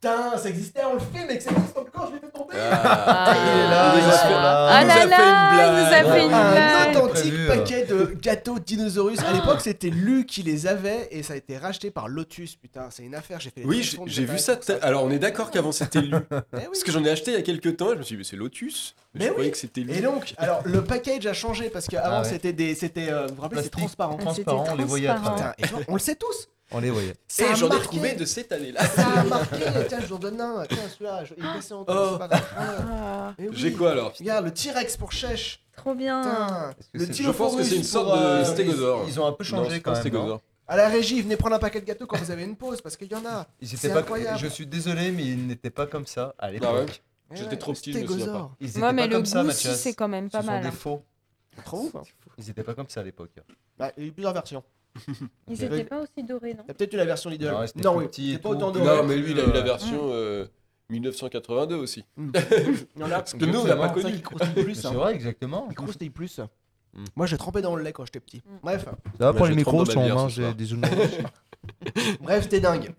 Putain, 0.05 0.37
ça 0.37 0.49
existait 0.49 0.81
dans 0.83 0.93
le 0.93 0.99
et 0.99 1.37
que 1.37 1.43
ça 1.43 1.49
existe 1.51 1.77
encore, 1.77 2.07
je 2.09 2.13
l'ai 2.13 2.19
fait 2.19 2.29
tomber 2.31 2.53
Ah, 2.61 3.33
il 3.35 3.59
est 3.59 3.69
là, 3.69 3.93
il 3.95 4.03
nous 4.03 4.09
a 4.09 4.17
fait- 4.17 4.33
Ah 4.37 4.81
il 4.81 4.85
nous 4.85 4.91
a 4.91 5.05
là 5.05 5.17
fait 5.17 5.65
il 5.65 5.71
nous 5.73 5.85
a 5.85 6.01
blague. 6.03 6.13
fait 6.13 6.25
une 6.25 6.33
Un 6.33 6.91
authentique 6.91 7.33
Prévu, 7.33 7.47
paquet 7.47 7.85
de 7.85 8.17
gâteaux 8.21 8.59
dinosaurus. 8.59 9.19
À 9.27 9.33
l'époque, 9.33 9.61
c'était 9.61 9.89
Lu 9.89 10.25
qui 10.25 10.43
les 10.43 10.67
avait 10.67 11.07
et 11.11 11.23
ça 11.23 11.33
a 11.33 11.35
été 11.37 11.57
racheté 11.57 11.89
par 11.89 12.07
Lotus. 12.07 12.55
Putain, 12.55 12.89
c'est 12.91 13.03
une 13.03 13.15
affaire. 13.15 13.39
J'ai 13.39 13.49
fait 13.49 13.61
les 13.61 13.65
Oui, 13.65 13.97
j'ai 14.05 14.25
vu 14.25 14.37
ça. 14.37 14.59
Alors 14.83 15.03
on 15.03 15.09
est 15.09 15.17
d'accord 15.19 15.49
qu'avant 15.49 15.71
c'était 15.71 16.01
lu. 16.01 16.13
oui. 16.31 16.39
Parce 16.51 16.83
que 16.83 16.91
j'en 16.91 17.03
ai 17.03 17.09
acheté 17.09 17.31
il 17.31 17.37
y 17.37 17.37
a 17.37 17.41
quelques 17.41 17.77
temps 17.77 17.89
et 17.89 17.93
je 17.93 17.97
me 17.97 18.03
suis 18.03 18.15
dit, 18.15 18.19
mais 18.19 18.23
c'est 18.25 18.35
Lotus. 18.35 18.95
Mais 19.15 19.25
je 19.25 19.29
croyais 19.31 19.47
oui. 19.47 19.51
que 19.51 19.57
c'était 19.57 19.81
lu. 19.81 19.91
Et 19.93 20.01
donc, 20.01 20.33
alors 20.37 20.61
le 20.65 20.83
package 20.83 21.25
a 21.25 21.33
changé 21.33 21.69
parce 21.69 21.87
qu'avant 21.87 22.17
Ah 22.19 22.23
c'était 22.23 22.53
des, 22.53 22.75
c'était, 22.75 23.09
euh, 23.09 23.27
vous 23.27 23.35
vous 23.35 23.41
rappelez, 23.41 23.63
c'est 23.63 23.69
transparent. 23.69 24.17
transparent, 24.17 24.65
on 24.71 24.75
les 24.75 24.83
voyait 24.83 25.07
à 25.07 25.13
transparent. 25.15 25.35
travers. 25.37 25.55
Putain, 25.55 25.67
et 25.67 25.71
genre, 25.71 25.81
on 25.87 25.93
le 25.93 25.99
sait 25.99 26.15
tous. 26.15 26.47
On 26.71 26.79
les 26.79 26.89
voyait. 26.89 27.13
Ça 27.27 27.51
Et 27.51 27.55
j'en 27.55 27.69
ai 27.69 27.81
trouvé 27.81 28.15
de 28.15 28.25
cette 28.25 28.51
année-là. 28.51 28.85
Ça 28.87 29.07
a 29.07 29.23
marqué. 29.23 29.57
Tiens, 29.87 29.99
je 30.01 30.07
vous 30.07 30.15
en 30.15 30.19
donne 30.19 30.41
un. 30.41 30.65
Tiens, 30.67 30.77
celui-là, 30.91 31.23
je- 31.23 31.33
il 31.37 31.45
est 31.45 31.53
baissé 31.53 31.73
en 31.73 31.83
deux. 31.83 31.93
Oh. 31.95 32.17
Voilà. 32.17 33.33
Eh 33.37 33.49
oui. 33.49 33.55
J'ai 33.55 33.71
quoi 33.73 33.91
alors 33.91 34.13
Regarde, 34.19 34.45
le 34.45 34.51
T-Rex 34.53 34.97
pour 34.97 35.11
Chèche. 35.11 35.61
Trop 35.77 35.93
bien. 35.93 36.73
Le 36.93 37.05
Je 37.11 37.29
pense 37.31 37.55
que 37.55 37.63
c'est 37.63 37.75
une 37.75 37.81
pour, 37.81 37.89
sorte 37.89 38.17
de 38.19 38.23
euh, 38.23 38.45
stégosaure. 38.45 39.05
ils 39.07 39.19
ont 39.19 39.25
un 39.27 39.31
peu 39.33 39.43
changé 39.43 39.75
Non, 39.75 39.81
quand 39.83 40.03
même. 40.03 40.37
À 40.67 40.75
la 40.77 40.89
régie, 40.89 41.21
venez 41.21 41.37
prendre 41.37 41.55
un 41.55 41.59
paquet 41.59 41.79
de 41.81 41.85
gâteaux 41.85 42.07
quand 42.07 42.17
vous 42.17 42.31
avez 42.31 42.43
une 42.43 42.55
pause 42.55 42.81
parce 42.81 42.97
qu'il 42.97 43.11
y 43.11 43.15
en 43.15 43.23
a. 43.25 43.45
Ils 43.61 43.67
C'est 43.67 43.75
étaient 43.85 43.93
pas. 43.93 43.99
incroyable. 43.99 44.39
Je 44.39 44.47
suis 44.47 44.65
désolé, 44.65 45.11
mais 45.11 45.23
ils 45.23 45.45
n'étaient 45.45 45.69
pas 45.69 45.85
comme 45.85 46.07
ça 46.07 46.33
à 46.39 46.45
Ah 46.45 46.47
ouais 46.47 46.53
l'époque. 46.53 47.03
J'étais 47.31 47.49
ouais, 47.51 47.57
trop 47.57 47.73
petit, 47.73 47.93
je 47.93 47.99
me 47.99 48.07
souviens 48.07 48.27
pas. 48.27 48.51
Ils 48.59 48.69
étaient 48.69 48.93
mais 48.93 49.09
comme 49.09 49.25
ça, 49.25 49.43
Mathias. 49.43 49.79
c'est 49.79 49.93
quand 49.93 50.07
même 50.07 50.29
pas 50.29 50.41
Ce 50.41 50.45
mal, 50.47 50.61
sont 50.63 50.67
hein. 50.67 50.71
des 50.71 50.75
faux. 50.75 51.03
Trop 51.63 51.79
ouf. 51.83 51.95
hein. 51.95 52.01
Ils 52.37 52.49
étaient 52.49 52.63
pas 52.63 52.73
comme 52.73 52.89
ça 52.89 53.01
à 53.01 53.03
l'époque. 53.03 53.31
Bah, 53.77 53.91
il 53.97 54.03
y 54.03 54.05
a 54.05 54.09
eu 54.09 54.11
plusieurs 54.11 54.33
versions. 54.33 54.63
Ils 55.49 55.59
Ouais. 55.59 55.65
étaient 55.65 55.83
pas 55.83 56.01
aussi 56.01 56.23
dorés, 56.23 56.53
non 56.53 56.63
T'as 56.65 56.73
peut-être 56.73 56.93
eu 56.93 56.97
la 56.97 57.05
version 57.05 57.29
Lidl. 57.29 57.51
Non, 57.51 57.67
c'était 57.67 57.81
non 57.83 57.95
plus 57.97 58.03
oui. 58.05 58.07
petit 58.09 58.31
et 58.33 58.37
pas 58.37 58.49
tout. 58.49 58.55
autant 58.55 58.71
de. 58.71 58.79
Non, 58.79 59.03
mais 59.03 59.17
lui 59.17 59.31
il 59.31 59.39
a 59.39 59.43
eu 59.43 59.51
la 59.51 59.59
Euh, 59.59 59.61
version 59.63 59.99
euh, 60.11 60.45
1982 60.89 61.75
aussi. 61.75 62.05
Il 62.17 62.23
y 62.97 63.03
en 63.03 63.07
a. 63.07 63.09
Parce 63.17 63.33
que 63.33 63.45
nous 63.45 63.59
on 63.59 63.65
l'a 63.65 63.75
pas 63.75 63.89
connu. 63.89 64.13
qui 64.13 64.21
croustille 64.21 64.63
plus. 64.63 64.75
C'est 64.75 64.87
hein. 64.87 64.91
vrai, 64.93 65.13
exactement. 65.13 65.67
Il 65.69 65.75
croustille 65.75 66.09
plus. 66.09 66.39
Mm. 66.93 67.03
Moi, 67.17 67.25
j'ai 67.25 67.37
trempé 67.37 67.61
dans 67.61 67.75
le 67.75 67.83
lait 67.83 67.91
quand 67.91 68.05
j'étais 68.05 68.19
petit. 68.21 68.41
Bref. 68.63 68.85
Ça 68.85 68.91
va 68.91 69.31
Bah, 69.31 69.33
pour 69.37 69.45
je 69.47 69.51
les 69.51 69.63
trempe 69.63 69.73
micros 69.73 69.83
dans 69.85 69.91
si 69.91 69.97
ma 69.97 70.01
on 70.01 70.05
bière 70.05 70.15
ce 70.17 70.21
mange 70.21 70.35
soir. 70.35 70.55
des 70.55 70.73
oignons. 70.73 70.89
Bref, 72.21 72.43
c'était 72.43 72.59
dingue. 72.61 72.93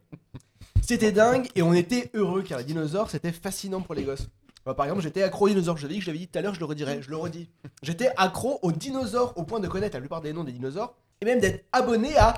C'était 0.82 1.12
dingue 1.12 1.48
et 1.54 1.62
on 1.62 1.72
était 1.72 2.10
heureux 2.14 2.42
car 2.42 2.58
les 2.58 2.64
dinosaures 2.64 3.10
c'était 3.10 3.32
fascinant 3.32 3.80
pour 3.80 3.94
les 3.94 4.02
gosses. 4.04 4.28
Moi, 4.66 4.74
par 4.74 4.86
exemple, 4.86 5.02
j'étais 5.02 5.22
accro 5.22 5.46
aux 5.46 5.48
dinosaures. 5.48 5.76
Je 5.78 5.86
l'ai 5.86 5.94
dit, 5.94 6.00
je 6.00 6.06
l'avais 6.08 6.18
dit 6.18 6.28
tout 6.28 6.38
à 6.38 6.42
l'heure, 6.42 6.54
je 6.54 6.58
le 6.60 6.66
redirai, 6.66 7.00
je 7.00 7.08
le 7.10 7.16
redis. 7.16 7.48
J'étais 7.82 8.10
accro 8.16 8.58
aux 8.62 8.72
dinosaures 8.72 9.32
au 9.36 9.44
point 9.44 9.60
de 9.60 9.68
connaître 9.68 9.96
la 9.96 10.00
plupart 10.00 10.20
des 10.20 10.32
noms 10.32 10.44
des 10.44 10.52
dinosaures 10.52 10.94
et 11.20 11.24
même 11.24 11.40
d'être 11.40 11.64
abonné 11.72 12.16
à 12.16 12.34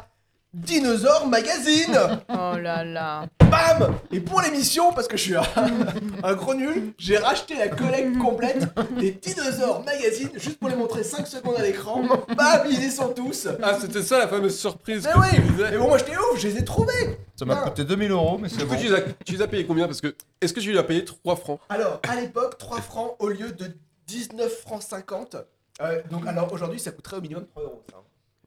Dinosaure 0.54 1.26
Magazine. 1.28 1.98
Oh 2.30 2.56
là 2.58 2.82
là. 2.84 3.26
Bam 3.50 3.94
Et 4.12 4.20
pour 4.20 4.40
l'émission, 4.40 4.92
parce 4.92 5.06
que 5.08 5.16
je 5.16 5.22
suis 5.22 5.36
un, 5.36 5.42
un 6.22 6.34
gros 6.34 6.54
nul, 6.54 6.92
j'ai 6.98 7.18
racheté 7.18 7.54
la 7.56 7.68
collecte 7.68 8.16
complète 8.18 8.66
des 8.98 9.12
Dinosaures 9.12 9.84
Magazine 9.84 10.30
juste 10.34 10.58
pour 10.58 10.68
les 10.68 10.76
montrer 10.76 11.02
5 11.02 11.26
secondes 11.26 11.56
à 11.56 11.62
l'écran. 11.62 12.02
Bam, 12.36 12.66
ils 12.70 12.82
y 12.84 12.90
sont 12.90 13.08
tous. 13.10 13.48
Ah, 13.62 13.76
c'était 13.80 14.02
ça 14.02 14.18
la 14.18 14.28
fameuse 14.28 14.58
surprise. 14.58 15.04
Mais 15.06 15.12
que 15.12 15.18
oui 15.18 15.26
tu 15.46 15.52
disais. 15.52 15.70
Mais 15.72 15.78
bon, 15.78 15.88
moi 15.88 15.98
j'étais 15.98 16.16
ouf, 16.16 16.38
je 16.38 16.48
les 16.48 16.58
ai 16.58 16.64
trouvés 16.64 17.18
Ça 17.36 17.44
m'a 17.44 17.56
coûté 17.56 17.84
2000 17.84 18.10
euros, 18.10 18.38
mais 18.38 18.48
c'est 18.48 18.58
Du 18.58 18.64
coup, 18.66 18.74
bon. 18.74 18.80
tu 18.80 18.86
les 18.88 18.94
as, 18.94 19.00
tu 19.24 19.32
les 19.34 19.42
as 19.42 19.48
payés 19.48 19.66
combien? 19.66 19.86
Parce 19.86 20.00
que 20.00 20.14
est-ce 20.40 20.52
que 20.54 20.60
tu 20.60 20.70
lui 20.70 20.78
as 20.78 20.84
payé 20.84 21.04
3 21.04 21.36
francs? 21.36 21.60
Alors, 21.68 22.00
à 22.08 22.16
l'époque, 22.16 22.56
3 22.58 22.80
francs 22.80 23.16
au 23.18 23.28
lieu 23.28 23.52
de 23.52 23.74
19 24.06 24.50
francs 24.62 24.82
50. 24.82 25.36
Euh, 25.80 26.00
donc, 26.10 26.26
alors 26.26 26.50
aujourd'hui, 26.52 26.80
ça 26.80 26.90
coûterait 26.90 27.16
au 27.18 27.20
minimum 27.20 27.44
3 27.46 27.62
euros. 27.62 27.84
ça. 27.90 27.96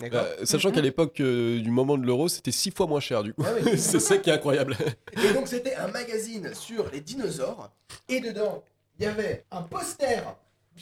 Euh, 0.04 0.36
Sachant 0.46 0.72
qu'à 0.72 0.82
l'époque 0.82 1.20
euh, 1.20 1.60
du 1.62 1.70
moment 1.70 1.98
de 1.98 2.06
l'euro, 2.06 2.28
c'était 2.28 2.52
6 2.52 2.72
fois 2.72 2.88
moins 2.88 3.00
cher 3.00 3.24
du 3.24 3.34
coup. 3.34 3.44
Ah 3.46 3.52
oui. 3.64 3.72
c'est 3.78 4.00
ça 4.00 4.18
qui 4.18 4.30
est 4.30 4.34
incroyable. 4.34 4.76
Et 5.24 5.34
donc, 5.34 5.48
c'était 5.48 5.76
un 5.76 5.88
magazine 5.88 6.54
sur 6.54 6.90
les 6.92 7.02
dinosaures. 7.02 7.70
Et 8.10 8.20
dedans, 8.20 8.64
il 9.00 9.06
y 9.06 9.08
avait 9.08 9.46
un 9.52 9.62
poster 9.62 10.24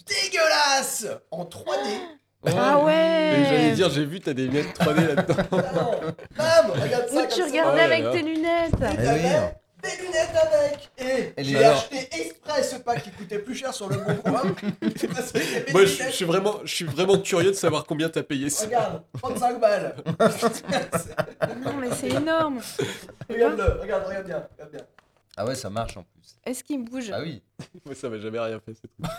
dégueulasse 0.07 1.07
en 1.31 1.43
3D 1.45 1.99
Ah 2.45 2.83
ouais 2.83 3.35
Et 3.39 3.43
j'allais 3.45 3.71
dire, 3.73 3.89
j'ai 3.89 4.05
vu, 4.05 4.19
t'as 4.19 4.33
des 4.33 4.47
lunettes 4.47 4.77
3D 4.79 5.15
là-dedans. 5.15 5.43
Bam 6.37 6.71
Regarde 6.71 7.07
ça 7.09 7.21
comme 7.21 7.27
tu 7.27 7.43
regardais 7.43 7.77
là 7.77 7.83
avec 7.95 8.11
tes 8.11 8.21
lunettes 8.21 8.73
Et 9.03 9.68
des 9.81 10.03
lunettes 10.03 10.35
avec 10.35 11.35
Et 11.37 11.43
j'ai 11.43 11.57
alors 11.57 11.77
acheté 11.77 12.09
exprès 12.11 12.63
ce 12.63 12.75
pack 12.77 13.03
qui 13.03 13.11
coûtait 13.11 13.39
plus 13.39 13.55
cher 13.55 13.73
sur 13.73 13.89
le 13.89 13.97
bon 13.97 14.15
coin. 14.15 14.43
Moi, 15.71 15.85
je, 15.85 16.09
suis 16.11 16.25
vraiment, 16.25 16.59
je 16.63 16.75
suis 16.75 16.85
vraiment 16.85 17.17
curieux 17.19 17.51
de 17.51 17.55
savoir 17.55 17.85
combien 17.85 18.09
t'as 18.09 18.23
payé 18.23 18.49
ça. 18.49 18.65
Regarde, 18.65 19.03
35 19.21 19.59
balles. 19.59 19.95
Non, 21.63 21.73
mais 21.79 21.89
c'est 21.91 22.09
énorme. 22.09 22.59
Regarde-le, 23.29 23.81
regarde, 23.81 24.05
regarde 24.05 24.25
bien, 24.25 24.47
regarde 24.53 24.71
bien. 24.71 24.81
Ah 25.37 25.45
ouais, 25.45 25.55
ça 25.55 25.69
marche 25.69 25.97
en 25.97 26.03
plus. 26.03 26.37
Est-ce 26.45 26.63
qu'il 26.63 26.83
bouge? 26.83 27.11
Ah 27.13 27.21
oui. 27.21 27.41
Moi, 27.85 27.95
ça 27.95 28.09
m'a 28.09 28.19
jamais 28.19 28.39
rien 28.39 28.59
fait. 28.65 28.73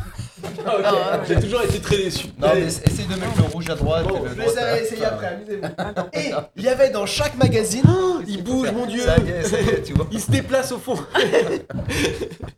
Ah, 0.66 0.76
ok. 0.76 0.84
Ah, 0.84 1.20
J'ai 1.26 1.36
toujours 1.40 1.62
été 1.62 1.80
très 1.80 1.96
déçu. 1.96 2.26
Non, 2.38 2.48
Allez. 2.48 2.62
mais 2.62 2.66
essaye 2.66 3.06
de 3.06 3.14
mettre 3.14 3.36
le 3.38 3.44
rouge 3.44 3.68
à 3.70 3.74
droite 3.74 4.06
Bon, 4.06 4.16
et 4.18 4.28
le 4.28 4.28
je 4.30 4.34
droit 4.34 4.46
laisse 4.54 4.58
à- 4.58 4.80
essayer 4.80 5.06
enfin, 5.06 5.14
après, 5.14 5.26
amusez-vous. 5.28 5.66
Et 6.12 6.32
il 6.56 6.62
y 6.64 6.68
avait 6.68 6.90
dans 6.90 7.06
chaque 7.06 7.36
magazine, 7.36 7.82
oh, 7.88 8.20
il 8.26 8.42
bouge 8.42 8.70
mon 8.72 8.84
dieu, 8.86 9.00
Ça 9.02 9.16
y 9.18 9.28
est, 9.30 9.42
ça 9.44 9.60
y 9.60 9.68
est, 9.68 9.82
tu 9.82 9.92
vois. 9.94 10.06
Il 10.10 10.20
se 10.20 10.30
déplace 10.30 10.72
au 10.72 10.78
fond. 10.78 10.96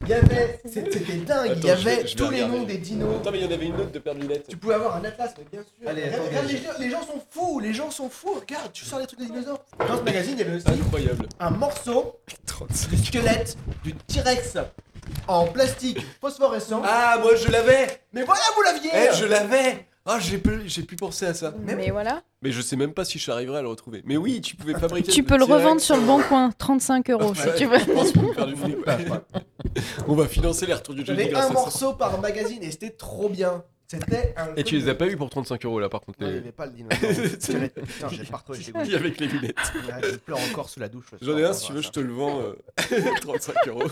il 0.03 0.09
y 0.09 0.13
avait, 0.15 0.61
c'était 0.65 0.91
dingue, 1.27 1.53
il 1.57 1.65
y 1.65 1.71
Attends, 1.71 1.81
je 1.81 1.85
vais- 1.85 1.93
avait 1.93 2.07
je 2.07 2.17
vais 2.17 2.25
tous 2.25 2.31
les 2.31 2.43
regarder. 2.43 2.59
noms 2.59 2.65
des 2.65 2.79
dinos. 2.79 3.17
Attends, 3.21 3.31
mais 3.33 3.39
il 3.39 3.45
y 3.45 3.49
en 3.49 3.53
avait 3.53 3.67
une 3.67 3.75
autre 3.81 3.91
de 3.93 3.99
paire 3.99 4.15
de 4.15 4.21
lunettes. 4.21 4.47
Tu 4.49 4.57
pouvais 4.57 4.75
avoir 4.75 4.97
un 4.97 5.05
atlas, 5.05 5.35
mais 5.39 5.45
bien 5.53 5.63
sûr. 5.63 5.89
Allez, 5.89 6.03
regarde, 6.05 6.15
attends, 6.15 6.29
regarde, 6.29 6.47
gars, 6.47 6.53
les, 6.53 6.59
gens, 6.59 6.73
les 6.81 6.91
gens 6.91 7.03
sont 7.03 7.23
fous, 7.31 7.61
les 7.61 7.75
gens 7.75 7.91
sont 7.91 8.09
fous. 8.09 8.35
Regarde, 8.41 8.73
tu 8.73 8.85
sors 8.85 8.99
des 9.01 9.07
trucs 9.07 9.21
de 9.21 9.27
dinosaures. 9.27 9.61
Dans 9.79 9.99
ce 9.99 10.03
magazine, 10.03 10.35
il 10.35 10.39
y 10.41 10.43
avait 10.43 10.57
aussi 10.57 10.69
Incroyable. 10.69 11.27
un 11.41 11.51
morceau 11.51 12.17
35. 12.47 12.91
du 12.91 12.97
squelette 13.05 13.57
du 13.85 13.95
T-Rex 13.95 14.57
en 15.29 15.47
plastique 15.47 15.99
phosphorescent. 16.21 16.83
Ah, 16.85 17.19
moi 17.21 17.35
je 17.37 17.49
l'avais 17.51 17.87
Mais 18.13 18.23
voilà, 18.25 18.41
vous 18.57 18.63
l'aviez 18.63 18.91
Eh, 18.95 19.15
je 19.17 19.25
l'avais 19.25 19.87
Ah, 20.05 20.19
j'ai 20.21 20.39
pu, 20.39 20.63
j'ai 20.67 20.83
pu 20.83 20.97
penser 20.97 21.27
à 21.27 21.35
ça. 21.35 21.55
Mais 21.61 21.91
voilà. 21.91 22.23
Mais 22.43 22.51
je 22.51 22.61
sais 22.61 22.77
même 22.77 22.93
pas 22.93 23.05
si 23.05 23.19
j'arriverai 23.19 23.59
à 23.59 23.63
le 23.63 23.69
retrouver. 23.69 24.03
Mais 24.05 24.17
oui, 24.17 24.41
tu 24.41 24.57
pouvais 24.57 24.75
fabriquer. 24.75 25.13
Tu 25.13 25.23
peux 25.23 25.37
le 25.39 25.45
revendre 25.45 25.81
sur 25.81 25.97
le 25.97 26.03
bon 26.03 26.21
coin, 26.23 26.51
35 26.57 27.11
euros 27.11 27.35
si 27.35 27.43
Ouais, 27.47 27.55
tu 27.55 27.67
veux. 27.67 27.79
Je 27.79 27.85
pense 27.85 28.13
qu'on 28.13 28.21
peut 28.27 28.33
faire 28.35 28.47
du 28.47 28.57
fric. 28.57 28.77
On 30.09 30.15
va 30.15 30.27
financer 30.27 30.67
les 30.67 30.75
retours 30.75 30.95
du 30.95 31.05
jeudi 31.07 31.19
J'avais 31.21 31.31
grâce 31.33 31.45
un 31.45 31.47
à 31.47 31.49
ça. 31.49 31.55
morceau 31.55 31.93
par 31.95 32.21
magazine 32.21 32.63
et 32.63 32.71
c'était 32.71 32.91
trop 32.91 33.29
bien. 33.29 33.63
C'était 33.87 34.35
un. 34.39 34.55
Et 34.57 34.65
tu 34.65 34.77
les 34.77 34.89
as 34.89 34.95
pas 34.95 35.07
eu 35.07 35.17
pour 35.17 35.29
35 35.31 35.65
euros 35.67 35.79
là 35.79 35.89
par 35.89 36.01
contre. 36.01 36.21
Non, 36.23 36.27
il 36.29 36.33
les- 36.33 36.39
avait 36.39 36.53
pas 36.53 36.67
le 36.67 36.73
dinosaure. 36.73 36.99
Putain, 37.71 38.09
j'ai 38.11 38.25
pas 38.25 38.39
retrouvé, 38.39 38.95
avec 38.95 39.21
les 39.21 39.27
lunettes. 39.29 39.55
Ouais, 39.75 40.11
je 40.11 40.17
pleure 40.17 40.39
encore 40.51 40.69
sous 40.71 40.81
la 40.81 40.89
douche. 40.89 41.07
J'en 41.21 41.37
ai 41.39 41.45
un 41.45 41.53
si 41.53 41.67
tu 41.67 41.73
veux, 41.75 41.83
ça. 41.83 41.89
je 41.89 41.93
te 41.93 42.01
le 42.01 42.13
vends 42.13 42.41
euh, 42.41 42.55
35 43.21 43.55
euros. 43.69 43.83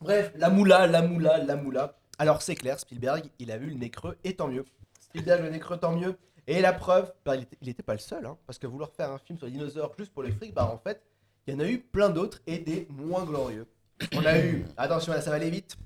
Bref, 0.00 0.32
la 0.36 0.50
moula, 0.50 0.86
la 0.86 1.02
moula, 1.02 1.38
la 1.38 1.56
moula. 1.56 1.96
Alors 2.18 2.42
c'est 2.42 2.54
clair, 2.54 2.78
Spielberg, 2.78 3.24
il 3.38 3.50
a 3.50 3.58
vu 3.58 3.68
le 3.70 3.74
nez 3.76 3.90
creux 3.90 4.16
et 4.24 4.34
tant 4.34 4.48
mieux. 4.48 4.64
Spielberg, 5.00 5.42
le 5.42 5.50
nez 5.50 5.58
creux, 5.58 5.76
tant 5.78 5.92
mieux. 5.92 6.16
Et 6.46 6.60
la 6.60 6.72
preuve, 6.72 7.12
bah, 7.24 7.36
il, 7.36 7.42
était, 7.42 7.56
il 7.62 7.68
était 7.68 7.82
pas 7.82 7.92
le 7.92 7.98
seul, 8.00 8.26
hein, 8.26 8.36
parce 8.46 8.58
que 8.58 8.66
vouloir 8.66 8.90
faire 8.92 9.10
un 9.10 9.18
film 9.18 9.38
sur 9.38 9.46
les 9.46 9.52
dinosaures 9.52 9.92
juste 9.98 10.12
pour 10.12 10.22
les 10.22 10.32
frics, 10.32 10.52
bah 10.54 10.66
en 10.72 10.78
fait, 10.78 11.00
il 11.46 11.54
y 11.54 11.56
en 11.56 11.60
a 11.60 11.68
eu 11.68 11.78
plein 11.78 12.10
d'autres 12.10 12.40
et 12.46 12.58
des 12.58 12.86
moins 12.90 13.24
glorieux. 13.24 13.66
On 14.14 14.24
a 14.26 14.38
eu, 14.40 14.64
attention 14.76 15.12
là 15.12 15.20
ça 15.20 15.30
va 15.30 15.36
aller 15.36 15.50
vite, 15.50 15.76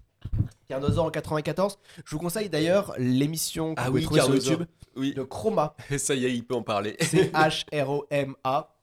Carnosaur 0.67 1.05
en 1.05 1.11
94. 1.11 1.79
Je 2.05 2.11
vous 2.11 2.19
conseille 2.19 2.49
d'ailleurs 2.49 2.95
l'émission 2.99 3.75
que 3.75 3.81
Ah 3.85 3.91
vous 3.91 3.97
oui, 3.97 4.03
trouver 4.05 4.21
sur. 4.23 4.35
YouTube 4.35 4.65
Oui. 4.97 5.15
de 5.15 5.23
Chroma. 5.23 5.77
Ça 5.99 6.15
y 6.15 6.25
est, 6.25 6.35
il 6.35 6.45
peut 6.45 6.55
en 6.55 6.63
parler. 6.63 6.97
C'est 7.01 7.31
H-R-O-M-A, 7.33 8.75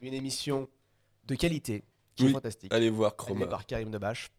une 0.00 0.14
émission 0.14 0.68
de 1.26 1.34
qualité 1.34 1.84
qui 2.24 2.30
est 2.30 2.32
fantastique. 2.32 2.72
Allez 2.72 2.90
voir 2.90 3.16
Chroma. 3.16 3.46
par 3.46 3.66
Karim 3.66 3.90
Debache, 3.90 4.30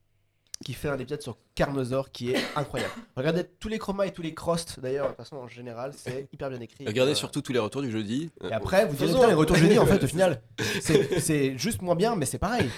qui 0.65 0.73
fait 0.73 0.89
un 0.89 0.97
épisode 0.99 1.21
sur 1.21 1.37
Carnosaur 1.55 2.11
qui 2.11 2.31
est 2.31 2.37
incroyable. 2.55 2.91
Regardez 3.15 3.43
tous 3.45 3.69
les 3.69 3.79
chromas 3.79 4.05
et 4.05 4.11
tous 4.11 4.21
les 4.21 4.33
crosts 4.33 4.79
d'ailleurs, 4.79 5.05
de 5.05 5.09
toute 5.11 5.17
façon 5.17 5.37
en 5.37 5.47
général, 5.47 5.93
c'est 5.95 6.27
hyper 6.33 6.49
bien 6.49 6.59
écrit. 6.59 6.85
Regardez 6.85 7.11
Euh, 7.13 7.15
surtout 7.15 7.41
tous 7.41 7.53
les 7.53 7.59
retours 7.59 7.81
du 7.81 7.91
jeudi. 7.91 8.29
Et 8.49 8.51
après, 8.53 8.85
vous 8.85 8.95
direz 8.95 9.27
les 9.27 9.33
retours 9.33 9.55
jeudi 9.55 9.79
en 9.79 9.85
fait, 9.85 10.03
au 10.03 10.07
final, 10.07 10.41
c'est 10.81 11.57
juste 11.57 11.81
moins 11.81 11.95
bien, 11.95 12.15
mais 12.15 12.25
c'est 12.25 12.39
pareil. 12.39 12.69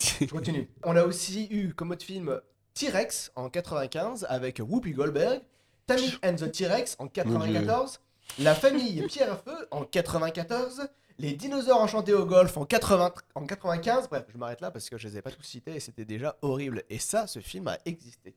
Je 0.00 0.24
continue. 0.26 0.68
On 0.84 0.96
a 0.96 1.04
aussi 1.04 1.46
eu 1.50 1.72
comme 1.74 1.92
autre 1.92 2.04
film 2.04 2.40
T-Rex 2.74 3.32
en 3.36 3.48
95 3.48 4.26
avec 4.28 4.60
Whoopi 4.60 4.92
Goldberg, 4.92 5.40
Tammy 5.86 6.12
and 6.24 6.34
the 6.36 6.50
T-Rex 6.50 6.96
en 6.98 7.06
94, 7.06 8.00
La 8.40 8.54
famille 8.54 9.02
Pierre 9.06 9.32
à 9.32 9.36
Feu 9.36 9.68
en 9.70 9.84
94, 9.84 10.88
Les 11.18 11.32
dinosaures 11.34 11.80
enchantés 11.80 12.14
au 12.14 12.24
golf 12.24 12.56
en, 12.56 12.64
80 12.64 13.12
en 13.34 13.46
95. 13.46 14.08
Bref, 14.08 14.24
je 14.32 14.38
m'arrête 14.38 14.60
là 14.60 14.70
parce 14.70 14.88
que 14.88 14.98
je 14.98 15.08
les 15.08 15.18
ai 15.18 15.22
pas 15.22 15.30
tous 15.30 15.42
cités 15.42 15.74
et 15.76 15.80
c'était 15.80 16.04
déjà 16.04 16.36
horrible. 16.42 16.82
Et 16.90 16.98
ça, 16.98 17.26
ce 17.26 17.40
film 17.40 17.68
a 17.68 17.78
existé. 17.84 18.34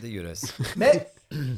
Dégueulasse. 0.00 0.54
Mais, 0.76 1.08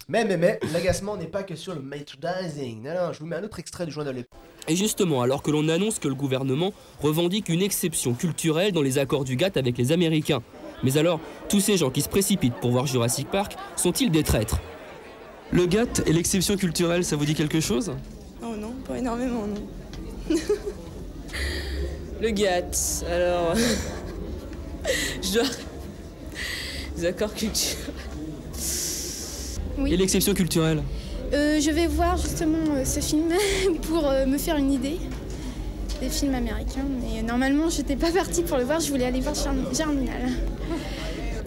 mais, 0.09 0.25
mais, 0.25 0.37
mais, 0.37 0.59
l'agacement 0.73 1.17
n'est 1.17 1.27
pas 1.27 1.43
que 1.43 1.55
sur 1.55 1.75
le 1.75 1.81
merchandising. 1.81 2.83
Non, 2.83 2.95
non, 2.95 3.13
je 3.13 3.21
vous 3.21 3.27
mets 3.27 3.37
un 3.37 3.45
autre 3.45 3.59
extrait 3.59 3.87
du 3.87 3.93
journal 3.93 4.15
de 4.15 4.25
Et 4.67 4.75
justement, 4.75 5.23
alors 5.23 5.43
que 5.43 5.51
l'on 5.51 5.69
annonce 5.69 5.99
que 5.99 6.09
le 6.09 6.15
gouvernement 6.15 6.73
revendique 7.01 7.49
une 7.49 7.63
exception 7.63 8.15
culturelle 8.15 8.73
dans 8.73 8.83
les 8.83 8.99
accords 8.99 9.25
du 9.25 9.37
GATT 9.37 9.59
avec 9.59 9.79
les 9.79 9.93
Américains. 9.93 10.43
Mais 10.83 10.97
alors, 10.97 11.21
tous 11.49 11.61
ces 11.61 11.77
gens 11.77 11.91
qui 11.91 12.01
se 12.01 12.09
précipitent 12.09 12.57
pour 12.57 12.71
voir 12.71 12.87
Jurassic 12.87 13.31
Park 13.31 13.57
sont-ils 13.77 14.11
des 14.11 14.25
traîtres? 14.25 14.59
Le 15.53 15.67
GATT 15.67 16.03
et 16.07 16.13
l'exception 16.13 16.57
culturelle, 16.57 17.05
ça 17.05 17.17
vous 17.17 17.25
dit 17.25 17.35
quelque 17.35 17.61
chose? 17.61 17.93
Oh 18.43 18.57
non, 18.57 18.73
pas 18.87 18.99
énormément, 18.99 19.47
non. 19.47 19.69
Le 22.21 22.31
GATT, 22.31 23.05
alors. 23.11 23.55
je 25.23 25.33
dois. 25.35 25.43
Les 26.99 27.07
accords 27.07 27.35
culturels. 27.35 27.77
Et 29.87 29.97
l'exception 29.97 30.35
culturelle 30.35 30.83
Euh, 31.33 31.59
je 31.61 31.71
vais 31.71 31.87
voir 31.87 32.19
justement 32.19 32.59
euh, 32.77 32.85
ce 32.85 33.01
film 33.01 33.33
pour 33.89 34.07
euh, 34.07 34.27
me 34.27 34.37
faire 34.37 34.57
une 34.57 34.73
idée 34.73 34.99
des 36.03 36.09
films 36.09 36.35
américains. 36.35 36.85
Mais 37.01 37.23
normalement, 37.23 37.69
j'étais 37.71 37.97
pas 37.97 38.11
partie 38.11 38.43
pour 38.43 38.59
le 38.59 38.65
voir, 38.65 38.81
je 38.81 38.91
voulais 38.91 39.05
aller 39.07 39.21
voir 39.21 39.35
Germ- 39.35 39.75
Germinal. 39.75 40.23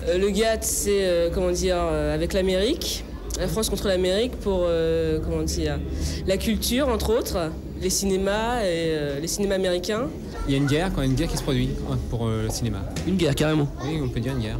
Euh, 0.08 0.18
le 0.18 0.30
GATT, 0.32 0.64
c'est, 0.64 1.06
euh, 1.06 1.30
comment 1.34 1.52
dire, 1.52 1.78
euh, 1.78 2.14
avec 2.16 2.34
l'Amérique. 2.34 3.04
La 3.40 3.48
France 3.48 3.70
contre 3.70 3.88
l'Amérique 3.88 4.36
pour, 4.38 4.62
euh, 4.64 5.20
comment 5.24 5.42
dire, 5.44 5.80
la 6.28 6.38
culture, 6.38 6.88
entre 6.88 7.16
autres, 7.18 7.52
les 7.84 7.90
cinémas 7.90 8.62
et 8.62 8.96
euh, 8.96 9.20
les 9.20 9.28
cinémas 9.28 9.56
américains. 9.56 10.08
Il 10.48 10.54
y 10.54 10.56
a 10.56 10.58
une 10.58 10.66
guerre, 10.66 10.92
quand 10.94 11.02
il 11.02 11.06
y 11.06 11.08
a 11.08 11.12
une 11.12 11.18
guerre 11.18 11.28
qui 11.28 11.38
se 11.38 11.44
produit 11.44 11.70
hein, 11.92 11.98
pour 12.10 12.28
euh, 12.28 12.44
le 12.44 12.50
cinéma. 12.50 12.80
Une 13.08 13.18
guerre, 13.18 13.36
carrément. 13.36 13.68
Oui, 13.84 14.00
on 14.02 14.08
peut 14.08 14.20
dire 14.20 14.34
une 14.34 14.42
guerre. 14.42 14.60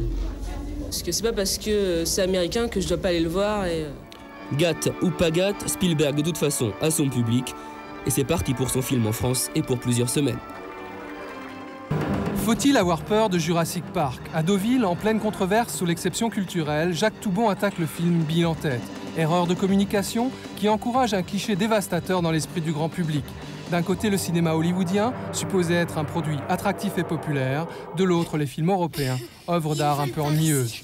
Parce 0.82 1.02
que 1.02 1.10
c'est 1.10 1.22
pas 1.22 1.32
parce 1.32 1.58
que 1.58 1.70
euh, 1.70 2.04
c'est 2.04 2.22
américain 2.22 2.68
que 2.68 2.80
je 2.80 2.86
dois 2.88 2.98
pas 2.98 3.08
aller 3.08 3.20
le 3.20 3.28
voir 3.28 3.66
et. 3.66 3.84
euh, 3.84 3.90
GATT 4.56 4.92
ou 5.02 5.10
pas 5.10 5.30
GATT, 5.30 5.56
Spielberg 5.66 6.16
de 6.16 6.22
toute 6.22 6.38
façon 6.38 6.72
a 6.80 6.90
son 6.90 7.08
public. 7.08 7.54
Et 8.06 8.10
c'est 8.10 8.24
parti 8.24 8.52
pour 8.52 8.68
son 8.68 8.82
film 8.82 9.06
en 9.06 9.12
France 9.12 9.50
et 9.54 9.62
pour 9.62 9.78
plusieurs 9.78 10.10
semaines. 10.10 10.38
Faut-il 12.44 12.76
avoir 12.76 13.00
peur 13.00 13.30
de 13.30 13.38
Jurassic 13.38 13.82
Park? 13.94 14.20
À 14.34 14.42
Deauville, 14.42 14.84
en 14.84 14.94
pleine 14.96 15.18
controverse 15.18 15.74
sous 15.74 15.86
l'exception 15.86 16.28
culturelle, 16.28 16.92
Jacques 16.92 17.18
Toubon 17.22 17.48
attaque 17.48 17.78
le 17.78 17.86
film 17.86 18.18
Bill 18.18 18.44
en 18.44 18.54
tête. 18.54 18.82
Erreur 19.16 19.46
de 19.46 19.54
communication 19.54 20.30
qui 20.56 20.68
encourage 20.68 21.14
un 21.14 21.22
cliché 21.22 21.54
dévastateur 21.54 22.20
dans 22.20 22.32
l'esprit 22.32 22.60
du 22.60 22.72
grand 22.72 22.88
public. 22.88 23.24
D'un 23.70 23.82
côté, 23.82 24.10
le 24.10 24.16
cinéma 24.16 24.54
hollywoodien, 24.54 25.12
supposé 25.32 25.74
être 25.74 25.98
un 25.98 26.04
produit 26.04 26.38
attractif 26.48 26.98
et 26.98 27.04
populaire, 27.04 27.66
de 27.96 28.04
l'autre, 28.04 28.36
les 28.36 28.46
films 28.46 28.70
européens, 28.70 29.18
œuvres 29.48 29.74
d'art 29.74 30.00
un 30.00 30.08
peu 30.08 30.20
ennuyeuses. 30.20 30.82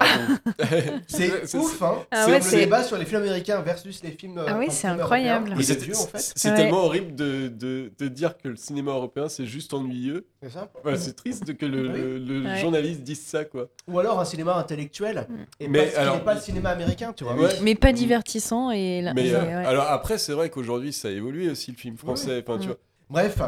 C'est 1.06 1.56
ouf, 1.58 1.82
hein 1.82 1.96
Ah 2.10 2.24
C'est 2.24 2.30
ouais, 2.30 2.38
le 2.38 2.44
c'est- 2.44 2.56
débat 2.58 2.82
sur 2.82 2.96
les 2.98 3.04
films 3.04 3.22
américains 3.22 3.60
versus 3.60 4.02
les 4.02 4.10
films. 4.12 4.42
Ah 4.46 4.56
oui, 4.58 4.66
c'est 4.70 4.88
film 4.88 5.00
incroyable. 5.00 5.54
c'est 5.62 5.80
vieux, 5.82 5.96
en 5.96 6.06
fait. 6.06 6.32
c'est 6.34 6.50
Ouais. 6.50 6.56
tellement 6.56 6.84
horrible 6.84 7.14
de, 7.14 7.48
de, 7.48 7.92
de 7.98 8.08
dire 8.08 8.36
que 8.36 8.48
le 8.48 8.56
cinéma 8.56 8.92
européen 8.92 9.28
c'est 9.28 9.46
juste 9.46 9.72
ennuyeux. 9.74 10.26
C'est 10.42 10.50
ça 10.50 10.70
Ouais, 10.84 10.96
c'est 10.96 11.14
triste 11.14 11.46
de 11.46 11.52
que 11.52 11.66
le, 11.66 11.88
Oui. 11.90 11.98
le- 12.00 12.18
le 12.18 12.46
Ouais. 12.48 12.58
journaliste 12.60 13.02
dise 13.02 13.24
ça 13.24 13.44
quoi. 13.44 13.68
Ou 13.88 13.98
alors 13.98 14.20
un 14.20 14.24
cinéma 14.24 14.54
intellectuel. 14.56 15.26
Et 15.60 15.68
Mais 15.68 15.86
pas, 15.86 16.00
alors- 16.00 16.22
pas 16.24 16.34
le 16.34 16.40
cinéma 16.40 16.70
américain, 16.70 17.12
tu 17.12 17.24
vois. 17.24 17.34
Ouais. 17.34 17.50
Mais 17.62 17.74
pas 17.74 17.92
divertissant 17.92 18.70
et. 18.70 19.02
Mais 19.14 19.32
euh, 19.34 19.40
ouais. 19.44 19.66
alors 19.66 19.86
après 19.90 20.18
c'est 20.18 20.32
vrai 20.32 20.50
qu'aujourd'hui 20.50 20.92
ça 20.92 21.08
a 21.08 21.10
évolué 21.10 21.48
aussi 21.50 21.70
le 21.70 21.76
film 21.76 21.96
français. 21.96 22.44
Enfin 22.46 22.58
tu 22.58 22.64
Mm. 22.66 22.70
vois. 22.70 22.78
Bref, 23.08 23.38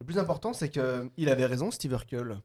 le 0.00 0.04
plus 0.06 0.18
important, 0.18 0.52
c'est 0.52 0.68
que 0.68 1.08
il 1.16 1.28
avait 1.30 1.46
raison, 1.46 1.70
Steve 1.70 1.92
Urkel. 1.92 2.36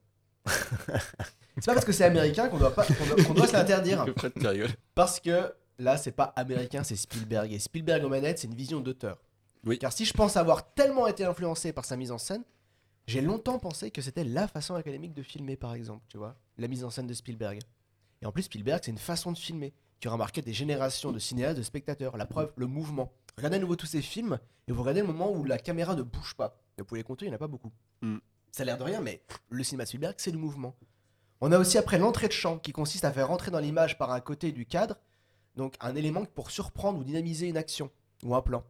c'est 1.57 1.65
pas 1.65 1.73
parce 1.73 1.85
que 1.85 1.91
c'est 1.91 2.05
américain 2.05 2.49
qu'on 2.49 2.57
doit, 2.57 2.73
pas, 2.73 2.85
qu'on 2.85 3.05
doit, 3.05 3.23
qu'on 3.23 3.33
doit 3.33 3.47
se 3.47 3.53
l'interdire. 3.53 4.05
Parce 4.95 5.19
que 5.19 5.53
là, 5.77 5.97
c'est 5.97 6.11
pas 6.11 6.33
américain, 6.35 6.83
c'est 6.83 6.95
Spielberg. 6.95 7.51
Et 7.51 7.59
Spielberg 7.59 8.03
aux 8.03 8.09
manettes, 8.09 8.39
c'est 8.39 8.47
une 8.47 8.55
vision 8.55 8.79
d'auteur. 8.79 9.17
Oui. 9.65 9.77
Car 9.77 9.91
si 9.91 10.05
je 10.05 10.13
pense 10.13 10.37
avoir 10.37 10.73
tellement 10.73 11.07
été 11.07 11.25
influencé 11.25 11.73
par 11.73 11.85
sa 11.85 11.97
mise 11.97 12.11
en 12.11 12.17
scène, 12.17 12.43
j'ai 13.07 13.21
longtemps 13.21 13.59
pensé 13.59 13.91
que 13.91 14.01
c'était 14.01 14.23
la 14.23 14.47
façon 14.47 14.75
académique 14.75 15.13
de 15.13 15.23
filmer, 15.23 15.55
par 15.55 15.73
exemple, 15.73 16.03
tu 16.07 16.17
vois, 16.17 16.35
la 16.57 16.67
mise 16.67 16.83
en 16.83 16.89
scène 16.89 17.07
de 17.07 17.13
Spielberg. 17.13 17.59
Et 18.21 18.25
en 18.25 18.31
plus, 18.31 18.43
Spielberg, 18.43 18.81
c'est 18.83 18.91
une 18.91 18.97
façon 18.97 19.31
de 19.31 19.37
filmer 19.37 19.73
qui 19.99 20.07
aura 20.07 20.17
marqué 20.17 20.41
des 20.41 20.53
générations 20.53 21.11
de 21.11 21.19
cinéastes, 21.19 21.57
de 21.57 21.63
spectateurs. 21.63 22.17
La 22.17 22.25
preuve, 22.25 22.51
le 22.55 22.67
mouvement. 22.67 23.11
Regardez 23.37 23.57
à 23.57 23.59
nouveau 23.59 23.75
tous 23.75 23.85
ces 23.85 24.01
films 24.01 24.39
et 24.67 24.71
vous 24.71 24.81
regardez 24.81 25.01
le 25.01 25.07
moment 25.07 25.31
où 25.31 25.43
la 25.43 25.57
caméra 25.57 25.95
ne 25.95 26.01
bouge 26.01 26.33
pas. 26.35 26.59
Et 26.77 26.81
vous 26.81 26.85
pouvez 26.85 26.99
les 26.99 27.03
compter, 27.03 27.25
il 27.25 27.29
n'y 27.29 27.33
en 27.33 27.35
a 27.35 27.39
pas 27.39 27.47
beaucoup. 27.47 27.71
Mm. 28.01 28.17
Ça 28.51 28.63
a 28.63 28.65
l'air 28.65 28.77
de 28.77 28.83
rien, 28.83 29.01
mais 29.01 29.21
le 29.49 29.63
cinéma 29.63 29.83
de 29.83 29.89
Spielberg, 29.89 30.15
c'est 30.17 30.31
le 30.31 30.37
mouvement. 30.37 30.75
On 31.41 31.51
a 31.51 31.57
aussi 31.59 31.77
après 31.77 31.97
l'entrée 31.97 32.27
de 32.27 32.33
champ 32.33 32.57
qui 32.59 32.71
consiste 32.71 33.03
à 33.05 33.11
faire 33.11 33.27
rentrer 33.27 33.51
dans 33.51 33.59
l'image 33.59 33.97
par 33.97 34.11
un 34.11 34.19
côté 34.19 34.51
du 34.51 34.65
cadre 34.65 34.95
Donc 35.55 35.75
un 35.81 35.95
élément 35.95 36.23
pour 36.25 36.51
surprendre 36.51 36.99
ou 36.99 37.03
dynamiser 37.03 37.47
une 37.47 37.57
action 37.57 37.89
ou 38.23 38.35
un 38.35 38.41
plan. 38.41 38.63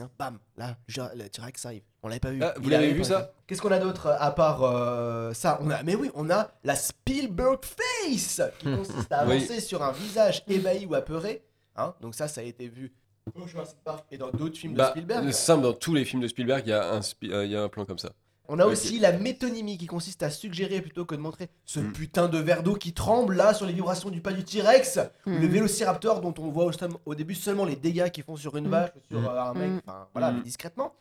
Hein, 0.00 0.10
bam, 0.18 0.38
là, 0.56 0.76
le 1.14 1.28
T-Rex 1.28 1.66
arrive. 1.66 1.82
On 2.02 2.08
l'avait 2.08 2.18
pas 2.20 2.30
vu. 2.32 2.42
Ah, 2.42 2.54
vous 2.60 2.68
l'avez 2.68 2.92
vu, 2.92 3.04
ça 3.04 3.32
Qu'est-ce 3.46 3.62
qu'on 3.62 3.70
a 3.70 3.78
d'autre 3.78 4.06
euh, 4.06 4.16
à 4.18 4.32
part 4.32 4.62
euh, 4.64 5.32
ça? 5.34 5.58
On 5.62 5.70
a, 5.70 5.82
Mais 5.84 5.94
oui, 5.94 6.10
on 6.14 6.30
a 6.30 6.50
la 6.64 6.74
Spielberg 6.74 7.60
Face 7.64 8.40
qui 8.58 8.74
consiste 8.74 9.12
à 9.12 9.24
Oui. 9.26 9.36
avancer 9.36 9.60
sur 9.60 9.82
un 9.84 9.92
visage 9.92 10.42
ébahi 10.48 10.86
ou 10.86 10.94
apeuré. 10.94 11.44
Hein, 11.76 11.94
donc 12.00 12.14
ça, 12.16 12.26
ça 12.26 12.40
a 12.40 12.44
été 12.44 12.68
vu 12.68 12.92
au 13.34 13.46
Jurassic 13.46 13.78
Park 13.84 14.06
et 14.10 14.18
dans 14.18 14.30
d'autres 14.30 14.56
films 14.58 14.72
de 14.72 14.78
Bah, 14.78 14.90
Spielberg. 14.90 15.24
c'est 15.26 15.32
simple, 15.32 15.62
dans 15.62 15.72
tous 15.72 15.94
les 15.94 16.04
films 16.04 16.22
de 16.22 16.28
Spielberg, 16.28 16.62
il 16.66 16.70
y, 16.70 16.72
a 16.72 16.92
un 16.92 17.00
euh, 17.00 17.44
il 17.44 17.50
y 17.52 17.56
a 17.56 17.62
un 17.62 17.68
plan 17.68 17.84
comme 17.84 17.98
ça. 17.98 18.10
On 18.48 18.58
a 18.58 18.66
aussi 18.66 18.98
la 18.98 19.12
métonymie 19.12 19.78
qui 19.78 19.86
consiste 19.86 20.22
à 20.22 20.28
suggérer 20.30 20.82
plutôt 20.82 21.04
que 21.06 21.14
de 21.14 21.20
montrer 21.20 21.48
ce 21.64 21.80
Mm. 21.80 21.92
putain 21.92 22.28
de 22.28 22.38
verre 22.38 22.62
d'eau 22.62 22.74
qui 22.74 22.92
tremble 22.92 23.34
là 23.34 23.54
sur 23.54 23.64
les 23.66 23.72
vibrations 23.72 24.10
du 24.10 24.20
pas 24.20 24.32
du 24.32 24.44
T-Rex, 24.44 24.98
ou 25.26 25.30
Mm. 25.30 25.38
le 25.40 25.46
vélociraptor 25.46 26.20
dont 26.20 26.34
on 26.38 26.50
voit 26.50 26.70
au, 27.06 27.14
début 27.14 27.34
seulement 27.34 27.64
les 27.64 27.76
dégâts 27.76 28.10
qu'ils 28.10 28.24
font 28.24 28.36
sur 28.36 28.56
une 28.56 28.66
Mm. 28.66 28.70
vache, 28.70 28.90
sur 29.10 29.30
euh, 29.30 29.40
un 29.40 29.54
mec, 29.54 29.70
enfin 29.86 30.06
voilà, 30.12 30.30
mais 30.32 30.42
discrètement, 30.42 30.94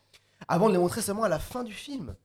avant 0.48 0.68
de 0.70 0.74
les 0.74 0.80
montrer 0.80 1.02
seulement 1.02 1.24
à 1.24 1.30
la 1.30 1.39
fin 1.39 1.64
du 1.64 1.74
film. 1.74 2.16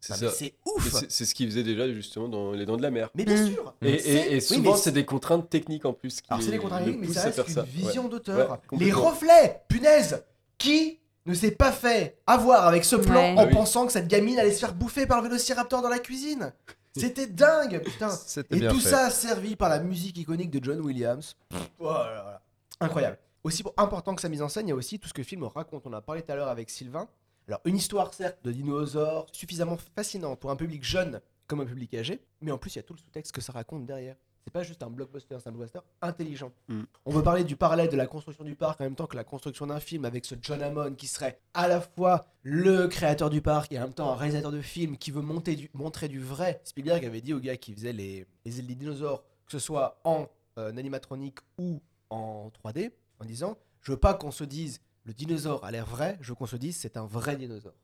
C'est 0.00 0.20
Mais 0.22 0.54
ouf 0.64 0.94
c'est- 1.08 1.24
ce 1.24 1.34
qu'il 1.34 1.48
faisait 1.48 1.64
déjà 1.64 1.92
justement 1.92 2.28
dans 2.28 2.52
Les 2.52 2.64
Dents 2.66 2.76
de 2.76 2.82
la 2.82 2.92
Mer. 2.92 3.10
Mais 3.16 3.24
bien 3.24 3.46
sûr 3.48 3.74
Et, 3.82 4.38
souvent, 4.40 4.76
c'est 4.76 4.92
des 4.92 5.04
contraintes 5.04 5.50
techniques 5.50 5.84
en 5.86 5.92
plus. 5.92 6.20
Qui 6.20 6.26
Alors 6.30 6.40
c'est 6.40 6.52
des 6.52 6.58
contraintes, 6.58 6.86
le 6.86 6.92
mais 6.92 7.08
ça 7.08 7.22
reste 7.24 7.42
une 7.48 7.52
ça. 7.54 7.62
vision 7.62 8.04
Ouais. 8.04 8.08
d'auteur. 8.10 8.60
Ouais, 8.70 8.78
les 8.78 8.92
reflets, 8.92 9.60
punaise 9.68 10.22
Qui 10.56 11.00
ne 11.30 11.36
s'est 11.36 11.50
pas 11.50 11.72
fait 11.72 12.18
avoir 12.26 12.66
avec 12.66 12.84
ce 12.84 12.96
plan 12.96 13.34
Ouais. 13.34 13.38
en 13.38 13.46
oui. 13.46 13.52
pensant 13.52 13.86
que 13.86 13.92
cette 13.92 14.08
gamine 14.08 14.38
allait 14.38 14.52
se 14.52 14.60
faire 14.60 14.74
bouffer 14.74 15.06
par 15.06 15.18
le 15.20 15.28
vélociraptor 15.28 15.82
dans 15.82 15.88
la 15.88 15.98
cuisine 15.98 16.52
C'était 16.96 17.26
dingue, 17.26 17.82
putain 17.84 18.10
Et 18.50 18.58
bien 18.60 18.70
tout 18.70 18.80
fait. 18.80 18.90
ça 18.90 19.10
servi 19.10 19.54
par 19.56 19.68
la 19.68 19.78
musique 19.80 20.16
iconique 20.18 20.50
de 20.50 20.62
John 20.64 20.80
Williams. 20.80 21.36
Voilà, 21.78 22.22
voilà. 22.22 22.42
Incroyable. 22.80 23.18
Aussi 23.44 23.62
important 23.76 24.14
que 24.14 24.20
sa 24.20 24.28
mise 24.28 24.42
en 24.42 24.48
scène, 24.48 24.66
il 24.66 24.70
y 24.70 24.72
a 24.72 24.76
aussi 24.76 24.98
tout 24.98 25.08
ce 25.08 25.14
que 25.14 25.20
le 25.20 25.26
film 25.26 25.44
raconte. 25.44 25.86
On 25.86 25.90
en 25.90 25.94
a 25.94 26.00
parlé 26.02 26.22
tout 26.22 26.32
à 26.32 26.34
l'heure 26.36 26.48
avec 26.48 26.70
Sylvain. 26.70 27.08
Alors 27.46 27.60
une 27.64 27.76
histoire 27.76 28.12
certes 28.12 28.38
de 28.44 28.52
dinosaures 28.52 29.26
suffisamment 29.32 29.78
fascinante 29.94 30.38
pour 30.40 30.50
un 30.50 30.56
public 30.56 30.84
jeune 30.84 31.20
comme 31.46 31.60
un 31.60 31.64
public 31.64 31.94
âgé, 31.94 32.20
mais 32.42 32.50
en 32.50 32.58
plus 32.58 32.74
il 32.74 32.76
y 32.76 32.80
a 32.80 32.82
tout 32.82 32.92
le 32.92 32.98
sous-texte 32.98 33.32
que 33.32 33.40
ça 33.40 33.52
raconte 33.52 33.86
derrière. 33.86 34.16
C'est 34.48 34.52
pas 34.52 34.62
juste 34.62 34.82
un 34.82 34.88
blockbuster, 34.88 35.36
c'est 35.40 35.48
un 35.50 35.52
blockbuster 35.52 35.80
intelligent. 36.00 36.50
Mm. 36.68 36.84
On 37.04 37.12
peut 37.12 37.22
parler 37.22 37.44
du 37.44 37.54
parallèle 37.54 37.90
de 37.90 37.96
la 37.98 38.06
construction 38.06 38.44
du 38.44 38.54
parc 38.54 38.80
en 38.80 38.84
même 38.84 38.94
temps 38.94 39.06
que 39.06 39.14
la 39.16 39.24
construction 39.24 39.66
d'un 39.66 39.78
film 39.78 40.06
avec 40.06 40.24
ce 40.24 40.36
John 40.40 40.62
Hammond 40.62 40.94
qui 40.94 41.06
serait 41.06 41.38
à 41.52 41.68
la 41.68 41.82
fois 41.82 42.24
le 42.42 42.86
créateur 42.88 43.28
du 43.28 43.42
parc 43.42 43.72
et 43.72 43.78
en 43.78 43.82
même 43.82 43.92
temps 43.92 44.10
un 44.10 44.16
réalisateur 44.16 44.50
de 44.50 44.62
film 44.62 44.96
qui 44.96 45.10
veut 45.10 45.20
monter 45.20 45.54
du- 45.54 45.68
montrer 45.74 46.08
du 46.08 46.18
vrai. 46.20 46.62
Spielberg 46.64 47.04
avait 47.04 47.20
dit 47.20 47.34
au 47.34 47.40
gars 47.40 47.58
qui 47.58 47.74
faisait 47.74 47.92
les, 47.92 48.26
les 48.46 48.62
dinosaures, 48.62 49.22
que 49.44 49.52
ce 49.52 49.58
soit 49.58 50.00
en 50.04 50.26
euh, 50.56 50.70
animatronique 50.74 51.40
ou 51.58 51.82
en 52.08 52.50
3D, 52.64 52.90
en 53.20 53.26
disant 53.26 53.58
Je 53.82 53.92
veux 53.92 53.98
pas 53.98 54.14
qu'on 54.14 54.30
se 54.30 54.44
dise 54.44 54.80
le 55.04 55.12
dinosaure 55.12 55.62
a 55.62 55.70
l'air 55.70 55.84
vrai, 55.84 56.16
je 56.22 56.30
veux 56.30 56.34
qu'on 56.36 56.46
se 56.46 56.56
dise 56.56 56.74
c'est 56.78 56.96
un 56.96 57.04
vrai 57.04 57.36
dinosaure. 57.36 57.74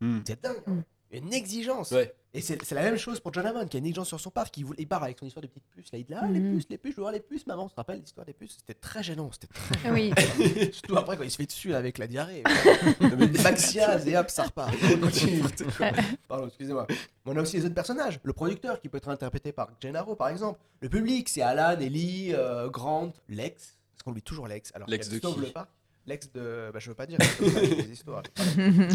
Hmm. 0.00 0.20
C'est 0.24 0.40
dingue. 0.40 0.62
hein. 0.68 0.84
Une 1.10 1.32
exigence. 1.32 1.90
Ouais. 1.90 2.14
Et 2.34 2.40
c'est 2.40 2.70
la 2.72 2.80
même 2.82 2.96
chose 2.96 3.20
pour 3.20 3.30
John 3.34 3.44
Hammond 3.44 3.66
qui 3.66 3.76
a 3.76 3.78
une 3.78 3.84
exigence 3.84 4.08
sur 4.08 4.18
son 4.18 4.30
parc. 4.30 4.56
Il, 4.56 4.64
voulait- 4.64 4.80
il 4.80 4.88
part 4.88 5.02
avec 5.02 5.18
son 5.18 5.26
histoire 5.26 5.42
de 5.42 5.48
petites 5.48 5.66
puces. 5.68 5.92
Là, 5.92 5.98
il 5.98 6.04
dit 6.06 6.14
Ah, 6.14 6.26
les 6.28 6.40
Mhm. 6.40 6.54
puces, 6.56 6.66
les 6.70 6.78
puces, 6.78 6.92
je 6.92 6.96
veux 6.96 7.02
voir 7.02 7.12
les 7.12 7.20
puces, 7.20 7.46
maman. 7.46 7.64
On 7.64 7.68
se 7.68 7.74
rappelle 7.74 8.00
l'histoire 8.00 8.24
des 8.24 8.32
puces? 8.32 8.56
C'était 8.58 8.72
très 8.78 9.02
gênant. 9.02 9.30
C'était 9.32 9.48
très 9.48 9.74
Ah 9.84 9.92
oui. 9.92 10.12
Surtout 10.72 10.96
après 10.96 11.18
quand 11.18 11.24
il 11.24 11.30
se 11.30 11.36
fait 11.36 11.44
dessus 11.44 11.74
avec 11.74 11.98
la 11.98 12.06
diarrhée. 12.06 12.42
Maxias 13.42 13.98
et 14.06 14.16
hop, 14.16 14.30
ça 14.30 14.44
repart. 14.44 14.72
On 14.94 14.98
continue. 14.98 15.42
Pardon, 16.26 16.46
excusez-moi. 16.46 16.86
Mais 16.88 16.96
On 17.26 17.36
a 17.36 17.42
aussi 17.42 17.58
les 17.58 17.66
autres 17.66 17.74
personnages. 17.74 18.18
Le 18.22 18.32
producteur 18.32 18.80
qui 18.80 18.88
peut 18.88 18.96
être 18.96 19.08
interprété 19.10 19.52
par 19.52 19.68
Gennaro 19.80 20.14
par 20.16 20.28
exemple. 20.28 20.58
Le 20.80 20.88
public, 20.88 21.28
c'est 21.28 21.42
Alan, 21.42 21.78
Ellie, 21.78 22.32
euh, 22.34 22.68
Grant, 22.70 23.12
Lex. 23.28 23.76
Parce 23.94 24.02
qu'on 24.04 24.12
lui 24.12 24.22
toujours 24.22 24.48
Lex? 24.48 24.70
Alors 24.74 24.88
Lex 24.88 25.08
de 25.10 25.18
qui? 25.18 25.38
Le 25.38 25.46
parc. 25.50 25.68
Lex 26.06 26.32
de. 26.32 26.70
Bah, 26.72 26.78
je 26.80 26.88
veux 26.88 26.94
pas 26.96 27.06
dire. 27.06 27.18
je 27.20 27.44
veux 27.44 27.52
pas 27.52 27.60
dire 27.60 27.76
des 27.76 27.92
histoires. 27.92 28.22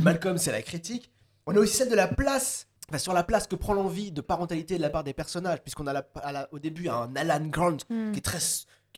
Malcolm, 0.04 0.38
c'est 0.40 0.52
la 0.52 0.62
critique. 0.64 1.12
On 1.46 1.56
a 1.56 1.60
aussi 1.60 1.76
celle 1.78 1.90
de 1.90 1.96
la 1.96 2.08
place. 2.08 2.68
Enfin, 2.90 2.98
sur 3.00 3.14
la 3.14 3.24
place 3.24 3.48
que 3.48 3.56
prend 3.56 3.74
l'envie 3.74 4.12
de 4.12 4.22
parentalité 4.22 4.78
de 4.78 4.82
la 4.82 4.90
part 4.90 5.04
des 5.04 5.14
personnages, 5.14 5.62
puisqu'on 5.62 5.88
a 5.88 5.94
la- 5.94 6.08
à 6.16 6.32
la- 6.32 6.48
au 6.54 6.60
début 6.60 6.88
un 6.88 7.14
Alan 7.16 7.46
Grant 7.48 7.78
Mm. 7.90 8.12
qui 8.14 8.20
est 8.20 8.22
très. 8.22 8.40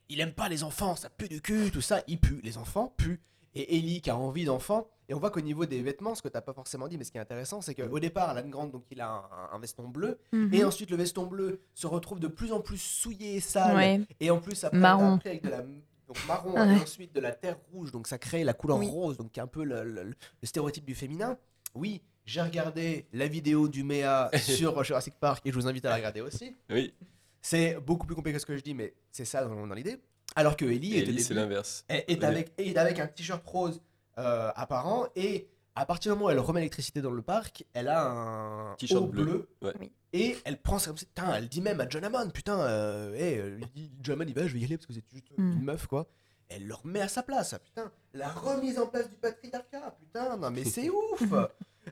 Il 0.09 0.19
aime 0.21 0.33
pas 0.33 0.47
les 0.49 0.63
enfants, 0.63 0.95
ça 0.95 1.09
pue 1.09 1.27
du 1.27 1.41
cul, 1.41 1.71
tout 1.71 1.81
ça, 1.81 2.01
il 2.07 2.19
pue. 2.19 2.39
Les 2.43 2.57
enfants 2.57 2.93
puent. 2.97 3.19
Et 3.55 3.77
Ellie 3.77 4.01
qui 4.01 4.09
a 4.11 4.15
envie 4.15 4.45
d'enfants. 4.45 4.87
Et 5.07 5.15
on 5.15 5.19
voit 5.19 5.31
qu'au 5.31 5.41
niveau 5.41 5.65
des 5.65 5.81
vêtements, 5.81 6.13
ce 6.13 6.21
que 6.21 6.27
t'as 6.27 6.41
pas 6.41 6.53
forcément 6.53 6.87
dit, 6.87 6.99
mais 6.99 7.03
ce 7.03 7.11
qui 7.11 7.17
est 7.17 7.21
intéressant, 7.21 7.61
c'est 7.61 7.73
qu'au 7.73 7.99
départ, 7.99 8.29
Alan 8.29 8.47
Grant, 8.47 8.67
donc 8.67 8.83
il 8.91 9.01
a 9.01 9.09
un, 9.09 9.55
un 9.55 9.59
veston 9.59 9.87
bleu. 9.87 10.19
Mhm. 10.33 10.53
Et 10.53 10.63
ensuite, 10.63 10.91
le 10.91 10.97
veston 10.97 11.25
bleu 11.25 11.59
se 11.73 11.87
retrouve 11.87 12.19
de 12.19 12.27
plus 12.27 12.51
en 12.53 12.61
plus 12.61 12.77
souillé 12.77 13.37
et 13.37 13.39
sale. 13.39 13.75
Ouais. 13.75 14.01
Et 14.19 14.29
en 14.29 14.37
plus, 14.39 14.63
après, 14.63 14.77
Marron. 14.77 15.15
après, 15.15 15.29
avec 15.31 15.43
de 15.43 15.49
la 15.49 15.61
donc 15.61 16.27
marron 16.27 16.53
Ouais. 16.53 16.77
et 16.77 16.81
ensuite 16.81 17.13
de 17.13 17.19
la 17.19 17.31
terre 17.31 17.57
rouge, 17.71 17.91
donc 17.91 18.07
ça 18.07 18.17
crée 18.19 18.43
la 18.43 18.53
couleur 18.53 18.77
Oui. 18.77 18.87
rose, 18.87 19.17
donc 19.17 19.31
qui 19.31 19.39
est 19.39 19.43
un 19.43 19.47
peu 19.47 19.63
le, 19.63 19.83
le- 19.83 20.03
le 20.03 20.15
stéréotype 20.47 20.85
du 20.85 20.95
féminin. 20.95 21.37
Oui, 21.75 22.01
j'ai 22.29 22.41
regardé 22.41 23.07
la 23.13 23.27
vidéo 23.27 23.67
du 23.67 23.83
Méa 23.83 24.29
sur 24.39 24.83
Jurassic 24.83 25.15
Park 25.19 25.45
et 25.45 25.51
je 25.51 25.55
vous 25.55 25.67
invite 25.67 25.85
à 25.85 25.89
la 25.89 25.95
regarder 25.95 26.21
aussi. 26.21 26.55
Oui. 26.69 26.93
C'est 27.41 27.75
beaucoup 27.79 28.05
plus 28.05 28.15
compliqué 28.15 28.35
que 28.35 28.41
ce 28.41 28.45
que 28.45 28.55
je 28.57 28.61
dis, 28.61 28.73
mais 28.73 28.93
c'est 29.11 29.25
ça 29.25 29.43
dans, 29.45 29.65
dans 29.65 29.73
l'idée. 29.75 29.97
Alors 30.35 30.55
que 30.55 30.65
Ellie, 30.65 30.97
Ellie, 30.97 31.21
c'est 31.23 31.33
l'inverse. 31.33 31.85
est, 31.89 32.05
est 32.11 32.19
Oui. 32.19 32.25
avec, 32.25 32.51
est 32.57 32.77
avec 32.77 32.99
un 32.99 33.07
t-shirt 33.07 33.41
rose 33.47 33.81
euh, 34.19 34.51
apparent 34.55 35.07
et 35.15 35.47
à 35.75 35.85
partir 35.85 36.11
du 36.11 36.17
moment 36.19 36.27
où 36.27 36.31
elle 36.31 36.39
remet 36.39 36.59
l'électricité 36.59 37.01
dans 37.01 37.11
le 37.11 37.21
parc, 37.21 37.63
elle 37.73 37.87
a 37.87 38.03
un 38.05 38.75
T-shirt 38.75 39.09
bleu. 39.09 39.47
Ouais. 39.61 39.73
et 40.13 40.35
elle 40.43 40.61
prend 40.61 40.77
ça 40.77 40.87
comme 40.87 40.97
ça. 40.97 41.05
Putain, 41.05 41.33
elle 41.35 41.47
dit 41.47 41.61
même 41.61 41.79
à 41.79 41.87
John 41.89 42.03
Hammond, 42.03 42.29
putain, 42.31 42.59
euh, 42.59 43.13
hey, 43.15 43.39
euh, 43.39 43.59
John 44.01 44.15
Hammond, 44.21 44.29
il 44.29 44.35
va, 44.35 44.45
je 44.45 44.53
vais 44.53 44.59
y 44.59 44.65
aller 44.65 44.77
parce 44.77 44.87
que 44.87 44.93
c'est 44.93 45.03
juste 45.11 45.25
Mm. 45.37 45.53
une 45.53 45.63
meuf, 45.63 45.87
quoi. 45.87 46.05
Elle 46.49 46.67
le 46.67 46.73
remet 46.73 46.99
à 46.99 47.07
sa 47.07 47.23
place, 47.23 47.55
putain. 47.63 47.91
La 48.13 48.27
remise 48.27 48.77
en 48.77 48.87
place 48.87 49.07
du 49.09 49.15
patriarcat, 49.15 49.95
putain, 49.99 50.35
non 50.35 50.51
mais 50.51 50.65
c'est 50.65 50.89
ouf. 50.89 51.23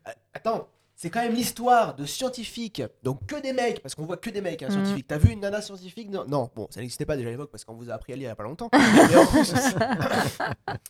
Euh, 0.07 0.11
Attends, 0.33 0.67
c'est 0.95 1.09
quand 1.11 1.21
même 1.21 1.33
l'histoire 1.35 1.95
de 1.95 2.05
scientifiques, 2.05 2.81
donc 3.03 3.25
que 3.27 3.35
des 3.39 3.53
mecs, 3.53 3.81
parce 3.83 3.93
qu'on 3.93 4.05
voit 4.05 4.17
que 4.17 4.29
des 4.31 4.41
mecs, 4.41 4.63
hein, 4.63 4.67
Mm. 4.69 4.71
scientifiques. 4.71 5.07
T'as 5.07 5.17
vu 5.17 5.31
une 5.31 5.39
nana 5.41 5.61
scientifique? 5.61 6.09
Non, 6.09 6.25
non, 6.27 6.49
bon, 6.55 6.67
ça 6.71 6.79
n'existait 6.79 7.05
pas 7.05 7.15
déjà 7.15 7.27
à 7.29 7.31
l'époque 7.31 7.51
parce 7.51 7.63
qu'on 7.65 7.75
vous 7.75 7.89
a 7.89 7.93
appris 7.93 8.13
à 8.13 8.15
lire 8.15 8.25
il 8.25 8.29
y 8.29 8.31
a 8.31 8.35
pas 8.35 8.43
longtemps. 8.43 8.69
Mais 8.73 9.15
en 9.15 9.25
plus, 9.27 9.53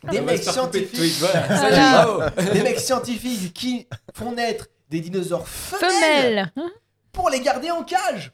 des 0.10 0.22
mecs 0.22 0.40
de 0.46 0.50
scientifiques, 0.52 0.94
tweet, 0.94 1.14
voilà. 1.20 1.42
Voilà. 1.48 2.06
Bravo. 2.06 2.52
des 2.54 2.64
mecs 2.64 2.80
scientifiques 2.80 3.54
qui 3.54 3.88
font 4.14 4.32
naître 4.32 4.68
des 4.90 5.02
dinosaures 5.02 5.48
femelles 5.48 5.90
Femelle. 5.92 6.54
pour 7.12 7.30
les 7.30 7.42
garder 7.42 7.72
en 7.72 7.84
cage. 7.84 8.32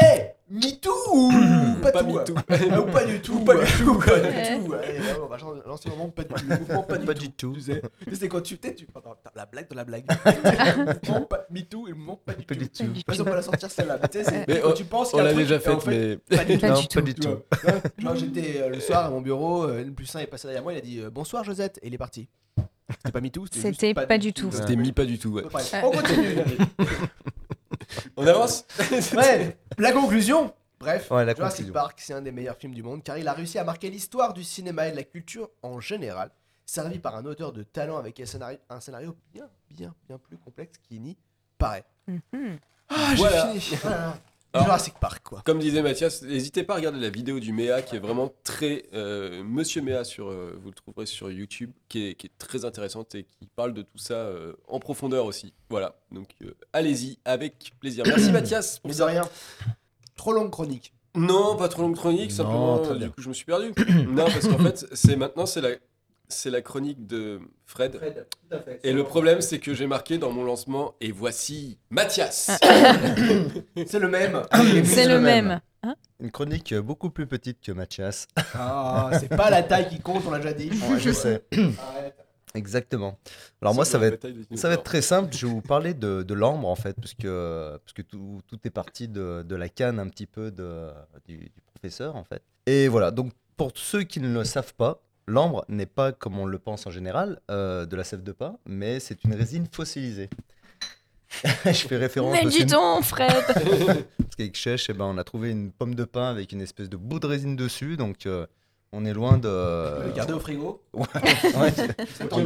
Eh, 0.00 0.22
MeToo 0.50 0.90
ou 1.12 1.30
pas, 1.82 1.92
Pas 1.92 2.02
tout, 2.04 2.06
MeToo. 2.18 2.34
hein. 2.36 2.78
Ou 2.78 2.84
pas 2.90 3.04
du 3.04 3.20
tout. 3.20 3.32
Ou 3.34 3.40
pas 3.44 3.54
du 3.56 3.72
tout. 3.72 3.98
Pas 3.98 4.20
du 4.20 4.64
tout. 4.64 4.74
On 5.22 5.26
va 5.26 5.36
lancer 5.66 5.88
le 5.88 5.96
moment 5.96 6.08
pas 6.10 6.22
du 6.24 6.34
tout. 6.34 6.44
Mouvement 6.46 6.82
pas 6.82 6.98
du 6.98 7.06
Pas 7.06 7.14
tout. 7.14 7.20
du 7.20 7.30
tout. 7.32 7.52
Tu 7.54 7.60
sais, 7.62 7.82
Tu 8.08 8.16
sais, 8.16 8.28
quand 8.28 8.40
tu 8.42 8.58
t'es, 8.58 8.74
tu 8.74 8.86
attends, 8.94 9.16
la 9.34 9.46
blague 9.46 9.68
dans 9.68 9.76
la 9.76 9.84
blague. 9.84 10.04
Mouvement 11.08 11.26
pas- 11.26 11.46
MeToo 11.50 11.86
et 11.86 11.90
le 11.90 11.96
mouvement 11.96 12.20
pas 12.24 12.34
du 12.34 12.44
Pas 12.44 12.54
tout. 12.54 12.60
du 12.60 12.68
tout. 12.68 12.82
De 12.84 12.88
toute 12.94 13.06
façon, 13.06 13.22
on 13.22 13.30
va 13.30 13.36
la 13.36 13.42
sortir 13.42 13.70
celle-là. 13.70 13.98
Mais 14.02 14.08
tu 14.08 14.18
sais, 14.18 14.24
c'est 14.24 14.48
Mais 14.48 14.60
quand 14.60 14.72
tu 14.72 14.84
penses 14.84 15.08
on 15.14 15.18
qu'il 15.18 15.18
y 15.18 15.20
a 15.20 15.24
un 15.30 15.32
l'a 15.32 15.34
déjà 15.38 15.58
faite, 15.60 15.80
fait, 15.80 15.90
mais- 15.90 16.36
pas 16.36 16.44
du 16.44 17.14
tout. 17.14 17.28
Pas 17.50 17.72
du. 17.96 18.04
Genre, 18.04 18.16
j'étais 18.16 18.60
euh, 18.62 18.68
le 18.68 18.80
soir 18.80 19.06
à 19.06 19.10
mon 19.10 19.20
bureau, 19.20 19.64
euh, 19.64 19.82
le 19.84 19.92
plus 19.92 20.06
sain 20.06 20.20
est 20.20 20.26
passé 20.26 20.46
derrière 20.48 20.62
moi, 20.62 20.72
il 20.72 20.78
a 20.78 20.82
dit 20.82 21.00
euh, 21.00 21.10
bonsoir 21.10 21.44
Josette, 21.44 21.78
et 21.82 21.86
il 21.88 21.94
est 21.94 21.98
parti. 21.98 22.28
C'était 22.98 23.12
pas 23.12 23.20
MeToo, 23.22 23.46
c'était 23.50 23.94
pas 23.94 24.18
du 24.18 24.32
tout. 24.34 24.50
C'était 24.52 24.76
mis 24.76 24.92
pas 24.92 25.04
du 25.06 25.18
tout, 25.18 25.40
on 25.82 25.90
continue. 25.90 26.36
On 28.16 28.26
avance 28.26 28.64
Ouais, 29.14 29.56
la 29.78 29.92
conclusion. 29.92 30.54
Bref, 30.80 31.10
Ouais, 31.10 31.24
la 31.24 31.34
Jurassic 31.34 31.58
conclusion. 31.66 31.72
Park, 31.72 32.00
c'est 32.02 32.12
un 32.12 32.22
des 32.22 32.32
meilleurs 32.32 32.56
films 32.56 32.74
du 32.74 32.82
monde 32.82 33.02
car 33.02 33.16
il 33.18 33.28
a 33.28 33.32
réussi 33.32 33.58
à 33.58 33.64
marquer 33.64 33.88
l'histoire 33.90 34.32
du 34.32 34.42
cinéma 34.44 34.88
et 34.88 34.90
de 34.92 34.96
la 34.96 35.04
culture 35.04 35.48
en 35.62 35.78
général, 35.80 36.30
servi 36.66 36.98
par 36.98 37.14
un 37.16 37.24
auteur 37.24 37.52
de 37.52 37.62
talent 37.62 37.98
avec 37.98 38.18
un 38.20 38.26
scénario, 38.26 38.58
un 38.68 38.80
scénario 38.80 39.16
bien, 39.32 39.48
bien, 39.70 39.94
bien 40.08 40.18
plus 40.18 40.36
complexe 40.38 40.78
qui 40.78 40.98
n'y 40.98 41.16
paraît. 41.58 41.84
Mhm. 42.08 42.58
Ah, 42.88 43.14
j'ai 43.14 43.60
fini. 43.60 43.80
Alors, 44.54 44.66
Jurassic 44.66 44.94
Park, 45.00 45.22
quoi. 45.24 45.42
Comme 45.44 45.58
disait 45.58 45.82
Mathias, 45.82 46.22
n'hésitez 46.22 46.62
pas 46.62 46.74
à 46.74 46.76
regarder 46.76 47.00
la 47.00 47.08
vidéo 47.08 47.40
du 47.40 47.52
Méa 47.52 47.80
qui 47.80 47.96
est 47.96 47.98
vraiment 47.98 48.32
très. 48.44 48.84
euh, 48.92 49.42
Monsieur 49.42 49.80
Méa, 49.80 50.04
sur, 50.04 50.28
euh, 50.28 50.58
vous 50.62 50.68
le 50.68 50.74
trouverez 50.74 51.06
sur 51.06 51.30
YouTube, 51.30 51.70
qui 51.88 52.08
est, 52.08 52.14
qui 52.14 52.26
est 52.26 52.38
très 52.38 52.64
intéressante 52.64 53.14
et 53.14 53.24
qui 53.24 53.46
parle 53.56 53.72
de 53.72 53.82
tout 53.82 53.98
ça 53.98 54.14
euh, 54.14 54.52
en 54.68 54.78
profondeur 54.78 55.24
aussi. 55.24 55.54
Voilà, 55.70 55.96
donc 56.10 56.28
allez-y 56.72 57.18
avec 57.24 57.72
plaisir. 57.80 58.04
Merci 58.06 58.30
Mathias 58.32 58.78
pour 58.78 58.90
Mais 58.90 58.96
de 58.96 59.02
rien. 59.02 59.22
Trop 60.16 60.32
longue 60.32 60.50
chronique. 60.50 60.92
Non, 61.14 61.56
pas 61.56 61.68
trop 61.68 61.82
longue 61.82 61.96
chronique, 61.96 62.30
Non, 62.30 62.36
simplement 62.36 62.94
du 62.94 63.10
coup 63.10 63.20
je 63.20 63.28
me 63.28 63.34
suis 63.34 63.44
perdu. 63.44 63.72
non, 64.06 64.24
parce 64.24 64.48
qu'en 64.48 64.58
fait, 64.58 64.86
c'est 64.92 65.16
maintenant 65.16 65.46
c'est 65.46 65.60
la, 65.60 65.70
c'est 66.32 66.50
la 66.50 66.62
chronique 66.62 67.06
de 67.06 67.40
Fred. 67.66 67.92
tout 67.92 68.54
à 68.56 68.60
fait. 68.60 68.80
Et 68.82 68.92
le 68.92 69.04
problème, 69.04 69.40
c'est 69.40 69.58
que 69.58 69.74
j'ai 69.74 69.86
marqué 69.86 70.18
dans 70.18 70.32
mon 70.32 70.44
lancement, 70.44 70.94
et 71.00 71.12
voici 71.12 71.78
Mathias. 71.90 72.50
C'est 73.86 73.98
le 73.98 74.08
même. 74.08 74.42
C'est 74.84 75.06
le 75.06 75.20
même. 75.20 75.60
Hein 75.82 75.94
Une 76.20 76.30
chronique 76.30 76.74
beaucoup 76.74 77.10
plus 77.10 77.26
petite 77.26 77.60
que 77.60 77.72
Mathias. 77.72 78.28
Ah, 78.54 79.10
c'est 79.18 79.28
pas 79.28 79.50
la 79.50 79.62
taille 79.62 79.88
qui 79.88 80.00
compte, 80.00 80.22
on 80.26 80.30
l'a 80.30 80.38
déjà 80.38 80.52
dit. 80.52 80.70
Ouais, 80.70 80.98
je 81.00 81.10
sais. 81.10 81.42
Arrête. 81.52 82.16
Exactement. 82.54 83.18
Alors 83.60 83.74
moi, 83.74 83.84
ça 83.84 83.98
va 83.98 84.06
être, 84.08 84.26
ça 84.54 84.68
va 84.68 84.76
très 84.76 85.00
simple. 85.02 85.34
Je 85.34 85.46
vais 85.46 85.52
vous 85.52 85.62
parler 85.62 85.94
de, 85.94 86.22
de 86.22 86.34
l'ambre 86.34 86.68
en 86.68 86.76
fait, 86.76 86.94
parce 87.00 87.14
que, 87.14 87.78
parce 87.84 87.92
que 87.94 88.02
tout, 88.02 88.40
tout 88.46 88.58
est 88.64 88.70
parti 88.70 89.08
de, 89.08 89.42
de 89.42 89.56
la 89.56 89.68
canne 89.68 89.98
un 89.98 90.08
petit 90.08 90.26
peu 90.26 90.50
de, 90.50 90.88
du, 91.26 91.38
du 91.38 91.60
professeur 91.72 92.14
en 92.14 92.24
fait. 92.24 92.42
Et 92.66 92.88
voilà, 92.88 93.10
donc 93.10 93.32
pour 93.56 93.72
ceux 93.74 94.02
qui 94.02 94.20
ne 94.20 94.32
le 94.32 94.44
savent 94.44 94.74
pas, 94.74 95.00
l'ambre 95.26 95.64
n'est 95.68 95.86
pas 95.86 96.12
comme 96.12 96.38
on 96.38 96.46
le 96.46 96.58
pense 96.58 96.86
en 96.86 96.90
général 96.90 97.40
euh, 97.50 97.86
de 97.86 97.96
la 97.96 98.04
sève 98.04 98.22
de 98.22 98.32
pin, 98.32 98.58
mais 98.66 99.00
c'est 99.00 99.24
une 99.24 99.34
résine 99.34 99.66
fossilisée. 99.70 100.30
Je 101.64 101.72
fais 101.72 101.96
référence 101.96 102.32
Mais 102.32 102.48
dis 102.48 102.66
donc, 102.66 103.04
Fred 103.04 103.30
Parce 103.46 104.36
qu'avec 104.36 104.54
Chèche, 104.54 104.90
eh 104.90 104.92
ben, 104.92 105.06
on 105.06 105.16
a 105.16 105.24
trouvé 105.24 105.50
une 105.50 105.72
pomme 105.72 105.94
de 105.94 106.04
pin 106.04 106.28
avec 106.28 106.52
une 106.52 106.60
espèce 106.60 106.90
de 106.90 106.96
bout 106.96 107.20
de 107.20 107.26
résine 107.26 107.56
dessus, 107.56 107.96
donc 107.96 108.26
euh, 108.26 108.46
on 108.92 109.04
est 109.04 109.12
loin 109.14 109.38
de. 109.38 109.48
Le 109.48 110.12
garder 110.14 110.32
au 110.34 110.40
frigo 110.40 110.82
Ouais, 110.94 111.06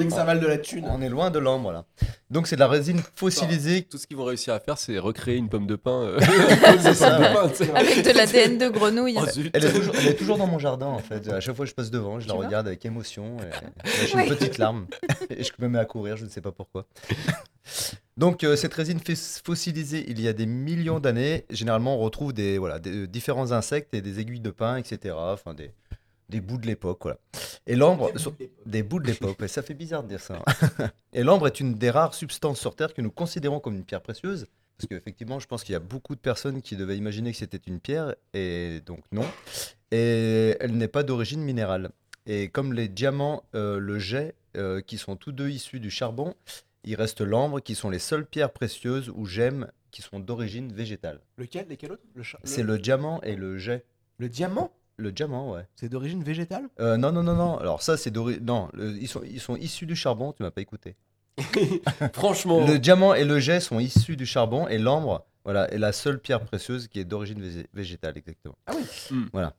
que 0.06 0.10
ça 0.12 0.24
vale 0.24 0.40
de 0.40 0.46
la 0.46 0.58
thune. 0.58 0.86
On 0.88 1.00
est 1.02 1.08
loin 1.08 1.30
de 1.30 1.38
l'ambre, 1.38 1.72
là. 1.72 1.84
Donc 2.30 2.46
c'est 2.46 2.56
de 2.56 2.60
la 2.60 2.68
résine 2.68 3.00
fossilisée. 3.16 3.82
Tout 3.82 3.98
ce 3.98 4.06
qu'ils 4.06 4.16
vont 4.16 4.24
réussir 4.24 4.54
à 4.54 4.60
faire, 4.60 4.78
c'est 4.78 4.98
recréer 4.98 5.36
une 5.36 5.48
pomme 5.48 5.66
de 5.66 5.76
pain. 5.76 6.02
euh, 6.02 6.20
C'est 6.80 6.94
ça, 6.94 7.18
de. 7.18 7.76
Avec 7.76 8.04
de 8.04 8.10
l'ADN 8.16 8.58
de 8.58 8.68
grenouille. 8.68 9.16
Oh, 9.20 9.26
zut. 9.26 9.50
Elle 9.54 9.64
est, 9.64 9.72
toujours, 9.72 9.94
elle 9.98 10.06
est 10.08 10.14
toujours 10.16 10.38
dans 10.38 10.46
mon 10.46 10.58
jardin 10.58 10.86
en 10.86 10.98
fait. 10.98 11.28
À 11.28 11.40
chaque 11.40 11.56
fois 11.56 11.64
que 11.64 11.70
je 11.70 11.74
passe 11.74 11.90
devant, 11.90 12.20
je 12.20 12.26
la 12.26 12.32
Tu 12.32 12.36
vois 12.38 12.46
regarde 12.46 12.66
avec 12.68 12.84
émotion. 12.84 13.36
et- 13.40 13.88
et 14.02 14.06
J'ai 14.06 14.14
Ouais. 14.16 14.26
une 14.28 14.34
petite 14.36 14.58
larme. 14.58 14.86
Et 15.30 15.42
je 15.42 15.52
me 15.58 15.68
mets 15.68 15.78
à 15.78 15.84
courir, 15.84 16.16
je 16.16 16.24
ne 16.24 16.30
sais 16.30 16.40
pas 16.40 16.52
pourquoi. 16.52 16.86
Donc 18.16 18.44
euh, 18.44 18.56
cette 18.56 18.72
résine 18.74 18.98
fos- 19.00 19.42
fossilisée 19.44 20.04
il 20.08 20.20
y 20.20 20.28
a 20.28 20.32
des 20.32 20.46
millions 20.46 21.00
d'années, 21.00 21.44
généralement 21.50 21.96
on 21.96 21.98
retrouve 21.98 22.32
des, 22.32 22.56
voilà, 22.58 22.78
des 22.78 23.02
euh, 23.02 23.06
différents 23.06 23.52
insectes 23.52 23.92
et 23.92 24.00
des 24.00 24.20
aiguilles 24.20 24.40
de 24.40 24.50
pin, 24.50 24.76
etc. 24.76 25.14
Enfin 25.18 25.52
des, 25.52 25.72
des 26.28 26.40
bouts 26.40 26.58
de 26.58 26.66
l'époque. 26.66 27.00
Voilà. 27.02 27.18
Et 27.66 27.76
l'ambre, 27.76 28.10
des 28.64 28.82
bouts 28.82 29.00
de 29.00 29.06
l'époque, 29.06 29.36
ça 29.48 29.62
fait 29.62 29.74
bizarre 29.74 30.02
de 30.02 30.08
dire 30.08 30.20
ça. 30.20 30.42
hein. 30.46 30.90
et 31.12 31.22
l'ambre 31.22 31.46
est 31.46 31.60
une 31.60 31.74
des 31.74 31.90
rares 31.90 32.14
substances 32.14 32.60
sur 32.60 32.74
Terre 32.76 32.94
que 32.94 33.02
nous 33.02 33.10
considérons 33.10 33.60
comme 33.60 33.74
une 33.74 33.84
pierre 33.84 34.02
précieuse. 34.02 34.46
Parce 34.78 34.88
qu'effectivement, 34.88 35.40
je 35.40 35.46
pense 35.46 35.64
qu'il 35.64 35.72
y 35.72 35.76
a 35.76 35.80
beaucoup 35.80 36.14
de 36.14 36.20
personnes 36.20 36.60
qui 36.60 36.76
devaient 36.76 36.98
imaginer 36.98 37.32
que 37.32 37.38
c'était 37.38 37.60
une 37.66 37.80
pierre, 37.80 38.14
et 38.34 38.80
donc 38.84 39.00
non. 39.10 39.24
Et 39.90 40.54
elle 40.60 40.76
n'est 40.76 40.88
pas 40.88 41.02
d'origine 41.02 41.40
minérale. 41.40 41.90
Et 42.26 42.48
comme 42.48 42.72
les 42.74 42.88
diamants, 42.88 43.42
euh, 43.54 43.78
le 43.78 43.98
jet, 43.98 44.34
euh, 44.56 44.80
qui 44.82 44.98
sont 44.98 45.16
tous 45.16 45.32
deux 45.32 45.48
issus 45.48 45.80
du 45.80 45.90
charbon, 45.90 46.34
il 46.84 46.94
reste 46.94 47.20
l'ambre, 47.22 47.60
qui 47.60 47.74
sont 47.74 47.88
les 47.88 47.98
seules 47.98 48.26
pierres 48.26 48.52
précieuses 48.52 49.10
ou 49.14 49.24
gemmes 49.24 49.70
qui 49.90 50.02
sont 50.02 50.20
d'origine 50.20 50.72
végétale. 50.72 51.20
Lequel? 51.38 51.68
Lesquels 51.68 51.92
autres? 51.92 52.02
Le 52.14 52.22
C'est 52.44 52.62
le 52.62 52.78
diamant 52.78 53.22
et 53.22 53.34
le 53.34 53.56
jet. 53.56 53.84
Le 54.18 54.28
diamant? 54.28 54.70
Le 54.98 55.12
diamant, 55.12 55.52
ouais. 55.52 55.62
C'est 55.76 55.88
d'origine 55.90 56.22
végétale? 56.24 56.68
Euh, 56.80 56.96
non, 56.96 57.12
non, 57.12 57.22
non, 57.22 57.34
non. 57.34 57.58
Alors 57.58 57.82
ça, 57.82 57.96
c'est 57.96 58.10
d'origine... 58.10 58.44
Non, 58.44 58.68
le- 58.72 58.96
ils, 58.96 59.08
sont, 59.08 59.22
ils 59.24 59.40
sont 59.40 59.56
issus 59.56 59.84
du 59.86 59.94
charbon, 59.96 60.32
tu 60.32 60.42
m'as 60.42 60.50
pas 60.50 60.62
écouté. 60.62 60.96
Franchement. 62.14 62.66
Le 62.66 62.78
diamant 62.78 63.12
et 63.14 63.24
le 63.24 63.38
jet 63.38 63.60
sont 63.60 63.78
issus 63.78 64.16
du 64.16 64.24
charbon 64.26 64.68
et 64.68 64.78
l'ambre, 64.78 65.26
voilà, 65.44 65.70
est 65.70 65.78
la 65.78 65.92
seule 65.92 66.18
pierre 66.18 66.40
précieuse 66.44 66.88
qui 66.88 66.98
est 66.98 67.04
d'origine 67.04 67.40
végé- 67.42 67.66
végétale, 67.74 68.16
exactement. 68.16 68.56
Ah 68.66 68.72
oui 68.74 68.84
Hmm. 69.10 69.26
Voilà. 69.32 69.54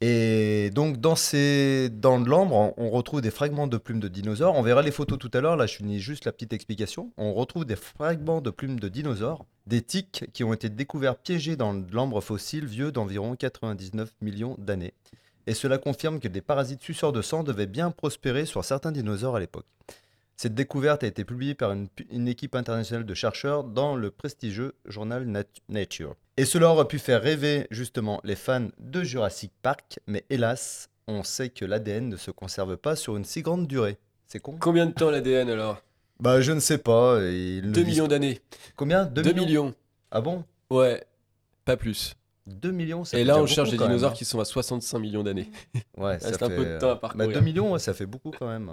Et 0.00 0.70
donc 0.74 0.98
dans, 0.98 1.14
ces... 1.16 1.88
dans 1.88 2.20
de 2.20 2.28
l'ambre, 2.28 2.54
on- 2.56 2.74
on 2.76 2.90
retrouve 2.90 3.20
des 3.20 3.30
fragments 3.30 3.68
de 3.68 3.76
plumes 3.78 4.00
de 4.00 4.08
dinosaures. 4.08 4.54
On 4.56 4.62
verra 4.62 4.82
les 4.82 4.90
photos 4.90 5.18
tout 5.18 5.30
à 5.32 5.40
l'heure, 5.40 5.56
là 5.56 5.66
je 5.66 5.76
finis 5.76 6.00
juste 6.00 6.24
la 6.24 6.32
petite 6.32 6.52
explication. 6.52 7.12
On 7.16 7.32
retrouve 7.32 7.64
des 7.64 7.76
fragments 7.76 8.40
de 8.40 8.50
plumes 8.50 8.80
de 8.80 8.88
dinosaures, 8.88 9.46
des 9.66 9.82
tiques 9.82 10.26
qui 10.32 10.44
ont 10.44 10.52
été 10.52 10.68
découverts 10.68 11.16
piégés 11.16 11.56
dans 11.56 11.74
de 11.74 11.94
l'ambre 11.94 12.20
fossile 12.20 12.66
vieux 12.66 12.92
d'environ 12.92 13.36
99 13.36 14.10
millions 14.20 14.56
d'années. 14.58 14.94
Et 15.46 15.54
cela 15.54 15.78
confirme 15.78 16.20
que 16.20 16.28
des 16.28 16.40
parasites 16.40 16.82
suceurs 16.82 17.12
de 17.12 17.22
sang 17.22 17.42
devaient 17.44 17.66
bien 17.66 17.90
prospérer 17.90 18.46
sur 18.46 18.64
certains 18.64 18.92
dinosaures 18.92 19.36
à 19.36 19.40
l'époque. 19.40 19.66
Cette 20.36 20.54
découverte 20.54 21.04
a 21.04 21.06
été 21.06 21.24
publiée 21.24 21.54
par 21.54 21.72
une, 21.72 22.28
équipe 22.28 22.56
internationale 22.56 23.06
de 23.06 23.14
chercheurs 23.14 23.62
dans 23.62 23.94
le 23.94 24.10
prestigieux 24.10 24.74
journal 24.84 25.26
Nat- 25.26 25.44
Nature. 25.68 26.16
Et 26.36 26.44
cela 26.44 26.70
aurait 26.70 26.88
pu 26.88 26.98
faire 26.98 27.22
rêver 27.22 27.68
justement 27.70 28.20
les 28.24 28.34
fans 28.34 28.68
de 28.78 29.02
Jurassic 29.04 29.52
Park, 29.62 30.00
mais 30.08 30.24
hélas, 30.30 30.90
on 31.06 31.22
sait 31.22 31.50
que 31.50 31.64
l'ADN 31.64 32.08
ne 32.08 32.16
se 32.16 32.32
conserve 32.32 32.76
pas 32.76 32.96
sur 32.96 33.16
une 33.16 33.24
si 33.24 33.42
grande 33.42 33.68
durée. 33.68 33.98
C'est 34.26 34.40
con 34.40 34.56
Combien 34.58 34.86
de 34.86 34.92
temps 34.92 35.10
l'ADN 35.10 35.48
alors? 35.50 35.80
Bah 36.20 36.40
je 36.40 36.52
ne 36.52 36.60
sais 36.60 36.78
pas. 36.78 37.20
et 37.22 37.58
ils 37.58 37.66
ne 37.68 37.72
2 37.72 37.82
disent- 37.82 37.86
millions 37.94 38.08
d'années. 38.08 38.40
Combien? 38.76 39.04
2 39.06 39.22
2 39.22 39.32
millions? 39.32 39.74
Ah 40.10 40.20
bon? 40.20 40.44
Ouais, 40.70 41.04
pas 41.64 41.76
plus. 41.76 42.14
2 42.46 42.72
millions, 42.72 43.04
ça 43.04 43.16
Et 43.16 43.20
fait 43.20 43.24
là, 43.24 43.34
déjà 43.34 43.42
on 43.42 43.46
cherche 43.46 43.68
beaucoup, 43.68 43.70
des 43.70 43.78
quand 43.78 43.86
dinosaures 43.88 44.12
qui 44.12 44.26
sont 44.26 44.38
à 44.38 44.44
65 44.44 44.98
millions 44.98 45.22
d'années. 45.22 45.50
Ouais, 45.96 46.18
ça 46.18 46.26
Reste 46.28 46.38
fait... 46.40 46.44
un 46.44 46.48
peu 46.50 46.64
de 46.66 46.78
temps 46.78 46.90
à 46.90 46.96
parcourir. 46.96 47.28
Bah, 47.28 47.34
2 47.34 47.40
millions, 47.40 47.72
ouais, 47.72 47.78
ça 47.78 47.94
fait 47.94 48.04
beaucoup 48.04 48.30
quand 48.32 48.48
même. 48.48 48.70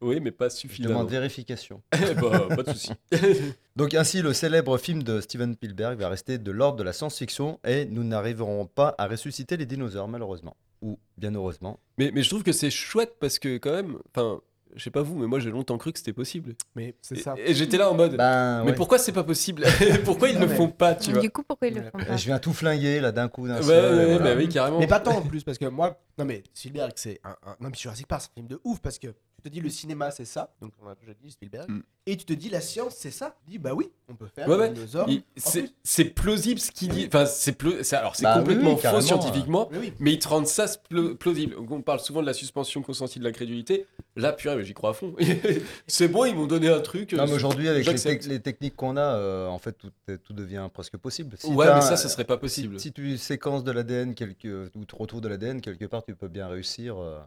Oui, 0.00 0.18
mais 0.20 0.32
pas 0.32 0.48
Je 0.48 0.56
suffisamment. 0.56 0.94
demande 0.94 1.10
vérification. 1.10 1.80
bah, 1.92 2.48
pas 2.56 2.62
de 2.64 2.70
souci. 2.72 2.90
Donc 3.76 3.94
ainsi, 3.94 4.20
le 4.22 4.32
célèbre 4.32 4.76
film 4.78 5.02
de 5.04 5.20
Steven 5.20 5.54
Spielberg 5.54 5.98
va 6.00 6.08
rester 6.08 6.38
de 6.38 6.50
l'ordre 6.50 6.76
de 6.78 6.82
la 6.82 6.92
science-fiction 6.92 7.60
et 7.64 7.84
nous 7.84 8.02
n'arriverons 8.02 8.66
pas 8.66 8.94
à 8.98 9.06
ressusciter 9.06 9.56
les 9.56 9.66
dinosaures, 9.66 10.08
malheureusement. 10.08 10.56
Ou 10.82 10.98
bien 11.16 11.32
heureusement. 11.34 11.78
Mais, 11.98 12.10
mais 12.12 12.22
je 12.24 12.28
trouve 12.30 12.42
que 12.42 12.52
c'est 12.52 12.70
chouette 12.70 13.14
parce 13.20 13.38
que 13.38 13.58
quand 13.58 13.72
même, 13.72 13.98
enfin, 14.14 14.40
je 14.74 14.82
sais 14.82 14.90
pas 14.90 15.02
vous, 15.02 15.16
mais 15.16 15.26
moi 15.26 15.38
j'ai 15.38 15.50
longtemps 15.50 15.78
cru 15.78 15.92
que 15.92 15.98
c'était 15.98 16.12
possible. 16.12 16.54
Mais 16.74 16.94
c'est 17.02 17.16
Et- 17.18 17.20
ça. 17.22 17.34
Et, 17.38 17.54
j'étais 17.54 17.76
là 17.76 17.90
en 17.90 17.94
mode, 17.94 18.16
Ben, 18.16 18.62
mais 18.64 18.70
ouais. 18.70 18.76
pourquoi 18.76 18.98
c'est 18.98 19.12
pas 19.12 19.24
possible 19.24 19.64
Pourquoi 20.04 20.28
ils 20.28 20.38
ne 20.38 20.46
mais- 20.46 20.54
font 20.54 20.68
pas, 20.68 20.94
tu 20.94 21.12
vois 21.12 21.20
Du 21.22 21.30
coup, 21.30 21.42
pourquoi 21.42 21.68
ils 21.68 21.74
le 21.74 21.82
font 21.82 21.98
pas 21.98 22.16
Je 22.16 22.24
viens 22.26 22.38
tout 22.38 22.52
flinguer 22.52 23.00
là 23.00 23.12
d'un 23.12 23.28
coup, 23.28 23.46
d'un 23.48 23.56
Ouais, 23.56 23.62
seul. 23.62 23.94
ouais, 23.96 24.02
et 24.02 24.06
ouais, 24.06 24.16
voilà. 24.18 24.34
bah 24.34 24.40
oui, 24.40 24.48
carrément. 24.48 24.78
Mais 24.80 24.86
pas 24.86 25.00
tant 25.00 25.16
en 25.16 25.22
plus, 25.22 25.44
parce 25.44 25.58
que 25.58 25.66
moi. 25.66 25.98
Non, 26.18 26.24
mais 26.24 26.42
Spielberg, 26.54 26.92
c'est 26.96 27.20
un. 27.24 27.30
un- 27.46 27.56
Non, 27.60 27.68
mais 27.70 27.76
Jurassic 27.76 28.06
Park, 28.06 28.22
c'est 28.22 28.30
un 28.30 28.34
film 28.34 28.46
de 28.48 28.60
ouf, 28.64 28.80
parce 28.80 28.98
que 28.98 29.08
te 29.44 29.48
dis 29.48 29.60
le 29.60 29.70
cinéma, 29.70 30.10
c'est 30.10 30.24
ça. 30.24 30.52
Donc, 30.60 30.72
on 30.82 30.88
a 30.88 30.94
déjà 30.94 31.12
dit 31.22 31.30
Spielberg. 31.30 31.70
Mm. 31.70 31.82
Et 32.06 32.16
tu 32.16 32.24
te 32.26 32.32
dis 32.32 32.50
la 32.50 32.60
science, 32.60 32.94
c'est 32.98 33.10
ça. 33.10 33.34
Tu 33.44 33.52
dis, 33.52 33.58
bah 33.58 33.72
oui, 33.74 33.90
on 34.08 34.14
peut 34.14 34.26
faire 34.26 34.46
Ouais, 34.48 34.56
des 34.56 34.60
ouais. 34.62 34.70
dinosaures. 34.72 35.08
C'est 35.36 35.62
plus, 35.62 35.72
c'est 35.82 36.04
plausible 36.04 36.60
ce 36.60 36.70
qu'il 36.70 36.88
dit. 36.88 37.04
Enfin, 37.06 37.24
c'est 37.26 37.56
alors 37.94 38.14
c'est 38.16 38.24
Bah 38.24 38.38
complètement 38.40 38.74
oui, 38.74 38.80
faux 38.80 39.00
scientifiquement, 39.00 39.68
Oui, 39.72 39.92
mais 40.00 40.12
ils 40.12 40.18
te 40.18 40.28
rendent 40.28 40.46
ça 40.46 40.66
plausible. 41.18 41.56
On 41.70 41.80
parle 41.82 42.00
souvent 42.00 42.20
de 42.20 42.26
la 42.26 42.34
suspension 42.34 42.82
consentie 42.82 43.18
de 43.18 43.24
l'incrédulité. 43.24 43.86
Là, 44.16 44.32
purée, 44.32 44.56
mais 44.56 44.64
j'y 44.64 44.74
crois 44.74 44.90
à 44.90 44.92
fond. 44.92 45.14
c'est 45.86 46.08
bon, 46.08 46.24
ils 46.24 46.34
m'ont 46.34 46.46
donné 46.46 46.68
un 46.68 46.80
truc. 46.80 47.12
Non, 47.14 47.24
mais 47.24 47.32
euh, 47.32 47.36
aujourd'hui, 47.36 47.68
avec 47.68 47.86
les, 48.26 48.40
techniques 48.40 48.76
qu'on 48.76 48.96
a, 48.96 49.16
euh, 49.16 49.48
en 49.48 49.58
fait, 49.58 49.72
tout, 49.72 49.90
tout 50.22 50.32
devient 50.32 50.68
presque 50.72 50.96
possible. 50.98 51.36
Si 51.38 51.46
Ouais, 51.48 51.72
mais 51.74 51.80
ça, 51.80 51.96
ça 51.96 52.08
serait 52.08 52.24
pas 52.24 52.36
possible. 52.36 52.78
Si, 52.78 52.88
si 52.88 52.92
tu 52.92 53.16
séquences 53.18 53.64
de 53.64 53.72
l'ADN 53.72 54.14
quelque, 54.14 54.70
ou 54.74 54.84
tu 54.84 54.94
retrouves 54.94 55.20
de 55.20 55.28
l'ADN 55.28 55.60
quelque 55.60 55.86
part, 55.86 56.04
tu 56.04 56.14
peux 56.14 56.28
bien 56.28 56.48
réussir. 56.48 56.96
euh. 56.98 57.18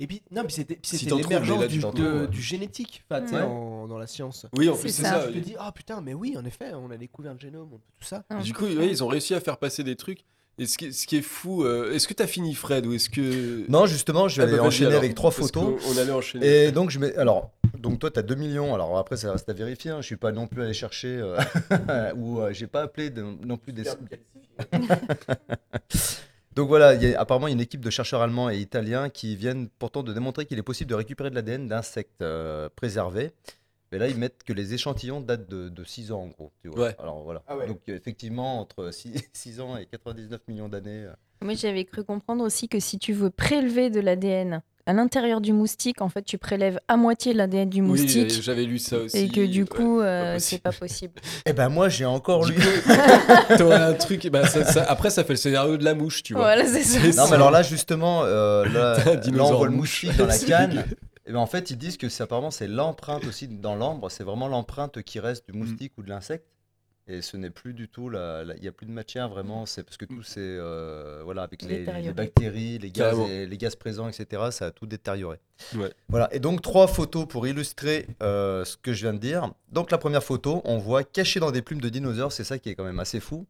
Et 0.00 0.06
puis, 0.06 0.22
non, 0.30 0.42
puis 0.44 0.52
c'était 0.54 0.76
puis 0.76 0.96
Si 0.96 1.06
mais 1.06 1.22
l'émergence 1.22 1.66
du, 1.68 1.78
tu 1.78 1.86
ouais. 1.86 2.26
génétique 2.32 3.04
enfin, 3.10 3.20
tu 3.22 3.28
sais, 3.28 3.36
Ouais. 3.36 3.42
en- 3.42 3.86
dans 3.86 3.98
la 3.98 4.06
science. 4.06 4.46
Oui, 4.56 4.68
en 4.68 4.76
plus, 4.76 4.88
c'est 4.88 5.02
ça. 5.02 5.20
ça. 5.22 5.26
Tu 5.30 5.40
te 5.40 5.44
dis, 5.44 5.54
ah 5.58 5.72
putain, 5.72 6.00
mais 6.00 6.14
oui, 6.14 6.36
en 6.38 6.44
effet, 6.44 6.72
on 6.74 6.90
a 6.90 6.96
découvert 6.96 7.34
le 7.34 7.38
génome, 7.38 7.68
on- 7.72 7.76
tout 7.76 8.04
ça. 8.04 8.24
Ah, 8.30 8.40
Du 8.40 8.54
coup, 8.54 8.64
ouais, 8.64 8.88
ils 8.88 9.04
ont 9.04 9.08
réussi 9.08 9.34
à 9.34 9.40
faire 9.40 9.58
passer 9.58 9.84
des 9.84 9.94
trucs. 9.96 10.24
Et 10.56 10.66
ce 10.66 10.78
qui, 10.78 10.92
ce 10.92 11.06
qui 11.06 11.16
est 11.16 11.22
fou, 11.22 11.64
euh, 11.64 11.92
est-ce 11.92 12.06
que 12.06 12.14
t'as 12.14 12.28
fini 12.28 12.54
Fred 12.54 12.86
ou 12.86 12.92
est-ce 12.92 13.10
que 13.10 13.68
Non, 13.68 13.86
justement, 13.86 14.28
je 14.28 14.36
vais 14.36 14.42
Ah 14.44 14.46
bah 14.46 14.50
aller 14.52 14.58
vas-y, 14.58 14.66
enchaîner 14.68 14.86
alors, 14.90 15.00
avec 15.00 15.14
trois 15.16 15.32
photos. 15.32 15.82
On 15.92 15.98
allait 15.98 16.12
enchaîner. 16.12 16.66
Et 16.66 16.72
donc, 16.72 16.90
je 16.90 16.98
mets. 17.00 17.14
Alors, 17.16 17.50
donc 17.76 17.98
toi, 17.98 18.08
tu 18.10 18.20
as 18.20 18.22
2 18.22 18.36
millions. 18.36 18.72
Alors, 18.72 18.96
après, 18.96 19.16
ça 19.16 19.32
reste 19.32 19.48
à 19.48 19.52
vérifier. 19.52 19.90
Hein. 19.90 20.00
Je 20.00 20.06
suis 20.06 20.16
pas 20.16 20.30
non 20.30 20.46
plus 20.46 20.62
allé 20.62 20.72
chercher. 20.72 21.08
euh, 21.08 21.36
ou 22.16 22.38
euh, 22.40 22.52
j'ai 22.52 22.68
pas 22.68 22.82
appelé 22.82 23.10
de- 23.10 23.22
non 23.44 23.56
plus 23.56 23.72
des. 23.72 23.82
Donc 26.54 26.68
voilà, 26.68 26.94
il 26.94 27.02
y 27.02 27.14
a 27.14 27.20
apparemment 27.20 27.48
une 27.48 27.60
équipe 27.60 27.80
de 27.80 27.90
chercheurs 27.90 28.20
allemands 28.22 28.48
et 28.48 28.58
italiens 28.58 29.08
qui 29.10 29.34
viennent 29.34 29.68
pourtant 29.78 30.02
de 30.02 30.12
démontrer 30.12 30.46
qu'il 30.46 30.58
est 30.58 30.62
possible 30.62 30.88
de 30.90 30.94
récupérer 30.94 31.30
de 31.30 31.34
l'ADN 31.34 31.66
d'insectes 31.66 32.22
euh, 32.22 32.68
préservés. 32.76 33.32
Mais 33.90 33.98
là, 33.98 34.08
ils 34.08 34.16
mettent 34.16 34.42
que 34.44 34.52
les 34.52 34.74
échantillons 34.74 35.20
datent 35.20 35.48
de, 35.48 35.84
6 35.84 36.12
ans 36.12 36.22
en 36.22 36.26
gros. 36.28 36.52
Tu 36.62 36.68
vois. 36.68 36.86
Ouais. 36.86 36.96
Alors 36.98 37.22
voilà. 37.22 37.42
Ah 37.46 37.56
ouais. 37.56 37.66
Donc 37.66 37.80
effectivement, 37.88 38.60
entre 38.60 38.90
6, 38.92 39.60
ans 39.60 39.76
et 39.76 39.86
99 39.86 40.40
millions 40.48 40.68
d'années. 40.68 41.04
euh, 41.04 41.12
Moi, 41.42 41.54
j'avais 41.54 41.84
cru 41.84 42.04
comprendre 42.04 42.44
aussi 42.44 42.68
que 42.68 42.80
si 42.80 42.98
tu 42.98 43.12
veux 43.12 43.30
prélever 43.30 43.90
de 43.90 44.00
l'ADN 44.00 44.62
à 44.86 44.92
l'intérieur 44.92 45.40
du 45.40 45.52
moustique, 45.52 46.02
en 46.02 46.08
fait, 46.08 46.22
tu 46.22 46.36
prélèves 46.38 46.78
à 46.88 46.96
moitié 46.96 47.32
l'ADN 47.32 47.68
du 47.70 47.80
moustique. 47.82 48.28
j'avais- 48.30 48.42
j'avais 48.42 48.64
lu 48.64 48.78
ça 48.78 48.98
aussi. 48.98 49.16
et 49.16 49.28
que 49.28 49.44
du 49.46 49.62
Ouais, 49.62 49.68
coup, 49.68 50.00
euh, 50.00 50.36
c'est 50.38 50.62
pas 50.62 50.72
possible. 50.72 51.14
Eh 51.46 51.52
ben 51.52 51.68
moi, 51.68 51.88
j'ai 51.88 52.04
encore 52.04 52.44
lu. 52.46 52.54
T'aurais 53.58 53.76
un 53.80 53.94
truc, 53.94 54.26
bah, 54.28 54.46
ça- 54.46 54.64
ça- 54.64 54.84
après 54.88 55.10
ça 55.10 55.24
fait 55.24 55.32
le 55.32 55.38
scénario 55.38 55.76
de 55.76 55.84
la 55.84 55.94
mouche, 55.94 56.22
tu 56.22 56.34
vois. 56.34 56.42
Voilà, 56.42 56.66
c'est 56.66 56.82
ça. 56.82 56.98
Non, 57.22 57.28
mais 57.28 57.34
alors 57.34 57.50
là, 57.50 57.62
justement, 57.62 58.22
euh, 58.24 58.64
là, 58.66 58.96
on 59.40 59.54
voit 59.56 59.66
le 59.66 59.72
moustique 59.72 60.16
dans 60.16 60.26
la 60.26 60.38
canne. 60.38 60.84
Et 61.26 61.32
ben, 61.32 61.38
en 61.38 61.46
fait, 61.46 61.70
ils 61.70 61.78
disent 61.78 61.96
que 61.96 62.10
c'est 62.10 62.22
apparemment 62.22 62.50
c'est 62.50 62.66
l'empreinte 62.68 63.24
aussi 63.24 63.48
dans 63.48 63.74
l'ambre, 63.76 64.10
c'est 64.10 64.24
vraiment 64.24 64.46
l'empreinte 64.48 65.00
qui 65.02 65.20
reste 65.20 65.46
du 65.50 65.58
moustique 65.58 65.92
ou 65.96 66.02
de 66.02 66.10
l'insecte. 66.10 66.44
Et 67.06 67.20
ce 67.20 67.36
n'est 67.36 67.50
plus 67.50 67.74
du 67.74 67.86
tout, 67.88 68.08
la- 68.08 68.44
il 68.56 68.62
n'y 68.62 68.68
a 68.68 68.72
plus 68.72 68.86
de 68.86 68.90
matière 68.90 69.28
vraiment, 69.28 69.66
c'est 69.66 69.82
parce 69.82 69.98
que 69.98 70.06
tout 70.06 70.22
c'est, 70.22 70.40
euh, 70.40 71.20
voilà, 71.22 71.42
avec 71.42 71.60
les, 71.60 71.84
bactéries, 72.14 72.78
les 72.78 72.90
gaz, 72.90 73.10
Carrément. 73.10 73.28
et- 73.28 73.46
les 73.46 73.58
gaz 73.58 73.76
présents, 73.76 74.08
etc., 74.08 74.44
ça 74.50 74.66
a 74.66 74.70
tout 74.70 74.86
détérioré. 74.86 75.38
Ouais. 75.76 75.92
Voilà, 76.08 76.32
et 76.34 76.40
donc 76.40 76.62
trois 76.62 76.86
photos 76.86 77.26
pour 77.28 77.46
illustrer 77.46 78.06
euh, 78.22 78.64
ce 78.64 78.78
que 78.78 78.94
je 78.94 79.02
viens 79.02 79.12
de 79.12 79.18
dire. 79.18 79.52
Donc 79.70 79.90
la 79.90 79.98
première 79.98 80.24
photo, 80.24 80.62
on 80.64 80.78
voit 80.78 81.04
caché 81.04 81.40
dans 81.40 81.50
des 81.50 81.60
plumes 81.60 81.82
de 81.82 81.90
dinosaures, 81.90 82.32
c'est 82.32 82.42
ça 82.44 82.58
qui 82.58 82.70
est 82.70 82.74
quand 82.74 82.84
même 82.84 83.00
assez 83.00 83.20
fou, 83.20 83.46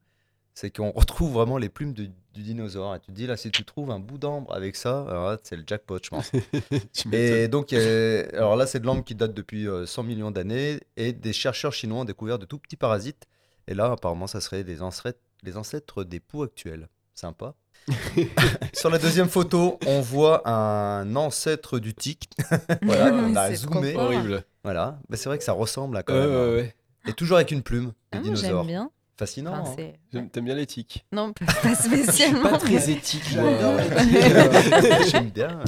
c'est 0.53 0.71
qu'on 0.75 0.91
retrouve 0.91 1.33
vraiment 1.35 1.57
les 1.57 1.69
plumes 1.69 1.93
de- 1.93 2.11
du 2.33 2.43
dinosaure. 2.43 2.97
Et 2.97 2.99
tu 2.99 3.07
te 3.07 3.13
dis 3.13 3.29
là, 3.29 3.37
si 3.37 3.53
tu 3.53 3.65
trouves 3.65 3.93
un 3.93 4.01
bout 4.01 4.19
d'ambre 4.19 4.53
avec 4.53 4.75
ça, 4.75 5.07
là, 5.09 5.39
c'est 5.45 5.57
le 5.57 5.63
jackpot, 5.65 5.99
je 6.03 6.11
pense. 6.11 6.33
Et 7.13 7.47
donc, 7.47 7.73
euh, 7.73 8.27
alors 8.33 8.57
là, 8.57 8.67
c'est 8.67 8.81
de 8.81 8.87
l'ambre 8.87 9.05
qui 9.05 9.15
date 9.15 9.33
depuis 9.33 9.69
euh, 9.69 9.87
100 9.87 10.03
millions 10.03 10.33
d'années, 10.33 10.81
et 10.97 11.13
des 11.13 11.33
chercheurs 11.33 11.73
chinois 11.73 12.01
ont 12.01 12.05
découvert 12.05 12.41
de 12.41 12.47
tout 12.47 12.59
petits 12.59 12.75
parasites. 12.77 13.27
Et 13.69 13.75
là, 13.75 13.93
apparemment, 13.93 14.27
ça 14.27 14.41
serait 14.41 14.63
les 14.63 14.83
ancêtres, 14.83 15.19
les 15.43 15.57
ancêtres 15.57 16.05
des 16.05 16.21
poux 16.21 16.43
actuels. 16.43 16.89
Sympa. 17.15 17.55
Sur 18.73 18.91
la 18.91 18.99
deuxième 18.99 19.29
photo, 19.29 19.79
on 19.87 20.01
voit 20.01 20.49
un 20.49 21.15
ancêtre 21.17 21.79
du 21.79 21.95
tic. 21.95 22.31
voilà, 22.83 23.13
on 23.15 23.35
a 23.37 23.55
zoomé. 23.55 23.95
Horrible. 23.97 24.45
Voilà, 24.63 24.99
Bah, 25.09 25.17
c'est 25.17 25.29
vrai 25.29 25.39
que 25.39 25.45
ça 25.45 25.53
ressemble 25.53 25.97
à 25.97 26.03
quand 26.03 26.15
Ouais, 26.15 26.21
même. 26.21 26.31
ouais, 26.31 26.37
hein. 26.37 26.55
ouais. 26.57 26.75
Et 27.07 27.13
toujours 27.13 27.37
avec 27.37 27.51
une 27.51 27.63
plume, 27.63 27.93
Ah, 28.13 28.17
le 28.17 28.21
moi, 28.23 28.25
dinosaure. 28.35 28.63
J'aime 28.65 28.67
bien. 28.67 28.91
Fascinant. 29.17 29.53
Enfin, 29.61 29.81
hein. 29.81 29.93
J'aime- 30.13 30.29
T'aimes 30.29 30.45
bien 30.45 30.57
l'éthique 30.57 31.05
Non, 31.13 31.33
pas, 31.33 31.45
pas 31.63 31.75
spécialement. 31.81 32.51
Pas 32.51 32.59
très 32.59 32.91
éthique, 32.91 33.37
moi. 33.37 33.51
J'adore 33.51 33.77
l'éthique. 33.79 35.07
J'aime 35.11 35.31
bien. 35.31 35.61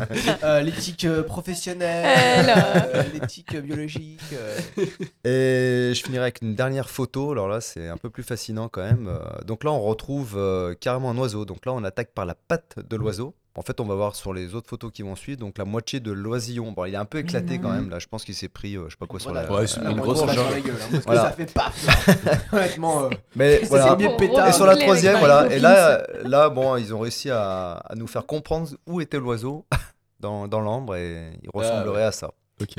Euh, 0.43 0.61
l'éthique 0.63 1.05
euh, 1.05 1.23
professionnelle, 1.23 2.49
Alors. 2.49 2.65
euh, 2.95 3.03
l'éthique 3.15 3.55
euh, 3.55 3.61
biologique. 3.61 4.21
euh. 4.33 4.59
Et 5.25 5.95
je 5.95 6.03
finirai 6.03 6.23
avec 6.23 6.43
une 6.43 6.55
dernière 6.57 6.91
photo. 6.91 7.31
Alors 7.33 7.47
là, 7.49 7.61
c'est 7.61 7.87
un 7.89 7.97
peu 7.97 8.11
plus 8.11 8.23
fascinant 8.25 8.69
quand 8.69 8.83
même. 8.83 9.07
Euh, 9.09 9.19
Donc 9.45 9.63
là, 9.63 9.71
on 9.71 9.81
retrouve 9.81 10.35
euh, 10.37 10.75
carrément 10.75 11.11
un 11.11 11.19
oiseau. 11.19 11.45
Donc 11.45 11.65
là, 11.67 11.73
on 11.73 11.85
attaque 11.85 12.13
par 12.15 12.27
la 12.27 12.35
patte 12.35 12.77
de 12.89 12.97
l'oiseau. 12.97 13.35
En 13.57 13.63
fait, 13.63 13.81
on 13.81 13.85
va 13.85 13.95
voir 13.95 14.15
sur 14.15 14.35
les 14.35 14.55
autres 14.55 14.69
photos 14.69 14.93
qui 14.93 15.03
vont 15.03 15.17
suivre. 15.17 15.39
Donc 15.41 15.57
la 15.59 15.65
moitié 15.65 15.99
de 15.99 16.13
l'oisillon. 16.13 16.73
Bon, 16.73 16.85
il 16.85 16.93
est 16.95 16.99
un 16.99 17.05
peu 17.07 17.19
éclaté 17.19 17.59
quand 17.59 17.71
même. 17.73 17.89
Là, 17.91 17.99
je 17.99 18.07
pense 18.07 18.25
qu'il 18.25 18.35
s'est 18.35 18.49
pris, 18.49 18.77
euh, 18.77 18.85
je 18.87 18.91
sais 18.91 18.97
pas 18.99 19.07
quoi, 19.07 19.19
sur 19.19 19.31
Voilà. 19.33 19.49
la. 19.49 19.55
Ouais, 19.55 19.67
c'est 19.67 19.81
La 19.83 19.91
une 19.91 20.01
grosse 20.01 20.25
la 20.27 20.35
gueule, 20.35 20.75
hein, 20.81 20.89
parce 20.93 21.05
que 21.07 21.15
ça 21.17 21.33
fait 21.33 21.53
paf. 21.53 22.49
Honnêtement. 22.53 23.05
euh, 23.05 23.11
Mais 23.35 23.61
ça, 23.61 23.67
voilà. 23.69 23.89
c'est 23.91 23.97
bien 23.97 24.17
pétard. 24.17 24.49
Et 24.49 24.53
sur 24.53 24.67
la 24.67 24.77
troisième, 24.77 25.19
voilà. 25.19 25.53
Et 25.55 25.59
là, 25.59 26.07
là, 26.25 26.49
bon, 26.51 26.77
ils 26.77 26.95
ont 26.95 26.99
réussi 27.01 27.31
à, 27.31 27.73
à 27.73 27.95
nous 27.95 28.07
faire 28.07 28.27
comprendre 28.27 28.69
où 28.87 29.01
était 29.01 29.19
l'oiseau 29.19 29.65
dans, 30.21 30.49
dans 30.49 30.61
l'ambre 30.61 30.97
et 30.97 31.33
il 31.43 31.49
ressemblerait 31.53 32.05
à 32.05 32.13
ça. 32.13 32.31
Ok. 32.61 32.75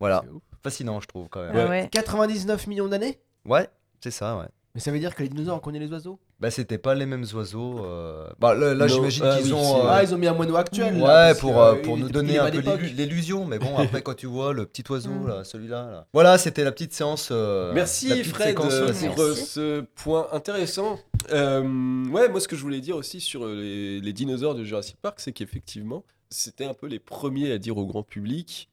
Voilà. 0.00 0.22
Fascinant, 0.62 1.00
je 1.00 1.06
trouve 1.06 1.28
quand 1.28 1.40
même. 1.40 1.56
Ah 1.56 1.68
ouais. 1.68 1.88
99 1.90 2.66
millions 2.66 2.88
d'années? 2.88 3.18
Ouais, 3.46 3.68
c'est 4.02 4.10
ça, 4.10 4.36
ouais. 4.36 4.46
Mais 4.74 4.80
ça 4.80 4.90
veut 4.90 4.98
dire 4.98 5.14
que 5.14 5.22
les 5.22 5.28
dinosaures, 5.28 5.56
on 5.56 5.60
connaît 5.60 5.78
les 5.78 5.90
oiseaux? 5.90 6.18
Bah, 6.40 6.52
c'était 6.52 6.78
pas 6.78 6.94
les 6.94 7.04
mêmes 7.04 7.24
oiseaux. 7.34 7.84
euh, 7.84 8.28
Bah, 8.38 8.54
là, 8.54 8.72
là, 8.72 8.86
Non, 8.86 8.94
j'imagine 8.94 9.24
ah 9.26 9.36
qu'ils 9.38 9.46
oui, 9.46 9.52
ont. 9.54 9.78
euh, 9.84 9.88
Ah, 9.88 10.04
ils 10.04 10.14
ont 10.14 10.18
mis 10.18 10.28
un 10.28 10.34
moineau 10.34 10.54
actuel. 10.54 10.94
Ouais, 10.94 11.00
là, 11.00 11.26
parce 11.28 11.40
pour, 11.40 11.60
euh, 11.60 11.72
euh, 11.74 11.82
pour 11.82 11.96
il 11.96 12.00
nous 12.02 12.06
était- 12.06 12.12
donner 12.14 12.38
un 12.38 12.48
peu 12.48 12.58
l'illu- 12.60 12.94
l'illusion, 12.94 13.44
mais 13.44 13.58
bon, 13.58 13.76
après, 13.76 14.02
quand 14.02 14.14
tu 14.14 14.26
vois 14.26 14.52
le 14.52 14.64
petit 14.64 14.84
oiseau, 14.88 15.10
Mm. 15.10 15.26
là, 15.28 15.42
celui-là. 15.42 15.90
Là. 15.90 16.06
Voilà, 16.12 16.38
c'était 16.38 16.62
la 16.62 16.70
petite 16.70 16.92
séance. 16.92 17.30
euh, 17.32 17.68
la 17.70 17.74
Merci 17.74 18.08
petite 18.10 18.26
Fred 18.26 18.48
séquence 18.50 18.72
la 18.72 18.78
euh, 18.82 18.92
pour 19.08 19.20
euh, 19.20 19.34
ce 19.34 19.80
point 19.96 20.28
intéressant. 20.30 21.00
Euh, 21.32 21.60
ouais, 22.08 22.28
moi 22.28 22.38
ce 22.40 22.46
que 22.46 22.54
je 22.54 22.62
voulais 22.62 22.80
dire 22.80 22.94
aussi 22.94 23.20
sur 23.20 23.44
euh, 23.44 23.56
les, 23.56 24.00
les 24.00 24.12
dinosaures 24.12 24.54
de 24.54 24.62
Jurassic 24.62 24.96
Park, 25.02 25.18
c'est 25.18 25.32
qu'effectivement, 25.32 26.04
c'était 26.30 26.66
un 26.66 26.74
peu 26.74 26.86
les 26.86 27.00
premiers 27.00 27.50
à 27.50 27.58
dire 27.58 27.76
au 27.78 27.84
grand 27.86 28.04
public, 28.04 28.68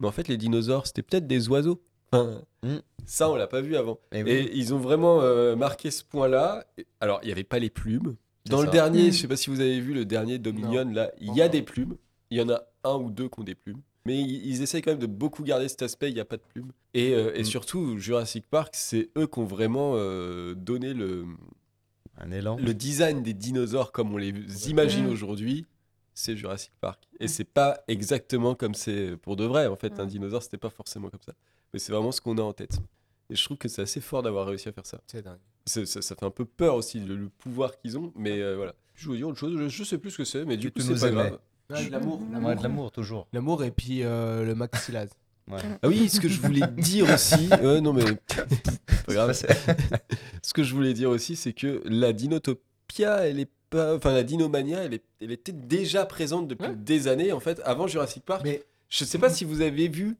mais 0.00 0.06
en 0.06 0.12
fait 0.12 0.28
les 0.28 0.36
dinosaures, 0.36 0.86
c'était 0.86 1.02
peut-être 1.02 1.26
des 1.26 1.48
oiseaux. 1.48 1.80
Enfin, 2.12 2.42
Mm. 2.62 2.78
Ça, 3.04 3.30
on 3.30 3.36
l'a 3.36 3.46
pas 3.46 3.60
vu 3.60 3.76
avant. 3.76 4.00
Eh 4.10 4.18
Et, 4.20 4.22
oui. 4.24 4.50
ils 4.54 4.74
ont 4.74 4.78
vraiment 4.78 5.20
euh, 5.20 5.54
marqué 5.54 5.92
ce 5.92 6.02
point-là. 6.02 6.64
Alors, 7.00 7.20
il 7.22 7.26
n'y 7.26 7.32
avait 7.32 7.44
pas 7.44 7.60
les 7.60 7.70
plumes. 7.70 8.16
Dans 8.46 8.60
le 8.60 8.66
ça. 8.66 8.72
dernier, 8.72 9.08
Mm. 9.08 9.12
je 9.12 9.16
sais 9.20 9.28
pas 9.28 9.36
si 9.36 9.50
vous 9.50 9.60
avez 9.60 9.80
vu 9.80 9.94
le 9.94 10.04
dernier 10.04 10.38
Dominion, 10.38 10.90
là, 10.92 11.12
il 11.20 11.32
y 11.34 11.42
a 11.42 11.48
des 11.48 11.62
plumes. 11.62 11.96
Il 12.30 12.38
y 12.38 12.40
en 12.42 12.48
a 12.48 12.60
un 12.82 12.96
ou 12.96 13.10
deux 13.10 13.28
qui 13.28 13.38
ont 13.40 13.44
des 13.44 13.54
plumes. 13.54 13.80
Mais 14.04 14.20
ils, 14.20 14.46
ils 14.46 14.62
essayent 14.62 14.82
quand 14.82 14.90
même 14.92 14.98
de 15.00 15.06
beaucoup 15.06 15.42
garder 15.44 15.68
cet 15.68 15.82
aspect, 15.82 16.10
il 16.10 16.14
n'y 16.14 16.20
a 16.20 16.24
pas 16.24 16.36
de 16.38 16.42
plumes. 16.52 16.70
Et, 16.94 17.14
euh, 17.14 17.32
et 17.36 17.42
Mm. 17.42 17.44
surtout, 17.44 17.98
Jurassic 17.98 18.46
Park, 18.48 18.74
c'est 18.76 19.10
eux 19.16 19.26
qui 19.28 19.38
ont 19.38 19.44
vraiment 19.44 19.92
euh, 19.94 20.54
donné 20.54 20.92
le, 20.94 21.24
Un 22.18 22.30
élan. 22.32 22.56
le 22.56 22.74
design 22.74 23.22
des 23.22 23.34
dinosaures 23.34 23.92
comme 23.92 24.12
on 24.12 24.16
les 24.16 24.32
imagine 24.70 25.06
Mm. 25.06 25.10
aujourd'hui. 25.12 25.66
C'est 26.14 26.36
Jurassic 26.36 26.72
Park. 26.80 27.04
Et 27.20 27.28
c'est 27.28 27.44
pas 27.44 27.78
exactement 27.88 28.54
comme 28.54 28.74
c'est 28.74 29.16
pour 29.18 29.36
de 29.36 29.44
vrai. 29.44 29.66
En 29.66 29.76
fait, 29.76 30.00
un 30.00 30.04
Mm. 30.06 30.08
dinosaure, 30.08 30.42
c'était 30.42 30.56
pas 30.56 30.70
forcément 30.70 31.10
comme 31.10 31.20
ça. 31.24 31.34
Mais 31.72 31.78
c'est 31.78 31.92
vraiment 31.92 32.12
ce 32.12 32.20
qu'on 32.20 32.38
a 32.38 32.42
en 32.42 32.52
tête. 32.52 32.78
Et 33.30 33.34
je 33.34 33.44
trouve 33.44 33.56
que 33.58 33.68
c'est 33.68 33.82
assez 33.82 34.00
fort 34.00 34.22
d'avoir 34.22 34.46
réussi 34.46 34.68
à 34.68 34.72
faire 34.72 34.86
ça. 34.86 35.00
C'est 35.06 35.22
dingue. 35.22 35.38
Ça, 35.66 35.84
ça 35.84 36.14
fait 36.14 36.24
un 36.24 36.30
peu 36.30 36.44
peur 36.44 36.76
aussi, 36.76 37.00
le, 37.00 37.16
le 37.16 37.28
pouvoir 37.28 37.76
qu'ils 37.78 37.98
ont. 37.98 38.12
Mais 38.14 38.40
euh, 38.40 38.56
voilà. 38.56 38.74
Je 38.94 39.06
voulais 39.06 39.18
dire 39.18 39.28
autre 39.28 39.38
chose, 39.38 39.58
je, 39.58 39.68
je 39.68 39.84
sais 39.84 39.98
plus 39.98 40.12
ce 40.12 40.18
que 40.18 40.24
c'est, 40.24 40.44
mais 40.44 40.56
du 40.56 40.70
coup, 40.70 40.80
c'est 40.80 40.98
pas 40.98 41.10
grave. 41.10 41.38
Ouais, 41.68 41.84
de 41.86 41.90
l'amour. 41.90 42.20
Ouais, 42.42 42.54
de 42.54 42.62
l'amour, 42.62 42.92
toujours. 42.92 43.26
L'amour 43.32 43.64
et 43.64 43.72
puis 43.72 44.02
euh, 44.02 44.44
le 44.44 44.54
maxillase. 44.54 45.10
Ouais. 45.50 45.58
Ah 45.82 45.88
oui, 45.88 46.08
ce 46.08 46.20
que 46.20 46.28
je 46.28 46.40
voulais 46.40 46.66
dire 46.76 47.12
aussi. 47.12 47.48
Ouais, 47.62 47.80
non, 47.80 47.92
mais. 47.92 48.04
pas 49.06 49.12
grave. 49.12 49.32
ce 50.42 50.52
que 50.54 50.62
je 50.62 50.74
voulais 50.74 50.94
dire 50.94 51.10
aussi, 51.10 51.36
c'est 51.36 51.52
que 51.52 51.82
la 51.84 52.12
Dinotopia, 52.12 53.26
elle 53.26 53.40
est 53.40 53.50
pas. 53.70 53.96
Enfin, 53.96 54.12
la 54.12 54.22
Dinomania, 54.22 54.84
elle, 54.84 54.94
est... 54.94 55.04
elle 55.20 55.32
était 55.32 55.52
déjà 55.52 56.06
présente 56.06 56.48
depuis 56.48 56.74
des 56.76 57.08
années, 57.08 57.32
en 57.32 57.40
fait, 57.40 57.60
avant 57.64 57.86
Jurassic 57.86 58.24
Park. 58.24 58.42
Mais 58.44 58.62
Je 58.88 59.04
sais 59.04 59.18
pas 59.18 59.30
si 59.30 59.44
vous 59.44 59.60
avez 59.60 59.88
vu, 59.88 60.16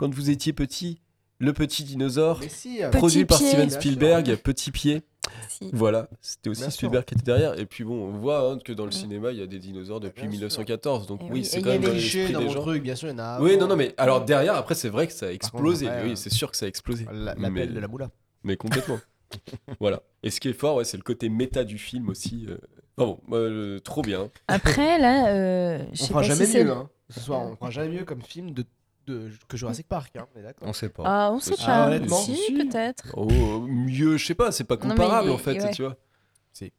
quand 0.00 0.14
vous 0.14 0.30
étiez 0.30 0.52
petit, 0.54 1.00
le 1.38 1.52
petit 1.52 1.84
dinosaure 1.84 2.38
Mais 2.40 2.48
si, 2.48 2.82
euh, 2.82 2.88
produit 2.90 3.24
Petit 3.24 3.26
par 3.26 3.38
pied. 3.38 3.48
Steven. 3.48 3.70
Spielberg, 3.70 4.36
Petit 4.36 4.70
Pied. 4.70 5.02
Si. 5.48 5.68
Voilà, 5.74 6.08
c'était 6.22 6.48
aussi 6.48 6.62
Bien 6.62 6.70
sûr. 6.70 6.76
Spielberg 6.78 7.04
qui 7.04 7.14
était 7.14 7.22
derrière. 7.22 7.58
Et 7.60 7.66
puis 7.66 7.84
bon, 7.84 8.08
on 8.08 8.12
voit 8.18 8.50
hein, 8.52 8.58
que 8.64 8.72
dans 8.72 8.86
le 8.86 8.90
cinéma, 8.90 9.30
il 9.32 9.38
y 9.38 9.42
a 9.42 9.46
des 9.46 9.58
dinosaures 9.58 10.00
depuis 10.00 10.22
Bien 10.22 10.30
sûr. 10.30 10.60
1914. 10.60 11.06
Donc 11.06 11.20
Et 11.20 11.24
oui, 11.24 11.30
oui, 11.34 11.44
c'est 11.44 11.58
il 11.58 11.62
quand 11.64 11.68
y 11.70 11.72
a 11.72 11.74
même 11.74 11.82
des 11.82 11.86
dans 11.88 11.92
l'esprit 11.94 12.32
des 12.46 12.48
gens. 12.50 12.60
truc, 12.62 12.82
bien 12.82 12.94
sûr, 12.96 13.08
il 13.08 13.12
y 13.12 13.14
en 13.14 13.18
a. 13.18 13.40
Oui, 13.40 13.56
non, 13.58 13.68
non, 13.68 13.76
mais 13.76 13.94
alors 13.98 14.24
derrière, 14.24 14.54
après, 14.54 14.74
c'est 14.74 14.88
vrai 14.88 15.06
que 15.06 15.12
ça 15.12 15.26
a 15.26 15.28
contre, 15.28 15.34
explosé. 15.36 15.86
oui, 15.86 16.12
euh, 16.12 16.14
c'est 16.16 16.32
sûr 16.32 16.50
que 16.50 16.56
ça 16.56 16.64
a 16.64 16.68
explosé. 16.68 17.06
La- 17.12 17.34
Mais- 17.36 17.48
L'appel 17.48 17.74
de 17.74 17.80
la 17.80 17.88
moula. 17.88 18.10
Mais 18.42 18.56
complètement. 18.56 18.98
voilà. 19.80 20.02
Et 20.22 20.30
ce 20.30 20.40
qui 20.40 20.48
est 20.48 20.52
fort, 20.54 20.76
ouais, 20.76 20.84
c'est 20.84 20.96
le 20.96 21.02
côté 21.02 21.28
méta 21.28 21.62
du 21.64 21.76
film 21.78 22.08
aussi. 22.08 22.46
euh. 22.48 22.56
Enfin 22.96 23.06
bon, 23.28 23.36
euh, 23.36 23.78
trop 23.80 24.02
bien. 24.02 24.30
Après, 24.48 24.98
là, 24.98 25.28
euh, 25.28 25.78
je 25.78 25.84
On 25.92 25.94
sais 25.94 26.06
fera 26.08 26.20
pas 26.20 26.26
jamais 26.26 26.46
si 26.46 26.52
c'est. 26.52 26.64
mieux, 26.64 26.72
hein. 26.72 26.88
Ce 27.10 27.20
soir, 27.20 27.40
on 27.40 27.56
fera 27.56 27.70
jamais 27.70 27.88
mieux 27.98 28.04
comme 28.04 28.22
film 28.22 28.52
de, 28.52 28.64
de- 29.10 29.30
que 29.48 29.56
Jurassic 29.56 29.86
Park, 29.88 30.14
hein. 30.16 30.26
d'accord. 30.36 30.68
On 30.68 30.72
sait 30.72 30.88
pas. 30.88 31.02
Ah, 31.06 31.30
on 31.32 31.40
sait 31.40 31.54
Ah, 31.60 31.66
pas. 31.66 31.86
honnêtement, 31.88 32.16
si, 32.16 32.36
si. 32.36 32.52
peut-être. 32.54 33.04
Oh, 33.16 33.26
mieux, 33.68 34.16
je 34.16 34.24
sais 34.26 34.34
pas, 34.34 34.52
c'est 34.52 34.64
pas 34.64 34.76
Non, 34.76 34.80
mais 34.88 34.90
comparable 34.90 35.28
il 35.28 35.32
en 35.32 35.38
fait, 35.38 35.60
ouais. 35.62 35.70
tu 35.72 35.82
vois. 35.82 35.96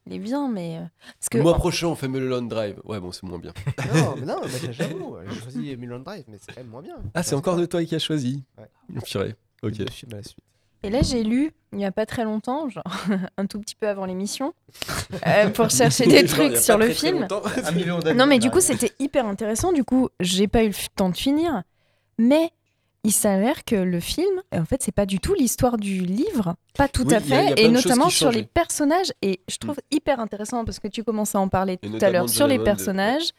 Il 0.06 0.14
est 0.14 0.20
bien, 0.20 0.48
mais. 0.50 0.78
euh, 0.78 0.82
Parce 1.20 1.30
que. 1.30 1.38
Le 1.38 1.44
mois 1.44 1.56
prochain, 1.56 1.88
on 1.88 1.96
fait 1.96 2.08
Mulholland 2.08 2.48
Drive. 2.48 2.80
Ouais, 2.84 3.00
bon, 3.00 3.12
c'est 3.12 3.24
moins 3.24 3.40
bien. 3.40 3.54
Non, 3.96 4.16
mais 4.20 4.26
non, 4.26 4.36
mais 4.44 4.74
j'avoue, 4.74 5.16
j'ai 5.28 5.40
choisi 5.40 5.76
Mulholland 5.78 6.04
Drive, 6.04 6.26
mais 6.28 6.38
c'est 6.40 6.54
quand 6.54 6.62
même 6.62 6.70
moins 6.70 6.82
bien. 6.84 6.98
Ah, 7.16 7.24
c'est 7.24 7.36
encore 7.36 7.56
de 7.58 7.66
toi 7.66 7.84
qui 7.84 7.96
as 7.96 8.00
choisi 8.00 8.44
Ouais. 8.60 9.02
Purée. 9.02 9.36
Ok. 9.64 9.74
Deux 9.74 9.86
films 9.90 10.14
à 10.14 10.18
la 10.18 10.24
suite. 10.24 10.38
Et 10.84 10.90
là, 10.90 11.02
j'ai 11.04 11.24
lu, 11.24 11.52
il 11.72 11.78
n'y 11.78 11.86
a 11.86 11.92
pas 11.92 12.06
très 12.08 12.24
longtemps, 12.26 12.68
genre 12.70 12.84
un 13.38 13.46
tout 13.46 13.60
petit 13.60 13.76
peu 13.76 13.88
avant 13.88 14.06
l'émission, 14.06 14.54
euh, 15.28 15.50
pour 15.50 15.70
chercher 15.70 16.06
des 16.06 16.26
Genre, 16.28 16.40
il 16.40 16.46
y 16.46 16.50
trucs 16.50 16.54
a 16.58 16.62
sur 16.62 16.78
pas 16.78 16.86
le 16.86 16.92
très, 16.92 16.96
très 16.96 17.08
film. 17.10 17.22
longtemps. 17.22 17.42
Un 17.64 17.72
million 17.72 18.00
d'années. 18.00 18.18
Non, 18.18 18.26
mais 18.26 18.40
du 18.40 18.50
coup, 18.52 18.62
c'était 18.62 18.92
hyper 19.00 19.26
intéressant. 19.28 19.72
Du 19.72 19.84
coup, 19.84 20.10
j'ai 20.20 20.48
pas 20.48 20.64
eu 20.64 20.68
le 20.68 20.74
f- 20.74 20.88
temps 20.96 21.10
de 21.10 21.18
finir. 21.18 21.64
Mais 22.18 22.52
il 23.04 23.12
s'avère 23.12 23.66
que 23.66 23.76
le 23.76 24.00
film, 24.00 24.42
en 24.54 24.66
fait, 24.66 24.84
c'est 24.84 24.92
pas 24.92 25.06
du 25.08 25.20
tout 25.20 25.34
l'histoire 25.34 25.78
du 25.78 26.02
livre. 26.02 26.56
Pas 26.76 26.88
tout 26.88 27.08
Oui, 27.08 27.16
à 27.16 27.20
il 27.20 27.30
y 27.30 27.34
a- 27.34 27.42
il 27.44 27.50
y 27.50 27.52
a 27.54 27.56
fait. 27.56 27.64
Et 27.64 27.70
notamment 27.70 28.10
sur 28.10 28.32
les 28.32 28.44
personnages. 28.44 29.12
Et 29.22 29.42
je 29.50 29.58
trouve 29.58 29.78
hyper 29.90 30.20
intéressant 30.20 30.66
parce 30.66 30.80
que 30.80 30.88
tu 30.88 31.04
commençais 31.04 31.38
à 31.38 31.42
en 31.42 31.48
parler 31.48 31.80
Et 31.82 31.90
tout 31.90 31.98
à 32.02 32.10
l'heure 32.12 32.30
sur 32.30 32.48
les 32.48 32.60
personnages. 32.60 33.32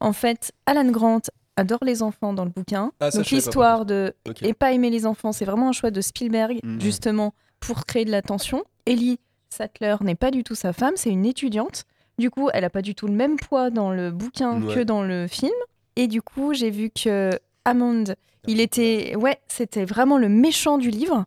En 0.00 0.12
fait, 0.12 0.52
Alan 0.66 0.90
Grant 0.90 1.22
adore 1.56 1.78
les 1.82 2.02
enfants 2.02 2.32
dans 2.34 2.44
le 2.44 2.50
bouquin. 2.50 2.92
Ah, 3.00 3.10
Donc 3.10 3.26
l'histoire 3.30 3.84
de 3.86 4.14
et 4.42 4.52
pas 4.54 4.72
aimer 4.72 4.90
les 4.90 5.06
enfants, 5.06 5.32
c'est 5.32 5.44
vraiment 5.44 5.68
un 5.68 5.72
choix 5.72 5.90
de 5.90 6.00
Spielberg 6.00 6.60
Mhm. 6.62 6.80
justement 6.80 7.34
pour 7.60 7.84
créer 7.86 8.04
de 8.04 8.10
la 8.10 8.22
tension. 8.22 8.62
Ellie 8.86 9.18
Sattler 9.50 9.96
n'est 10.02 10.14
pas 10.14 10.30
du 10.30 10.44
tout 10.44 10.54
sa 10.54 10.72
femme, 10.72 10.92
c'est 10.96 11.10
une 11.10 11.24
étudiante. 11.26 11.84
Du 12.18 12.30
coup, 12.30 12.48
elle 12.52 12.64
a 12.64 12.70
pas 12.70 12.82
du 12.82 12.94
tout 12.94 13.06
le 13.06 13.12
même 13.14 13.36
poids 13.36 13.70
dans 13.70 13.90
le 13.90 14.10
bouquin 14.10 14.60
Ouais. 14.62 14.74
que 14.74 14.80
dans 14.80 15.02
le 15.02 15.26
film. 15.26 15.52
Et 15.96 16.06
du 16.06 16.20
coup, 16.22 16.52
j'ai 16.54 16.70
vu 16.70 16.90
que 16.90 17.30
Hammond, 17.68 18.04
il 18.46 18.60
était 18.60 19.14
ouais, 19.16 19.38
c'était 19.48 19.84
vraiment 19.84 20.18
le 20.18 20.28
méchant 20.28 20.78
du 20.78 20.90
livre, 20.90 21.24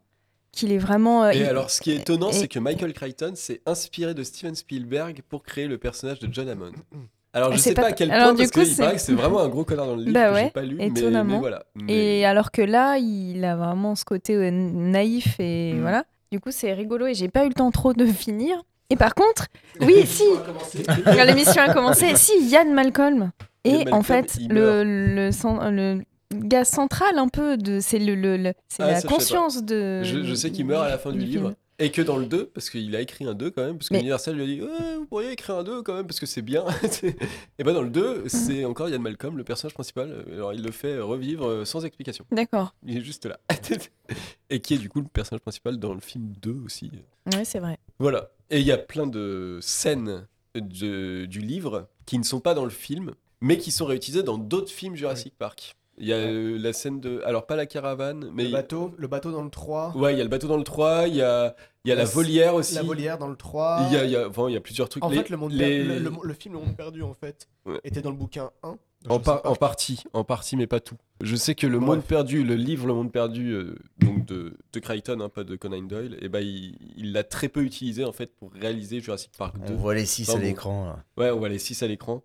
qu'il 0.52 0.72
est 0.72 0.78
vraiment 0.78 1.24
euh, 1.26 1.32
Et 1.32 1.40
il- 1.40 1.46
alors, 1.46 1.70
ce 1.70 1.82
qui 1.82 1.92
est 1.92 1.96
étonnant, 1.98 2.30
et- 2.30 2.34
c'est 2.34 2.48
que 2.48 2.60
Michael 2.60 2.94
Crichton 2.94 3.34
s'est 3.36 3.62
inspiré 3.66 4.14
de 4.14 4.24
Steven 4.24 4.56
Spielberg 4.56 5.22
pour 5.30 5.44
créer 5.44 5.68
le 5.68 5.78
personnage 5.78 6.20
de 6.20 6.28
John 6.32 6.50
Hammond. 6.50 6.74
Alors, 7.34 7.54
je 7.54 7.58
sais 7.60 7.74
pas, 7.74 7.84
pas- 7.84 7.88
à 7.88 7.92
quel 7.94 8.12
alors, 8.12 8.34
point, 8.36 8.46
parce 8.46 8.52
qu'il 8.68 8.76
paraît 8.76 8.96
que 8.96 9.02
c'est 9.02 9.14
vraiment 9.14 9.40
un 9.40 9.48
gros 9.48 9.64
connard 9.64 9.88
dans 9.88 9.96
le 9.96 10.02
livre 10.04 10.14
Bah 10.14 10.30
que 10.32 10.36
j'ai 10.38 10.44
ouais, 10.44 10.50
pas 10.52 10.62
lu, 10.64 10.76
mais, 10.76 10.88
étonnamment. 10.88 11.36
mais 11.36 11.40
voilà. 11.40 11.64
Mais- 11.76 12.18
Et 12.20 12.26
alors 12.26 12.52
que 12.52 12.62
là, 12.62 12.98
il 12.98 13.46
a 13.46 13.56
vraiment 13.56 13.96
ce 13.96 14.04
côté 14.04 14.36
euh, 14.36 14.52
naïf 14.52 15.40
et 15.40 15.74
Mm. 15.74 15.82
voilà. 15.82 16.04
Du 16.32 16.40
coup, 16.42 16.52
c'est 16.52 16.74
rigolo 16.74 17.08
et 17.08 17.14
j'ai 17.14 17.30
pas 17.30 17.46
eu 17.46 17.48
le 17.50 17.54
temps 17.54 17.72
trop 17.72 17.94
de 17.94 18.06
finir. 18.26 18.62
Et 18.90 18.98
par 18.98 19.16
contre, 19.16 19.48
oui, 19.82 20.06
si, 20.06 20.26
quand 21.06 21.24
l'émission 21.24 21.62
a 21.62 21.74
commencé, 21.74 22.16
si, 22.18 22.34
Yann 22.50 22.74
Malcolm. 22.74 23.32
Et 23.64 23.88
en 23.92 24.02
Malcolm, 24.02 24.04
fait, 24.04 24.38
le, 24.50 24.84
le, 24.84 25.16
le 25.28 25.32
gars 26.34 26.66
central 26.66 27.18
un 27.18 27.28
peu 27.28 27.58
de, 27.58 27.80
c'est 27.80 28.00
le, 28.00 28.16
le- 28.16 28.38
le- 28.38 28.54
c'est 28.68 28.84
Ah, 28.84 28.92
la 28.92 29.02
pas. 29.02 29.62
de. 29.62 30.04
Je, 30.04 30.24
je 30.24 30.36
sais 30.36 30.52
qu'il 30.52 30.66
meurt 30.66 30.84
à 30.86 30.90
la 30.90 30.98
fin 30.98 31.12
du, 31.12 31.20
livre. 31.20 31.42
film. 31.50 31.56
Et 31.80 31.90
que 31.90 32.02
dans 32.04 32.18
le 32.18 32.28
2, 32.28 32.46
parce 32.46 32.70
qu'il 32.70 32.96
a 32.96 33.02
écrit 33.02 33.26
un 33.26 33.34
2 33.34 33.50
quand 33.50 33.64
même, 33.66 33.78
parce 33.80 33.90
que 33.90 33.96
Mais- 33.96 34.02
Universal 34.02 34.36
lui 34.36 34.44
a 34.44 34.46
dit 34.46 34.60
Vous 34.60 35.06
pourriez 35.08 35.32
écrire 35.32 35.56
un 35.56 35.64
2 35.64 35.82
quand 35.82 35.96
même, 35.96 36.06
parce 36.06 36.20
que 36.20 36.28
c'est 36.28 36.44
bien. 36.44 36.64
et 37.58 37.64
ben 37.64 37.74
dans 37.74 37.82
le 37.82 37.90
2, 37.90 38.26
c'est 38.28 38.66
encore 38.66 38.88
Ian 38.90 39.00
Malcolm, 39.00 39.36
le 39.36 39.44
personnage 39.44 39.74
principal. 39.74 40.24
Alors 40.32 40.54
il 40.54 40.62
le 40.62 40.72
fait 40.72 41.00
revivre 41.00 41.48
euh, 41.48 41.66
sans 41.66 41.84
explication. 41.84 42.24
D'accord. 42.32 42.76
Il 42.86 42.98
est 42.98 43.02
juste 43.02 43.26
là. 43.26 43.40
et 44.52 44.60
qui 44.60 44.76
est 44.76 44.78
du 44.78 44.90
coup 44.90 45.00
le 45.02 45.08
personnage 45.08 45.42
principal 45.42 45.78
dans 45.78 45.94
le 45.96 46.02
film 46.02 46.32
2 46.42 46.62
aussi. 46.66 46.92
Ouais, 47.34 47.46
c'est 47.46 47.60
vrai. 47.60 47.80
Voilà. 48.00 48.30
Et 48.52 48.60
il 48.60 48.66
y 48.66 48.72
a 48.72 48.78
plein 48.78 49.08
de 49.08 49.58
scènes 49.62 50.28
de- 50.56 51.26
du 51.26 51.40
livre 51.40 51.88
qui 52.06 52.20
ne 52.20 52.24
sont 52.24 52.42
pas 52.42 52.54
dans 52.54 52.66
le 52.66 52.70
film, 52.70 53.12
mais 53.40 53.58
qui 53.58 53.72
sont 53.72 53.86
réutilisées 53.86 54.24
dans 54.24 54.38
d'autres 54.38 54.72
films 54.72 54.96
Jurassic 54.96 55.34
Park. 55.38 55.76
Il 56.02 56.08
y 56.08 56.14
a 56.14 56.18
euh, 56.18 56.58
la 56.60 56.74
scène 56.74 57.00
de. 57.00 57.22
Alors, 57.26 57.46
pas 57.46 57.56
la 57.56 57.66
caravane, 57.68 58.30
mais. 58.34 58.46
Le 58.46 58.52
bateau, 58.52 58.92
le 58.98 59.08
bateau 59.08 59.32
dans 59.32 59.44
le 59.44 59.50
3. 59.50 59.94
Ouais, 59.96 60.14
il 60.14 60.18
y 60.18 60.22
a 60.22 60.24
le 60.24 60.30
bateau 60.30 60.48
dans 60.48 60.58
le 60.58 60.64
3, 60.64 61.08
il 61.08 61.16
y 61.16 61.22
a, 61.22 61.56
il 61.86 61.90
y 61.90 61.92
a 61.92 61.96
la 61.96 62.04
volière 62.06 62.56
aussi. 62.56 62.76
La 62.76 62.82
volière 62.84 63.18
dans 63.18 63.28
le 63.28 63.36
3. 63.36 63.84
Il 63.88 63.94
y 63.94 63.98
a, 63.98 64.04
il 64.06 64.12
y 64.12 64.16
a, 64.16 64.28
enfin, 64.28 64.48
il 64.50 64.54
y 64.54 64.58
a 64.58 64.62
plusieurs 64.62 64.90
trucs. 64.90 65.06
En 65.06 65.10
Les- 65.10 65.18
fait, 65.18 65.30
le, 65.30 65.38
monde 65.38 65.52
les- 65.54 65.64
per- 65.80 65.84
le, 65.84 66.00
le- 66.00 66.12
le 66.24 66.34
film 66.34 66.56
Le 66.56 66.60
Monde 66.60 66.76
Perdu, 66.76 67.04
en 67.04 67.14
fait, 67.14 67.48
Ouais. 67.66 67.80
était 67.84 68.02
dans 68.02 68.10
le 68.10 68.16
bouquin 68.18 68.50
1. 68.64 68.78
En, 69.10 69.20
par- 69.20 69.42
en 69.46 69.56
partie, 69.56 70.04
en 70.14 70.24
partie, 70.24 70.56
mais 70.56 70.68
pas 70.68 70.80
tout. 70.80 70.96
Je 71.22 71.36
sais 71.36 71.56
que 71.56 71.66
le 71.68 71.80
Monde 71.80 72.04
Perdu, 72.04 72.44
le 72.44 72.56
livre 72.56 72.86
Le 72.88 72.94
Monde 72.94 73.12
Perdu, 73.12 73.50
euh, 73.52 73.76
donc 74.00 74.26
de, 74.26 74.54
de 74.74 74.80
Crichton, 74.80 75.20
hein, 75.22 75.30
pas 75.30 75.44
de 75.44 75.56
Conan 75.56 75.82
Doyle, 75.82 76.18
et 76.22 76.30
ben 76.30 76.40
il 76.42 77.12
l'a 77.12 77.24
très 77.24 77.50
peu 77.50 77.62
utilisé 77.64 78.06
en 78.06 78.12
fait 78.12 78.28
pour 78.36 78.52
réaliser 78.54 79.00
Jurassic 79.00 79.32
Park 79.38 79.56
2. 79.68 79.74
On 79.74 79.78
voit 79.78 79.96
les 79.96 80.06
six 80.06 80.30
Enfin, 80.30 80.38
à 80.38 80.42
bon. 80.42 80.48
l'écran. 80.48 80.96
Ouais, 81.18 81.32
on 81.32 81.40
voit 81.40 81.50
les 81.50 81.60
6 81.60 81.82
à 81.84 81.88
l'écran. 81.88 82.24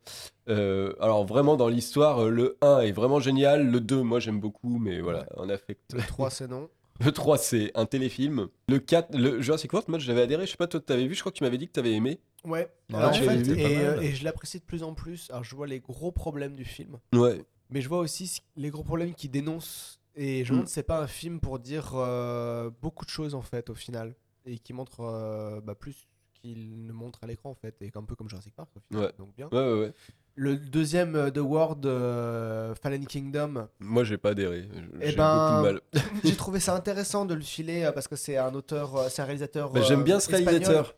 Euh, 0.49 0.93
alors 1.01 1.25
vraiment 1.27 1.57
dans 1.57 1.69
l'histoire, 1.69 2.25
euh, 2.25 2.31
le 2.31 2.57
1 2.61 2.81
est 2.81 2.93
vraiment 2.93 3.21
génial, 3.21 3.71
le 3.71 3.81
2 3.81 4.03
moi 4.03 4.21
j'aime 4.21 4.41
beaucoup, 4.41 4.79
mais 4.79 5.01
voilà, 5.01 5.27
en 5.37 5.49
affect. 5.49 5.93
Le 5.95 6.03
3, 6.03 6.31
c'est 6.31 6.49
non. 6.49 6.69
Le 7.05 7.13
3 7.13 7.37
c'est 7.37 7.73
un 7.75 7.85
téléfilm. 7.85 8.49
Le 8.69 8.79
4, 8.79 9.15
le 9.19 9.43
Jurassic 9.43 9.71
World, 9.73 9.89
moi 9.91 9.99
j'avais 9.99 10.23
adhéré, 10.23 10.47
je 10.47 10.53
sais 10.53 10.57
pas 10.57 10.67
toi 10.67 10.81
t'avais 10.81 11.07
vu, 11.07 11.15
je 11.15 11.21
crois 11.21 11.31
que 11.31 11.37
tu 11.37 11.45
m'avais 11.45 11.59
dit 11.59 11.67
que 11.69 11.73
t'avais 11.73 11.93
aimé. 11.93 12.21
Ouais. 12.47 12.71
Ouais, 12.91 12.97
Alors, 12.97 13.11
en 13.11 13.15
fait, 13.15 13.27
l'avais 13.27 13.43
vu, 13.43 13.55
pas 13.57 13.61
et, 13.69 13.77
mal. 13.77 13.99
euh, 13.99 14.01
et 14.01 14.13
je 14.15 14.25
l'apprécie 14.25 14.59
de 14.61 14.65
plus 14.65 14.83
en 14.83 14.95
plus. 14.95 15.29
Alors, 15.31 15.45
je 15.45 15.55
vois 15.57 15.67
les 15.67 15.81
gros 15.81 16.13
problèmes 16.13 16.55
du 16.57 16.65
film. 16.65 16.99
Ouais. 17.13 17.45
Mais 17.71 17.81
je 17.81 17.89
vois 17.89 17.99
aussi 17.99 18.41
les 18.57 18.71
gros 18.71 18.85
problèmes 18.85 19.15
qu'il 19.15 19.31
dénonce. 19.31 20.01
Et 20.15 20.45
je 20.45 20.53
Mm. 20.53 20.55
me 20.55 20.59
demande 20.61 20.69
si 20.69 20.75
c'est 20.75 20.83
pas 20.83 21.01
un 21.03 21.07
film 21.09 21.41
pour 21.41 21.59
dire 21.59 21.93
euh, 21.95 22.71
beaucoup 22.81 23.05
de 23.05 23.11
choses, 23.11 23.35
en 23.35 23.43
fait, 23.43 23.69
au 23.71 23.75
final. 23.75 24.15
Et 24.47 24.59
qui 24.59 24.73
montre 24.73 25.01
euh, 25.01 25.61
bah, 25.61 25.75
plus 25.75 26.07
qu'il 26.41 26.87
ne 26.87 26.93
montre 26.93 27.19
à 27.23 27.27
l'écran, 27.27 27.51
en 27.51 27.55
fait. 27.55 27.75
Et 27.83 27.91
un 27.95 28.03
peu 28.05 28.15
comme 28.15 28.29
Jurassic 28.29 28.55
Park, 28.55 28.71
au 28.77 28.81
final. 28.89 29.07
Ouais. 29.07 29.13
Donc, 29.19 29.35
bien. 29.37 29.49
Ouais, 29.51 29.59
ouais, 29.73 29.81
ouais. 29.81 29.93
Le 30.39 30.57
deuxième, 30.59 31.17
euh, 31.17 31.31
The 31.31 31.39
World, 31.39 31.85
euh, 31.87 32.75
Fallen 32.75 33.07
Kingdom. 33.07 33.69
Moi 33.81 34.05
j'ai 34.05 34.19
pas 34.19 34.31
adhéré, 34.33 34.69
Eh 35.01 35.11
j'ai 35.11 35.17
ben, 35.17 35.33
beaucoup 35.63 35.67
de 35.67 35.73
mal. 35.73 35.81
j'ai 36.25 36.37
trouvé 36.37 36.61
ça 36.61 36.75
intéressant 36.77 37.25
de 37.25 37.33
le 37.33 37.41
filer 37.41 37.85
euh, 37.85 37.93
parce 37.93 38.07
que 38.07 38.17
c'est 38.17 38.37
un 38.37 38.55
auteur, 38.55 38.97
euh, 38.97 39.09
c'est 39.09 39.23
un 39.23 39.25
réalisateur. 39.25 39.71
Bah, 39.71 39.81
J'aime 39.81 40.01
euh, 40.01 40.05
bien 40.05 40.21
ce 40.21 40.27
espagnol. 40.31 40.49
réalisateur, 40.51 40.95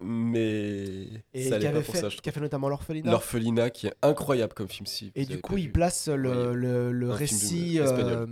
mais 0.00 1.06
Et 1.34 1.48
ça 1.48 1.58
qui 1.58 1.66
avait 1.66 1.78
pas 1.78 1.84
pour 1.84 1.94
fait- 1.94 2.00
ça. 2.00 2.08
je 2.08 2.16
qui 2.18 2.28
a 2.28 2.32
fait 2.32 2.40
notamment 2.40 2.68
L'Orphelinat. 2.68 3.10
L'Orphelinat 3.10 3.70
qui 3.70 3.86
est 3.86 3.94
incroyable 4.02 4.52
comme 4.54 4.68
film 4.68 4.86
si. 4.86 5.12
Et 5.14 5.24
du 5.26 5.40
coup, 5.40 5.56
il 5.58 5.66
vu. 5.66 5.72
place 5.72 6.08
le, 6.08 6.54
le, 6.54 6.92
le 6.92 7.10
récit 7.10 7.78
euh, 7.80 8.26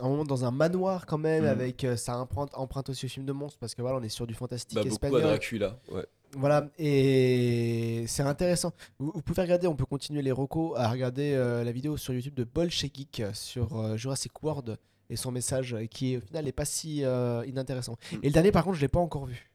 un 0.00 0.08
moment 0.08 0.24
dans 0.24 0.44
un 0.44 0.50
manoir 0.50 1.06
quand 1.06 1.18
même, 1.18 1.44
Mhm. 1.44 1.48
avec 1.50 1.84
euh, 1.84 1.96
ça 1.96 2.18
emprunte, 2.18 2.50
emprunte 2.54 2.90
aussi 2.90 3.06
au 3.06 3.08
film 3.08 3.26
de 3.26 3.32
monstre 3.32 3.58
parce 3.58 3.74
que 3.74 3.82
voilà, 3.82 3.98
on 3.98 4.02
est 4.02 4.08
sur 4.08 4.26
du 4.26 4.34
fantastique 4.34 4.74
Bah, 4.76 4.82
beaucoup 4.82 4.92
espagnol. 4.94 5.22
à 5.22 5.26
Dracula, 5.28 5.78
ouais. 5.90 6.06
Voilà, 6.32 6.68
et 6.78 8.04
c'est 8.08 8.22
intéressant. 8.22 8.72
Vous, 8.98 9.12
vous 9.14 9.22
pouvez 9.22 9.42
regarder, 9.42 9.66
on 9.68 9.76
peut 9.76 9.86
continuer 9.86 10.22
les 10.22 10.32
recos 10.32 10.72
à 10.76 10.90
regarder 10.90 11.32
euh, 11.34 11.64
la 11.64 11.72
vidéo 11.72 11.96
sur 11.96 12.12
YouTube 12.12 12.34
de 12.34 12.44
Bol 12.44 12.70
Geek 12.70 13.22
sur 13.32 13.78
euh, 13.78 13.96
Jurassic 13.96 14.42
World 14.42 14.76
et 15.08 15.16
son 15.16 15.30
message 15.30 15.72
euh, 15.74 15.86
qui 15.86 16.16
au 16.16 16.20
final 16.20 16.44
n'est 16.44 16.52
pas 16.52 16.64
si 16.64 17.04
euh, 17.04 17.44
inintéressant. 17.46 17.96
Et 18.22 18.26
le 18.26 18.32
dernier, 18.32 18.50
par 18.52 18.64
contre, 18.64 18.76
je 18.76 18.80
l'ai 18.82 18.88
pas 18.88 18.98
encore 18.98 19.24
vu. 19.26 19.50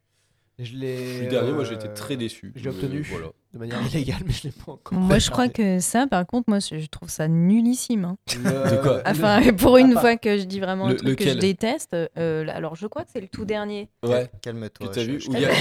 Je 0.59 0.75
l'ai. 0.75 1.21
Le 1.23 1.27
dernier, 1.29 1.51
moi, 1.53 1.61
euh, 1.61 1.65
j'ai 1.65 1.73
été 1.73 1.87
très 1.93 2.17
déçu, 2.17 2.51
Je 2.55 2.63
l'ai 2.63 2.69
mais 2.69 2.75
obtenu 2.83 3.01
voilà. 3.09 3.27
de 3.53 3.57
manière 3.57 3.81
illégale, 3.87 4.19
mais 4.25 4.31
je 4.33 4.43
l'ai 4.43 4.51
pas 4.51 4.73
encore. 4.73 4.97
Moi, 4.99 5.17
je 5.17 5.31
crois 5.31 5.49
que 5.49 5.79
ça, 5.79 6.05
par 6.05 6.25
contre, 6.27 6.49
moi, 6.49 6.59
je 6.59 6.85
trouve 6.87 7.09
ça 7.09 7.27
nullissime. 7.27 8.05
hein. 8.05 8.17
Le- 8.35 8.69
De 8.77 8.81
quoi 8.81 9.01
Enfin, 9.07 9.39
le- 9.39 9.55
pour 9.55 9.77
une 9.77 9.93
Ah, 9.97 10.01
fois 10.01 10.17
que 10.17 10.37
je 10.37 10.43
dis 10.43 10.59
vraiment 10.59 10.87
Le- 10.87 10.93
un 10.93 10.97
truc 10.97 11.17
que 11.19 11.27
je 11.29 11.33
déteste, 11.33 11.95
euh, 12.17 12.45
alors 12.49 12.75
je 12.75 12.85
crois 12.85 13.03
que 13.03 13.09
c'est 13.11 13.21
le 13.21 13.27
tout 13.27 13.45
dernier. 13.45 13.89
Ouais. 14.03 14.29
Calme-toi. 14.41 14.89
T'as 14.93 15.03
vu 15.03 15.19
je- 15.19 15.29
Où 15.29 15.33
il 15.35 15.41
y 15.41 15.45
a, 15.45 15.49
où 15.49 15.53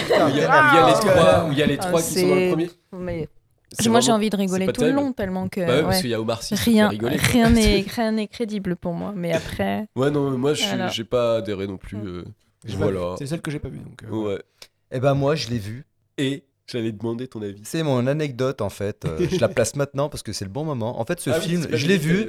Ah, 0.48 0.86
les 0.88 0.94
trois, 1.10 1.46
où 1.48 1.52
il 1.52 1.58
y 1.58 1.62
a 1.62 1.66
les 1.66 1.74
Ah, 1.80 1.86
trois 1.86 2.02
qui 2.02 2.20
sont 2.20 2.28
dans 2.28 2.34
le 2.34 2.48
premier. 2.50 2.70
Mais... 2.92 3.28
C'est 3.72 3.88
Moi, 3.88 4.00
j'ai 4.00 4.10
envie 4.10 4.30
de 4.30 4.36
rigoler 4.36 4.66
tout 4.66 4.82
le 4.82 4.90
long 4.90 5.12
tellement 5.12 5.48
que. 5.48 5.60
Bah 5.60 5.66
ouais, 5.76 5.82
parce 5.82 5.96
ouais. 5.96 6.00
qu'il 6.02 6.10
y 6.10 6.14
a 6.14 6.20
Omar 6.20 6.42
Sy 6.42 6.56
rien, 6.56 6.88
rigoler, 6.88 7.16
rien 7.16 7.48
n'est 7.50 7.82
rien 7.94 8.10
n'est 8.10 8.26
crédible 8.26 8.74
pour 8.74 8.92
moi. 8.94 9.12
Mais 9.14 9.32
après. 9.32 9.86
Ouais, 9.94 10.10
non, 10.10 10.36
moi, 10.36 10.54
je 10.54 10.62
suis- 10.64 10.76
j'ai 10.92 11.04
pas 11.04 11.36
adhéré 11.36 11.68
non 11.68 11.76
plus. 11.76 11.96
euh, 12.04 12.24
J'ai 12.66 12.76
voilà. 12.76 13.14
C'est 13.16 13.24
le 13.24 13.28
seul 13.28 13.40
que 13.40 13.50
j'ai 13.52 13.60
pas 13.60 13.68
vu, 13.68 13.78
donc, 13.78 14.02
euh, 14.02 14.08
ouais. 14.10 14.42
Eh 14.90 15.00
ben 15.00 15.14
moi, 15.14 15.34
je 15.34 15.48
l'ai 15.48 15.58
vu. 15.58 15.84
Et 16.18 16.44
j'allais 16.66 16.92
demander 16.92 17.28
ton 17.28 17.42
avis. 17.42 17.62
C'est 17.64 17.82
mon 17.82 18.06
anecdote 18.06 18.60
en 18.60 18.70
fait. 18.70 19.04
Euh, 19.04 19.26
je 19.30 19.38
la 19.40 19.48
place 19.48 19.76
maintenant 19.76 20.08
parce 20.08 20.22
que 20.22 20.32
c'est 20.32 20.44
le 20.44 20.50
bon 20.50 20.64
moment. 20.64 21.00
En 21.00 21.04
fait, 21.04 21.20
ce 21.20 21.30
Ah 21.30 21.40
film, 21.40 21.66
je 21.72 21.86
l'ai 21.86 21.98
vu. 21.98 22.26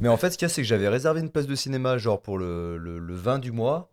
Mais 0.00 0.08
en 0.08 0.16
fait, 0.16 0.30
ce 0.30 0.38
qu'il 0.38 0.46
y 0.46 0.50
a, 0.50 0.54
c'est 0.54 0.62
que 0.62 0.68
j'avais 0.68 0.88
réservé 0.88 1.20
une 1.20 1.30
place 1.30 1.46
de 1.46 1.54
cinéma 1.54 1.98
genre 1.98 2.20
pour 2.20 2.38
le, 2.38 2.76
le, 2.78 2.98
le 2.98 3.14
20 3.14 3.38
du 3.38 3.52
mois. 3.52 3.90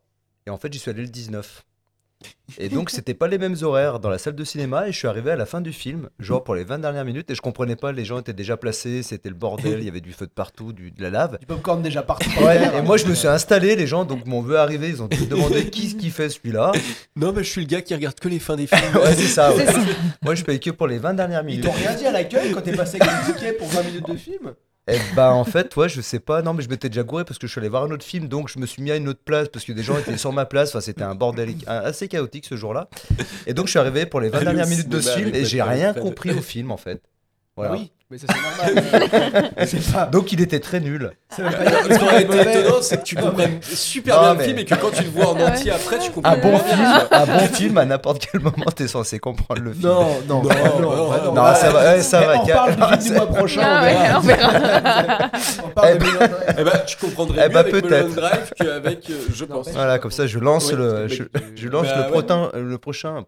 Et 0.47 0.49
en 0.49 0.57
fait, 0.57 0.71
j'y 0.73 0.79
suis 0.79 0.89
allé 0.89 1.01
le 1.03 1.09
19. 1.09 1.65
Et 2.57 2.67
donc, 2.67 2.89
c'était 2.89 3.13
pas 3.13 3.27
les 3.27 3.37
mêmes 3.37 3.55
horaires 3.61 3.99
dans 3.99 4.09
la 4.09 4.17
salle 4.17 4.35
de 4.35 4.43
cinéma. 4.43 4.87
Et 4.87 4.91
je 4.91 4.97
suis 4.97 5.07
arrivé 5.07 5.31
à 5.31 5.35
la 5.35 5.45
fin 5.45 5.61
du 5.61 5.71
film, 5.71 6.09
genre 6.19 6.43
pour 6.43 6.55
les 6.55 6.63
20 6.63 6.79
dernières 6.79 7.05
minutes. 7.05 7.29
Et 7.29 7.35
je 7.35 7.41
comprenais 7.41 7.75
pas, 7.75 7.91
les 7.91 8.03
gens 8.05 8.19
étaient 8.19 8.33
déjà 8.33 8.57
placés, 8.57 9.03
c'était 9.03 9.29
le 9.29 9.35
bordel, 9.35 9.77
il 9.79 9.85
y 9.85 9.87
avait 9.87 10.01
du 10.01 10.11
feu 10.11 10.25
de 10.25 10.31
partout, 10.31 10.73
du, 10.73 10.91
de 10.91 11.01
la 11.01 11.09
lave. 11.09 11.37
Du 11.39 11.45
popcorn 11.45 11.81
déjà 11.81 12.01
parti. 12.01 12.27
Ouais, 12.41 12.59
et 12.77 12.81
moi, 12.81 12.97
je 12.97 13.05
me 13.05 13.13
suis 13.13 13.27
installé, 13.27 13.75
les 13.75 13.87
gens, 13.87 14.03
donc 14.03 14.25
mon 14.25 14.41
vœu 14.41 14.57
arrivé, 14.57 14.89
ils 14.89 15.01
ont 15.01 15.07
demandé 15.29 15.69
qui 15.69 15.89
ce 15.89 15.95
qui 15.95 16.09
fait 16.09 16.29
celui-là? 16.29 16.71
Non, 17.15 17.31
mais 17.33 17.43
je 17.43 17.49
suis 17.49 17.61
le 17.61 17.67
gars 17.67 17.81
qui 17.81 17.93
regarde 17.95 18.19
que 18.19 18.27
les 18.27 18.39
fins 18.39 18.55
des 18.57 18.67
films. 18.67 18.79
Ouais, 18.99 19.13
c'est 19.13 19.27
ça. 19.27 19.53
ouais. 19.55 19.65
Moi, 20.23 20.35
je 20.35 20.43
paye 20.43 20.59
que 20.59 20.71
pour 20.71 20.87
les 20.87 20.97
20 20.97 21.13
dernières 21.13 21.41
Ils 21.43 21.45
minutes. 21.45 21.63
t'ont 21.65 21.71
rien 21.71 21.93
dit 21.93 22.05
à 22.05 22.11
l'accueil 22.11 22.51
quand 22.51 22.61
t'es 22.61 22.75
passé 22.75 22.97
avec 22.99 23.27
le 23.27 23.33
ticket 23.33 23.53
pour 23.53 23.67
20 23.69 23.83
minutes 23.83 24.07
de 24.09 24.17
film? 24.17 24.53
Eh 24.91 24.99
bah 25.15 25.33
en 25.33 25.43
fait, 25.43 25.75
ouais, 25.75 25.89
je 25.89 26.01
sais 26.01 26.19
pas. 26.19 26.41
Non, 26.41 26.53
mais 26.53 26.63
je 26.63 26.69
m'étais 26.69 26.89
déjà 26.89 27.03
gouré 27.03 27.23
parce 27.23 27.37
que 27.37 27.47
je 27.47 27.51
suis 27.51 27.59
allé 27.59 27.69
voir 27.69 27.83
un 27.83 27.91
autre 27.91 28.05
film, 28.05 28.27
donc 28.27 28.49
je 28.49 28.59
me 28.59 28.65
suis 28.65 28.81
mis 28.81 28.91
à 28.91 28.95
une 28.95 29.07
autre 29.07 29.21
place 29.23 29.47
parce 29.49 29.65
que 29.65 29.71
des 29.71 29.83
gens 29.83 29.97
étaient 29.97 30.17
sur 30.17 30.33
ma 30.33 30.45
place. 30.45 30.69
Enfin, 30.69 30.81
c'était 30.81 31.03
un 31.03 31.15
bordel 31.15 31.55
assez 31.67 32.07
chaotique 32.07 32.45
ce 32.45 32.55
jour-là. 32.55 32.89
Et 33.47 33.53
donc 33.53 33.65
je 33.67 33.71
suis 33.71 33.79
arrivé 33.79 34.05
pour 34.05 34.19
les 34.19 34.29
20 34.29 34.37
Aller 34.37 34.47
au 34.47 34.53
dernières 34.53 34.67
minutes 34.67 34.89
de 34.89 34.99
ce 34.99 35.11
film 35.11 35.33
et 35.33 35.45
j'ai 35.45 35.61
rien 35.61 35.93
compris 35.93 36.31
au 36.31 36.41
film 36.41 36.71
en 36.71 36.77
fait. 36.77 37.01
Voilà. 37.55 37.73
Oui, 37.73 37.91
mais 38.11 38.17
ça 38.17 38.25
c'est 38.33 39.71
normal. 39.91 40.09
Donc 40.11 40.31
il 40.31 40.41
était 40.41 40.59
très 40.59 40.79
nul. 40.79 41.11
Ce 41.31 41.35
qui 41.97 42.03
aurait 42.03 42.23
été 42.23 42.41
étonnant, 42.59 42.77
c'est 42.81 42.97
que 42.97 43.03
tu 43.03 43.15
comprennes 43.15 43.59
super 43.61 44.15
Non, 44.15 44.21
bien 44.21 44.33
mais- 44.33 44.39
le 44.39 44.43
film 44.45 44.59
et 44.59 44.65
que 44.65 44.75
quand 44.75 44.89
tu 44.91 45.03
le 45.03 45.09
vois 45.09 45.27
en 45.29 45.39
entier 45.39 45.71
après, 45.71 45.99
tu 45.99 46.09
comprends 46.11 46.31
Un 46.31 46.37
bon 46.37 46.57
pas. 46.57 46.63
film, 46.63 46.85
un 47.11 47.25
bon 47.25 47.47
film 47.53 47.77
à 47.77 47.85
n'importe 47.85 48.25
quel 48.31 48.41
moment 48.41 48.65
t'es 48.75 48.87
censé 48.87 49.19
comprendre 49.19 49.61
le 49.61 49.73
film. 49.73 49.83
Non, 49.87 50.07
non, 50.27 50.41
Non, 50.43 50.49
non, 50.49 50.79
non, 50.79 50.95
non, 50.95 51.23
non, 51.25 51.33
Non, 51.33 51.55
ça 51.55 51.69
va, 51.71 52.01
ça 52.01 52.21
va. 52.21 52.41
on 52.41 52.47
parle 52.47 52.75
du 52.75 52.81
film 52.87 52.99
du 52.99 53.11
mois 53.13 53.27
prochain, 53.27 53.61
Ah 53.63 53.79
on 53.79 53.83
ouais, 53.85 53.93
verra. 53.93 54.17
on 54.17 54.21
verra. 54.21 55.29
On 55.65 55.69
parle 55.69 55.97
de 55.97 56.03
Eh 56.03 56.03
Mulholland 56.03 56.29
Drive. 56.31 56.55
Eh 56.57 56.63
ben, 56.63 56.81
tu 56.87 56.97
comprendrais 56.97 57.41
Eh 57.45 57.47
mieux 57.47 57.53
ben, 57.53 57.59
avec 57.59 57.71
peut-être. 57.73 57.89
Mulholland 58.07 58.15
Drive 58.15 58.53
qu'avec, 58.59 59.09
euh, 59.11 59.13
je 59.33 59.45
pense. 59.45 59.69
Voilà, 59.69 59.99
comme 59.99 60.11
ça 60.11 60.25
je 60.25 60.39
lance 60.39 60.71
le, 60.71 61.07
je, 61.07 61.67
lance 61.67 61.85
Bah 61.87 62.07
le, 62.07 62.11
prochain, 62.11 62.49
le 62.55 62.77
prochain, 62.79 63.23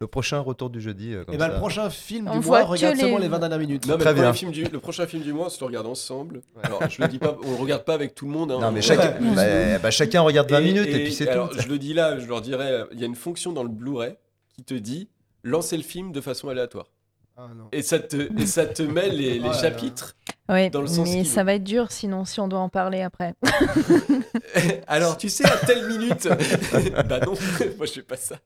le 0.00 0.06
prochain 0.06 0.40
retour 0.40 0.70
du 0.70 0.80
jeudi. 0.80 1.14
euh, 1.14 1.24
comme 1.24 1.34
Et 1.34 1.38
ben 1.38 1.46
ça. 1.46 1.52
le 1.52 1.58
prochain 1.58 1.88
film 1.88 2.28
On 2.32 2.38
du 2.40 2.46
mois, 2.46 2.62
regarde 2.64 2.94
les- 2.96 3.00
seulement 3.02 3.18
les 3.18 3.28
20 3.28 3.38
dernières 3.38 3.58
minutes. 3.58 3.86
Non, 3.86 3.94
mais 3.96 4.00
Très 4.04 4.12
le, 4.14 4.20
bien. 4.20 4.32
film 4.32 4.50
du, 4.50 4.64
le 4.64 4.78
prochain 4.80 5.06
film 5.06 5.22
du 5.22 5.32
mois, 5.32 5.46
on 5.46 5.48
se 5.50 5.60
le 5.60 5.66
regarde 5.66 5.86
ensemble. 5.86 6.40
Alors, 6.62 6.82
je 6.90 7.00
le 7.00 7.08
dis 7.08 7.18
pas, 7.18 7.36
on 7.44 7.50
le 7.50 7.56
regarde 7.56 7.84
pas 7.84 7.94
avec 7.94 8.14
tout 8.14 8.26
le 8.26 8.32
monde. 8.32 8.50
hein. 8.52 8.58
Non 8.60 8.72
mais 8.72 8.80
on- 8.90 9.34
bah, 9.34 9.78
bah, 9.78 9.90
chacun 9.90 10.20
regarde 10.22 10.50
20 10.50 10.60
minutes 10.60 10.86
et, 10.88 11.04
puis 11.04 11.12
c'est 11.12 11.26
tout. 11.26 11.48
Je 11.58 11.68
le 11.68 11.78
dis 11.78 11.94
là, 11.94 12.18
je 12.18 12.26
leur 12.26 12.40
dirais, 12.40 12.70
euh, 12.72 12.84
il 12.92 13.00
y 13.00 13.02
a 13.04 13.06
une 13.06 13.14
fonction 13.14 13.52
dans 13.52 13.62
le 13.62 13.68
Blu-ray 13.68 14.16
qui 14.56 14.64
te 14.64 14.74
dit 14.74 15.08
lancer 15.44 15.76
le 15.76 15.82
film 15.82 16.10
de 16.12 16.20
façon 16.20 16.48
aléatoire. 16.48 16.86
Ah, 17.36 17.48
non. 17.54 17.68
Et 17.72 17.82
ça 17.82 17.98
te, 17.98 18.16
et 18.40 18.46
ça 18.46 18.64
te 18.64 18.82
met 18.82 19.08
les, 19.10 19.40
chapitres. 19.60 20.14
Ouais, 20.48 20.70
Dans 20.70 20.82
le 20.82 20.86
sens 20.86 21.08
mais 21.10 21.24
ça 21.24 21.42
va 21.42 21.54
être 21.54 21.64
dur 21.64 21.90
sinon 21.90 22.24
si 22.24 22.38
on 22.38 22.48
doit 22.48 22.60
en 22.60 22.68
parler 22.68 23.00
après. 23.00 23.34
Alors, 24.86 25.16
tu 25.16 25.28
sais, 25.28 25.44
à 25.46 25.56
telle 25.56 25.88
minute. 25.88 26.28
bah 27.08 27.20
non, 27.20 27.32
moi 27.76 27.86
je 27.86 27.92
fais 27.92 28.02
pas 28.02 28.16
ça. 28.16 28.36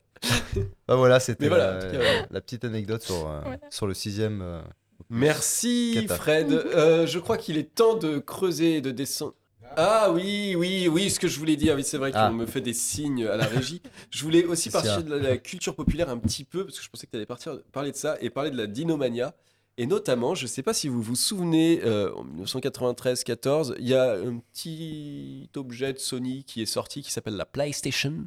Bah 0.87 0.95
voilà, 0.95 1.19
c'était 1.19 1.49
voilà, 1.49 1.73
la, 1.73 1.91
cas, 1.91 2.41
petite 2.41 2.63
anecdote 2.63 3.03
sur, 3.03 3.29
euh, 3.29 3.41
sur 3.69 3.85
le 3.85 3.93
sixième. 3.93 4.41
euh, 4.41 4.61
Merci. 5.09 6.07
Fred. 6.07 6.51
Euh, 6.51 7.05
je 7.05 7.19
crois 7.19 7.37
qu'il 7.37 7.57
est 7.57 7.75
temps 7.75 7.95
de 7.95 8.17
creuser 8.17 8.77
et 8.77 8.81
de 8.81 8.91
descendre. 8.91 9.33
Ah 9.77 10.11
oui, 10.11 10.55
oui, 10.57 10.87
oui, 10.87 11.09
ce 11.09 11.19
que 11.19 11.27
je 11.27 11.37
voulais 11.39 11.55
dire, 11.55 11.75
oui, 11.75 11.83
c'est 11.83 11.97
vrai 11.97 12.11
qu'on 12.11 12.17
Ah. 12.19 12.31
me 12.31 12.45
fait 12.45 12.61
des 12.61 12.73
signes 12.73 13.25
à 13.25 13.37
la 13.37 13.45
régie. 13.45 13.81
Je 14.11 14.23
voulais 14.23 14.43
aussi 14.45 14.69
partir 14.69 15.03
de 15.03 15.09
la, 15.15 15.17
la 15.17 15.37
culture 15.37 15.75
populaire 15.75 16.09
un 16.09 16.17
petit 16.17 16.43
peu, 16.43 16.65
parce 16.65 16.77
que 16.79 16.83
je 16.83 16.89
pensais 16.89 17.05
que 17.05 17.11
tu 17.11 17.17
allais 17.17 17.25
partir, 17.25 17.59
parler 17.71 17.91
de 17.91 17.95
ça, 17.97 18.17
et 18.21 18.29
parler 18.29 18.51
de 18.51 18.57
la 18.57 18.67
dinomania. 18.67 19.33
Et 19.77 19.85
notamment, 19.85 20.35
je 20.35 20.43
ne 20.43 20.47
sais 20.47 20.63
pas 20.63 20.73
si 20.73 20.89
vous 20.89 21.01
vous 21.01 21.15
souvenez, 21.15 21.79
euh, 21.85 22.13
en 22.15 22.25
1993-14, 22.25 23.75
il 23.79 23.87
y 23.87 23.93
a 23.95 24.13
un 24.15 24.39
petit 24.39 25.49
objet 25.55 25.93
de 25.93 25.99
Sony 25.99 26.43
qui 26.43 26.61
est 26.61 26.65
sorti 26.65 27.01
qui 27.01 27.11
s'appelle 27.11 27.37
la 27.37 27.45
PlayStation. 27.45 28.25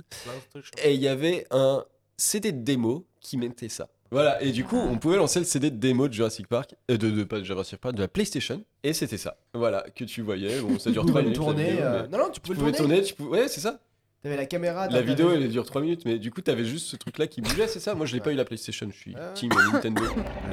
Et 0.82 0.94
il 0.94 1.01
y 1.01 1.09
avait 1.09 1.47
un 1.51 1.85
CD 2.16 2.52
de 2.52 2.62
démo 2.62 3.06
qui 3.20 3.36
mettait 3.36 3.69
ça. 3.69 3.89
Voilà, 4.12 4.43
et 4.43 4.52
du 4.52 4.62
coup, 4.64 4.76
on 4.76 4.98
pouvait 4.98 5.16
lancer 5.16 5.39
le 5.39 5.47
CD 5.47 5.70
de 5.70 5.76
démo 5.76 6.06
de 6.06 6.12
Jurassic 6.12 6.47
Park, 6.47 6.74
euh, 6.90 6.98
de, 6.98 7.10
de, 7.10 7.24
pas 7.24 7.39
de 7.39 7.44
Jurassic 7.44 7.78
Park, 7.80 7.94
de 7.94 8.02
la 8.02 8.09
PlayStation, 8.09 8.62
et 8.84 8.93
c'était 8.93 9.16
ça. 9.16 9.39
Voilà, 9.55 9.86
que 9.97 10.05
tu 10.05 10.20
voyais. 10.20 10.60
Bon, 10.60 10.78
ça 10.78 10.90
dure 10.90 11.06
Tu 11.06 11.12
3 11.12 11.22
pouvais 11.22 11.22
le 11.22 11.28
minutes. 11.30 11.39
la 11.39 11.44
tourner, 11.44 11.70
vidéo, 11.70 11.84
euh, 11.86 12.02
mais- 12.02 12.09
non, 12.18 12.24
non, 12.24 12.30
tu 12.30 12.40
pouvais 12.43 12.55
tu 12.55 12.60
pouvais 12.60 12.72
tourner. 12.72 12.94
tourner. 12.97 13.06
Tu 13.06 13.14
pouvais... 13.14 13.40
Ouais, 13.40 13.48
c'est 13.48 13.60
ça. 13.60 13.80
T'avais 14.22 14.36
la 14.36 14.44
caméra. 14.44 14.86
La 14.89 15.01
vidéo, 15.01 15.32
elle 15.32 15.48
dure 15.48 15.64
3 15.64 15.80
minutes, 15.80 16.02
mais 16.05 16.18
du 16.18 16.30
coup, 16.30 16.43
t'avais 16.43 16.66
juste 16.66 16.89
ce 16.89 16.97
truc-là 16.97 17.26
qui 17.26 17.40
bougeait, 17.40 17.66
c'est 17.66 17.80
ça 17.80 17.94
Moi, 17.94 18.05
je 18.05 18.14
l'ai 18.14 18.20
pas 18.20 18.32
eu 18.32 18.36
la 18.36 18.44
PlayStation, 18.44 18.86
je 18.90 18.97
suis 18.97 19.14
team 19.34 19.51
Nintendo. 19.72 20.02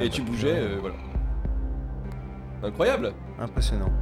Et 0.00 0.08
tu 0.08 0.22
bougeais, 0.22 0.56
euh, 0.58 0.78
voilà. 0.80 0.96
Incroyable 2.62 3.12
Impressionnant. 3.38 3.92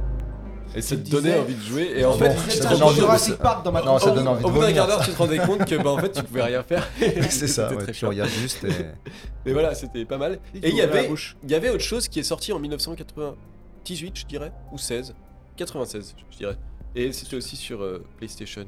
Et 0.75 0.81
ça 0.81 0.95
te 0.95 1.09
donnait 1.09 1.39
envie 1.39 1.55
de 1.55 1.61
jouer, 1.61 1.91
et 1.95 2.05
en 2.05 2.13
fait, 2.13 2.31
ça 2.51 2.69
donne 2.69 2.79
compte- 2.79 2.93
Jurassic 2.95 3.35
Park 3.37 3.65
dans 3.65 3.71
ma 3.71 3.81
Non, 3.81 3.97
ça 3.97 4.11
au 4.11 4.15
donne 4.15 4.25
bout- 4.25 4.29
envie 4.29 4.43
de 4.43 4.47
Au 4.47 4.51
bout 4.51 4.59
d'un 4.61 4.71
quart 4.73 4.87
d'heure, 4.87 5.03
tu 5.03 5.11
te 5.11 5.17
rendais 5.17 5.37
compte 5.39 5.65
que, 5.65 5.75
bah, 5.81 5.89
en 5.91 5.97
fait, 5.97 6.11
tu 6.11 6.23
pouvais 6.23 6.43
rien 6.43 6.61
faire. 6.63 6.87
C'est 7.29 7.47
ça, 7.47 7.71
tu 7.91 8.05
regardes 8.05 8.29
juste 8.29 8.63
et... 8.65 8.69
Mais 9.45 9.53
voilà, 9.53 9.73
c'était 9.73 10.05
pas 10.05 10.17
mal. 10.17 10.39
Et 10.61 10.69
y 10.71 10.81
avait, 10.81 11.09
il 11.43 11.49
y 11.49 11.55
avait 11.55 11.69
autre 11.69 11.83
chose 11.83 12.07
qui 12.07 12.19
est 12.19 12.23
sorti 12.23 12.51
en 12.53 12.59
1998, 12.59 14.19
je 14.19 14.25
dirais, 14.25 14.51
ou 14.71 14.77
16, 14.77 15.15
96, 15.57 16.15
je 16.31 16.37
dirais. 16.37 16.57
Et 16.95 17.11
c'était 17.13 17.35
aussi 17.35 17.55
sur 17.55 17.81
euh, 17.81 18.03
PlayStation 18.17 18.65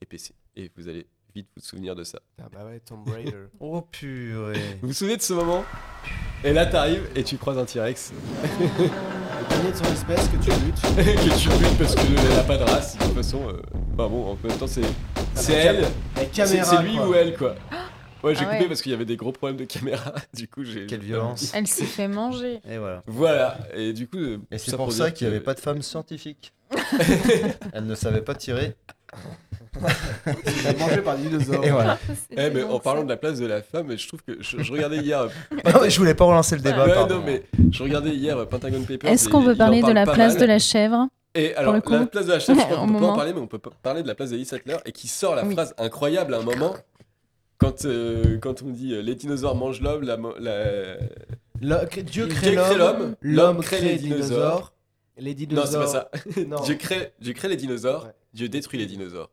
et 0.00 0.06
PC. 0.06 0.32
Et 0.56 0.70
vous 0.76 0.88
allez 0.88 1.06
vite 1.38 1.48
vous 1.56 1.62
souvenir 1.62 1.94
de 1.94 2.04
ça. 2.04 2.18
Ah 2.40 2.46
bah 2.52 2.64
ouais, 2.66 2.80
Tomb 2.80 3.04
Raider. 3.08 3.46
Oh 3.60 3.82
purée. 3.82 4.78
Vous 4.82 4.88
vous 4.88 4.92
souvenez 4.94 5.16
de 5.16 5.22
ce 5.22 5.32
moment? 5.32 5.64
Et 6.44 6.52
là, 6.52 6.66
t'arrives 6.66 7.08
et 7.16 7.22
tu 7.24 7.36
croises 7.36 7.58
un 7.58 7.64
T-Rex. 7.64 8.12
Le 8.78 9.48
dernier 9.48 9.70
de 9.72 9.76
son 9.76 9.84
espèce 9.92 10.28
que 10.28 10.36
tu 10.36 10.50
butes. 10.60 10.80
que 10.96 11.38
tu 11.38 11.48
butes 11.48 11.78
parce 11.78 11.94
qu'elle 11.94 12.14
n'a 12.36 12.42
pas 12.44 12.56
de 12.56 12.64
race. 12.64 12.96
De 12.98 13.04
toute 13.04 13.14
façon, 13.14 13.48
euh, 13.48 13.60
enfin 13.94 14.08
bon, 14.08 14.32
en 14.32 14.38
même 14.46 14.56
temps, 14.58 14.66
c'est 14.66 14.82
elle. 15.52 15.80
cam- 15.82 15.90
la 16.16 16.22
C'est 16.22 16.26
caméra, 16.30 16.64
c'est 16.64 16.82
lui 16.82 16.96
quoi. 16.96 17.08
ou 17.08 17.14
elle, 17.14 17.36
quoi. 17.36 17.54
Ouais, 18.22 18.34
j'ai 18.34 18.40
Ah 18.42 18.44
coupé 18.46 18.60
ouais. 18.62 18.68
parce 18.68 18.82
qu'il 18.82 18.90
y 18.92 18.94
avait 18.94 19.04
des 19.04 19.16
gros 19.16 19.32
problèmes 19.32 19.56
de 19.58 19.64
caméra. 19.64 20.12
Du 20.34 20.48
coup, 20.48 20.64
j'ai. 20.64 20.86
Quelle 20.86 21.00
violence. 21.00 21.52
Elle 21.54 21.66
s'est 21.66 21.84
fait 21.84 22.08
manger. 22.08 22.60
Et 22.70 22.78
voilà. 22.78 23.02
Voilà. 23.06 23.58
Et 23.74 23.92
du 23.92 24.08
coup. 24.08 24.18
euh, 24.18 24.38
Et 24.50 24.58
c'est 24.58 24.76
pour 24.76 24.92
ça 24.92 25.04
dire 25.04 25.14
qu'il 25.14 25.26
n'y 25.26 25.32
que- 25.32 25.36
avait 25.36 25.44
pas 25.44 25.54
de 25.54 25.60
femme 25.60 25.82
scientifique. 25.82 26.52
Elle 27.72 27.86
ne 27.86 27.94
savait 27.94 28.20
pas 28.20 28.34
tirer. 28.34 28.74
Elle 30.26 30.66
est 30.66 30.78
mangée 30.78 31.00
par 31.02 31.16
des 31.16 31.28
dinosaures. 31.28 31.64
Et 31.64 31.70
voilà. 31.70 31.98
Eh, 32.36 32.50
mais 32.50 32.62
en 32.62 32.78
parlant 32.78 33.04
de 33.04 33.08
la 33.08 33.16
place 33.16 33.38
de 33.38 33.46
la 33.46 33.62
femme, 33.62 33.96
je 33.96 34.06
trouve 34.08 34.22
que 34.22 34.36
je, 34.42 34.60
je 34.62 34.72
regardais 34.72 34.98
hier. 34.98 35.20
euh, 35.20 35.28
Ah 35.64 35.80
ouais, 35.80 35.88
je 35.90 35.98
voulais 35.98 36.14
pas 36.14 36.24
relancer 36.24 36.56
le 36.56 36.62
débat, 36.62 36.86
Ouais, 36.86 36.94
pardon. 36.94 37.16
non, 37.16 37.22
mais 37.24 37.42
je 37.70 37.82
regardais 37.82 38.10
hier 38.14 38.36
euh, 38.36 38.44
Pentagon 38.44 38.82
Papers. 38.82 39.10
Est-ce 39.10 39.28
et 39.28 39.30
qu'on 39.32 39.40
il- 39.40 39.46
veut 39.46 39.54
il 39.54 39.62
en 39.62 39.64
parler 39.66 39.76
de 39.78 39.82
parle 39.82 39.94
la 39.94 40.06
pas 40.06 40.12
place 40.14 40.32
mal. 40.34 40.42
de 40.42 40.46
la 40.46 40.58
chèvre 40.58 41.08
Et 41.34 41.54
alors, 41.54 41.74
le 41.74 41.80
coup 41.80 41.92
la 41.92 42.06
place 42.06 42.26
de 42.26 42.32
la 42.32 42.40
chèvre, 42.40 42.60
je 42.60 42.64
crois 42.66 42.82
Au 42.82 42.86
peut 42.86 42.92
pas 42.98 43.06
en 43.06 43.14
parler, 43.16 43.32
mais 43.32 43.40
on 43.40 43.46
peut 43.46 43.58
pas 43.58 43.70
parler 43.82 44.02
de 44.02 44.08
la 44.08 44.14
place 44.14 44.30
d'Alice 44.30 44.48
Sattler 44.48 44.76
et 44.84 44.92
qui 44.92 45.08
sort 45.08 45.34
la 45.36 45.44
Oui. 45.44 45.54
phrase 45.54 45.74
incroyable 45.78 46.34
à 46.34 46.38
un 46.38 46.42
moment 46.42 46.74
quand, 47.58 47.84
euh, 47.84 48.38
quand 48.38 48.62
on 48.62 48.70
dit 48.70 48.94
euh, 48.94 49.02
les 49.02 49.14
dinosaures 49.14 49.56
mangent 49.56 49.80
l'homme, 49.80 50.02
la, 50.04 51.84
Dieu 51.86 52.26
crée 52.28 52.54
l'homme, 52.54 53.16
l'homme 53.20 53.60
crée 53.60 53.78
crée 53.78 53.86
les 53.86 53.92
les 53.94 53.98
dinosaures. 53.98 54.74
Les 55.16 55.34
Non, 55.46 55.66
c'est 55.66 55.76
pas 55.78 55.86
ça. 55.88 56.10
dinosaures. 56.24 56.48
Non. 56.48 56.62
Dieu, 56.62 56.76
crée, 56.76 57.12
Dieu 57.20 57.32
crée 57.32 57.48
les 57.48 57.56
dinosaures, 57.56 58.08
Dieu 58.32 58.48
détruit 58.48 58.78
les 58.78 58.86
dinosaures. 58.86 59.30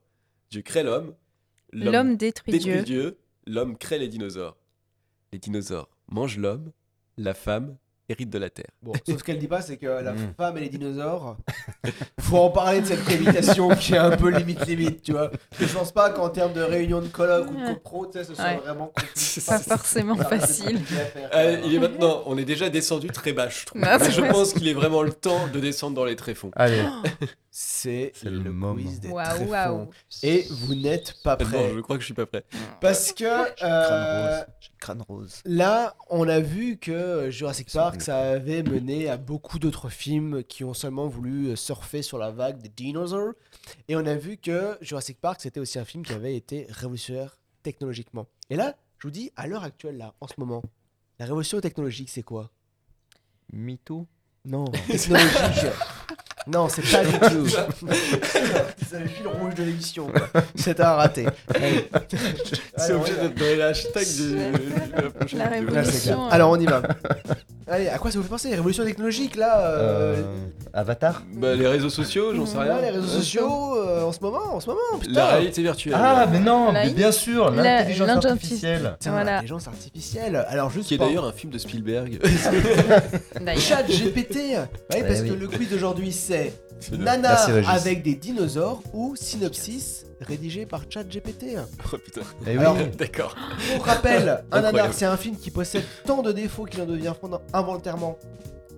Dieu 0.50 0.62
crée 0.64 0.84
l'homme, 0.84 1.14
L'homme 1.72 2.16
détruit 2.16 2.58
Dieu. 2.58 2.82
Dieu, 2.84 3.18
l'homme 3.46 3.78
crée 3.78 4.00
les 4.00 4.08
dinosaures. 4.08 4.58
Les 5.34 5.40
dinosaures 5.40 5.90
mangent 6.08 6.38
l'homme, 6.38 6.72
la 7.18 7.34
femme 7.34 7.78
hérite 8.10 8.30
de 8.30 8.38
la 8.40 8.50
terre. 8.50 8.68
Bon, 8.82 8.94
sauf 9.08 9.18
ce 9.20 9.24
qu'elle 9.24 9.40
dit 9.40 9.48
pas, 9.48 9.62
c'est 9.62 9.78
que 9.78 9.86
la 9.88 10.14
Mm. 10.14 10.34
femme 10.38 10.58
et 10.58 10.62
les 10.62 10.70
dinosaures, 10.70 11.38
faut 12.22 12.38
en 12.38 12.50
parler 12.50 12.82
de 12.82 12.86
cette 12.86 13.04
cohabitation 13.04 13.70
qui 13.70 13.94
est 13.94 13.98
un 13.98 14.16
peu 14.16 14.30
limite 14.30 14.66
limite, 14.68 15.02
tu 15.04 15.12
vois. 15.12 15.32
Je 15.60 15.66
pense 15.66 15.92
pas 15.92 16.10
qu'en 16.12 16.30
termes 16.30 16.54
de 16.54 16.62
réunion 16.62 17.02
de 17.02 17.08
colloque 17.08 17.50
ou 17.52 17.56
de 17.56 17.68
copro, 17.74 18.06
tu 18.08 18.14
sais, 18.20 18.24
ce 18.24 18.36
soit 18.36 18.44
Ouais. 18.46 18.58
vraiment 18.58 18.88
compliqué. 18.96 19.42
Pas 19.48 19.60
forcément 19.60 20.16
facile. 20.16 20.80
faire. 20.86 21.30
Allez, 21.32 21.62
il 21.66 21.74
est 21.76 21.80
maintenant, 21.80 22.24
on 22.26 22.38
est 22.38 22.46
déjà 22.46 22.70
descendu 22.70 23.08
très 23.08 23.34
bas, 23.34 23.50
je 23.50 23.66
trouve. 23.66 23.82
Ah, 23.86 23.98
Mais 24.00 24.06
c'est 24.06 24.12
je 24.12 24.22
vrai. 24.22 24.30
pense 24.30 24.54
qu'il 24.54 24.68
est 24.68 24.74
vraiment 24.74 25.02
le 25.04 25.12
temps 25.14 25.48
de 25.54 25.60
descendre 25.60 25.96
dans 25.96 26.06
les 26.06 26.16
tréfonds. 26.16 26.52
Allez. 26.56 26.84
C'est 27.58 28.12
le, 28.26 28.32
le 28.32 28.52
moment. 28.52 28.76
quiz 28.76 29.00
des 29.00 29.08
tréfonds. 29.14 29.46
waouh. 29.48 29.90
Et 30.24 30.46
vous 30.50 30.76
n'êtes 30.76 31.16
pas 31.24 31.38
Non, 31.38 31.46
prêts. 31.46 31.72
je 31.74 31.80
crois 31.80 31.96
que 31.96 32.02
je 32.02 32.06
suis 32.08 32.14
pas 32.14 32.26
prêt. 32.26 32.44
Parce 32.82 33.14
que 33.14 33.24
euh, 33.64 34.44
Crâne 34.78 35.02
rose. 35.08 35.40
là, 35.46 35.96
on 36.10 36.28
a 36.28 36.42
vu 36.42 36.76
que 36.78 37.30
Jurassic 37.30 37.72
Park, 37.72 38.02
ça 38.02 38.18
avait 38.32 38.62
mené 38.62 39.08
à 39.08 39.16
beaucoup 39.16 39.58
d'autres 39.58 39.88
films 39.88 40.44
qui 40.44 40.66
ont 40.66 40.74
seulement 40.74 41.08
voulu 41.08 41.48
euh, 41.52 41.56
surfer 41.56 42.02
sur 42.02 42.18
la 42.18 42.30
vague 42.30 42.62
des 42.62 42.68
dinosaures. 42.68 43.32
Et 43.88 43.96
on 43.96 44.06
a 44.06 44.16
vu 44.16 44.36
que 44.36 44.78
Jurassic 44.82 45.22
Park, 45.22 45.40
c'était 45.40 45.62
aussi 45.62 45.80
un 45.80 45.86
film 45.86 46.04
qui 46.04 46.12
avait 46.12 46.36
été 46.36 46.68
révolutionnaire 46.70 47.38
technologiquement. 47.64 48.28
Et 48.50 48.58
là, 48.58 48.76
je 49.00 49.08
vous 49.08 49.12
dis, 49.12 49.32
à 49.38 49.48
l'heure 49.48 49.64
actuelle, 49.64 49.96
là, 49.96 50.14
en 50.20 50.28
ce 50.28 50.34
moment, 50.40 50.62
la 51.20 51.26
révolution 51.26 51.62
technologique, 51.62 52.10
c'est 52.10 52.22
quoi? 52.24 52.52
MeToo 53.54 54.08
Non, 54.46 54.66
technologique. 54.88 55.72
non, 56.48 56.68
c'est 56.70 56.82
pas 56.84 57.04
du 57.04 57.12
tout. 57.36 57.48
c'est 58.90 59.00
le 59.00 59.08
fil 59.08 59.28
rouge 59.28 59.56
de 59.56 59.64
l'émission. 59.64 60.08
quoi. 60.08 60.42
C'est 60.56 60.80
un 60.80 60.94
raté. 60.94 61.26
Allez. 61.54 61.90
C'est 62.78 62.84
Allez, 62.84 62.94
on 62.94 62.98
obligé 62.98 63.14
y 63.14 63.16
va. 63.16 63.22
d'être 63.24 63.36
dans 63.36 63.46
les 63.46 63.62
hashtags 63.62 64.18
de, 64.20 64.98
de 64.98 65.02
la 65.02 65.10
prochaine 65.10 65.40
La 65.40 65.48
vidéo. 65.50 65.74
Là, 65.74 65.84
c'est 65.86 65.92
clair. 66.02 66.18
Révolution, 66.18 66.30
Alors 66.30 66.52
on 66.52 66.60
y 66.60 66.66
va. 66.66 66.82
Allez, 67.68 67.88
à 67.88 67.98
quoi 67.98 68.12
ça 68.12 68.18
vous 68.20 68.24
fait 68.24 68.30
penser 68.30 68.50
Les 68.50 68.56
révolutions 68.56 68.84
technologiques 68.84 69.36
là 69.38 69.60
euh, 69.62 70.16
Euh, 70.18 70.24
Avatar 70.74 71.24
Bah, 71.34 71.56
les 71.56 71.66
réseaux 71.68 71.90
sociaux, 71.90 72.36
j'en 72.36 72.46
sais 72.46 72.58
rien. 72.60 72.80
les 72.82 72.90
réseaux 72.92 73.08
sociaux 73.08 73.76
euh, 73.78 74.04
en 74.04 74.12
ce 74.12 74.20
moment, 74.20 74.54
en 74.54 74.60
ce 74.60 74.68
moment, 74.68 74.80
putain. 75.00 75.14
La 75.14 75.26
réalité 75.28 75.62
virtuelle. 75.64 75.96
Ah, 75.98 76.28
mais 76.32 76.40
non, 76.42 76.72
mais 76.74 76.90
bien 76.92 77.12
sûr, 77.12 77.50
la- 77.50 77.64
l'intelligence 77.64 78.08
l'intelligence- 78.08 78.32
artificielle. 78.34 78.96
Putain, 79.00 79.12
Voilà. 79.12 79.32
l'intelligence 79.32 79.68
artificielle. 79.68 80.46
Alors 80.50 80.70
juste 80.70 80.90
Qui 80.90 80.94
est 80.96 80.98
pour- 80.98 81.08
d'ailleurs 81.08 81.26
un 81.26 81.32
film 81.32 81.52
de 81.52 81.58
Spielberg. 81.58 82.20
D'ailleurs. 83.42 83.62
Chat 83.62 83.84
GPT. 83.84 84.35
Ouais, 84.36 85.04
parce 85.04 85.22
que 85.22 85.32
oui. 85.32 85.38
le 85.38 85.48
quiz 85.48 85.70
d'aujourd'hui 85.70 86.12
c'est. 86.12 86.54
Nana 86.92 87.48
Merci, 87.48 87.70
avec 87.70 88.04
des 88.04 88.16
dinosaures 88.16 88.82
ou 88.94 89.16
synopsis 89.16 90.06
rédigé 90.22 90.66
par 90.66 90.84
Chat 90.90 91.04
GPT. 91.06 91.58
Oh 91.94 91.98
putain. 91.98 92.22
Eh 92.46 92.52
oui. 92.52 92.58
Alors, 92.58 92.76
D'accord. 92.98 93.34
Pour 93.78 93.86
rappel, 93.86 94.44
un 94.52 94.62
nanar, 94.62 94.94
c'est 94.94 95.06
un 95.06 95.16
film 95.18 95.38
qui 95.38 95.52
possède 95.52 95.84
tant 96.06 96.22
de 96.22 96.32
défauts 96.34 96.66
qu'il 96.66 96.82
en 96.82 96.86
devient 96.86 97.14
involontairement 97.54 98.20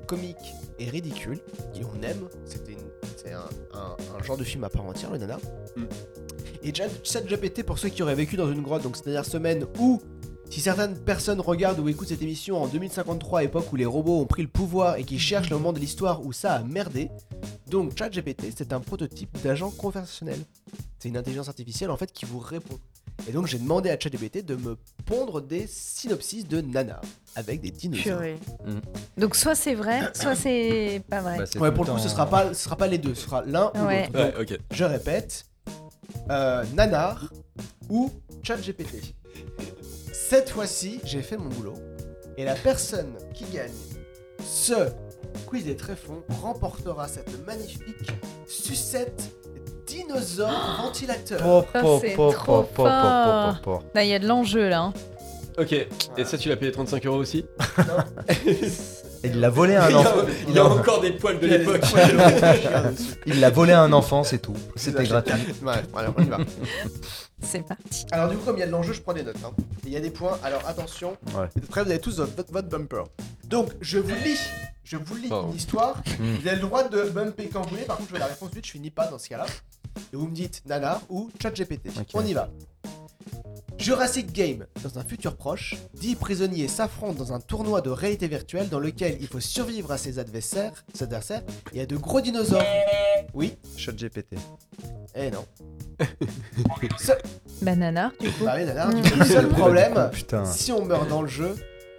comique 0.05 0.37
et 0.79 0.89
ridicule. 0.89 1.39
Et 1.75 1.81
on 1.83 2.01
aime, 2.03 2.27
c'était 2.45 2.73
une- 2.73 2.77
c'est 3.15 3.33
un, 3.33 3.39
un- 3.73 3.95
un 4.19 4.23
genre 4.23 4.37
de 4.37 4.43
film 4.43 4.63
à 4.63 4.69
part 4.69 4.85
entière, 4.85 5.11
le 5.11 5.17
nanar. 5.17 5.39
Mm. 5.75 5.83
Et 6.63 6.73
Chat- 6.73 6.89
ChatGPT, 7.03 7.63
pour 7.63 7.79
ceux 7.79 7.89
qui 7.89 8.03
auraient 8.03 8.15
vécu 8.15 8.35
dans 8.37 8.51
une 8.51 8.61
grotte, 8.61 8.83
donc 8.83 8.95
c'est-à-dire 8.95 9.25
semaine 9.25 9.65
où, 9.79 10.01
si 10.49 10.61
certaines 10.61 10.97
personnes 10.97 11.39
regardent 11.41 11.79
ou 11.79 11.89
écoutent 11.89 12.07
cette 12.07 12.21
émission 12.21 12.61
en 12.61 12.67
2053, 12.67 13.43
époque 13.43 13.71
où 13.71 13.75
les 13.75 13.85
robots 13.85 14.19
ont 14.21 14.25
pris 14.25 14.41
le 14.41 14.47
pouvoir 14.47 14.95
et 14.97 15.03
qui 15.03 15.19
cherchent 15.19 15.49
le 15.49 15.57
moment 15.57 15.73
de 15.73 15.79
l'histoire 15.79 16.25
où 16.25 16.31
ça 16.33 16.53
a 16.53 16.63
merdé, 16.63 17.09
donc 17.67 17.97
ChatGPT, 17.97 18.47
c'est 18.55 18.71
un 18.73 18.79
prototype 18.79 19.37
d'agent 19.43 19.69
conversationnel. 19.71 20.39
C'est 20.99 21.09
une 21.09 21.17
intelligence 21.17 21.47
artificielle 21.49 21.91
en 21.91 21.97
fait 21.97 22.11
qui 22.11 22.25
vous 22.25 22.39
répond. 22.39 22.79
Et 23.27 23.31
donc 23.31 23.47
j'ai 23.47 23.57
demandé 23.59 23.89
à 23.89 23.99
ChatGPT 23.99 24.45
de 24.45 24.55
me 24.55 24.77
pondre 25.05 25.41
des 25.41 25.65
synopsis 25.67 26.47
de 26.47 26.61
Nana 26.61 27.01
avec 27.35 27.61
des 27.61 27.71
dinosaures. 27.71 28.21
Mm. 28.65 29.19
Donc 29.19 29.35
soit 29.35 29.55
c'est 29.55 29.75
vrai, 29.75 30.01
soit 30.13 30.35
c'est 30.35 31.03
pas 31.09 31.21
vrai. 31.21 31.37
Bah, 31.39 31.43
Ouais, 31.59 31.71
pour 31.71 31.83
le 31.83 31.91
coup, 31.91 31.97
temps- 31.97 32.03
ce 32.03 32.09
sera 32.09 32.27
pas, 32.27 32.53
ce 32.53 32.63
sera 32.63 32.75
pas 32.77 32.87
les 32.87 32.97
deux, 32.99 33.15
ce 33.15 33.23
sera 33.23 33.43
l'un 33.45 33.71
ou 33.75 33.85
Ouais. 33.85 34.07
l'autre. 34.07 34.19
Ouais, 34.19 34.31
Donc, 34.45 34.51
ok. 34.51 34.59
Je 34.71 34.83
répète, 34.85 35.45
euh, 36.29 36.63
Nanar 36.73 37.31
ou 37.89 38.11
ChatGPT. 38.43 39.13
Cette 40.29 40.49
fois-ci, 40.49 40.99
j'ai 41.03 41.21
fait 41.21 41.37
mon 41.37 41.49
boulot 41.49 41.75
et 42.37 42.43
la 42.43 42.55
personne 42.55 43.13
qui 43.33 43.45
gagne 43.45 43.71
ce 44.45 44.89
quiz 45.45 45.65
des 45.65 45.75
tréfonds 45.75 46.23
remportera 46.41 47.07
cette 47.07 47.45
magnifique 47.45 48.11
sucette 48.47 49.23
dinosaure 49.85 50.77
ventilateur. 50.83 51.39
Po, 51.41 51.65
Ça, 51.73 51.81
po, 51.81 51.99
c'est 52.01 52.15
po, 52.15 52.31
trop 52.31 52.63
po, 52.63 52.63
po, 52.63 52.83
po, 52.83 52.83
po, 52.83 52.89
fort. 52.89 53.61
po. 53.63 53.79
Là, 53.95 54.03
il 54.03 54.09
y 54.09 54.13
a 54.13 54.19
de 54.19 54.27
l'enjeu 54.27 54.67
là. 54.69 54.81
hein. 54.81 54.93
Ok. 55.57 55.71
Et 55.71 56.25
ça, 56.25 56.37
tu 56.37 56.49
l'as 56.49 56.55
payé 56.57 56.71
35 56.71 57.03
euros 57.07 57.17
aussi 57.17 57.45
Et 59.23 59.27
il 59.29 59.39
l'a 59.39 59.49
volé 59.49 59.75
à 59.75 59.85
un 59.85 59.89
Il 59.89 59.93
y 59.93 59.95
a- 59.95 59.99
enfant. 60.01 60.15
Il 60.49 60.53
y 60.53 60.59
a 60.59 60.65
encore 60.65 61.01
des 61.01 61.11
poils 61.13 61.39
de 61.39 61.47
l'époque. 61.47 61.81
Il 63.25 63.39
l'a 63.39 63.49
volé 63.49 63.73
à 63.73 63.81
un 63.81 63.91
enfant, 63.91 64.23
c'est 64.23 64.37
tout. 64.39 64.53
C'était 64.75 65.05
gratuit. 65.05 65.33
Ouais, 65.63 65.73
on 66.15 66.21
y 66.21 66.27
va. 66.27 66.37
C'est 67.41 67.61
parti. 67.65 68.05
Alors 68.11 68.29
du 68.29 68.37
coup, 68.37 68.45
comme 68.45 68.57
il 68.57 68.59
y 68.59 68.63
a 68.63 68.67
de 68.67 68.71
l'enjeu, 68.71 68.93
je 68.93 69.01
prends 69.01 69.13
des 69.13 69.23
notes. 69.23 69.37
hein. 69.45 69.51
Et 69.83 69.87
Il 69.87 69.91
y 69.93 69.97
a 69.97 69.99
des 70.01 70.09
points, 70.09 70.37
alors 70.43 70.65
attention. 70.67 71.11
Ouais. 71.35 71.47
Vous 71.55 71.61
êtes 71.61 71.67
prêts, 71.67 71.83
vous 71.83 71.89
avez 71.91 71.99
tous 72.01 72.17
votre, 72.17 72.51
votre 72.51 72.67
bumper. 72.67 73.03
Donc, 73.45 73.71
je 73.79 73.99
vous 73.99 74.15
lis, 74.23 74.39
je 74.83 74.97
vous 74.97 75.15
lis 75.15 75.29
Pardon. 75.29 75.49
une 75.51 75.55
histoire. 75.55 75.97
Mm. 76.19 76.35
Vous 76.41 76.47
avez 76.47 76.55
le 76.57 76.61
droit 76.61 76.87
de 76.87 77.03
bumper 77.09 77.47
quand 77.49 77.61
vous 77.61 77.69
voulez. 77.69 77.83
Par 77.83 77.97
contre, 77.97 78.09
je 78.09 78.13
veux 78.13 78.19
la 78.19 78.25
réponse 78.27 78.51
vite, 78.53 78.65
je 78.65 78.71
finis 78.71 78.91
pas 78.91 79.07
dans 79.07 79.19
ce 79.19 79.29
cas-là. 79.29 79.45
Et 80.13 80.15
vous 80.15 80.27
me 80.27 80.33
dites 80.35 80.63
Nana 80.65 81.01
ou 81.09 81.29
ChatGPT. 81.41 81.89
Ok. 81.97 82.07
On 82.15 82.25
y 82.25 82.33
va. 82.33 82.49
Jurassic 83.77 84.31
Game. 84.33 84.65
Dans 84.83 84.97
un 84.97 85.03
futur 85.03 85.35
proche, 85.37 85.75
10 85.93 86.15
prisonniers 86.15 86.67
s'affrontent 86.67 87.13
dans 87.13 87.33
un 87.33 87.39
tournoi 87.39 87.81
de 87.81 87.91
réalité 87.91 88.27
virtuelle 88.27 88.69
dans 88.69 88.79
lequel 88.79 89.17
il 89.21 89.27
faut 89.27 89.39
survivre 89.39 89.91
à 89.91 89.97
ses 89.97 90.17
adversaires. 90.19 90.83
Ses 90.93 91.03
adversaires. 91.03 91.43
Il 91.71 91.77
y 91.77 91.81
a 91.81 91.85
de 91.85 91.95
gros 91.95 92.19
dinosaures. 92.19 92.63
Oui. 93.35 93.55
Chat 93.77 93.91
GPT. 93.95 94.35
Eh 95.15 95.29
non. 95.31 95.45
Ce- 96.99 97.11
Banana, 97.61 98.11
du 98.19 98.29
coup. 98.31 98.45
Bah 98.45 98.53
oui, 98.57 98.65
Nana, 98.65 98.87
du 98.93 99.01
coup, 99.09 99.19
le 99.19 99.25
seul 99.25 99.47
problème, 99.49 99.93
Oh, 99.97 100.09
putain. 100.11 100.45
si 100.45 100.71
on 100.71 100.85
meurt 100.85 101.07
dans 101.09 101.21
le 101.21 101.27
jeu, 101.27 101.55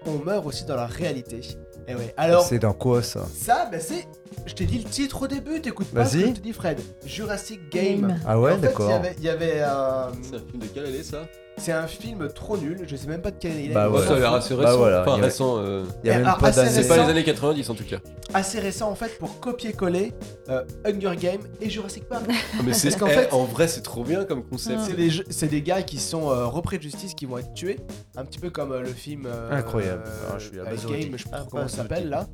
on 0.07 0.19
meurt 0.19 0.47
aussi 0.47 0.65
dans 0.65 0.77
la 0.77 0.87
réalité. 0.87 1.41
Et 1.89 1.95
ouais, 1.95 2.15
alors, 2.16 2.45
C'est 2.45 2.59
dans 2.59 2.75
quoi 2.75 3.03
ça 3.03 3.27
ça, 3.35 3.69
bah 3.73 3.81
c'est. 3.81 4.07
Je 4.47 4.55
t'ai 4.55 4.66
dit 4.66 4.79
le 4.79 4.85
titre 4.85 5.23
au 5.23 5.27
début, 5.27 5.61
t'écoutes 5.61 5.89
pas 5.89 6.05
ce 6.05 6.12
que 6.15 6.19
Vas-y. 6.23 6.29
je 6.31 6.35
te 6.35 6.41
dis, 6.41 6.53
Fred. 6.53 6.79
Jurassic 7.05 7.61
Game. 7.73 8.03
Game. 8.03 8.20
Ah 8.27 8.39
ouais, 8.39 8.53
En 8.53 8.55
fait, 8.57 8.61
d'accord. 8.61 8.89
Il 8.89 8.93
y 8.93 8.95
avait, 8.97 9.15
il 9.19 9.25
y 9.25 9.29
avait 9.29 9.61
un. 9.62 10.12
C'est 10.23 10.37
un 10.37 10.41
film 10.41 10.59
de 10.62 10.66
quelle 10.66 10.87
année 10.87 11.03
ça? 11.03 11.23
C'est 11.59 11.73
un 11.73 11.87
film 11.87 12.29
trop 12.33 12.57
nul, 12.57 12.85
je 12.87 12.97
sais 12.97 13.07
même 13.09 13.21
pas 13.21 13.31
de 13.31 13.37
quelle 13.39 13.53
année 13.53 13.65
il 13.67 13.71
est. 13.73 13.75
Bah 13.75 13.91
ouais. 13.91 14.01
Ça 14.07 14.15
a 14.15 14.19
l'air 14.19 14.33
assez 14.33 14.55
Bah 14.55 14.63
récent. 14.65 14.77
voilà, 14.79 15.03
Enfin, 15.03 15.11
il 15.11 15.15
y 15.15 15.19
avait- 15.19 15.25
récent. 15.27 15.59
euh, 15.59 15.85
Il 16.05 16.07
y 16.09 16.11
a 16.11 16.17
même 16.19 16.27
alors, 16.27 16.39
pas 16.39 16.49
assez 16.49 16.57
d'année. 16.61 16.71
C'est 16.83 16.89
pas 16.89 16.97
les 16.97 17.11
années 17.11 17.25
90 17.25 17.69
en 17.71 17.75
tout 17.75 17.85
cas. 17.85 17.99
Assez 18.35 18.59
récent 18.61 18.91
en 18.91 18.95
fait 18.95 19.19
pour 19.19 19.41
copier-coller 19.41 20.13
euh, 20.49 20.65
Hunger 20.87 21.17
Game 21.19 21.41
et 21.61 21.69
Jurassic 21.69 22.05
Park. 22.09 22.25
Ah, 22.29 22.33
Mais 22.65 22.73
c'est 22.73 22.89
Parce 22.91 23.01
qu'en 23.01 23.07
eh, 23.09 23.11
fait- 23.11 23.33
en 23.33 23.45
vrai, 23.45 23.69
c'est 23.69 23.83
trop 23.83 24.05
bien 24.05 24.25
comme 24.25 24.43
concept. 24.45 24.81
C'est 24.87 24.97
des, 24.97 25.11
jeux- 25.11 25.25
c'est 25.31 25.49
des 25.49 25.63
gars 25.63 25.83
qui 25.83 25.99
sont 25.99 26.31
euh, 26.31 26.47
repris 26.47 26.79
de 26.79 26.83
justice 26.85 27.15
qui 27.15 27.27
vont 27.27 27.39
être 27.39 27.53
tués, 27.55 27.79
un 28.17 28.25
petit 28.25 28.39
peu 28.39 28.51
comme 28.51 28.73
euh, 28.73 28.81
le 28.81 28.89
film 28.89 29.27
euh, 29.27 29.51
Incroyable. 29.51 30.05
euh, 30.07 30.31
Ah, 30.33 30.39
je 30.39 30.49
suis 30.49 30.61
abasourdi. 30.61 31.01
Game, 31.09 31.19
je 31.19 31.25
sais 31.25 31.31
pas 31.31 31.39
Ah, 31.41 31.47
comment 31.51 31.69
ça 31.69 31.83
abasourdi. 31.83 31.89
s'appelle 31.95 32.09
là. 32.09 32.27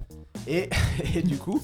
Et, 0.46 0.68
et 1.16 1.22
du 1.22 1.36
coup, 1.38 1.62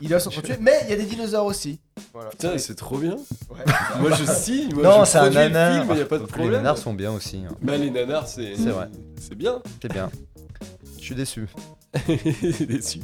Ils 0.00 0.08
doivent 0.08 0.22
s'entretuer, 0.22 0.56
mais 0.60 0.80
il 0.84 0.90
y 0.90 0.92
a 0.92 0.96
des 0.96 1.04
dinosaures 1.04 1.46
aussi. 1.46 1.78
Voilà. 2.12 2.30
Putain, 2.30 2.56
c'est 2.58 2.74
trop 2.74 2.98
bien. 2.98 3.16
Ouais. 3.50 3.64
Moi 4.00 4.10
je 4.16 4.24
signe, 4.24 4.74
moi 4.74 4.82
Non, 4.82 5.04
je 5.04 5.10
c'est 5.10 5.18
un 5.18 5.30
nanar. 5.30 5.82
film, 5.84 5.94
il 5.94 5.98
y 5.98 6.02
a 6.02 6.06
pas 6.06 6.16
de 6.18 6.22
Les 6.22 6.28
problème. 6.28 6.52
nanars 6.52 6.78
sont 6.78 6.94
bien 6.94 7.12
aussi. 7.12 7.38
hein. 7.48 7.54
Bah 7.60 7.76
les 7.76 7.90
nanars 7.90 8.26
c'est 8.28 8.56
C'est 8.56 8.70
vrai. 8.70 8.88
C'est 9.20 9.34
bien. 9.34 9.60
C'est 9.80 9.92
bien. 9.92 10.10
Je 10.98 11.02
suis 11.04 11.14
déçu. 11.14 11.46
Déçu. 12.66 13.00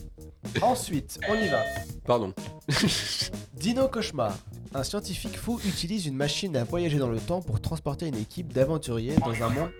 Ensuite, 0.63 1.19
on 1.29 1.35
y 1.35 1.49
va. 1.49 1.59
Pardon. 2.07 2.33
Dino 3.55 3.89
Cauchemar. 3.89 4.35
Un 4.75 4.83
scientifique 4.83 5.39
fou 5.39 5.61
utilise 5.67 6.07
une 6.07 6.15
machine 6.17 6.57
à 6.57 6.65
voyager 6.65 6.99
dans 6.99 7.09
le 7.11 7.19
temps 7.19 7.41
pour 7.43 7.61
transporter 7.61 8.07
une 8.07 8.17
équipe 8.17 8.53
d'aventuriers 8.53 9.17
dans 9.17 9.33
un 9.45 9.49
monde. 9.51 9.71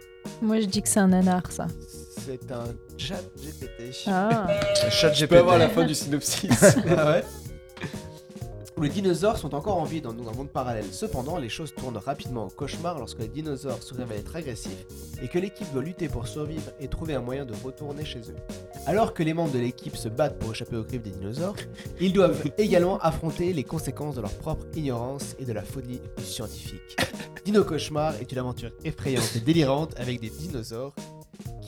Moi, 0.43 0.61
je 0.61 0.67
dis 0.67 0.83
que 0.83 0.89
c'est 0.89 1.01
un 1.01 1.09
nanar, 1.09 1.43
ça. 1.51 1.69
C'est 2.25 2.51
un 2.53 2.65
chat 2.97 3.23
GPT. 3.37 4.07
Ah. 4.07 4.49
Un 4.85 4.91
chat 4.91 5.13
Je 5.13 5.27
peux 5.27 5.39
avoir 5.39 5.59
la 5.59 5.69
fin 5.69 5.85
du 5.85 5.95
synopsis. 5.95 6.51
ah 6.97 7.13
ouais 7.13 7.25
Où 8.77 8.83
les 8.83 8.89
dinosaures 8.89 9.39
sont 9.39 9.55
encore 9.55 9.79
en 9.79 9.85
vie 9.85 10.01
dans 10.01 10.11
un 10.11 10.33
monde 10.33 10.51
parallèle. 10.51 10.87
Cependant, 10.91 11.39
les 11.39 11.49
choses 11.49 11.75
tournent 11.75 11.97
rapidement 11.97 12.47
au 12.47 12.51
cauchemar 12.51 12.99
lorsque 12.99 13.21
les 13.21 13.29
dinosaures 13.29 13.83
se 13.83 13.95
révèlent 13.95 14.19
être 14.19 14.37
agressifs 14.37 14.85
et 15.23 15.29
que 15.29 15.39
l'équipe 15.39 15.71
doit 15.73 15.83
lutter 15.83 16.09
pour 16.09 16.27
survivre 16.27 16.71
et 16.81 16.89
trouver 16.89 17.15
un 17.15 17.21
moyen 17.21 17.45
de 17.45 17.55
retourner 17.65 18.05
chez 18.05 18.21
eux. 18.21 18.37
Alors 18.87 19.15
que 19.15 19.23
les 19.23 19.35
membres 19.35 19.53
de 19.53 19.59
l'équipe 19.59 19.97
se 19.97 20.09
battent 20.09 20.39
pour 20.39 20.53
échapper 20.53 20.77
aux 20.77 20.85
griffes 20.85 21.03
des 21.03 21.11
dinosaures, 21.11 21.57
ils 22.01 22.13
doivent 22.13 22.43
également 22.59 22.99
affronter 22.99 23.53
les 23.53 23.65
conséquences 23.65 24.17
de 24.17 24.23
leur 24.23 24.33
propre 24.33 24.67
ignorance 24.75 25.37
et 25.39 25.45
de 25.45 25.53
la 25.53 25.63
folie 25.63 26.01
scientifique. 26.23 26.97
Dino 27.45 27.65
Cauchemar 27.65 28.15
est 28.17 28.31
une 28.33 28.39
aventure 28.39 28.71
effrayante 28.85 29.37
et 29.37 29.41
délirante 29.41 29.95
avec 29.99 30.21
des 30.21 30.31
dinosaures 30.31 30.95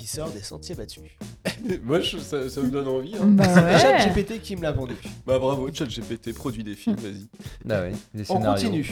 qui 0.00 0.06
sortent 0.06 0.32
des 0.34 0.40
sentiers 0.42 0.74
battus. 0.74 1.02
Moi 1.82 2.00
je- 2.00 2.16
ça, 2.18 2.48
ça 2.48 2.60
me 2.62 2.70
donne 2.70 2.88
envie. 2.88 3.14
hein. 3.16 3.26
Bah 3.26 3.44
C'est 3.46 3.62
ouais. 3.62 3.78
ChatGPT 3.78 4.40
qui 4.40 4.56
me 4.56 4.62
l'a 4.62 4.72
vendu. 4.72 4.94
Bah 5.26 5.38
bravo, 5.38 5.68
ChatGPT 5.72 6.32
produit 6.32 6.64
des 6.64 6.74
films, 6.74 6.96
vas-y. 6.96 7.26
Ah 7.70 7.82
oui, 7.86 7.96
des 8.14 8.22
On 8.30 8.36
scénarios. 8.38 8.54
continue. 8.68 8.90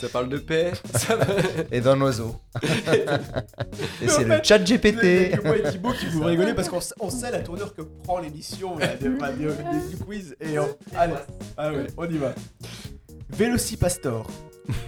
Ça 0.00 0.08
parle 0.12 0.28
de 0.28 0.38
paix. 0.38 0.72
Ça 0.94 1.16
va. 1.16 1.26
Et 1.70 1.80
d'un 1.80 2.00
oiseau. 2.00 2.36
Et 4.02 4.08
c'est 4.08 4.24
le 4.24 4.40
chat 4.42 4.58
GPT. 4.58 5.42
moi 5.44 5.56
et 5.58 5.62
Thibaut 5.70 5.92
qui 5.92 6.06
vous 6.06 6.24
rigolez 6.24 6.54
parce 6.54 6.68
qu'on 6.68 6.78
s- 6.78 6.94
on 7.00 7.10
sait 7.10 7.30
la 7.30 7.40
tournure 7.40 7.74
que 7.74 7.82
prend 7.82 8.18
l'émission 8.18 8.76
là, 8.78 8.96
de- 8.96 9.08
bah, 9.18 9.32
de- 9.32 9.44
de- 9.48 9.90
du 9.90 9.96
quiz. 9.96 10.36
Et 10.40 10.58
on... 10.58 10.68
Allez, 10.96 11.14
ah 11.56 11.72
ouais, 11.72 11.86
on 11.96 12.04
y 12.08 12.18
va. 12.18 12.34
Vélocipastor. 13.32 14.26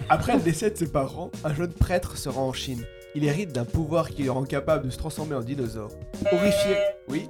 Après 0.09 0.33
le 0.35 0.39
décès 0.41 0.69
de 0.69 0.77
ses 0.77 0.87
parents, 0.87 1.31
un 1.43 1.53
jeune 1.53 1.73
prêtre 1.73 2.17
se 2.17 2.29
rend 2.29 2.47
en 2.47 2.53
Chine. 2.53 2.83
Il 3.15 3.23
hérite 3.25 3.51
d'un 3.51 3.65
pouvoir 3.65 4.09
qui 4.09 4.23
le 4.23 4.31
rend 4.31 4.43
capable 4.43 4.85
de 4.85 4.89
se 4.91 4.97
transformer 4.97 5.35
en 5.35 5.41
dinosaure. 5.41 5.89
Horrifié. 6.31 6.77
Oui 7.07 7.27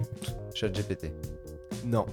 Chat 0.54 0.70
GPT. 0.70 1.12
Non. 1.86 2.06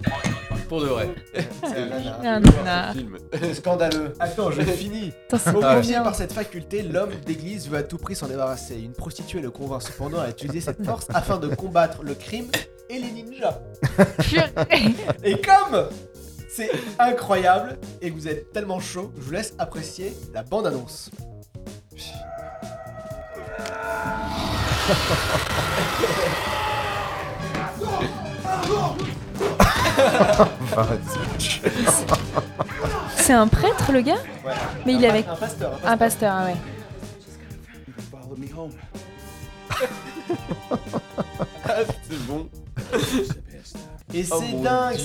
Pour 0.68 0.82
de 0.82 0.86
vrai. 0.86 1.08
C'est 1.34 1.78
un 2.26 2.40
nanar. 2.40 2.92
Film. 2.92 3.16
C'est 3.32 3.54
scandaleux. 3.54 4.12
Attends, 4.20 4.50
je 4.50 4.60
finis. 4.62 5.12
Bien. 5.82 6.02
par 6.02 6.14
cette 6.14 6.32
faculté, 6.32 6.82
l'homme 6.82 7.10
d'église 7.26 7.68
veut 7.68 7.78
à 7.78 7.82
tout 7.82 7.98
prix 7.98 8.14
s'en 8.14 8.28
débarrasser. 8.28 8.78
Une 8.78 8.92
prostituée 8.92 9.40
le 9.40 9.50
convainc 9.50 9.82
cependant 9.82 10.20
à 10.20 10.28
utiliser 10.28 10.60
cette 10.60 10.84
force 10.84 11.06
afin 11.12 11.38
de 11.38 11.48
combattre 11.54 12.02
le 12.02 12.14
crime 12.14 12.46
et 12.90 12.98
les 12.98 13.10
ninjas. 13.10 13.58
Et 15.24 15.40
comme 15.40 15.88
c'est 16.54 16.70
incroyable 16.98 17.78
et 18.00 18.10
que 18.10 18.14
vous 18.14 18.28
êtes 18.28 18.52
tellement 18.52 18.80
chaud, 18.80 19.10
je 19.16 19.22
vous 19.22 19.30
laisse 19.32 19.54
apprécier 19.58 20.14
la 20.34 20.42
bande-annonce. 20.42 21.10
C'est 33.16 33.32
un 33.32 33.48
prêtre, 33.48 33.92
le 33.92 34.00
gars 34.02 34.16
Ouais. 34.44 34.52
Mais 34.84 34.94
il 34.94 35.04
est 35.04 35.08
avec. 35.08 35.26
Un 35.28 35.36
pasteur. 35.36 35.80
Un 35.84 35.96
pasteur, 35.96 36.34
ah 36.34 36.44
ouais. 36.46 36.56
Ah, 41.64 41.78
c'est 42.08 42.26
bon. 42.26 42.48
Et 44.12 44.26
Oh 44.30 44.40
c'est 44.40 44.62
dingue. 44.62 44.98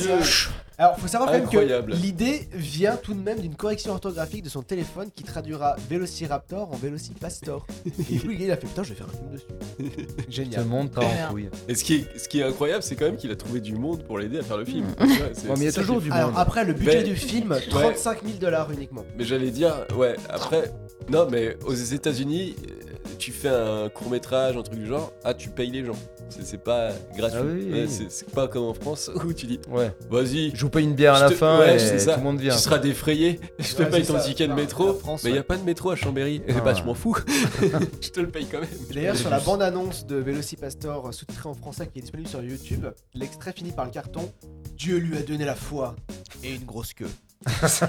Alors, 0.80 1.00
faut 1.00 1.08
savoir 1.08 1.32
quand 1.32 1.36
même 1.38 1.46
que 1.50 1.58
Incroyable. 1.58 1.94
l'idée 1.94 2.48
vient 2.54 2.98
tout 2.98 3.16
de 3.16 3.20
même 3.20 3.40
d'une 3.40 3.56
correction 3.56 3.94
orthographique 3.94 4.44
de 4.44 4.50
son 4.50 4.62
téléphone 4.62 5.10
qui 5.16 5.24
traduira 5.24 5.76
Vélociraptor 5.90 6.72
en 6.72 6.76
Vélocipastor. 6.76 7.66
Et 7.86 7.90
du 8.14 8.20
coup, 8.22 8.28
le 8.28 8.34
gars, 8.36 8.46
il 8.46 8.52
a 8.52 8.58
fait 8.58 8.68
putain, 8.68 8.84
je 8.84 8.90
vais 8.90 8.96
faire 8.96 9.08
un 9.08 9.18
film 9.18 9.32
dessus. 9.32 9.98
Ce 10.30 10.32
Génial. 10.32 10.66
monde 10.66 10.92
part 10.92 11.04
en 11.04 11.32
couille. 11.32 11.50
Et 11.68 11.74
ce 11.74 11.84
qui, 11.84 11.96
est, 11.96 12.20
ce 12.20 12.30
qui 12.30 12.42
est 12.42 12.44
incroyable, 12.44 12.84
c'est 12.84 12.96
quand 12.96 13.06
même 13.06 13.18
qu'il 13.18 13.32
a 13.32 13.36
trouvé 13.36 13.60
du 13.60 13.74
monde 13.74 14.04
pour 14.04 14.20
l'aider 14.20 14.38
à 14.38 14.44
faire 14.44 14.58
le 14.58 14.66
film. 14.66 14.86
Mm. 14.86 15.08
C'est- 15.34 15.48
Ouais, 15.48 15.54
mais 15.54 15.62
il 15.62 15.64
y 15.64 15.68
a 15.68 15.72
c'est 15.72 15.72
ça 15.72 15.82
toujours 15.82 15.96
qui 15.98 16.02
est 16.02 16.06
du 16.06 16.10
fou. 16.12 16.16
Alors, 16.16 16.38
après, 16.38 16.64
le 16.64 16.74
budget 16.74 16.98
Mais- 16.98 17.04
du 17.04 17.16
film, 17.16 17.58
35 17.72 18.24
000 18.24 18.38
dollars 18.40 18.72
uniquement. 18.72 19.04
Mais 19.18 19.24
j'allais 19.24 19.50
dire, 19.50 19.74
ouais, 19.96 20.16
après, 20.30 20.72
non, 21.10 21.28
mais 21.32 21.58
aux 21.66 21.74
États-Unis, 21.74 22.56
euh, 22.70 22.87
tu 23.18 23.32
fais 23.32 23.50
un 23.50 23.90
court 23.90 24.10
métrage, 24.10 24.56
un 24.58 24.62
truc 24.62 24.80
du 24.80 24.86
genre, 24.88 25.12
ah, 25.24 25.34
tu 25.34 25.50
payes 25.50 25.72
les 25.72 25.86
gens. 25.86 25.96
C'est 26.30 26.62
pas 26.62 26.90
gratuit. 27.16 27.38
Ah 27.40 27.44
oui, 27.46 27.72
Ouais, 27.72 27.86
oui. 27.88 28.08
c'est- 28.10 28.30
pas 28.32 28.48
comme 28.50 28.64
en 28.66 28.74
France 28.74 29.10
où 29.26 29.32
tu 29.34 29.46
dis, 29.46 29.60
Ouais. 29.70 29.94
vas-y. 30.10 30.52
Je 30.54 30.62
vous 30.62 30.70
paye 30.70 30.84
une 30.84 30.94
bière 30.94 31.14
à 31.16 31.22
la 31.22 31.30
te- 31.30 31.36
fin 31.36 31.60
ouais, 31.60 31.76
et 31.76 31.80
c'est 31.80 32.00
ça. 32.00 32.14
tout 32.14 32.20
le 32.20 32.24
monde 32.26 32.40
vient. 32.42 32.54
Tu 32.54 32.60
seras 32.62 32.80
défrayé, 32.80 33.40
je 33.60 33.74
te 33.76 33.84
Ouais, 33.84 33.90
paye 33.90 34.04
ton 34.06 34.18
ça. 34.18 34.20
ticket 34.26 34.48
de 34.48 34.54
métro, 34.54 34.94
France, 34.96 35.24
mais 35.24 35.30
il 35.30 35.34
ouais. 35.34 35.40
a 35.40 35.44
pas 35.44 35.56
de 35.58 35.64
métro 35.64 35.90
à 35.92 35.96
Chambéry. 35.96 36.42
Ah. 36.50 36.60
bah, 36.62 36.74
je 36.74 36.84
m'en 36.84 36.94
fous. 36.94 37.16
je 38.02 38.10
te 38.10 38.20
le 38.20 38.28
paye 38.30 38.46
quand 38.46 38.60
même. 38.60 38.70
D'ailleurs, 38.94 39.16
sur 39.16 39.30
la 39.30 39.40
bande-annonce 39.40 40.06
de 40.06 40.18
Vélocipastor 40.18 41.14
sous-titrée 41.14 41.48
en 41.50 41.54
français 41.54 41.88
qui 41.88 42.00
est 42.00 42.02
disponible 42.02 42.30
sur 42.30 42.44
YouTube, 42.44 42.86
l'extrait 43.14 43.54
finit 43.54 43.72
par 43.72 43.86
le 43.86 43.92
carton 43.92 44.30
Dieu 44.78 44.98
lui 44.98 45.18
a 45.18 45.22
donné 45.24 45.46
la 45.46 45.56
foi 45.56 45.96
et 46.44 46.54
une 46.56 46.66
grosse 46.66 46.94
queue. 46.94 47.10
C'est 47.68 47.88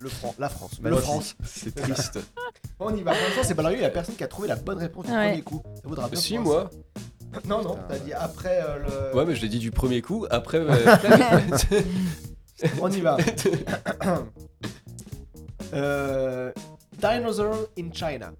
le 0.00 0.08
Fran- 0.08 0.34
la 0.38 0.48
France. 0.48 0.80
Bah, 0.80 0.90
le 0.90 0.96
France. 0.96 1.36
C'est 1.44 1.74
triste. 1.74 2.18
On 2.80 2.94
y 2.94 3.02
va. 3.02 3.12
Pour 3.12 3.20
l'instant, 3.22 3.42
c'est 3.44 3.54
pas 3.54 3.62
la 3.62 3.68
rue, 3.70 3.76
la 3.78 3.90
personne 3.90 4.16
qui 4.16 4.24
a 4.24 4.28
trouvé 4.28 4.48
la 4.48 4.56
bonne 4.56 4.78
réponse 4.78 5.06
du 5.06 5.12
Ouais. 5.12 5.28
premier 5.30 5.42
coup. 5.42 5.62
Ça 5.76 5.82
vaudra 5.88 6.08
bien 6.08 6.20
Si, 6.20 6.38
moi. 6.38 6.70
Non, 7.46 7.62
non, 7.62 7.78
t'as 7.88 7.98
dit 7.98 8.12
après 8.12 8.60
euh, 8.62 9.10
le. 9.12 9.16
Ouais, 9.16 9.24
mais 9.26 9.34
je 9.36 9.42
l'ai 9.42 9.48
dit 9.48 9.58
du 9.58 9.70
premier 9.70 10.00
coup, 10.02 10.26
après. 10.30 10.58
euh, 10.58 10.96
On 12.80 12.90
y 12.90 13.00
va. 13.00 13.16
euh, 15.74 16.52
Dinosaur 16.98 17.68
in 17.78 17.90
China. 17.92 18.32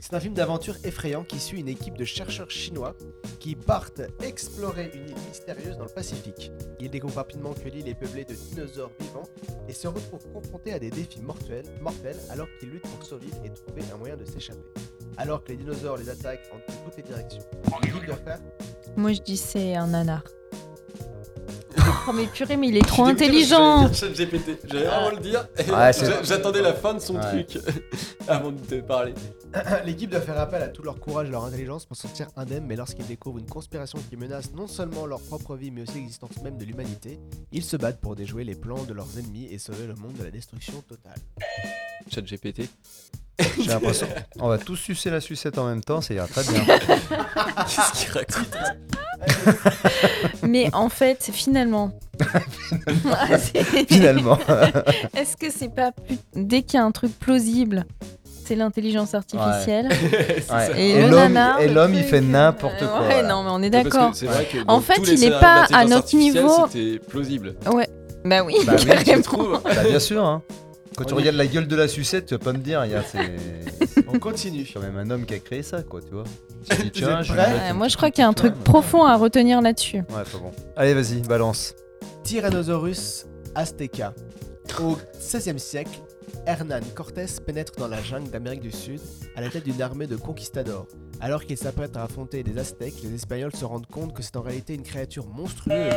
C'est 0.00 0.14
un 0.14 0.20
film 0.20 0.32
d'aventure 0.32 0.76
effrayant 0.82 1.24
qui 1.24 1.38
suit 1.38 1.60
une 1.60 1.68
équipe 1.68 1.98
de 1.98 2.06
chercheurs 2.06 2.50
chinois 2.50 2.96
qui 3.38 3.54
partent 3.54 4.00
explorer 4.22 4.90
une 4.94 5.08
île 5.10 5.14
mystérieuse 5.28 5.76
dans 5.76 5.84
le 5.84 5.90
Pacifique. 5.90 6.50
Ils 6.80 6.88
découvrent 6.88 7.16
rapidement 7.16 7.52
que 7.52 7.68
l'île 7.68 7.86
est 7.86 7.94
peuplée 7.94 8.24
de 8.24 8.32
dinosaures 8.32 8.92
vivants 8.98 9.28
et 9.68 9.74
se 9.74 9.88
retrouvent 9.88 10.26
confrontés 10.32 10.72
à 10.72 10.78
des 10.78 10.88
défis 10.88 11.20
mortels, 11.20 11.66
mortels 11.82 12.16
alors 12.30 12.48
qu'ils 12.58 12.70
luttent 12.70 12.88
pour 12.88 13.04
survivre 13.04 13.36
et 13.44 13.50
trouver 13.50 13.82
un 13.92 13.98
moyen 13.98 14.16
de 14.16 14.24
s'échapper. 14.24 14.60
Alors 15.18 15.44
que 15.44 15.52
les 15.52 15.58
dinosaures 15.58 15.98
les 15.98 16.08
attaquent 16.08 16.48
en 16.50 16.58
toutes 16.84 16.96
les 16.96 17.02
directions. 17.02 17.42
Moi, 18.96 19.12
je 19.12 19.20
dis 19.20 19.36
c'est 19.36 19.74
un 19.74 19.88
nanar. 19.88 20.24
Oh, 22.08 22.12
mais 22.12 22.26
purée, 22.26 22.56
mais 22.56 22.68
il 22.68 22.76
est 22.76 22.86
trop 22.86 23.04
intelligent 23.04 23.88
j'allais. 23.92 24.14
J'allais 24.14 24.84
vraiment 24.84 25.10
le 25.10 25.18
dire. 25.20 25.46
Ouais, 25.72 25.92
c'est- 25.92 26.24
J'attendais 26.24 26.62
la 26.62 26.74
fin 26.74 26.94
de 26.94 26.98
son 26.98 27.16
Ouais. 27.16 27.44
truc 27.44 27.62
avant 28.28 28.52
de 28.52 28.58
te 28.60 28.74
parler. 28.80 29.14
L'équipe 29.84 30.10
doit 30.10 30.20
faire 30.20 30.38
appel 30.38 30.62
à 30.62 30.68
tout 30.68 30.82
leur 30.82 30.98
courage 31.00 31.28
et 31.28 31.30
leur 31.30 31.44
intelligence 31.44 31.84
pour 31.86 31.96
sortir 31.96 32.28
indemne, 32.36 32.64
mais 32.66 32.76
lorsqu'ils 32.76 33.06
découvrent 33.06 33.38
une 33.38 33.46
conspiration 33.48 33.98
qui 34.08 34.16
menace 34.16 34.52
non 34.54 34.66
seulement 34.66 35.06
leur 35.06 35.20
propre 35.20 35.56
vie, 35.56 35.70
mais 35.70 35.82
aussi 35.82 35.94
l'existence 35.94 36.40
même 36.42 36.56
de 36.56 36.64
l'humanité, 36.64 37.18
ils 37.52 37.64
se 37.64 37.76
battent 37.76 38.00
pour 38.00 38.14
déjouer 38.16 38.44
les 38.44 38.54
plans 38.54 38.82
de 38.84 38.92
leurs 38.94 39.18
ennemis 39.18 39.46
et 39.50 39.58
sauver 39.58 39.86
le 39.86 39.94
monde 39.94 40.14
de 40.18 40.24
la 40.24 40.30
destruction 40.30 40.74
totale. 40.88 41.18
ChatGPT. 42.10 42.68
J'ai 43.58 43.68
l'impression. 43.68 44.06
On 44.38 44.48
va 44.48 44.58
tous 44.58 44.76
sucer 44.76 45.10
la 45.10 45.20
sucette 45.20 45.58
en 45.58 45.66
même 45.66 45.82
temps, 45.82 46.00
ça 46.00 46.14
ira 46.14 46.26
très 46.26 46.42
bien. 46.44 46.64
Qu'est-ce 46.66 47.92
qu'il 48.04 48.12
raconte 48.12 48.56
Mais 50.42 50.70
en 50.72 50.88
fait, 50.88 51.30
finalement. 51.32 51.92
Finalement. 53.88 54.38
Est-ce 55.16 55.36
que 55.36 55.50
c'est 55.50 55.74
pas 55.74 55.92
plus... 55.92 56.18
dès 56.34 56.62
qu'il 56.62 56.78
y 56.78 56.82
a 56.82 56.84
un 56.84 56.90
truc 56.92 57.18
plausible, 57.18 57.84
c'est 58.44 58.56
l'intelligence 58.56 59.14
artificielle 59.14 59.88
Ouais. 59.88 60.70
Et, 60.76 60.90
Et 60.90 60.98
et 60.98 61.68
l'homme, 61.68 61.94
il 61.94 62.02
fait 62.04 62.20
n'importe 62.20 62.78
quoi, 62.78 63.00
Ouais, 63.02 63.06
voilà. 63.06 63.28
non, 63.28 63.42
mais 63.44 63.50
on 63.52 63.62
est 63.62 63.70
d'accord. 63.70 64.12
En 64.66 64.80
fait, 64.80 64.98
il 65.04 65.12
est 65.12 65.16
scénarios 65.16 65.40
pas 65.40 65.66
à 65.72 65.84
notre 65.84 66.16
niveau. 66.16 66.66
C'était 66.70 66.98
plausible. 66.98 67.54
Ouais. 67.72 67.88
Bah 68.24 68.42
oui, 68.44 68.54
Bah 68.66 68.74
oui, 68.78 68.84
carrément. 68.86 69.16
Je 69.16 69.22
trouve. 69.22 69.60
Bah, 69.64 69.70
bien 69.88 69.98
sûr, 70.00 70.24
hein. 70.24 70.42
Quand 70.96 71.04
tu 71.04 71.14
regardes 71.14 71.36
la 71.36 71.46
gueule 71.46 71.66
de 71.68 71.76
la 71.76 71.88
sucette, 71.88 72.26
tu 72.26 72.34
vas 72.34 72.38
pas 72.38 72.52
me 72.52 72.58
dire, 72.58 72.80
regarde, 72.80 73.06
c'est. 73.10 73.36
On 74.08 74.18
continue. 74.18 74.66
C'est 74.66 74.74
quand 74.74 74.80
même 74.80 74.96
un 74.96 75.10
homme 75.10 75.24
qui 75.24 75.34
a 75.34 75.38
créé 75.38 75.62
ça, 75.62 75.82
quoi, 75.82 76.00
tu 76.00 76.12
vois. 76.12 76.24
Tu 76.68 76.76
dis, 76.76 76.82
êtes 76.88 76.92
tiens, 76.92 77.22
je 77.22 77.32
vais 77.32 77.38
prêts 77.38 77.50
mettre 77.50 77.62
Ouais, 77.62 77.70
une 77.70 77.76
moi, 77.76 77.88
je 77.88 77.96
crois 77.96 78.10
qu'il 78.10 78.22
y 78.22 78.24
a 78.24 78.28
un 78.28 78.32
truc 78.32 78.54
profond 78.64 79.04
à 79.04 79.16
retenir 79.16 79.60
là-dessus. 79.62 79.98
Ouais, 79.98 80.24
pas 80.30 80.38
bon. 80.38 80.50
Allez, 80.76 80.94
vas-y, 80.94 81.20
balance. 81.22 81.74
Tyrannosaurus 82.24 83.26
azteca. 83.54 84.14
Au 84.80 84.96
XVIe 85.18 85.58
siècle, 85.58 85.98
Hernán 86.46 86.82
Cortés 86.94 87.26
pénètre 87.44 87.74
dans 87.76 87.88
la 87.88 88.00
jungle 88.00 88.30
d'Amérique 88.30 88.60
du 88.60 88.70
Sud 88.72 89.00
à 89.36 89.40
la 89.40 89.48
tête 89.48 89.64
d'une 89.64 89.82
armée 89.82 90.06
de 90.06 90.16
conquistadors. 90.16 90.86
Alors 91.22 91.44
qu'il 91.44 91.58
s'apprête 91.58 91.96
à 91.98 92.02
affronter 92.04 92.42
des 92.42 92.58
Aztèques, 92.58 92.94
les 93.02 93.14
Espagnols 93.14 93.54
se 93.54 93.66
rendent 93.66 93.86
compte 93.86 94.14
que 94.14 94.22
c'est 94.22 94.36
en 94.36 94.40
réalité 94.40 94.74
une 94.74 94.82
créature 94.82 95.26
monstrueuse. 95.26 95.92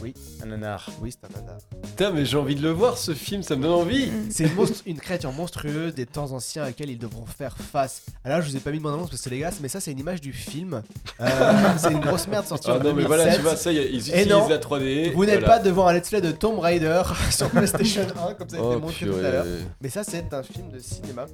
Oui, 0.00 0.14
un 0.42 0.46
nanar. 0.46 0.88
Oui, 1.02 1.10
c'est 1.12 1.26
un 1.26 1.40
nanar. 1.40 1.58
Putain, 1.82 2.12
mais 2.12 2.24
j'ai 2.24 2.36
envie 2.36 2.54
de 2.54 2.62
le 2.62 2.70
voir 2.70 2.96
ce 2.96 3.12
film, 3.12 3.42
ça 3.42 3.56
me 3.56 3.62
donne 3.62 3.72
envie. 3.72 4.10
C'est 4.30 4.48
une, 4.86 4.98
créature 5.00 5.32
monstrueuse 5.32 5.94
des 5.94 6.06
temps 6.06 6.30
anciens 6.30 6.62
à 6.62 6.66
laquelle 6.66 6.88
ils 6.90 6.98
devront 6.98 7.26
faire 7.26 7.56
face. 7.58 8.02
Alors, 8.24 8.42
je 8.42 8.48
vous 8.50 8.56
ai 8.56 8.60
pas 8.60 8.70
mis 8.70 8.78
de 8.78 8.82
bande 8.84 8.94
annonce 8.94 9.08
parce 9.10 9.18
que 9.20 9.24
c'est 9.24 9.30
dégueulasse, 9.30 9.58
mais 9.60 9.68
ça, 9.68 9.80
c'est 9.80 9.90
une 9.90 9.98
image 9.98 10.20
du 10.20 10.32
film. 10.32 10.82
Euh, 11.20 11.26
c'est 11.76 11.90
une 11.90 12.00
grosse 12.00 12.28
merde 12.28 12.46
sortie 12.46 12.68
Ah 12.70 12.74
en 12.76 12.78
non, 12.78 12.94
mais 12.94 13.02
2007. 13.02 13.06
voilà, 13.08 13.34
tu 13.34 13.42
vois, 13.42 13.56
ça, 13.56 13.72
y 13.72 13.78
a- 13.78 13.82
ils 13.82 13.98
utilisent 14.08 14.28
non, 14.28 14.48
la 14.48 14.58
3D, 14.58 15.12
Vous 15.14 15.24
n'êtes 15.24 15.40
voilà. 15.40 15.46
pas 15.48 15.58
devant 15.58 15.88
un 15.88 15.94
let's 15.94 16.08
play 16.08 16.20
de 16.20 16.30
Tomb 16.30 16.60
Raider 16.60 17.02
sur 17.32 17.50
PlayStation 17.50 18.02
1, 18.28 18.34
comme 18.34 18.48
ça 18.48 18.56
a 18.56 18.58
été 18.60 18.68
Oh, 18.68 18.78
montré 18.78 19.06
tout 19.06 19.14
à 19.14 19.30
l'heure. 19.30 19.46
Mais 19.80 19.88
ça, 19.88 20.04
c'est 20.04 20.32
un 20.32 20.44
film 20.44 20.70
de 20.70 20.78
cinéma. 20.78 21.26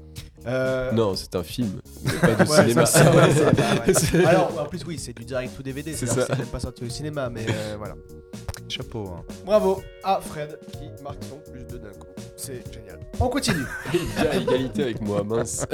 Euh, 0.47 0.93
Non, 0.93 1.15
c'est 1.17 1.35
un 1.35 1.43
film, 1.43 1.81
mais 2.05 2.13
pas 2.13 2.45
de 2.45 2.49
Ouais, 2.51 2.63
cinéma. 2.63 2.85
Ouais, 3.29 4.27
Alors, 4.27 4.61
en 4.61 4.65
plus, 4.67 4.85
oui, 4.87 4.99
c'est 4.99 5.13
du 5.17 5.25
direct 5.25 5.59
ou 5.59 5.63
DVD, 5.63 5.95
C'est 5.95 6.07
même 6.39 6.47
pas 6.47 6.61
sorti 6.61 6.85
au 6.85 6.89
cinéma, 6.89 7.29
mais 7.31 7.47
euh, 7.49 7.75
voilà. 7.79 7.95
Chapeau. 8.69 9.09
Hein. 9.17 9.25
Bravo 9.45 9.83
à 10.03 10.21
Fred 10.21 10.59
qui 10.73 10.91
marque 11.03 11.23
son 11.25 11.39
plus 11.53 11.65
de 11.65 11.79
d'un 11.79 11.91
coup. 11.91 12.09
C'est 12.37 12.63
génial. 12.73 12.99
On 13.21 13.29
continue. 13.29 13.65
Bien 13.93 14.31
à 14.31 14.37
égalité 14.37 14.83
avec 14.83 15.01
moi, 15.01 15.23
mince. 15.23 15.65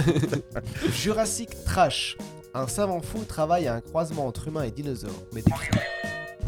Jurassic 0.93 1.65
Trash. 1.65 2.17
Un 2.55 2.67
savant 2.67 3.01
fou 3.01 3.25
travaille 3.27 3.67
à 3.67 3.75
un 3.75 3.81
croisement 3.81 4.27
entre 4.27 4.49
humains 4.49 4.65
et 4.65 4.71
dinosaures. 4.71 5.11
Mais 5.33 5.41
décrit. 5.41 5.71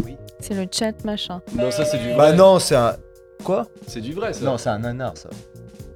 Oui. 0.04 0.16
C'est 0.38 0.54
le 0.54 0.66
chat 0.70 1.02
machin. 1.04 1.40
Non, 1.54 1.70
ça 1.70 1.86
c'est 1.86 1.96
du 1.98 2.08
vrai. 2.08 2.16
Bah 2.16 2.32
non, 2.32 2.58
c'est 2.58 2.76
un. 2.76 2.96
Quoi? 3.42 3.66
C'est 3.86 4.02
du 4.02 4.12
vrai 4.12 4.34
ça. 4.34 4.44
Non, 4.44 4.58
c'est 4.58 4.68
un 4.68 4.78
nanar 4.80 5.16
ça. 5.16 5.30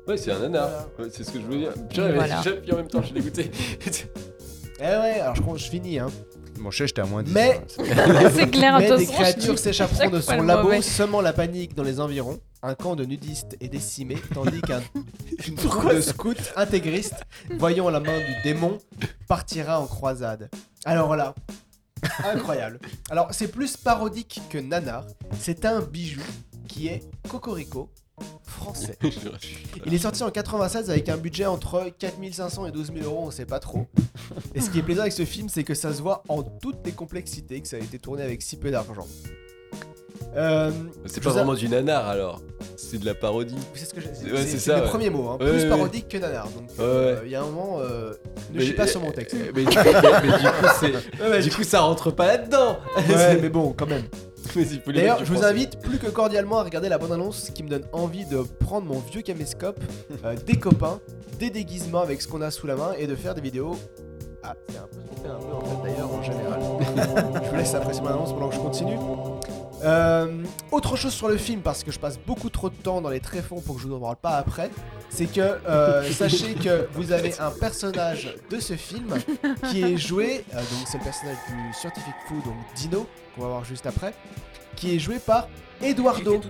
Ouais, 0.07 0.17
c'est 0.17 0.33
un 0.33 0.39
nanar. 0.39 0.71
Ouais, 0.99 1.09
c'est 1.13 1.25
ce 1.25 1.31
que 1.31 1.39
je 1.41 1.45
voulais 1.45 1.59
dire. 1.59 1.73
Purée, 1.91 2.15
Voilà. 2.15 2.41
j'ai- 2.45 2.55
puis 2.55 2.73
en 2.73 2.77
même 2.77 2.89
temps, 2.89 3.03
je 3.03 3.07
suis 3.09 3.15
dégoûté. 3.15 3.51
Eh 4.81 4.83
ouais, 4.83 5.21
alors 5.21 5.35
je, 5.35 5.43
compte- 5.43 5.59
je 5.59 5.69
finis, 5.69 5.99
hein. 5.99 6.09
Mon 6.59 6.71
chef, 6.71 6.89
j'étais 6.89 7.03
à 7.03 7.07
moins 7.07 7.23
10. 7.23 7.33
Mais, 7.33 7.61
C'est 8.35 8.51
clair, 8.51 8.79
mais 8.79 8.87
attention, 8.87 8.97
des 8.97 9.07
créatures 9.07 9.59
s'échapperont 9.59 10.11
de 10.11 10.21
son 10.21 10.43
labo, 10.43 10.65
mauvais. 10.65 10.83
semant 10.83 11.21
la 11.21 11.33
panique 11.33 11.75
dans 11.75 11.83
les 11.85 12.01
environs. 12.01 12.41
Un 12.63 12.75
camp 12.75 12.97
de 12.97 13.05
nudistes 13.05 13.57
est 13.61 13.69
décimé, 13.69 14.17
tandis 14.35 14.61
qu'un 14.61 14.81
une 15.47 15.55
troupe 15.55 15.95
de 15.95 16.01
scouts 16.01 16.35
intégristes, 16.57 17.23
voyant 17.59 17.89
la 17.91 18.01
main 18.01 18.19
du 18.19 18.43
démon, 18.43 18.79
partira 19.29 19.81
en 19.81 19.87
croisade. 19.87 20.51
Alors 20.85 21.15
là, 21.15 21.35
incroyable. 22.25 22.81
Alors 23.11 23.29
c'est 23.31 23.49
plus 23.49 23.77
parodique 23.77 24.41
que 24.51 24.59
nanar. 24.59 25.05
C'est 25.39 25.65
un 25.65 25.81
bijou 25.81 26.21
qui 26.67 26.89
est 26.89 27.03
Cocorico 27.29 27.91
français. 28.59 28.99
Il 29.87 29.95
est 29.95 29.99
sorti 29.99 30.23
en 30.23 30.31
96 30.31 30.91
avec 30.91 31.09
un 31.09 31.17
budget 31.17 31.47
entre 31.47 31.91
4500 31.99 32.67
et 32.67 32.73
12 32.73 32.93
000 32.95 33.07
euros, 33.07 33.25
on 33.27 33.31
sait 33.31 33.47
pas 33.47 33.59
trop. 33.61 33.87
Et 34.55 34.61
ce 34.61 34.69
qui 34.71 34.79
est 34.79 34.83
plaisant 34.83 35.03
avec 35.03 35.13
ce 35.13 35.25
film, 35.25 35.49
c'est 35.49 35.65
que 35.65 35.75
ça 35.75 35.93
se 35.95 36.03
voit 36.03 36.23
en 36.29 36.43
toutes 36.43 36.85
les 36.85 36.93
complexités, 36.93 37.61
que 37.61 37.69
ça 37.69 37.77
a 37.77 37.81
été 37.81 37.99
tourné 37.99 38.23
avec 38.23 38.43
si 38.43 38.57
peu 38.57 38.71
d'argent. 38.71 39.07
Euh, 40.37 40.71
C'est 41.07 41.17
je 41.17 41.21
pas 41.25 41.31
a- 41.31 41.33
vraiment 41.35 41.55
du 41.55 41.69
nanar 41.69 42.07
alors. 42.09 42.43
C'est 42.77 42.99
de 42.99 43.07
la 43.07 43.15
parodie. 43.15 43.55
C'est 43.75 43.87
ce 43.87 43.95
que 43.95 44.01
c'est- 44.03 44.59
ça, 44.59 44.77
les 44.77 44.83
ouais. 44.83 44.89
premiers 44.89 45.11
mots, 45.11 45.29
hein. 45.29 45.39
Ouais, 45.41 45.51
plus 45.59 45.69
parodique 45.69 46.09
que 46.09 46.19
nanar. 46.19 46.49
Donc 46.51 46.69
euh, 46.81 47.21
il 47.25 47.31
y 47.31 47.35
a 47.35 47.41
un 47.43 47.45
moment, 47.47 47.79
euh, 47.81 48.13
ne 48.53 48.61
chie 48.61 48.73
pas 48.73 48.87
sur 48.87 49.01
mon 49.01 49.11
texte. 49.11 49.35
euh, 49.35 49.51
mais 49.55 49.65
du 49.65 49.77
coup- 49.77 49.83
mais- 49.85 49.93
mais 50.23 50.39
du 50.39 50.45
coup, 50.45 50.67
c'est- 50.81 51.23
Ouais, 51.23 51.31
ouais, 51.31 51.43
du 51.43 51.51
coup, 51.51 51.63
ça 51.65 51.81
rentre 51.81 52.11
pas 52.11 52.27
là-dedans. 52.27 52.79
Mais 53.09 53.49
bon, 53.49 53.73
quand 53.77 53.87
même. 53.87 54.05
D'ailleurs, 54.87 55.25
je 55.25 55.33
vous 55.33 55.45
invite 55.45 55.81
plus 55.81 55.99
que 55.99 56.07
cordialement 56.07 56.59
à 56.59 56.65
regarder 56.65 56.89
la 56.89 56.99
bande-annonce 56.99 57.51
qui 57.55 57.63
me 57.63 57.69
donne 57.69 57.85
envie 57.93 58.25
de 58.25 58.43
prendre 58.61 58.87
mon 58.87 58.99
vieux 58.99 59.23
caméscope, 59.23 59.81
euh, 60.25 60.37
des 60.47 60.57
copains, 60.57 61.01
des 61.39 61.51
déguisements 61.51 62.01
avec 62.01 62.23
ce 62.23 62.29
qu'on 62.29 62.43
a 62.43 62.51
sous 62.51 62.67
la 62.67 62.77
main 62.77 62.93
et 62.99 63.07
de 63.07 63.15
faire 63.15 63.35
des 63.35 63.41
vidéos. 63.41 63.77
Ah, 64.43 64.55
c'est 64.69 64.79
un 64.79 64.83
peu 64.83 65.01
ce 65.01 65.11
qu'on 65.11 65.23
fait 65.23 65.29
un 65.29 65.39
peu 65.39 65.55
en 65.55 65.61
fait 65.61 65.91
d'ailleurs 65.91 66.15
en 66.15 66.23
général. 66.23 66.61
je 67.45 67.51
vous 67.51 67.57
laisse 67.57 67.75
apprécier 67.75 68.03
ma 68.03 68.11
annonce 68.11 68.33
pendant 68.33 68.49
que 68.49 68.55
je 68.55 68.61
continue. 68.61 68.97
Euh, 69.83 70.43
autre 70.71 70.97
chose 70.97 71.13
sur 71.13 71.29
le 71.29 71.37
film, 71.37 71.61
parce 71.61 71.85
que 71.85 71.93
je 71.93 71.99
passe 71.99 72.19
beaucoup 72.19 72.51
trop 72.51 72.71
de 72.71 72.75
temps 72.75 73.01
dans 73.01 73.11
les 73.11 73.21
tréfonds 73.21 73.61
pour 73.61 73.77
que 73.77 73.83
je 73.83 73.87
vous 73.87 73.95
en 73.95 74.01
parle 74.01 74.17
pas 74.17 74.37
après, 74.37 74.71
c'est 75.11 75.27
que 75.27 75.41
euh, 75.41 76.03
sachez 76.13 76.55
que 76.55 76.89
vous 76.93 77.13
avez 77.13 77.39
un 77.39 77.51
personnage 77.51 78.35
de 78.51 78.61
ce 78.61 78.75
film 78.75 79.15
qui 79.71 79.83
est 79.83 79.97
joué, 79.97 80.45
euh, 80.55 80.59
donc 80.59 80.87
c'est 80.87 80.99
le 80.99 81.05
personnage 81.05 81.37
du 81.49 81.75
Scientific 81.75 82.15
Foo, 82.27 82.35
donc 82.45 82.57
Dino, 82.75 83.07
qu'on 83.35 83.43
va 83.43 83.49
voir 83.49 83.65
juste 83.65 83.87
après, 83.87 84.15
qui 84.75 84.95
est 84.95 84.99
joué 84.99 85.19
par 85.19 85.49
Eduardo. 85.81 86.41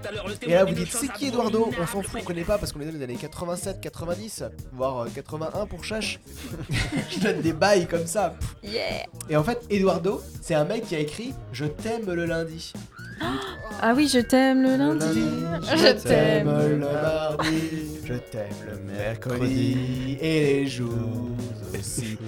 Et 0.43 0.55
là 0.55 0.65
vous 0.65 0.75
dites 0.75 0.91
c'est 0.91 1.13
qui 1.13 1.27
Eduardo? 1.27 1.71
On 1.79 1.87
s'en 1.87 2.03
fout, 2.03 2.21
on 2.23 2.25
connaît 2.25 2.45
pas 2.45 2.59
parce 2.59 2.73
qu'on 2.73 2.81
est 2.81 2.87
dans 2.87 2.97
les 2.97 3.03
années 3.03 3.17
87, 3.17 3.81
90, 3.81 4.45
voire 4.73 5.01
euh, 5.01 5.09
81 5.15 5.67
pour 5.67 5.85
Chache. 5.85 6.21
je 7.11 7.21
donne 7.21 7.41
des 7.41 7.53
bails 7.53 7.87
comme 7.87 8.07
ça. 8.07 8.35
Yeah. 8.63 9.05
Et 9.29 9.37
en 9.37 9.45
fait, 9.45 9.61
Eduardo, 9.71 10.23
c'est 10.41 10.55
un 10.55 10.65
mec 10.65 10.87
qui 10.87 10.97
a 10.97 10.99
écrit 10.99 11.35
Je 11.53 11.67
t'aime 11.67 12.11
le 12.11 12.25
lundi. 12.25 12.73
Ah 13.81 13.93
oui, 13.95 14.09
je 14.13 14.19
t'aime 14.19 14.65
le 14.65 14.77
lundi. 14.77 15.23
Je 15.63 15.93
t'aime 16.03 16.49
le 16.49 16.79
mardi, 16.79 18.01
je 18.05 18.15
t'aime 18.15 18.49
le 18.69 18.93
mercredi 18.93 20.19
et 20.21 20.41
les 20.41 20.67
jours 20.67 20.91
aussi. 21.79 22.19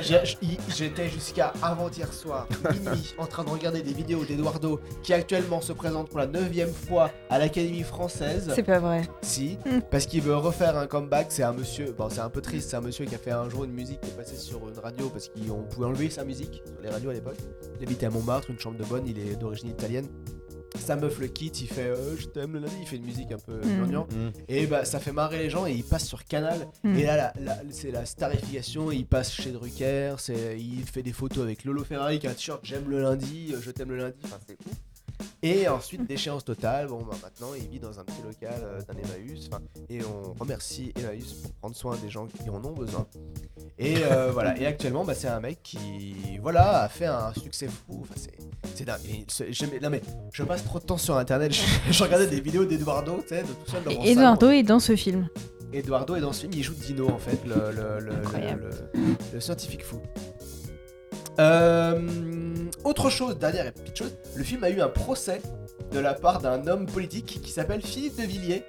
J'- 0.00 0.58
J'étais 0.76 1.08
jusqu'à 1.08 1.52
avant-hier 1.62 2.12
soir, 2.12 2.48
minuit, 2.72 3.14
en 3.18 3.26
train 3.26 3.44
de 3.44 3.50
regarder 3.50 3.82
des 3.82 3.92
vidéos 3.92 4.24
d'Eduardo 4.24 4.80
qui 5.04 5.12
actuellement 5.12 5.60
se 5.60 5.72
présente 5.72 6.08
pour 6.08 6.18
la 6.18 6.26
9ème 6.26 6.72
fois 6.72 7.12
à 7.30 7.38
l'Académie 7.38 7.84
française. 7.84 8.50
C'est 8.56 8.64
pas 8.64 8.80
vrai. 8.80 9.02
Si, 9.22 9.58
Hmm. 9.64 9.80
parce 9.90 10.06
qu'il 10.06 10.22
veut 10.22 10.36
refaire 10.36 10.76
un 10.76 10.88
comeback. 10.88 11.26
C'est 11.28 11.44
un 11.44 11.52
monsieur, 11.52 11.94
bon, 11.96 12.08
c'est 12.10 12.18
un 12.20 12.30
peu 12.30 12.40
triste, 12.40 12.70
c'est 12.70 12.76
un 12.76 12.80
monsieur 12.80 13.04
qui 13.04 13.14
a 13.14 13.18
fait 13.18 13.30
un 13.30 13.48
jour 13.48 13.62
une 13.64 13.72
musique 13.72 14.00
qui 14.00 14.08
est 14.10 14.16
passée 14.16 14.36
sur 14.36 14.58
une 14.68 14.78
radio 14.80 15.08
parce 15.08 15.28
qu'on 15.28 15.62
pouvait 15.62 15.86
enlever 15.86 16.10
sa 16.10 16.24
musique 16.24 16.62
sur 16.66 16.82
les 16.82 16.90
radios 16.90 17.10
à 17.10 17.14
l'époque. 17.14 17.36
Il 17.78 17.86
habitait 17.86 18.06
à 18.06 18.10
Montmartre, 18.10 18.50
une 18.50 18.58
chambre 18.58 18.76
de 18.78 18.84
bonne, 18.84 19.04
il 19.06 19.18
est 19.20 19.36
d'origine 19.36 19.68
italienne. 19.68 20.06
Sa 20.78 20.96
meuf 20.96 21.18
le 21.18 21.26
quitte, 21.26 21.60
il 21.60 21.66
fait 21.68 21.86
euh, 21.88 22.16
Je 22.16 22.26
t'aime 22.26 22.52
le 22.54 22.60
lundi, 22.60 22.74
il 22.80 22.86
fait 22.86 22.96
une 22.96 23.04
musique 23.04 23.32
un 23.32 23.38
peu 23.38 23.56
Mm. 23.58 23.78
gnangnan. 23.78 24.06
Et 24.48 24.66
bah 24.66 24.84
ça 24.84 25.00
fait 25.00 25.12
marrer 25.12 25.38
les 25.38 25.50
gens 25.50 25.66
et 25.66 25.72
il 25.72 25.84
passe 25.84 26.06
sur 26.06 26.24
Canal. 26.24 26.68
Mm. 26.84 26.96
Et 26.96 27.02
là, 27.04 27.32
c'est 27.70 27.90
la 27.90 28.04
starification, 28.06 28.90
il 28.92 29.06
passe 29.06 29.32
chez 29.32 29.50
Drucker, 29.52 30.14
c'est- 30.18 30.56
il 30.58 30.84
fait 30.84 31.02
des 31.02 31.12
photos 31.12 31.42
avec 31.44 31.64
Lolo 31.64 31.84
Ferrari 31.84 32.18
qui 32.18 32.26
a 32.26 32.30
un 32.30 32.34
t-shirt 32.34 32.60
J'aime 32.62 32.88
le 32.88 33.00
lundi, 33.00 33.52
euh, 33.54 33.60
je 33.60 33.70
t'aime 33.70 33.90
le 33.90 33.96
lundi, 33.96 34.16
enfin 34.24 34.38
c'est 34.46 34.54
ouf. 34.54 34.76
Et 35.42 35.68
ensuite, 35.68 36.06
déchéance 36.06 36.44
totale. 36.44 36.88
Bon, 36.88 36.98
bah 36.98 37.16
maintenant, 37.22 37.48
il 37.56 37.68
vit 37.68 37.78
dans 37.78 37.98
un 38.00 38.04
petit 38.04 38.22
local 38.22 38.60
euh, 38.64 38.80
d'un 38.82 38.94
Emmaüs. 38.94 39.48
Et 39.88 40.00
on 40.04 40.32
remercie 40.38 40.92
Emmaüs 40.96 41.32
pour 41.42 41.52
prendre 41.52 41.76
soin 41.76 41.96
des 42.02 42.08
gens 42.10 42.26
qui 42.26 42.48
en 42.50 42.64
ont 42.64 42.72
besoin. 42.72 43.06
Et 43.78 43.96
euh, 44.04 44.30
voilà. 44.32 44.58
Et 44.58 44.66
actuellement, 44.66 45.04
bah, 45.04 45.14
c'est 45.14 45.28
un 45.28 45.40
mec 45.40 45.60
qui, 45.62 46.38
voilà, 46.42 46.82
a 46.82 46.88
fait 46.88 47.06
un 47.06 47.32
succès 47.34 47.68
fou. 47.68 48.00
Enfin, 48.02 48.14
c'est, 48.16 48.34
c'est 48.74 48.84
dingue. 48.84 49.00
Et 49.08 49.24
j'aimais- 49.52 49.78
non 49.80 49.90
mais, 49.90 50.02
je 50.32 50.42
passe 50.42 50.64
trop 50.64 50.78
de 50.78 50.84
temps 50.84 50.98
sur 50.98 51.16
Internet. 51.16 51.52
Je, 51.88 51.92
je 51.92 52.02
regardais 52.02 52.26
des 52.26 52.40
vidéos 52.40 52.64
d'Eduardo, 52.64 53.18
tu 53.22 53.28
sais, 53.28 53.42
de 53.42 53.46
tout 53.48 53.70
seul 53.70 53.82
dans 53.84 53.92
mon 53.92 54.02
Et 54.04 54.10
Eduardo 54.12 54.50
est 54.50 54.62
dans 54.62 54.80
ce 54.80 54.96
film. 54.96 55.28
Eduardo 55.72 56.16
est 56.16 56.20
dans 56.20 56.32
ce 56.32 56.40
film. 56.42 56.52
Il 56.54 56.62
joue 56.62 56.74
Dino 56.74 57.08
en 57.10 57.18
fait, 57.18 57.38
le 59.32 59.40
scientifique 59.40 59.84
fou. 59.84 60.00
Euh, 61.38 62.00
autre 62.84 63.10
chose, 63.10 63.38
dernière 63.38 63.66
et 63.66 63.72
petite 63.72 63.96
chose, 63.96 64.16
le 64.34 64.44
film 64.44 64.64
a 64.64 64.70
eu 64.70 64.80
un 64.80 64.88
procès 64.88 65.40
de 65.92 65.98
la 65.98 66.14
part 66.14 66.40
d'un 66.40 66.66
homme 66.66 66.86
politique 66.86 67.40
qui 67.42 67.50
s'appelle 67.50 67.82
Philippe 67.82 68.16
de 68.18 68.22
Villiers, 68.22 68.64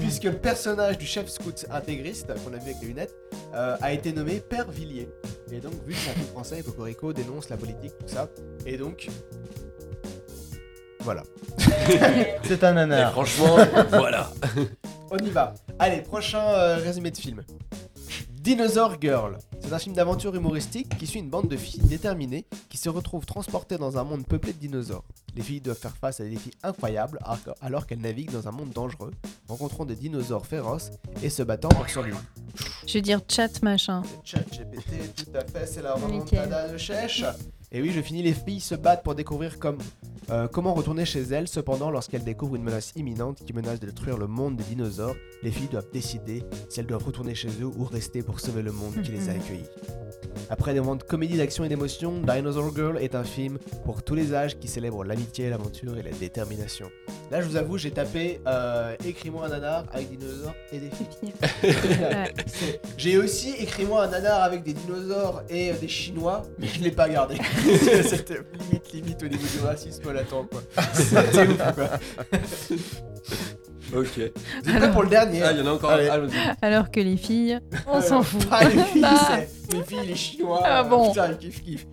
puisque 0.00 0.24
le 0.24 0.38
personnage 0.38 0.98
du 0.98 1.06
chef 1.06 1.28
scout 1.28 1.66
intégriste, 1.70 2.32
qu'on 2.44 2.52
a 2.52 2.56
vu 2.56 2.70
avec 2.70 2.76
les 2.80 2.88
lunettes, 2.88 3.14
euh, 3.54 3.76
a 3.80 3.92
été 3.92 4.12
nommé 4.12 4.40
Père 4.40 4.70
Villiers. 4.70 5.08
Et 5.52 5.60
donc, 5.60 5.74
vu 5.86 5.94
que 5.94 5.98
c'est 6.00 6.10
un 6.10 6.14
film 6.14 6.26
français, 6.28 6.62
Cocorico 6.62 7.12
dénonce 7.12 7.48
la 7.48 7.56
politique, 7.56 7.92
tout 7.98 8.08
ça, 8.08 8.28
et 8.66 8.76
donc. 8.76 9.08
Voilà. 11.00 11.22
C'est 12.44 12.64
un 12.64 12.72
nanar. 12.72 13.10
Et 13.10 13.12
franchement, 13.12 13.58
voilà. 13.90 14.30
On 15.10 15.18
y 15.18 15.28
va. 15.28 15.52
Allez, 15.78 16.00
prochain 16.00 16.42
euh, 16.42 16.76
résumé 16.76 17.10
de 17.10 17.16
film. 17.18 17.42
Dinosaur 18.44 18.96
Girl. 19.00 19.38
C'est 19.58 19.72
un 19.72 19.78
film 19.78 19.94
d'aventure 19.94 20.34
humoristique 20.34 20.98
qui 20.98 21.06
suit 21.06 21.20
une 21.20 21.30
bande 21.30 21.48
de 21.48 21.56
filles 21.56 21.80
déterminées 21.80 22.44
qui 22.68 22.76
se 22.76 22.90
retrouvent 22.90 23.24
transportées 23.24 23.78
dans 23.78 23.96
un 23.96 24.04
monde 24.04 24.26
peuplé 24.26 24.52
de 24.52 24.58
dinosaures. 24.58 25.02
Les 25.34 25.40
filles 25.42 25.62
doivent 25.62 25.78
faire 25.78 25.96
face 25.96 26.20
à 26.20 26.24
des 26.24 26.30
défis 26.32 26.50
incroyables 26.62 27.18
alors- 27.62 27.86
qu'elles 27.86 28.02
naviguent 28.02 28.32
dans 28.32 28.46
un 28.46 28.50
monde 28.50 28.68
dangereux, 28.68 29.12
rencontrant 29.48 29.86
des 29.86 29.96
dinosaures 29.96 30.44
féroces 30.44 30.90
et 31.22 31.30
se 31.30 31.42
battant 31.42 31.70
pour 31.70 31.88
survivre. 31.88 32.22
Je 32.86 32.98
veux 32.98 33.00
dire 33.00 33.22
chat 33.26 33.62
machin. 33.62 34.02
Chat 34.24 34.44
GPT, 34.52 35.14
tout 35.16 35.38
à 35.38 35.42
fait, 35.46 35.66
c'est 35.66 35.80
la 35.80 35.94
remontada 35.94 36.68
de 36.68 36.76
Chèche. 36.76 37.24
Et 37.72 37.80
oui, 37.80 37.92
je 37.92 38.02
finis, 38.02 38.22
les 38.22 38.34
filles 38.34 38.60
se 38.60 38.74
battent 38.74 39.02
pour 39.02 39.14
découvrir 39.14 39.58
comme 39.58 39.78
Euh, 40.30 40.48
comment 40.48 40.74
retourner 40.74 41.04
chez 41.04 41.20
elle 41.20 41.48
Cependant, 41.48 41.90
lorsqu'elle 41.90 42.24
découvre 42.24 42.56
une 42.56 42.62
menace 42.62 42.92
imminente 42.96 43.44
qui 43.44 43.52
menace 43.52 43.80
de 43.80 43.86
détruire 43.86 44.16
le 44.16 44.26
monde 44.26 44.56
des 44.56 44.64
dinosaures, 44.64 45.16
les 45.42 45.50
filles 45.50 45.68
doivent 45.68 45.90
décider 45.92 46.42
si 46.68 46.80
elles 46.80 46.86
doivent 46.86 47.04
retourner 47.04 47.34
chez 47.34 47.48
eux 47.60 47.66
ou 47.66 47.84
rester 47.84 48.22
pour 48.22 48.40
sauver 48.40 48.62
le 48.62 48.72
monde 48.72 49.02
qui 49.02 49.12
les 49.12 49.28
a 49.28 49.32
accueillis. 49.34 49.68
Après 50.50 50.74
des 50.74 50.80
moments 50.80 50.96
de 50.96 51.02
comédie, 51.02 51.36
d'action 51.36 51.64
et 51.64 51.68
d'émotion, 51.68 52.20
Dinosaur 52.20 52.74
Girl 52.74 52.98
est 52.98 53.14
un 53.14 53.24
film 53.24 53.58
pour 53.84 54.02
tous 54.02 54.14
les 54.14 54.34
âges 54.34 54.58
qui 54.58 54.68
célèbre 54.68 55.04
l'amitié, 55.04 55.48
l'aventure 55.48 55.96
et 55.98 56.02
la 56.02 56.10
détermination. 56.10 56.90
Là, 57.30 57.40
je 57.40 57.48
vous 57.48 57.56
avoue, 57.56 57.78
j'ai 57.78 57.90
tapé 57.90 58.40
euh, 58.46 58.94
Écris-moi 59.06 59.46
un 59.46 59.48
nanar 59.48 59.86
avec 59.92 60.10
des 60.10 60.16
dinosaures 60.16 60.54
et 60.72 60.78
des 60.78 60.90
filles. 60.90 61.32
J'ai 62.96 63.16
aussi 63.16 63.54
Écris-moi 63.58 64.04
un 64.04 64.08
nanar 64.08 64.42
avec 64.42 64.62
des 64.62 64.74
dinosaures 64.74 65.42
et 65.48 65.70
euh, 65.70 65.74
des 65.80 65.88
chinois, 65.88 66.42
mais 66.58 66.66
je 66.66 66.82
l'ai 66.82 66.90
pas 66.90 67.08
gardé. 67.08 67.36
C'était 68.02 68.40
limite, 68.58 68.92
limite 68.92 69.22
au 69.22 69.28
niveau 69.28 69.46
du 69.58 69.64
racisme 69.64 70.02
latent, 70.14 70.48
quoi. 70.50 70.62
C'était 70.94 71.46
ouf, 71.48 71.74
quoi. 71.74 71.90
Ok. 73.94 74.18
Vous 74.64 74.70
êtes 74.70 74.78
prêts 74.78 74.90
pour 74.92 75.02
le 75.04 75.08
dernier 75.10 75.42
Ah, 75.42 75.52
il 75.52 75.58
y 75.58 75.60
en 75.60 75.66
a 75.66 75.70
encore 75.74 75.90
Allez. 75.90 76.08
un. 76.08 76.14
Allons-y. 76.14 76.32
Alors 76.62 76.90
que 76.90 77.00
les 77.00 77.16
filles, 77.16 77.60
on 77.86 78.00
s'en 78.00 78.22
fout. 78.22 78.44
Pas 78.48 78.64
les 78.64 78.82
filles, 78.82 79.02
Bah, 79.02 79.10
c'est 79.28 79.63
les 79.72 79.82
filles, 79.82 80.06
les 80.06 80.14
chinois. 80.16 80.60
Ah 80.64 80.80
euh, 80.80 80.82
bon. 80.84 81.08
Putain, 81.10 81.30
ils 81.32 81.38
kiffent, 81.38 81.62
kiffent. 81.64 81.86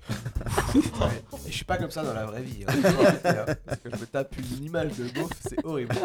Et 1.47 1.51
je 1.51 1.55
suis 1.55 1.65
pas 1.65 1.77
comme 1.77 1.91
ça 1.91 2.03
dans 2.03 2.13
la 2.13 2.25
vraie 2.25 2.41
vie. 2.41 2.63
hein. 2.67 2.73
Parce 3.65 3.79
que 3.79 3.89
je 3.93 3.99
me 3.99 4.05
tape 4.05 4.33
une 4.59 4.65
image 4.65 4.91
de 4.97 5.03
beauf, 5.19 5.29
c'est 5.47 5.63
horrible. 5.65 5.95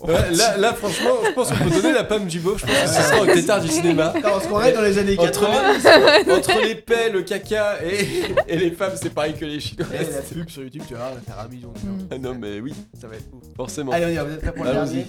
Ouais, 0.00 0.30
là, 0.32 0.56
là, 0.56 0.74
franchement, 0.74 1.10
je 1.24 1.30
pense 1.32 1.50
qu'on 1.50 1.64
peut 1.64 1.70
donner 1.82 1.92
la 1.92 2.04
pomme 2.04 2.26
du 2.26 2.40
beauf. 2.40 2.60
Je 2.60 2.66
pense 2.66 2.74
que 2.82 2.88
ce 2.88 3.02
sera 3.02 3.20
au 3.22 3.26
tétard 3.26 3.60
du 3.60 3.68
cinéma. 3.68 4.12
Non, 4.16 4.20
parce 4.22 4.46
qu'on 4.46 4.62
est 4.62 4.72
dans 4.72 4.82
les 4.82 4.98
années 4.98 5.16
Entre 5.18 5.40
80. 5.40 6.22
les, 6.26 6.32
entre 6.32 6.62
les 6.62 6.74
paix, 6.74 7.10
le 7.10 7.22
caca 7.22 7.84
et, 7.84 8.06
et 8.48 8.56
les 8.56 8.70
femmes, 8.70 8.92
c'est 8.96 9.10
pareil 9.10 9.34
que 9.34 9.44
les 9.44 9.60
chinois. 9.60 9.86
Et 9.94 9.98
la 10.10 10.20
pub 10.22 10.48
sur 10.48 10.62
YouTube, 10.62 10.82
tu 10.88 10.94
vas 10.94 11.10
voir, 11.10 11.12
faire 11.24 11.38
un 11.40 11.48
million 11.48 11.72
de 11.72 11.78
vues. 11.78 12.06
Ah 12.10 12.18
non, 12.18 12.34
mais 12.34 12.60
oui, 12.60 12.74
Ça 13.00 13.06
va 13.08 13.16
être 13.16 13.26
ouf. 13.32 13.42
forcément. 13.56 13.92
Allez, 13.92 14.06
on 14.06 14.08
y 14.08 14.14
va, 14.16 14.24
vous 14.24 14.32
êtes 14.34 14.40
prêts 14.40 14.52
pour 14.52 14.64
le 14.64 14.70
Allons-y. 14.70 15.04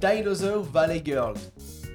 dernier? 0.00 0.22
Dinosaur 0.22 0.62
Valley 0.72 1.02
Girl. 1.04 1.34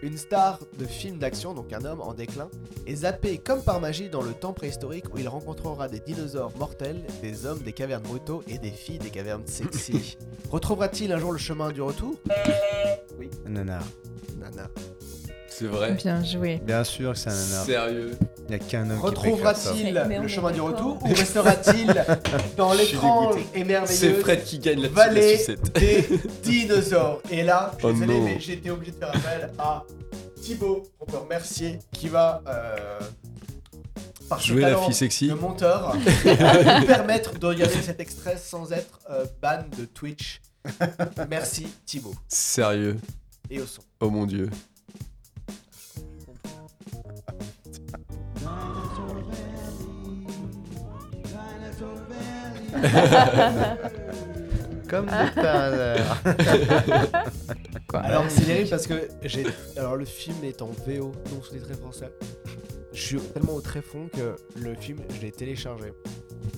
Une 0.06 0.19
star 0.19 0.60
de 0.77 0.86
film 0.86 1.18
d'action, 1.18 1.56
donc 1.56 1.73
un 1.73 1.84
homme 1.84 1.99
en 1.99 2.14
déclin, 2.14 2.48
est 2.86 2.98
zappé 2.98 3.40
comme 3.40 3.64
par 3.64 3.82
magie 3.82 4.07
dans 4.07 4.22
le 4.22 4.36
temps 4.36 4.53
préhistorique 4.53 5.11
où 5.11 5.18
il 5.18 5.27
rencontrera 5.27 5.88
des 5.88 5.99
dinosaures 5.99 6.56
mortels, 6.60 7.02
des 7.23 7.48
hommes 7.48 7.57
des 7.57 7.73
cavernes 7.73 8.03
brutaux 8.03 8.44
et 8.48 8.60
des 8.60 8.69
filles 8.69 8.99
des 8.99 9.10
cavernes 9.10 9.48
sexy. 9.48 10.15
Retrouvera-t-il 10.52 11.11
un 11.11 11.18
jour 11.18 11.32
le 11.32 11.40
chemin 11.40 11.72
du 11.72 11.82
retour? 11.82 12.14
Oui. 13.18 13.32
Nanar. 13.48 13.82
Nana. 14.38 14.69
C'est 15.57 15.68
vrai. 15.68 15.94
Bien 15.94 16.23
joué. 16.23 16.60
Bien 16.64 16.84
sûr 16.84 17.14
que 17.14 17.18
c'est 17.18 17.30
un 17.30 17.34
nanar. 17.34 17.65
Sérieux. 17.65 18.18
Il 18.40 18.49
n'y 18.49 18.56
a 18.56 18.60
qu'un 18.60 18.90
homme. 18.90 18.99
Retrouvera-t-il 18.99 19.94
le 19.94 20.27
chemin 20.27 20.52
du 20.52 20.60
retour 20.61 20.99
ou 21.02 21.07
restera-t-il 21.07 22.06
dans 22.57 22.73
l'étrange 22.73 23.38
et 23.53 23.64
merveilleuse 23.64 23.99
C'est 23.99 24.14
Fred 24.15 24.44
qui 24.44 24.60
gagne 24.60 24.86
vallée 24.88 25.32
la 25.34 25.38
sucette. 25.38 25.73
des 25.80 26.07
dinosaures 26.44 27.22
Et 27.32 27.44
là, 27.44 27.72
je 27.73 27.77
suis 27.80 27.88
Oh 27.88 27.94
désolé, 27.94 28.19
non. 28.19 28.26
mais 28.26 28.40
j'ai 28.40 28.53
été 28.53 28.69
obligé 28.69 28.91
de 28.91 28.98
faire 28.98 29.10
appel 29.15 29.52
à 29.57 29.84
Thibaut, 30.41 30.84
on 30.99 31.06
peut 31.06 31.18
remercier, 31.18 31.80
qui 31.91 32.07
va, 32.07 32.44
euh, 32.48 32.99
par 34.30 34.40
Jouer 34.41 34.61
la 34.61 34.77
fille 34.77 34.94
sexy. 34.94 35.27
de 35.30 35.34
monteur, 35.34 35.95
nous 36.26 36.86
permettre 36.86 37.40
de 37.40 37.48
regarder 37.48 37.82
cet 37.82 37.99
extrait 37.99 38.38
sans 38.38 38.72
être 38.73 38.99
euh, 39.10 39.26
ban 39.41 39.64
de 39.76 39.86
Twitch. 39.86 40.41
Merci 41.30 41.68
Thibaut. 41.86 42.14
Sérieux. 42.27 42.98
Et 43.49 43.60
au 43.60 43.65
son. 43.65 43.82
Oh 44.02 44.10
mon 44.11 44.26
dieu. 44.27 44.49
Comme 54.90 55.07
de 55.07 55.36
par 55.36 55.56
hasard. 55.56 56.22
Alors 57.94 58.26
c'est 58.30 58.45
terrible 58.45 58.70
parce 58.70 58.88
que 58.88 59.07
j'ai. 59.24 59.45
Alors 59.78 59.95
le 59.95 60.06
film 60.06 60.44
est 60.44 60.62
en 60.62 60.70
VO, 60.86 61.12
non 61.32 61.41
sous-titré 61.41 61.74
français. 61.74 62.12
Je 62.94 63.02
suis 63.02 63.20
tellement 63.20 63.56
au 63.56 63.62
tréfonds 63.62 64.07
que 64.14 64.36
le 64.62 64.76
film, 64.76 64.99
je 65.16 65.22
l'ai 65.22 65.32
téléchargé 65.32 65.91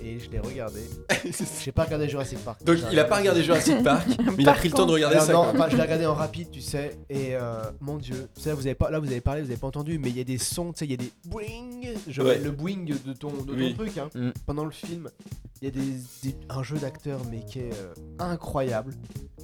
et 0.02 0.20
je 0.20 0.30
l'ai 0.30 0.40
regardé. 0.40 0.82
J'ai 1.64 1.72
pas 1.72 1.84
regardé 1.86 2.08
Jurassic 2.10 2.40
Park. 2.40 2.64
Donc 2.64 2.78
il 2.92 3.00
a 3.00 3.06
pas 3.06 3.18
regardé 3.18 3.44
Jurassic 3.44 3.84
Park, 3.84 4.08
mais 4.20 4.34
il 4.40 4.50
a 4.50 4.54
pris 4.54 4.70
le 4.70 4.74
temps 4.76 4.86
de 4.86 4.92
regarder 4.94 5.16
Alors 5.18 5.28
ça. 5.28 5.34
non, 5.34 5.40
enfin, 5.50 5.68
je 5.70 5.76
l'ai 5.76 5.82
regardé 5.84 6.06
en 6.06 6.14
rapide, 6.14 6.50
tu 6.52 6.62
sais, 6.62 6.98
et 7.10 7.36
euh, 7.36 7.62
mon 7.82 7.98
dieu, 7.98 8.28
vous 8.38 8.48
avez 8.50 8.76
pas, 8.76 8.90
là 8.92 9.00
vous 9.00 9.08
avez 9.08 9.22
parlé, 9.22 9.42
vous 9.42 9.50
avez 9.50 9.58
pas 9.60 9.68
entendu, 9.68 10.00
mais 10.00 10.10
il 10.10 10.18
y 10.18 10.22
a 10.22 10.24
des 10.26 10.38
sons, 10.38 10.72
tu 10.74 10.80
sais, 10.80 10.86
il 10.86 10.92
y 10.92 10.94
a 10.94 10.98
des 10.98 11.12
boing, 11.26 11.94
je 12.08 12.22
Ouais. 12.22 12.38
le 12.40 12.52
boing 12.52 12.86
de 12.86 13.14
ton, 13.14 13.30
de 13.32 13.52
ton 13.52 13.54
Oui. 13.54 13.74
truc, 13.76 13.98
hein, 13.98 14.10
Mm. 14.14 14.30
pendant 14.46 14.66
le 14.66 14.72
film. 14.72 15.10
Il 15.62 15.66
y 15.66 15.68
a 15.70 15.72
des, 15.72 15.92
des- 16.24 16.36
un 16.50 16.62
jeu 16.62 16.78
d'acteur, 16.78 17.20
mais 17.32 17.44
qui 17.44 17.58
est 17.60 17.74
euh, 17.74 17.94
incroyable. 18.20 18.94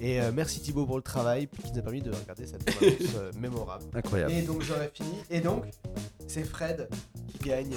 Et 0.00 0.20
euh, 0.20 0.30
merci 0.32 0.60
Thibaut 0.60 0.86
pour 0.86 0.94
le 0.96 1.02
travail, 1.02 1.48
qui 1.48 1.72
nous 1.72 1.78
a 1.80 1.82
permis 1.82 2.02
de 2.02 2.12
regarder 2.12 2.46
cette 2.46 2.62
euh, 3.16 3.32
mémorable. 3.40 3.82
Incroyable. 3.94 4.30
Et 4.32 4.42
donc 4.42 4.62
j'aurais 4.62 4.92
fini. 4.94 5.08
Et 5.28 5.40
donc, 5.40 5.64
c'est 6.28 6.44
Fred 6.44 6.88
qui 7.32 7.48
gagne 7.48 7.74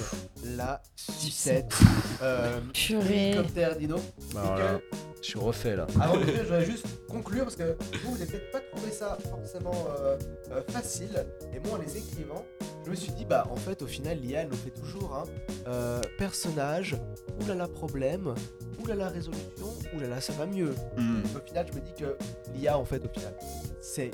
la 0.56 0.80
sucette. 0.94 1.74
Euh, 2.22 2.57
Purée. 2.72 3.28
hélicoptère 3.30 3.76
Dino. 3.76 3.96
Alors 4.36 4.54
que- 4.54 4.60
là, 4.60 4.80
je 5.20 5.26
suis 5.26 5.38
refait 5.38 5.76
là. 5.76 5.86
avant 6.00 6.14
de 6.14 6.20
conclure, 6.20 6.36
je 6.36 6.42
voudrais 6.42 6.64
juste 6.64 6.86
conclure 7.08 7.42
parce 7.44 7.56
que 7.56 7.76
vous, 8.04 8.12
vous 8.12 8.18
n'avez 8.18 8.26
peut-être 8.26 8.50
pas 8.52 8.60
trouvé 8.72 8.92
ça 8.92 9.18
forcément 9.28 9.88
euh, 10.00 10.16
euh, 10.52 10.62
facile. 10.68 11.26
Et 11.54 11.58
moi, 11.60 11.78
en 11.78 11.82
les 11.82 11.96
écrivant, 11.96 12.44
je 12.84 12.90
me 12.90 12.94
suis 12.94 13.12
dit, 13.12 13.24
bah 13.24 13.46
en 13.50 13.56
fait, 13.56 13.82
au 13.82 13.86
final, 13.86 14.18
l'IA, 14.20 14.42
elle 14.42 14.48
nous 14.48 14.56
fait 14.56 14.70
toujours 14.70 15.14
un 15.14 15.24
euh, 15.68 16.00
personnage, 16.18 16.96
oulala, 17.42 17.66
problème, 17.66 18.34
oulala, 18.82 19.08
résolution, 19.08 19.74
oulala, 19.94 20.20
ça 20.20 20.32
va 20.34 20.46
mieux. 20.46 20.74
Hmm. 20.96 21.22
Au 21.36 21.46
final, 21.46 21.66
je 21.70 21.78
me 21.78 21.84
dis 21.84 21.92
que 21.98 22.16
l'IA, 22.54 22.78
en 22.78 22.84
fait, 22.84 23.04
au 23.04 23.08
final, 23.08 23.34
c'est. 23.80 24.10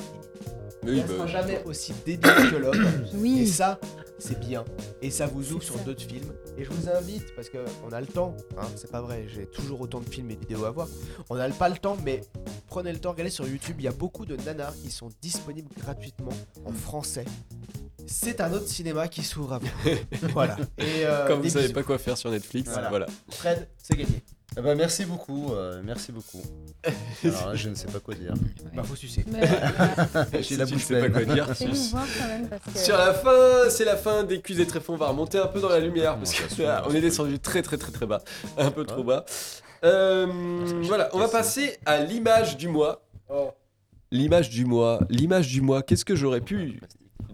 Oui, 0.82 0.98
elle 1.00 1.06
bah, 1.06 1.14
sera 1.14 1.26
jamais 1.26 1.62
aussi 1.64 1.94
débile 2.04 2.30
que 2.50 2.56
l'homme. 2.56 2.86
Oui. 3.14 3.42
Et 3.42 3.46
ça, 3.46 3.78
c'est 4.18 4.38
bien. 4.40 4.64
Et 5.02 5.10
ça 5.10 5.26
vous 5.26 5.52
ouvre 5.52 5.62
sur 5.62 5.78
d'autres 5.80 6.02
films. 6.02 6.32
Et 6.56 6.64
je 6.64 6.70
vous 6.70 6.88
invite, 6.88 7.34
parce 7.34 7.48
qu'on 7.50 7.92
a 7.92 8.00
le 8.00 8.06
temps, 8.06 8.36
hein, 8.58 8.66
c'est 8.76 8.90
pas 8.90 9.00
vrai, 9.00 9.26
j'ai 9.28 9.46
toujours 9.46 9.80
autant 9.80 10.00
de 10.00 10.08
films 10.08 10.30
et 10.30 10.36
vidéos 10.36 10.64
à 10.64 10.70
voir. 10.70 10.88
On 11.30 11.36
n'a 11.36 11.48
pas 11.50 11.68
le 11.68 11.76
temps, 11.76 11.96
mais 12.04 12.20
prenez 12.68 12.92
le 12.92 12.98
temps, 12.98 13.10
regardez 13.12 13.30
sur 13.30 13.46
YouTube, 13.46 13.76
il 13.78 13.84
y 13.84 13.88
a 13.88 13.92
beaucoup 13.92 14.26
de 14.26 14.36
nanars 14.36 14.74
qui 14.76 14.90
sont 14.90 15.08
disponibles 15.20 15.68
gratuitement 15.78 16.32
en 16.64 16.72
français. 16.72 17.24
C'est 18.06 18.40
un 18.42 18.52
autre 18.52 18.68
cinéma 18.68 19.08
qui 19.08 19.22
s'ouvre 19.22 19.54
à 19.54 19.58
vous. 19.58 19.68
voilà. 20.32 20.56
Et 20.78 21.06
euh, 21.06 21.26
Comme 21.26 21.40
vous 21.40 21.48
savez 21.48 21.64
bisous. 21.64 21.74
pas 21.74 21.82
quoi 21.82 21.96
faire 21.98 22.18
sur 22.18 22.30
Netflix, 22.30 22.70
Voilà. 22.70 22.88
voilà. 22.90 23.06
Fred, 23.30 23.68
c'est 23.82 23.96
gagné. 23.96 24.22
Eh 24.56 24.60
ben, 24.60 24.76
merci 24.76 25.04
beaucoup, 25.04 25.52
euh, 25.52 25.80
merci 25.84 26.12
beaucoup. 26.12 26.40
Alors 27.24 27.48
là, 27.48 27.54
je 27.56 27.68
ne 27.68 27.74
sais 27.74 27.88
pas 27.88 27.98
quoi 27.98 28.14
dire. 28.14 28.34
Bah, 28.72 28.84
faut 28.84 28.94
sucer. 28.94 29.24
J'ai 30.32 30.42
Si 30.42 30.56
la 30.56 30.64
bouche 30.64 30.88
pas 30.88 31.10
quoi 31.10 31.24
dire, 31.24 31.46
Fais-nous 31.56 31.74
voir 31.90 32.06
quand 32.18 32.28
même 32.28 32.48
parce 32.48 32.62
que. 32.62 32.78
Sur 32.78 32.96
la 32.96 33.14
fin, 33.14 33.68
c'est 33.68 33.84
la 33.84 33.96
fin 33.96 34.22
des 34.22 34.40
culs 34.40 34.60
et 34.60 34.66
tréfonds. 34.66 34.94
On 34.94 34.96
va 34.98 35.08
remonter 35.08 35.38
un 35.38 35.48
peu 35.48 35.60
dans 35.60 35.68
la 35.68 35.80
lumière 35.80 36.16
parce 36.16 36.32
que 36.32 36.62
là, 36.62 36.84
on 36.86 36.94
est 36.94 37.00
descendu 37.00 37.38
très 37.40 37.62
très 37.62 37.78
très 37.78 37.90
très 37.90 38.06
bas, 38.06 38.22
un 38.56 38.70
peu 38.70 38.84
trop 38.84 39.02
bas. 39.02 39.24
Euh, 39.82 40.26
voilà, 40.82 41.10
on 41.12 41.18
va 41.18 41.28
passer 41.28 41.76
à 41.84 41.98
l'image 41.98 42.56
du 42.56 42.68
mois. 42.68 43.02
Oh. 43.28 43.50
L'image 44.12 44.50
du 44.50 44.64
mois, 44.64 45.00
l'image 45.10 45.48
du 45.48 45.62
mois. 45.62 45.82
Qu'est-ce 45.82 46.04
que 46.04 46.14
j'aurais 46.14 46.40
pu, 46.40 46.80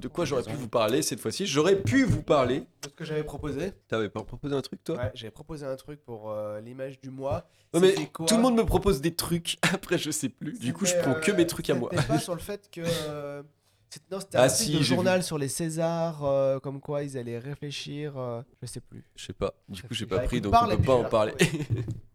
de 0.01 0.09
quoi 0.09 0.25
j'aurais 0.25 0.43
pu 0.43 0.55
vous 0.57 0.69
parler 0.69 1.03
cette 1.03 1.21
fois-ci 1.21 1.47
J'aurais 1.47 1.77
pu 1.77 2.05
vous 2.05 2.23
parler. 2.23 2.65
Ce 2.85 2.89
que 2.89 3.05
j'avais 3.05 3.23
proposé. 3.23 3.73
T'avais 3.89 4.09
pas 4.09 4.23
proposé 4.25 4.55
un 4.57 4.61
truc 4.63 4.83
toi 4.83 4.97
Ouais, 4.97 5.11
j'avais 5.15 5.31
proposé 5.31 5.67
un 5.67 5.77
truc 5.77 6.01
pour 6.05 6.31
euh, 6.31 6.61
l'image 6.61 7.01
du 7.01 7.11
mois. 7.11 7.47
Ouais, 7.73 7.81
mais 7.81 7.95
quoi 8.13 8.27
tout 8.27 8.35
le 8.37 8.43
monde 8.43 8.57
me 8.57 8.65
propose 8.65 9.01
des 9.01 9.15
trucs. 9.15 9.59
Après, 9.73 9.99
je 9.99 10.11
sais 10.11 10.29
plus. 10.29 10.59
Du 10.59 10.73
coup, 10.73 10.87
je 10.87 10.95
prends 10.97 11.15
que 11.15 11.31
euh, 11.31 11.37
mes 11.37 11.47
trucs 11.47 11.71
à 11.71 11.75
moi. 11.75 11.91
Pas 12.09 12.19
sur 12.19 12.35
le 12.35 12.41
fait 12.41 12.69
que. 12.71 12.81
euh, 13.09 13.43
c'était- 13.91 14.07
non, 14.11 14.21
c'était 14.21 14.39
Ah 14.39 14.45
un 14.45 14.49
si, 14.49 14.77
de 14.77 14.83
journal 14.83 15.23
sur 15.23 15.39
les 15.39 15.49
Césars, 15.49 16.25
euh, 16.25 16.59
comme 16.59 16.81
quoi 16.81 17.03
ils 17.05 17.17
allaient 17.19 17.39
réfléchir. 17.39 18.17
euh, 18.19 18.43
je 18.63 18.67
sais 18.67 18.81
plus. 18.81 19.05
Je 19.17 19.27
sais 19.27 19.33
pas. 19.33 19.55
Du 19.69 19.83
coup, 19.83 19.95
j'ai 19.95 20.07
Bah, 20.07 20.19
pas 20.19 20.25
pris, 20.25 20.37
écoute, 20.39 20.45
donc 20.45 20.53
parle 20.53 20.73
on 20.73 20.77
peut 20.79 20.83
pas 20.85 20.95
en 20.95 21.05
parler. 21.05 21.35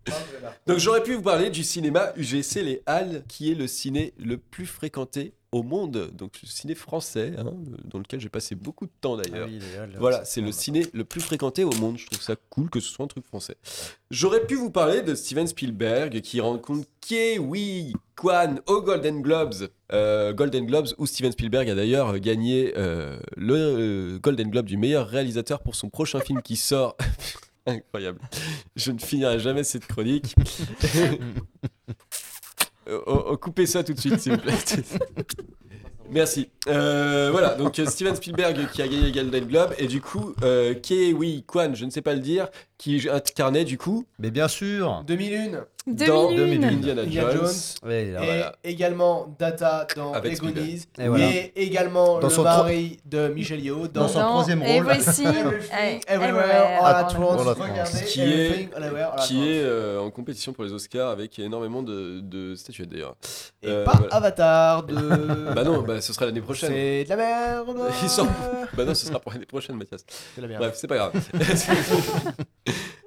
Donc 0.68 0.80
j'aurais 0.80 1.03
pu 1.03 1.14
vous 1.14 1.22
parler 1.22 1.49
du 1.49 1.64
cinéma 1.64 2.11
UGC 2.15 2.61
Les 2.64 2.82
Halles, 2.86 3.23
qui 3.27 3.52
est 3.52 3.56
le 3.56 3.68
ciné 3.68 4.14
le 4.18 4.38
plus 4.38 4.65
fréquenté 4.65 5.34
au 5.56 5.64
monde, 5.64 6.11
donc 6.14 6.41
le 6.44 6.48
ciné 6.49 6.76
français, 6.76 7.34
hein, 7.38 7.53
dans 7.86 7.99
lequel 7.99 8.19
j'ai 8.19 8.27
passé 8.27 8.56
beaucoup 8.56 8.86
de 8.86 8.91
temps 8.99 9.15
d'ailleurs. 9.15 9.48
Ah 9.48 9.52
oui, 9.52 9.95
voilà, 9.98 10.26
c'est 10.26 10.41
le 10.41 10.52
ciné 10.52 10.86
le 10.94 11.06
plus 11.06 11.22
fréquenté 11.22 11.64
au 11.64 11.72
monde. 11.72 11.98
Je 11.98 12.07
trouve 12.07 12.22
ça 12.22 12.36
cool 12.49 12.69
que 12.69 12.82
ce 12.82 12.90
soit 12.90 13.06
un 13.06 13.07
truc 13.07 13.26
français. 13.26 13.56
J'aurais 14.11 14.45
pu 14.45 14.56
vous 14.56 14.69
parler 14.69 15.02
de 15.02 15.15
Steven 15.15 15.48
Spielberg 15.48 16.19
qui 16.19 16.41
rencontre 16.41 16.86
Kiwi 16.99 17.94
Kwan 18.18 18.60
aux 18.65 18.82
Golden 18.82 19.22
Globes. 19.22 19.69
Euh, 19.94 20.34
Golden 20.34 20.65
Globes 20.65 20.88
où 20.98 21.06
Steven 21.06 21.32
Spielberg 21.32 21.69
a 21.69 21.76
d'ailleurs 21.76 22.19
gagné 22.19 22.73
euh, 22.76 23.18
le 23.38 23.56
euh, 23.56 24.19
Golden 24.19 24.49
Globe 24.49 24.65
du 24.65 24.76
meilleur 24.76 25.07
réalisateur 25.07 25.61
pour 25.61 25.76
son 25.76 25.90
prochain 25.90 26.19
film 26.19 26.41
qui 26.41 26.57
sort. 26.57 26.98
Incroyable. 27.66 28.20
Je 28.76 28.92
ne 28.92 29.00
finirai 29.00 29.40
jamais 29.40 29.64
cette 29.64 29.88
chronique. 29.88 30.36
Euh, 32.88 33.02
oh, 33.08 33.24
oh, 33.30 33.38
coupez 33.38 33.66
ça 33.66 33.84
tout 33.84 33.94
de 33.94 34.00
suite, 34.00 34.20
s'il 34.20 34.34
vous 34.34 34.38
plaît. 34.38 34.54
Merci. 36.12 36.50
Euh, 36.68 37.30
voilà, 37.32 37.56
donc 37.56 37.80
euh, 37.80 37.86
Steven 37.86 38.16
Spielberg 38.16 38.68
qui 38.72 38.82
a 38.82 38.88
gagné 38.88 39.10
le 39.10 39.12
Golden 39.12 39.46
Globe 39.46 39.74
et 39.78 39.88
du 39.88 40.02
coup, 40.02 40.34
euh, 40.44 40.74
Kiwi 40.74 41.44
Kwan, 41.44 41.76
je 41.76 41.86
ne 41.86 41.90
sais 41.90 42.02
pas 42.02 42.14
le 42.14 42.20
dire, 42.20 42.50
qui 42.78 43.08
incarnait 43.10 43.66
du 43.66 43.78
coup. 43.78 44.06
Mais 44.20 44.32
bien 44.32 44.48
sûr 44.48 45.04
2001. 45.08 45.66
Dans 45.88 46.32
2001. 46.32 46.68
Indiana 46.70 47.02
Indiana 47.03 47.32
Jones. 47.32 47.41
Jones. 47.41 47.49
Ouais, 47.90 48.07
Et 48.07 48.12
Voilà. 48.14 48.56
également 48.64 49.36
Data 49.38 49.86
dans 49.95 50.14
Avec. 50.14 50.41
Et 50.41 51.07
voilà. 51.07 51.30
Et 51.32 51.52
également 51.56 52.20
Dans 52.20 52.28
le 52.28 52.34
son 52.34 52.44
tro- 52.44 52.64
mari 52.64 52.98
de 53.06 53.28
Michel 53.28 53.60
Yeoh 53.64 53.88
dans, 53.88 54.02
Dans 54.02 54.07
son 54.07 54.20
troisième 54.20 54.62
rôle. 54.64 54.70
Everything, 54.72 55.28
Everything, 55.45 55.99
Everywhere, 56.07 56.80
All 56.82 56.95
at. 56.95 57.20
Once. 57.20 58.03
Qui 58.06 58.22
est, 58.22 58.70
qui 59.28 59.49
est 59.49 59.62
euh, 59.64 59.99
en 59.99 60.10
compétition 60.10 60.53
pour 60.53 60.64
les 60.64 60.74
Oscars 60.74 61.10
avec 61.10 61.38
énormément 61.40 61.84
de, 61.84 62.20
de 62.22 62.56
statuettes 62.56 62.90
d'ailleurs. 62.90 63.16
Et 63.62 63.68
Euh, 63.70 63.84
pas 63.86 63.94
voilà. 63.98 64.16
Avatar 64.16 64.84
de. 64.84 64.95
Bah 65.56 65.64
non, 65.64 65.82
bah 65.84 66.02
ce 66.02 66.12
sera 66.14 66.26
l'année 66.26 66.41
prochaine. 66.41 66.72
C'est 66.72 67.03
de 67.03 67.10
la 67.10 67.16
merde. 67.16 67.68
Ils 68.03 68.10
sont- 68.10 68.28
Bah 68.74 68.86
non, 68.86 68.94
ce 68.94 69.06
sera 69.06 69.20
pour 69.20 69.32
l'année 69.32 69.45
prochaine, 69.45 69.76
Mathias. 69.78 70.03
C'est 70.07 70.41
de 70.41 70.48
la 70.48 70.48
merde. 70.48 70.64
Bref, 70.64 70.76
c'est 70.78 70.88
pas 70.88 70.95
grave. 70.98 71.14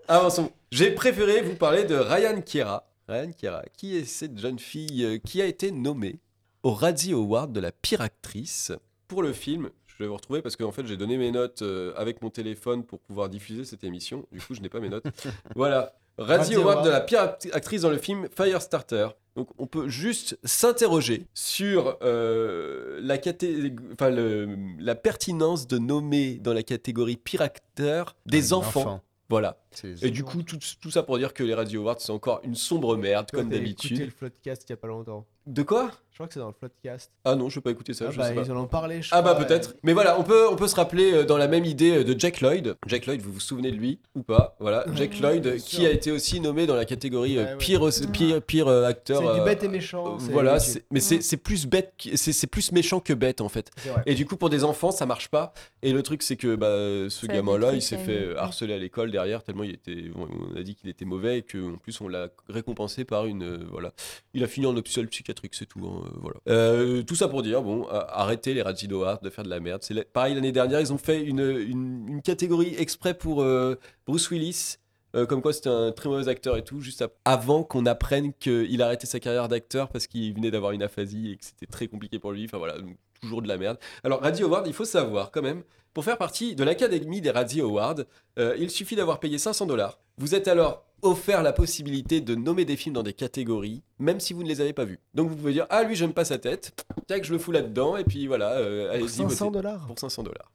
Avançons. 0.08 0.50
J'ai 0.72 0.90
préféré 0.92 1.42
vous 1.42 1.54
parler 1.54 1.84
de 1.84 1.94
Ryan 1.94 2.40
Kiera. 2.40 2.88
Ryan 3.08 3.30
Kiera, 3.32 3.62
qui 3.76 3.96
est 3.96 4.04
cette 4.04 4.38
jeune 4.38 4.58
fille 4.58 5.04
euh, 5.04 5.18
qui 5.18 5.40
a 5.42 5.46
été 5.46 5.70
nommée 5.70 6.18
au 6.62 6.72
Razzie 6.72 7.12
Award 7.12 7.52
de 7.52 7.60
la 7.60 7.72
pire 7.72 8.00
actrice 8.00 8.72
pour 9.06 9.22
le 9.22 9.32
film. 9.32 9.70
Je 9.86 10.02
vais 10.04 10.08
vous 10.08 10.16
retrouver 10.16 10.42
parce 10.42 10.56
qu'en 10.56 10.72
fait 10.72 10.86
j'ai 10.86 10.96
donné 10.96 11.16
mes 11.18 11.30
notes 11.30 11.62
euh, 11.62 11.92
avec 11.96 12.22
mon 12.22 12.30
téléphone 12.30 12.84
pour 12.84 13.00
pouvoir 13.00 13.28
diffuser 13.28 13.64
cette 13.64 13.84
émission. 13.84 14.26
Du 14.32 14.40
coup, 14.40 14.54
je 14.54 14.60
n'ai 14.60 14.68
pas 14.68 14.80
mes 14.80 14.88
notes. 14.88 15.04
voilà. 15.56 15.94
Razzie 16.18 16.54
Award 16.56 16.84
de 16.84 16.90
la 16.90 17.00
pire 17.00 17.20
act- 17.20 17.48
actrice 17.52 17.82
dans 17.82 17.90
le 17.90 17.98
film 17.98 18.28
Firestarter. 18.36 19.08
Donc 19.36 19.48
on 19.58 19.66
peut 19.66 19.88
juste 19.88 20.36
s'interroger 20.42 21.26
sur 21.32 21.96
euh, 22.02 22.98
la, 23.02 23.18
caté- 23.18 23.74
enfin, 23.92 24.10
le- 24.10 24.56
la 24.80 24.94
pertinence 24.96 25.66
de 25.68 25.78
nommer 25.78 26.34
dans 26.38 26.52
la 26.54 26.62
catégorie 26.64 27.16
pire 27.16 27.42
acteur 27.42 28.16
des 28.26 28.52
Un 28.52 28.56
enfants. 28.56 28.80
enfant. 28.80 29.02
Voilà. 29.28 29.58
Et 30.02 30.10
du 30.10 30.24
coup, 30.24 30.42
tout, 30.42 30.58
tout 30.80 30.90
ça 30.90 31.02
pour 31.02 31.18
dire 31.18 31.34
que 31.34 31.44
les 31.44 31.52
Radio 31.54 31.82
Awards, 31.82 32.00
c'est 32.00 32.12
encore 32.12 32.40
une 32.44 32.54
sombre 32.54 32.96
merde, 32.96 33.26
Toi, 33.28 33.40
comme 33.40 33.50
t'as 33.50 33.56
écouté 33.56 33.68
d'habitude. 33.88 33.98
le 34.00 34.10
Floodcast 34.10 34.64
il 34.68 34.70
y 34.70 34.72
a 34.72 34.76
pas 34.76 34.88
longtemps. 34.88 35.26
De 35.46 35.62
quoi? 35.62 35.90
Je 36.18 36.24
crois 36.24 36.26
que 36.26 36.34
c'est 36.34 36.40
dans 36.40 36.48
le 36.48 36.52
Floodcast. 36.52 37.12
Ah 37.24 37.36
non, 37.36 37.48
je 37.48 37.54
peux 37.54 37.60
pas 37.60 37.70
écouter 37.70 37.94
ça. 37.94 38.06
Ah 38.08 38.10
je 38.10 38.18
bah, 38.18 38.26
sais 38.26 38.34
pas. 38.34 38.42
ils 38.42 38.50
en 38.50 38.56
ont 38.56 38.66
parlé, 38.66 39.02
je 39.02 39.10
Ah 39.12 39.22
bah 39.22 39.36
peut-être. 39.36 39.76
Mais 39.84 39.92
voilà, 39.92 40.18
on 40.18 40.24
peut, 40.24 40.48
on 40.50 40.56
peut 40.56 40.66
se 40.66 40.74
rappeler 40.74 41.12
euh, 41.12 41.24
dans 41.24 41.36
la 41.38 41.46
même 41.46 41.64
idée 41.64 41.98
euh, 41.98 42.02
de 42.02 42.18
Jack 42.18 42.40
Lloyd. 42.40 42.74
Jack 42.88 43.06
Lloyd, 43.06 43.22
vous 43.22 43.32
vous 43.34 43.38
souvenez 43.38 43.70
de 43.70 43.76
lui 43.76 44.00
ou 44.16 44.24
pas? 44.24 44.56
Voilà, 44.58 44.84
Jack 44.96 45.20
Lloyd 45.20 45.58
qui 45.58 45.86
a 45.86 45.92
été 45.92 46.10
aussi 46.10 46.40
nommé 46.40 46.66
dans 46.66 46.74
la 46.74 46.86
catégorie 46.86 47.38
euh, 47.38 47.52
ouais. 47.52 47.56
pire, 47.58 47.88
pire, 48.12 48.42
pire 48.42 48.66
euh, 48.66 48.82
acteur. 48.82 49.22
C'est 49.22 49.38
du 49.38 49.44
bête 49.44 49.62
et 49.62 49.68
méchant, 49.68 50.16
Voilà, 50.16 50.58
mais 50.90 50.98
c'est 50.98 51.22
c'est 51.22 51.36
plus 51.36 51.66
bête, 51.68 51.94
que- 51.96 52.16
c'est 52.16 52.32
c'est 52.32 52.48
plus 52.48 52.72
méchant 52.72 52.98
que 52.98 53.12
bête 53.12 53.40
en 53.40 53.48
fait. 53.48 53.70
Et 54.04 54.16
du 54.16 54.26
coup, 54.26 54.36
pour 54.36 54.50
des 54.50 54.64
enfants, 54.64 54.90
ça 54.90 55.06
marche 55.06 55.28
pas. 55.28 55.52
Et 55.82 55.92
le 55.92 56.02
truc, 56.02 56.24
c'est 56.24 56.34
que 56.36 56.56
bah, 56.56 57.08
ce 57.08 57.26
gamin-là, 57.26 57.74
il 57.74 57.82
s'est 57.82 57.96
fait 57.96 58.34
harceler 58.36 58.74
à 58.74 58.78
l'école 58.78 59.12
derrière 59.12 59.44
tellement 59.44 59.62
il 59.62 59.70
était. 59.74 60.10
On 60.16 60.26
on 60.52 60.56
a 60.56 60.62
dit 60.64 60.74
qu'il 60.74 60.90
était 60.90 61.04
mauvais 61.04 61.38
et 61.38 61.42
qu'en 61.42 61.76
plus 61.80 62.00
on 62.00 62.08
l'a 62.08 62.26
récompensé 62.48 63.04
par 63.04 63.26
une. 63.26 63.44
euh, 63.44 63.58
voilà. 63.70 63.92
Il 64.34 64.42
a 64.42 64.48
fini 64.48 64.66
en 64.66 64.76
hôpital 64.76 65.06
psychiatrique, 65.06 65.54
c'est 65.54 65.66
tout. 65.66 65.78
hein, 65.86 66.07
voilà. 66.20 66.38
Euh, 66.48 67.02
tout 67.02 67.14
ça 67.14 67.28
pour 67.28 67.42
dire, 67.42 67.62
bon, 67.62 67.86
a- 67.88 68.20
arrêtez 68.20 68.54
les 68.54 68.62
Razzie 68.62 68.88
Awards 68.92 69.20
de 69.20 69.30
faire 69.30 69.44
de 69.44 69.50
la 69.50 69.60
merde. 69.60 69.82
C'est 69.82 70.04
pareil 70.12 70.34
l'année 70.34 70.52
dernière, 70.52 70.80
ils 70.80 70.92
ont 70.92 70.98
fait 70.98 71.22
une, 71.22 71.40
une, 71.40 72.22
catégorie 72.22 72.74
exprès 72.78 73.14
pour 73.14 73.42
euh, 73.42 73.76
Bruce 74.06 74.30
Willis. 74.30 74.76
euh, 75.14 75.24
comme 75.26 75.40
quoi 75.42 75.52
c'était 75.52 75.68
un 75.70 75.90
très 75.92 76.08
mauvais 76.08 76.28
acteur 76.28 76.56
et 76.56 76.64
tout, 76.64 76.80
juste 76.80 77.04
avant 77.24 77.62
qu'on 77.62 77.86
apprenne 77.86 78.32
qu'il 78.34 78.82
arrêtait 78.82 79.06
sa 79.06 79.20
carrière 79.20 79.48
d'acteur 79.48 79.88
parce 79.88 80.06
qu'il 80.06 80.34
venait 80.34 80.50
d'avoir 80.50 80.72
une 80.72 80.82
aphasie 80.82 81.32
et 81.32 81.36
que 81.36 81.44
c'était 81.44 81.66
très 81.66 81.86
compliqué 81.88 82.18
pour 82.18 82.32
lui. 82.32 82.44
Enfin 82.44 82.58
voilà, 82.58 82.74
toujours 83.20 83.40
de 83.42 83.48
la 83.48 83.56
merde. 83.56 83.78
Alors 84.04 84.20
Radio 84.20 84.46
Award, 84.46 84.66
il 84.66 84.74
faut 84.74 84.84
savoir 84.84 85.30
quand 85.30 85.42
même, 85.42 85.62
pour 85.98 86.04
faire 86.04 86.16
partie 86.16 86.54
de 86.54 86.62
l'académie 86.62 87.20
des 87.20 87.32
Radio 87.32 87.66
Awards, 87.66 87.96
euh, 88.38 88.54
il 88.56 88.70
suffit 88.70 88.94
d'avoir 88.94 89.18
payé 89.18 89.36
500 89.36 89.66
dollars. 89.66 89.98
Vous 90.16 90.36
êtes 90.36 90.46
alors 90.46 90.84
offert 91.02 91.42
la 91.42 91.52
possibilité 91.52 92.20
de 92.20 92.36
nommer 92.36 92.64
des 92.64 92.76
films 92.76 92.94
dans 92.94 93.02
des 93.02 93.12
catégories, 93.14 93.82
même 93.98 94.20
si 94.20 94.32
vous 94.32 94.44
ne 94.44 94.48
les 94.48 94.60
avez 94.60 94.72
pas 94.72 94.84
vus. 94.84 95.00
Donc 95.14 95.28
vous 95.28 95.34
pouvez 95.34 95.52
dire 95.54 95.66
ah 95.70 95.82
lui 95.82 95.96
j'aime 95.96 96.12
pas 96.12 96.24
sa 96.24 96.38
tête, 96.38 96.72
tac 97.08 97.24
je 97.24 97.32
le 97.32 97.38
fous 97.40 97.50
là-dedans 97.50 97.96
et 97.96 98.04
puis 98.04 98.28
voilà, 98.28 98.52
euh, 98.58 98.92
allez-y. 98.92 99.08
500 99.08 99.46
votez. 99.46 99.54
dollars 99.56 99.86
Pour 99.88 99.98
500 99.98 100.22
dollars. 100.22 100.52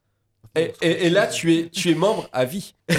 Et, 0.56 0.72
et- 0.80 1.04
et 1.06 1.10
là 1.10 1.26
tu 1.26 1.54
es 1.54 1.68
tu 1.68 1.90
es 1.90 1.94
membre 1.94 2.26
à 2.32 2.46
vie. 2.46 2.74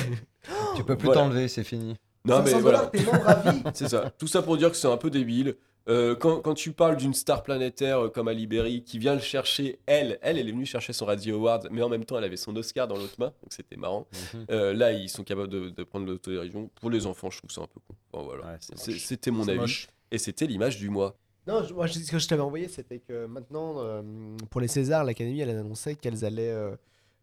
Tu 0.75 0.83
peux 0.83 0.95
plus 0.97 1.07
Voilà. 1.07 1.21
t'enlever, 1.21 1.47
c'est 1.47 1.63
fini. 1.63 1.95
Non, 2.25 2.41
mais 2.43 2.51
500 2.51 2.59
voilà. 2.61 2.77
dollars, 2.77 2.91
t'es 2.91 3.01
membre 3.11 3.27
à 3.27 3.33
vie 3.51 3.63
C'est 3.73 3.89
ça. 3.89 4.11
Tout 4.19 4.27
ça 4.27 4.43
pour 4.43 4.55
dire 4.55 4.69
que 4.69 4.77
c'est 4.77 4.87
un 4.87 4.97
peu 4.97 5.09
débile. 5.09 5.55
Euh, 5.87 6.15
quand, 6.15 6.41
quand 6.41 6.55
tu 6.55 6.71
parles 6.71 6.97
d'une 6.97 7.13
star 7.13 7.43
planétaire 7.43 8.05
euh, 8.05 8.09
comme 8.09 8.27
Ali 8.27 8.47
Berry 8.47 8.83
qui 8.83 8.97
vient 8.97 9.13
le 9.13 9.21
chercher, 9.21 9.77
elle, 9.85 10.17
elle, 10.23 10.39
elle 10.39 10.49
est 10.49 10.51
venue 10.51 10.65
chercher 10.65 10.93
son 10.93 11.05
Radio 11.05 11.35
Award, 11.35 11.67
mais 11.71 11.83
en 11.83 11.89
même 11.89 12.05
temps, 12.05 12.17
elle 12.17 12.23
avait 12.23 12.37
son 12.37 12.55
Oscar 12.55 12.87
dans 12.87 12.95
l'autre 12.97 13.15
main, 13.19 13.27
donc 13.27 13.51
c'était 13.51 13.75
marrant. 13.77 14.07
Mhm. 14.33 14.45
Euh, 14.49 14.73
là, 14.73 14.91
ils 14.93 15.09
sont 15.09 15.23
capables 15.23 15.47
de, 15.49 15.69
de 15.69 15.83
prendre 15.83 16.07
l'autodérision. 16.07 16.71
Pour 16.81 16.89
les 16.89 17.05
enfants, 17.05 17.29
je 17.29 17.37
trouve 17.37 17.51
ça 17.51 17.61
un 17.61 17.67
peu 17.67 17.79
con. 17.87 18.23
Voilà. 18.25 18.45
Ouais. 18.53 18.57
C'était 18.97 19.29
mon 19.29 19.47
avis. 19.47 19.59
moche. 19.59 19.87
Et 20.09 20.17
c'était 20.17 20.47
l'image 20.47 20.77
du 20.77 20.89
mois. 20.89 21.15
Non, 21.47 21.63
je- 21.63 21.73
moi, 21.75 21.87
ce 21.87 21.99
que 22.09 22.17
je 22.17 22.27
t'avais 22.27 22.41
envoyé, 22.41 22.67
c'était 22.67 22.97
que 22.99 23.27
maintenant, 23.27 23.75
euh, 23.77 24.01
pour 24.49 24.61
les 24.61 24.67
Césars, 24.67 25.03
l'Académie, 25.03 25.41
elle 25.41 25.51
a 25.51 25.59
annoncé 25.59 25.95
qu'elles 25.95 26.25
allaient 26.25 26.49
euh, 26.49 26.75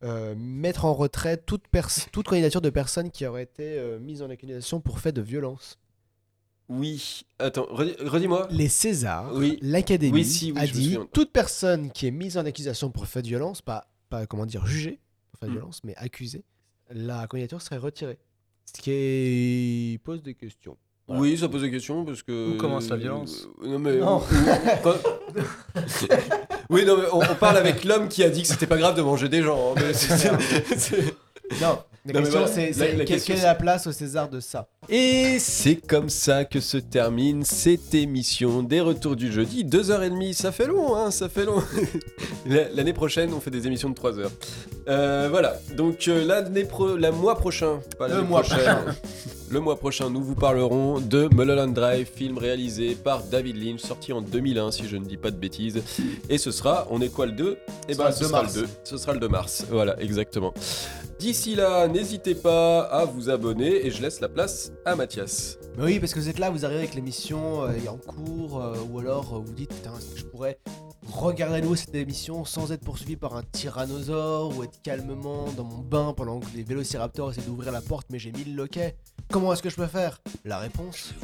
euh, 0.04 0.34
mettre 0.36 0.84
en 0.84 0.94
retrait 0.94 1.36
toute, 1.36 1.66
pers- 1.68 1.88
toute 2.12 2.26
candidature 2.28 2.60
de 2.60 2.70
personnes 2.70 3.10
qui 3.10 3.26
auraient 3.26 3.42
été 3.42 3.76
euh, 3.78 3.98
mises 3.98 4.22
en 4.22 4.30
accusation 4.30 4.80
pour 4.80 5.00
fait 5.00 5.10
de 5.10 5.20
violence. 5.22 5.78
Oui. 6.68 7.22
Attends, 7.38 7.66
redis- 7.70 7.96
redis-moi. 8.00 8.48
Les 8.50 8.68
Césars, 8.68 9.32
Oui. 9.34 9.58
l'Académie 9.62 10.12
Oui, 10.20 10.24
si, 10.24 10.52
oui, 10.52 10.58
a 10.60 10.66
dit 10.66 10.98
toute 11.12 11.30
personne 11.32 11.90
qui 11.90 12.06
est 12.06 12.10
mise 12.10 12.38
en 12.38 12.46
accusation 12.46 12.90
pour 12.90 13.06
fait 13.06 13.22
de 13.22 13.28
violence, 13.28 13.60
pas, 13.62 13.86
pas 14.08 14.26
comment 14.26 14.46
dire 14.46 14.64
jugée 14.66 14.98
pour 15.32 15.40
fait 15.40 15.46
de 15.46 15.50
Mm. 15.50 15.54
violence, 15.54 15.80
mais 15.84 15.94
accusée, 15.96 16.44
la 16.90 17.26
candidature 17.26 17.60
serait 17.60 17.76
retirée. 17.78 18.18
Ce 18.64 18.80
qui 18.80 19.98
pose 20.04 20.22
des 20.22 20.34
questions. 20.34 20.76
Oui, 21.08 21.36
ça 21.36 21.48
pose 21.48 21.62
des 21.62 21.70
questions 21.70 22.04
parce 22.06 22.22
que. 22.22 22.54
Où 22.54 22.56
commence 22.56 22.88
la 22.88 22.96
violence 22.96 23.46
Euh, 23.62 23.68
Non, 23.68 23.78
mais. 23.80 23.96
Non. 23.98 24.22
oui, 26.70 26.84
non, 26.86 26.96
mais 26.96 27.04
on, 27.12 27.18
on 27.20 27.34
parle 27.34 27.56
avec 27.58 27.84
l'homme 27.84 28.08
qui 28.08 28.22
a 28.22 28.30
dit 28.30 28.42
que 28.42 28.48
c'était 28.48 28.66
pas 28.68 28.78
grave 28.78 28.96
de 28.96 29.02
manger 29.02 29.28
des 29.28 29.42
gens. 29.42 29.74
hein, 29.76 29.80
mais 29.82 29.92
Non, 31.60 31.78
la 32.04 32.12
Non, 32.14 32.18
mais 32.18 32.24
question 32.24 32.40
voilà, 32.40 32.52
c'est 32.54 32.66
la- 32.66 32.72
c'est 32.72 32.80
la 32.92 33.04
quelle 33.04 33.06
question, 33.06 33.34
est 33.36 33.42
la 33.42 33.54
place 33.54 33.86
au 33.86 33.92
César 33.92 34.28
de 34.28 34.40
ça? 34.40 34.66
Et 34.88 35.38
c'est 35.38 35.76
comme 35.76 36.08
ça 36.10 36.44
que 36.44 36.58
se 36.60 36.76
termine 36.76 37.44
cette 37.44 37.94
émission 37.94 38.62
des 38.64 38.80
retours 38.80 39.14
du 39.14 39.30
jeudi. 39.30 39.62
Deux 39.64 39.90
heures 39.92 40.02
et 40.02 40.10
demie, 40.10 40.34
ça 40.34 40.50
fait 40.50 40.66
long, 40.66 40.96
hein, 40.96 41.10
ça 41.12 41.28
fait 41.28 41.44
long. 41.44 41.62
La- 42.46 42.68
L'année 42.70 42.92
prochaine, 42.92 43.32
on 43.32 43.40
fait 43.40 43.50
des 43.52 43.66
émissions 43.68 43.88
de 43.90 43.94
3 43.94 44.18
heures. 44.18 44.32
Euh, 44.88 45.28
voilà, 45.30 45.56
donc 45.76 46.08
euh, 46.08 46.24
l'année 46.24 46.64
pro, 46.64 46.96
la 46.96 47.12
mois 47.12 47.36
prochain, 47.36 47.78
pas 47.98 48.08
Le 48.08 48.14
l'année 48.14 48.26
mois 48.28 48.42
prochaine, 48.42 48.76
le 49.52 49.60
mois 49.60 49.76
prochain, 49.76 50.08
nous 50.08 50.22
vous 50.22 50.34
parlerons 50.34 50.98
de 50.98 51.28
Mulholland 51.34 51.74
Drive, 51.74 52.08
film 52.12 52.38
réalisé 52.38 52.94
par 52.94 53.22
David 53.24 53.62
Lynch, 53.62 53.80
sorti 53.80 54.12
en 54.14 54.22
2001, 54.22 54.70
si 54.70 54.88
je 54.88 54.96
ne 54.96 55.04
dis 55.04 55.18
pas 55.18 55.30
de 55.30 55.36
bêtises. 55.36 55.82
Et 56.30 56.38
ce 56.38 56.50
sera, 56.50 56.86
on 56.90 57.02
est 57.02 57.10
quoi 57.10 57.26
le 57.26 57.32
2 57.32 57.58
Eh 57.88 57.94
ben, 57.94 58.06
le 58.06 58.12
ce 58.12 58.20
2 58.20 58.26
sera 58.28 58.42
mars. 58.42 58.56
le 58.56 58.62
2. 58.62 58.68
Ce 58.84 58.96
sera 58.96 59.12
le 59.12 59.20
2 59.20 59.28
mars. 59.28 59.66
Voilà, 59.70 60.00
exactement. 60.00 60.54
D'ici 61.18 61.54
là, 61.54 61.86
n'hésitez 61.86 62.34
pas 62.34 62.80
à 62.80 63.04
vous 63.04 63.28
abonner 63.28 63.86
et 63.86 63.90
je 63.90 64.00
laisse 64.00 64.20
la 64.20 64.30
place 64.30 64.72
à 64.86 64.96
Mathias. 64.96 65.58
Mais 65.76 65.84
oui, 65.84 66.00
parce 66.00 66.14
que 66.14 66.18
vous 66.20 66.28
êtes 66.30 66.38
là, 66.38 66.48
vous 66.50 66.64
arrivez 66.64 66.80
avec 66.80 66.94
l'émission 66.94 67.64
euh, 67.64 67.72
est 67.72 67.88
en 67.88 67.98
cours, 67.98 68.62
euh, 68.62 68.74
ou 68.90 69.00
alors 69.00 69.34
euh, 69.36 69.40
vous 69.44 69.52
dites, 69.52 69.68
putain, 69.74 69.92
est-ce 69.98 70.14
que 70.14 70.18
je 70.18 70.24
pourrais 70.24 70.58
nouveau 71.60 71.76
cette 71.76 71.94
émission 71.94 72.44
sans 72.44 72.72
être 72.72 72.84
poursuivi 72.84 73.16
par 73.16 73.36
un 73.36 73.42
tyrannosaure, 73.42 74.56
ou 74.56 74.62
être 74.62 74.80
calmement 74.82 75.50
dans 75.52 75.64
mon 75.64 75.78
bain 75.78 76.12
pendant 76.16 76.40
que 76.40 76.46
les 76.54 76.62
vélociraptors 76.62 77.32
essaient 77.32 77.42
d'ouvrir 77.42 77.72
la 77.72 77.80
porte, 77.80 78.06
mais 78.10 78.18
j'ai 78.18 78.32
mis 78.32 78.44
le 78.44 78.54
loquet 78.54 78.96
Comment 79.30 79.52
est-ce 79.52 79.62
que 79.62 79.70
je 79.70 79.76
peux 79.76 79.86
faire? 79.86 80.20
La 80.44 80.58
réponse? 80.58 81.14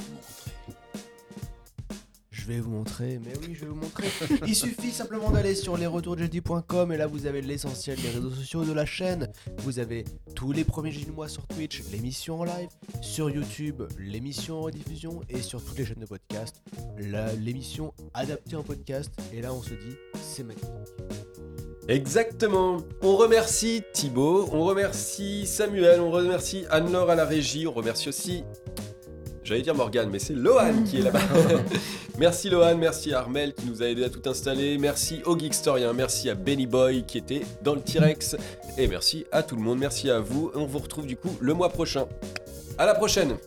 Vais 2.49 2.61
vous 2.61 2.71
montrer, 2.71 3.21
mais 3.23 3.33
oui, 3.43 3.55
je 3.55 3.61
vais 3.61 3.67
vous 3.67 3.75
montrer. 3.75 4.09
Il 4.47 4.55
suffit 4.55 4.91
simplement 4.91 5.31
d'aller 5.31 5.55
sur 5.55 5.77
lesretourdejeudi.com 5.77 6.93
et 6.93 6.97
là 6.97 7.07
vous 7.07 7.27
avez 7.27 7.43
l'essentiel 7.43 8.01
des 8.01 8.09
réseaux 8.09 8.31
sociaux 8.31 8.65
de 8.65 8.73
la 8.73 8.87
chaîne. 8.87 9.29
Vous 9.59 9.79
avez 9.79 10.05
tous 10.35 10.53
les 10.53 10.65
premiers 10.65 10.91
jeudis 10.91 11.07
du 11.07 11.13
mois 11.13 11.29
sur 11.29 11.47
Twitch, 11.47 11.83
l'émission 11.93 12.41
en 12.41 12.45
live, 12.45 12.69
sur 13.03 13.29
YouTube, 13.29 13.83
l'émission 13.99 14.61
en 14.61 14.63
rediffusion 14.63 15.21
et 15.29 15.43
sur 15.43 15.63
toutes 15.63 15.79
les 15.79 15.85
chaînes 15.85 16.01
de 16.01 16.07
podcast, 16.07 16.63
l'émission 17.39 17.93
adaptée 18.15 18.57
en 18.57 18.63
podcast. 18.63 19.13
Et 19.33 19.43
là 19.43 19.53
on 19.53 19.63
se 19.63 19.75
dit, 19.75 19.97
c'est 20.15 20.43
magnifique. 20.43 20.69
Exactement. 21.89 22.79
On 23.01 23.17
remercie 23.17 23.83
Thibaut, 23.95 24.49
on 24.53 24.65
remercie 24.65 25.47
Samuel, 25.47 26.01
on 26.01 26.11
remercie 26.11 26.65
Anne-Laure 26.71 27.11
à 27.11 27.15
la 27.15 27.25
régie, 27.25 27.67
on 27.67 27.73
remercie 27.73 28.11
aussi. 28.11 28.45
J'allais 29.49 29.63
dire 29.63 29.75
Morgane, 29.75 30.11
mais 30.11 30.19
c'est 30.19 30.35
Lohan 30.35 30.83
qui 30.85 30.99
est 30.99 31.01
là-bas. 31.03 31.21
merci 32.19 32.51
Lohan, 32.51 32.77
merci 32.77 33.15
Armel 33.15 33.55
qui 33.55 33.65
nous 33.65 33.83
a 33.83 33.87
aidé 33.87 34.05
à 34.05 34.11
tout 34.11 34.21
installer, 34.29 34.77
merci 34.77 35.23
au 35.25 35.39
Geekstorien, 35.39 35.95
merci 35.95 36.29
à 36.29 36.35
Benny 36.35 36.67
Boy 36.67 37.05
qui 37.05 37.17
était 37.17 37.41
dans 37.63 37.75
le 37.75 37.81
T-Rex, 37.81 38.37
et 38.77 38.87
merci 38.89 39.25
à 39.33 39.43
tout 39.43 39.57
le 39.57 39.63
monde, 39.63 39.79
merci 39.79 40.11
à 40.11 40.21
vous. 40.21 40.51
On 40.55 40.67
vous 40.67 40.81
retrouve 40.81 41.07
du 41.07 41.17
coup 41.17 41.35
le 41.41 41.55
mois 41.55 41.71
prochain. 41.71 42.05
À 42.77 42.85
la 42.85 42.95
prochaine 42.95 43.39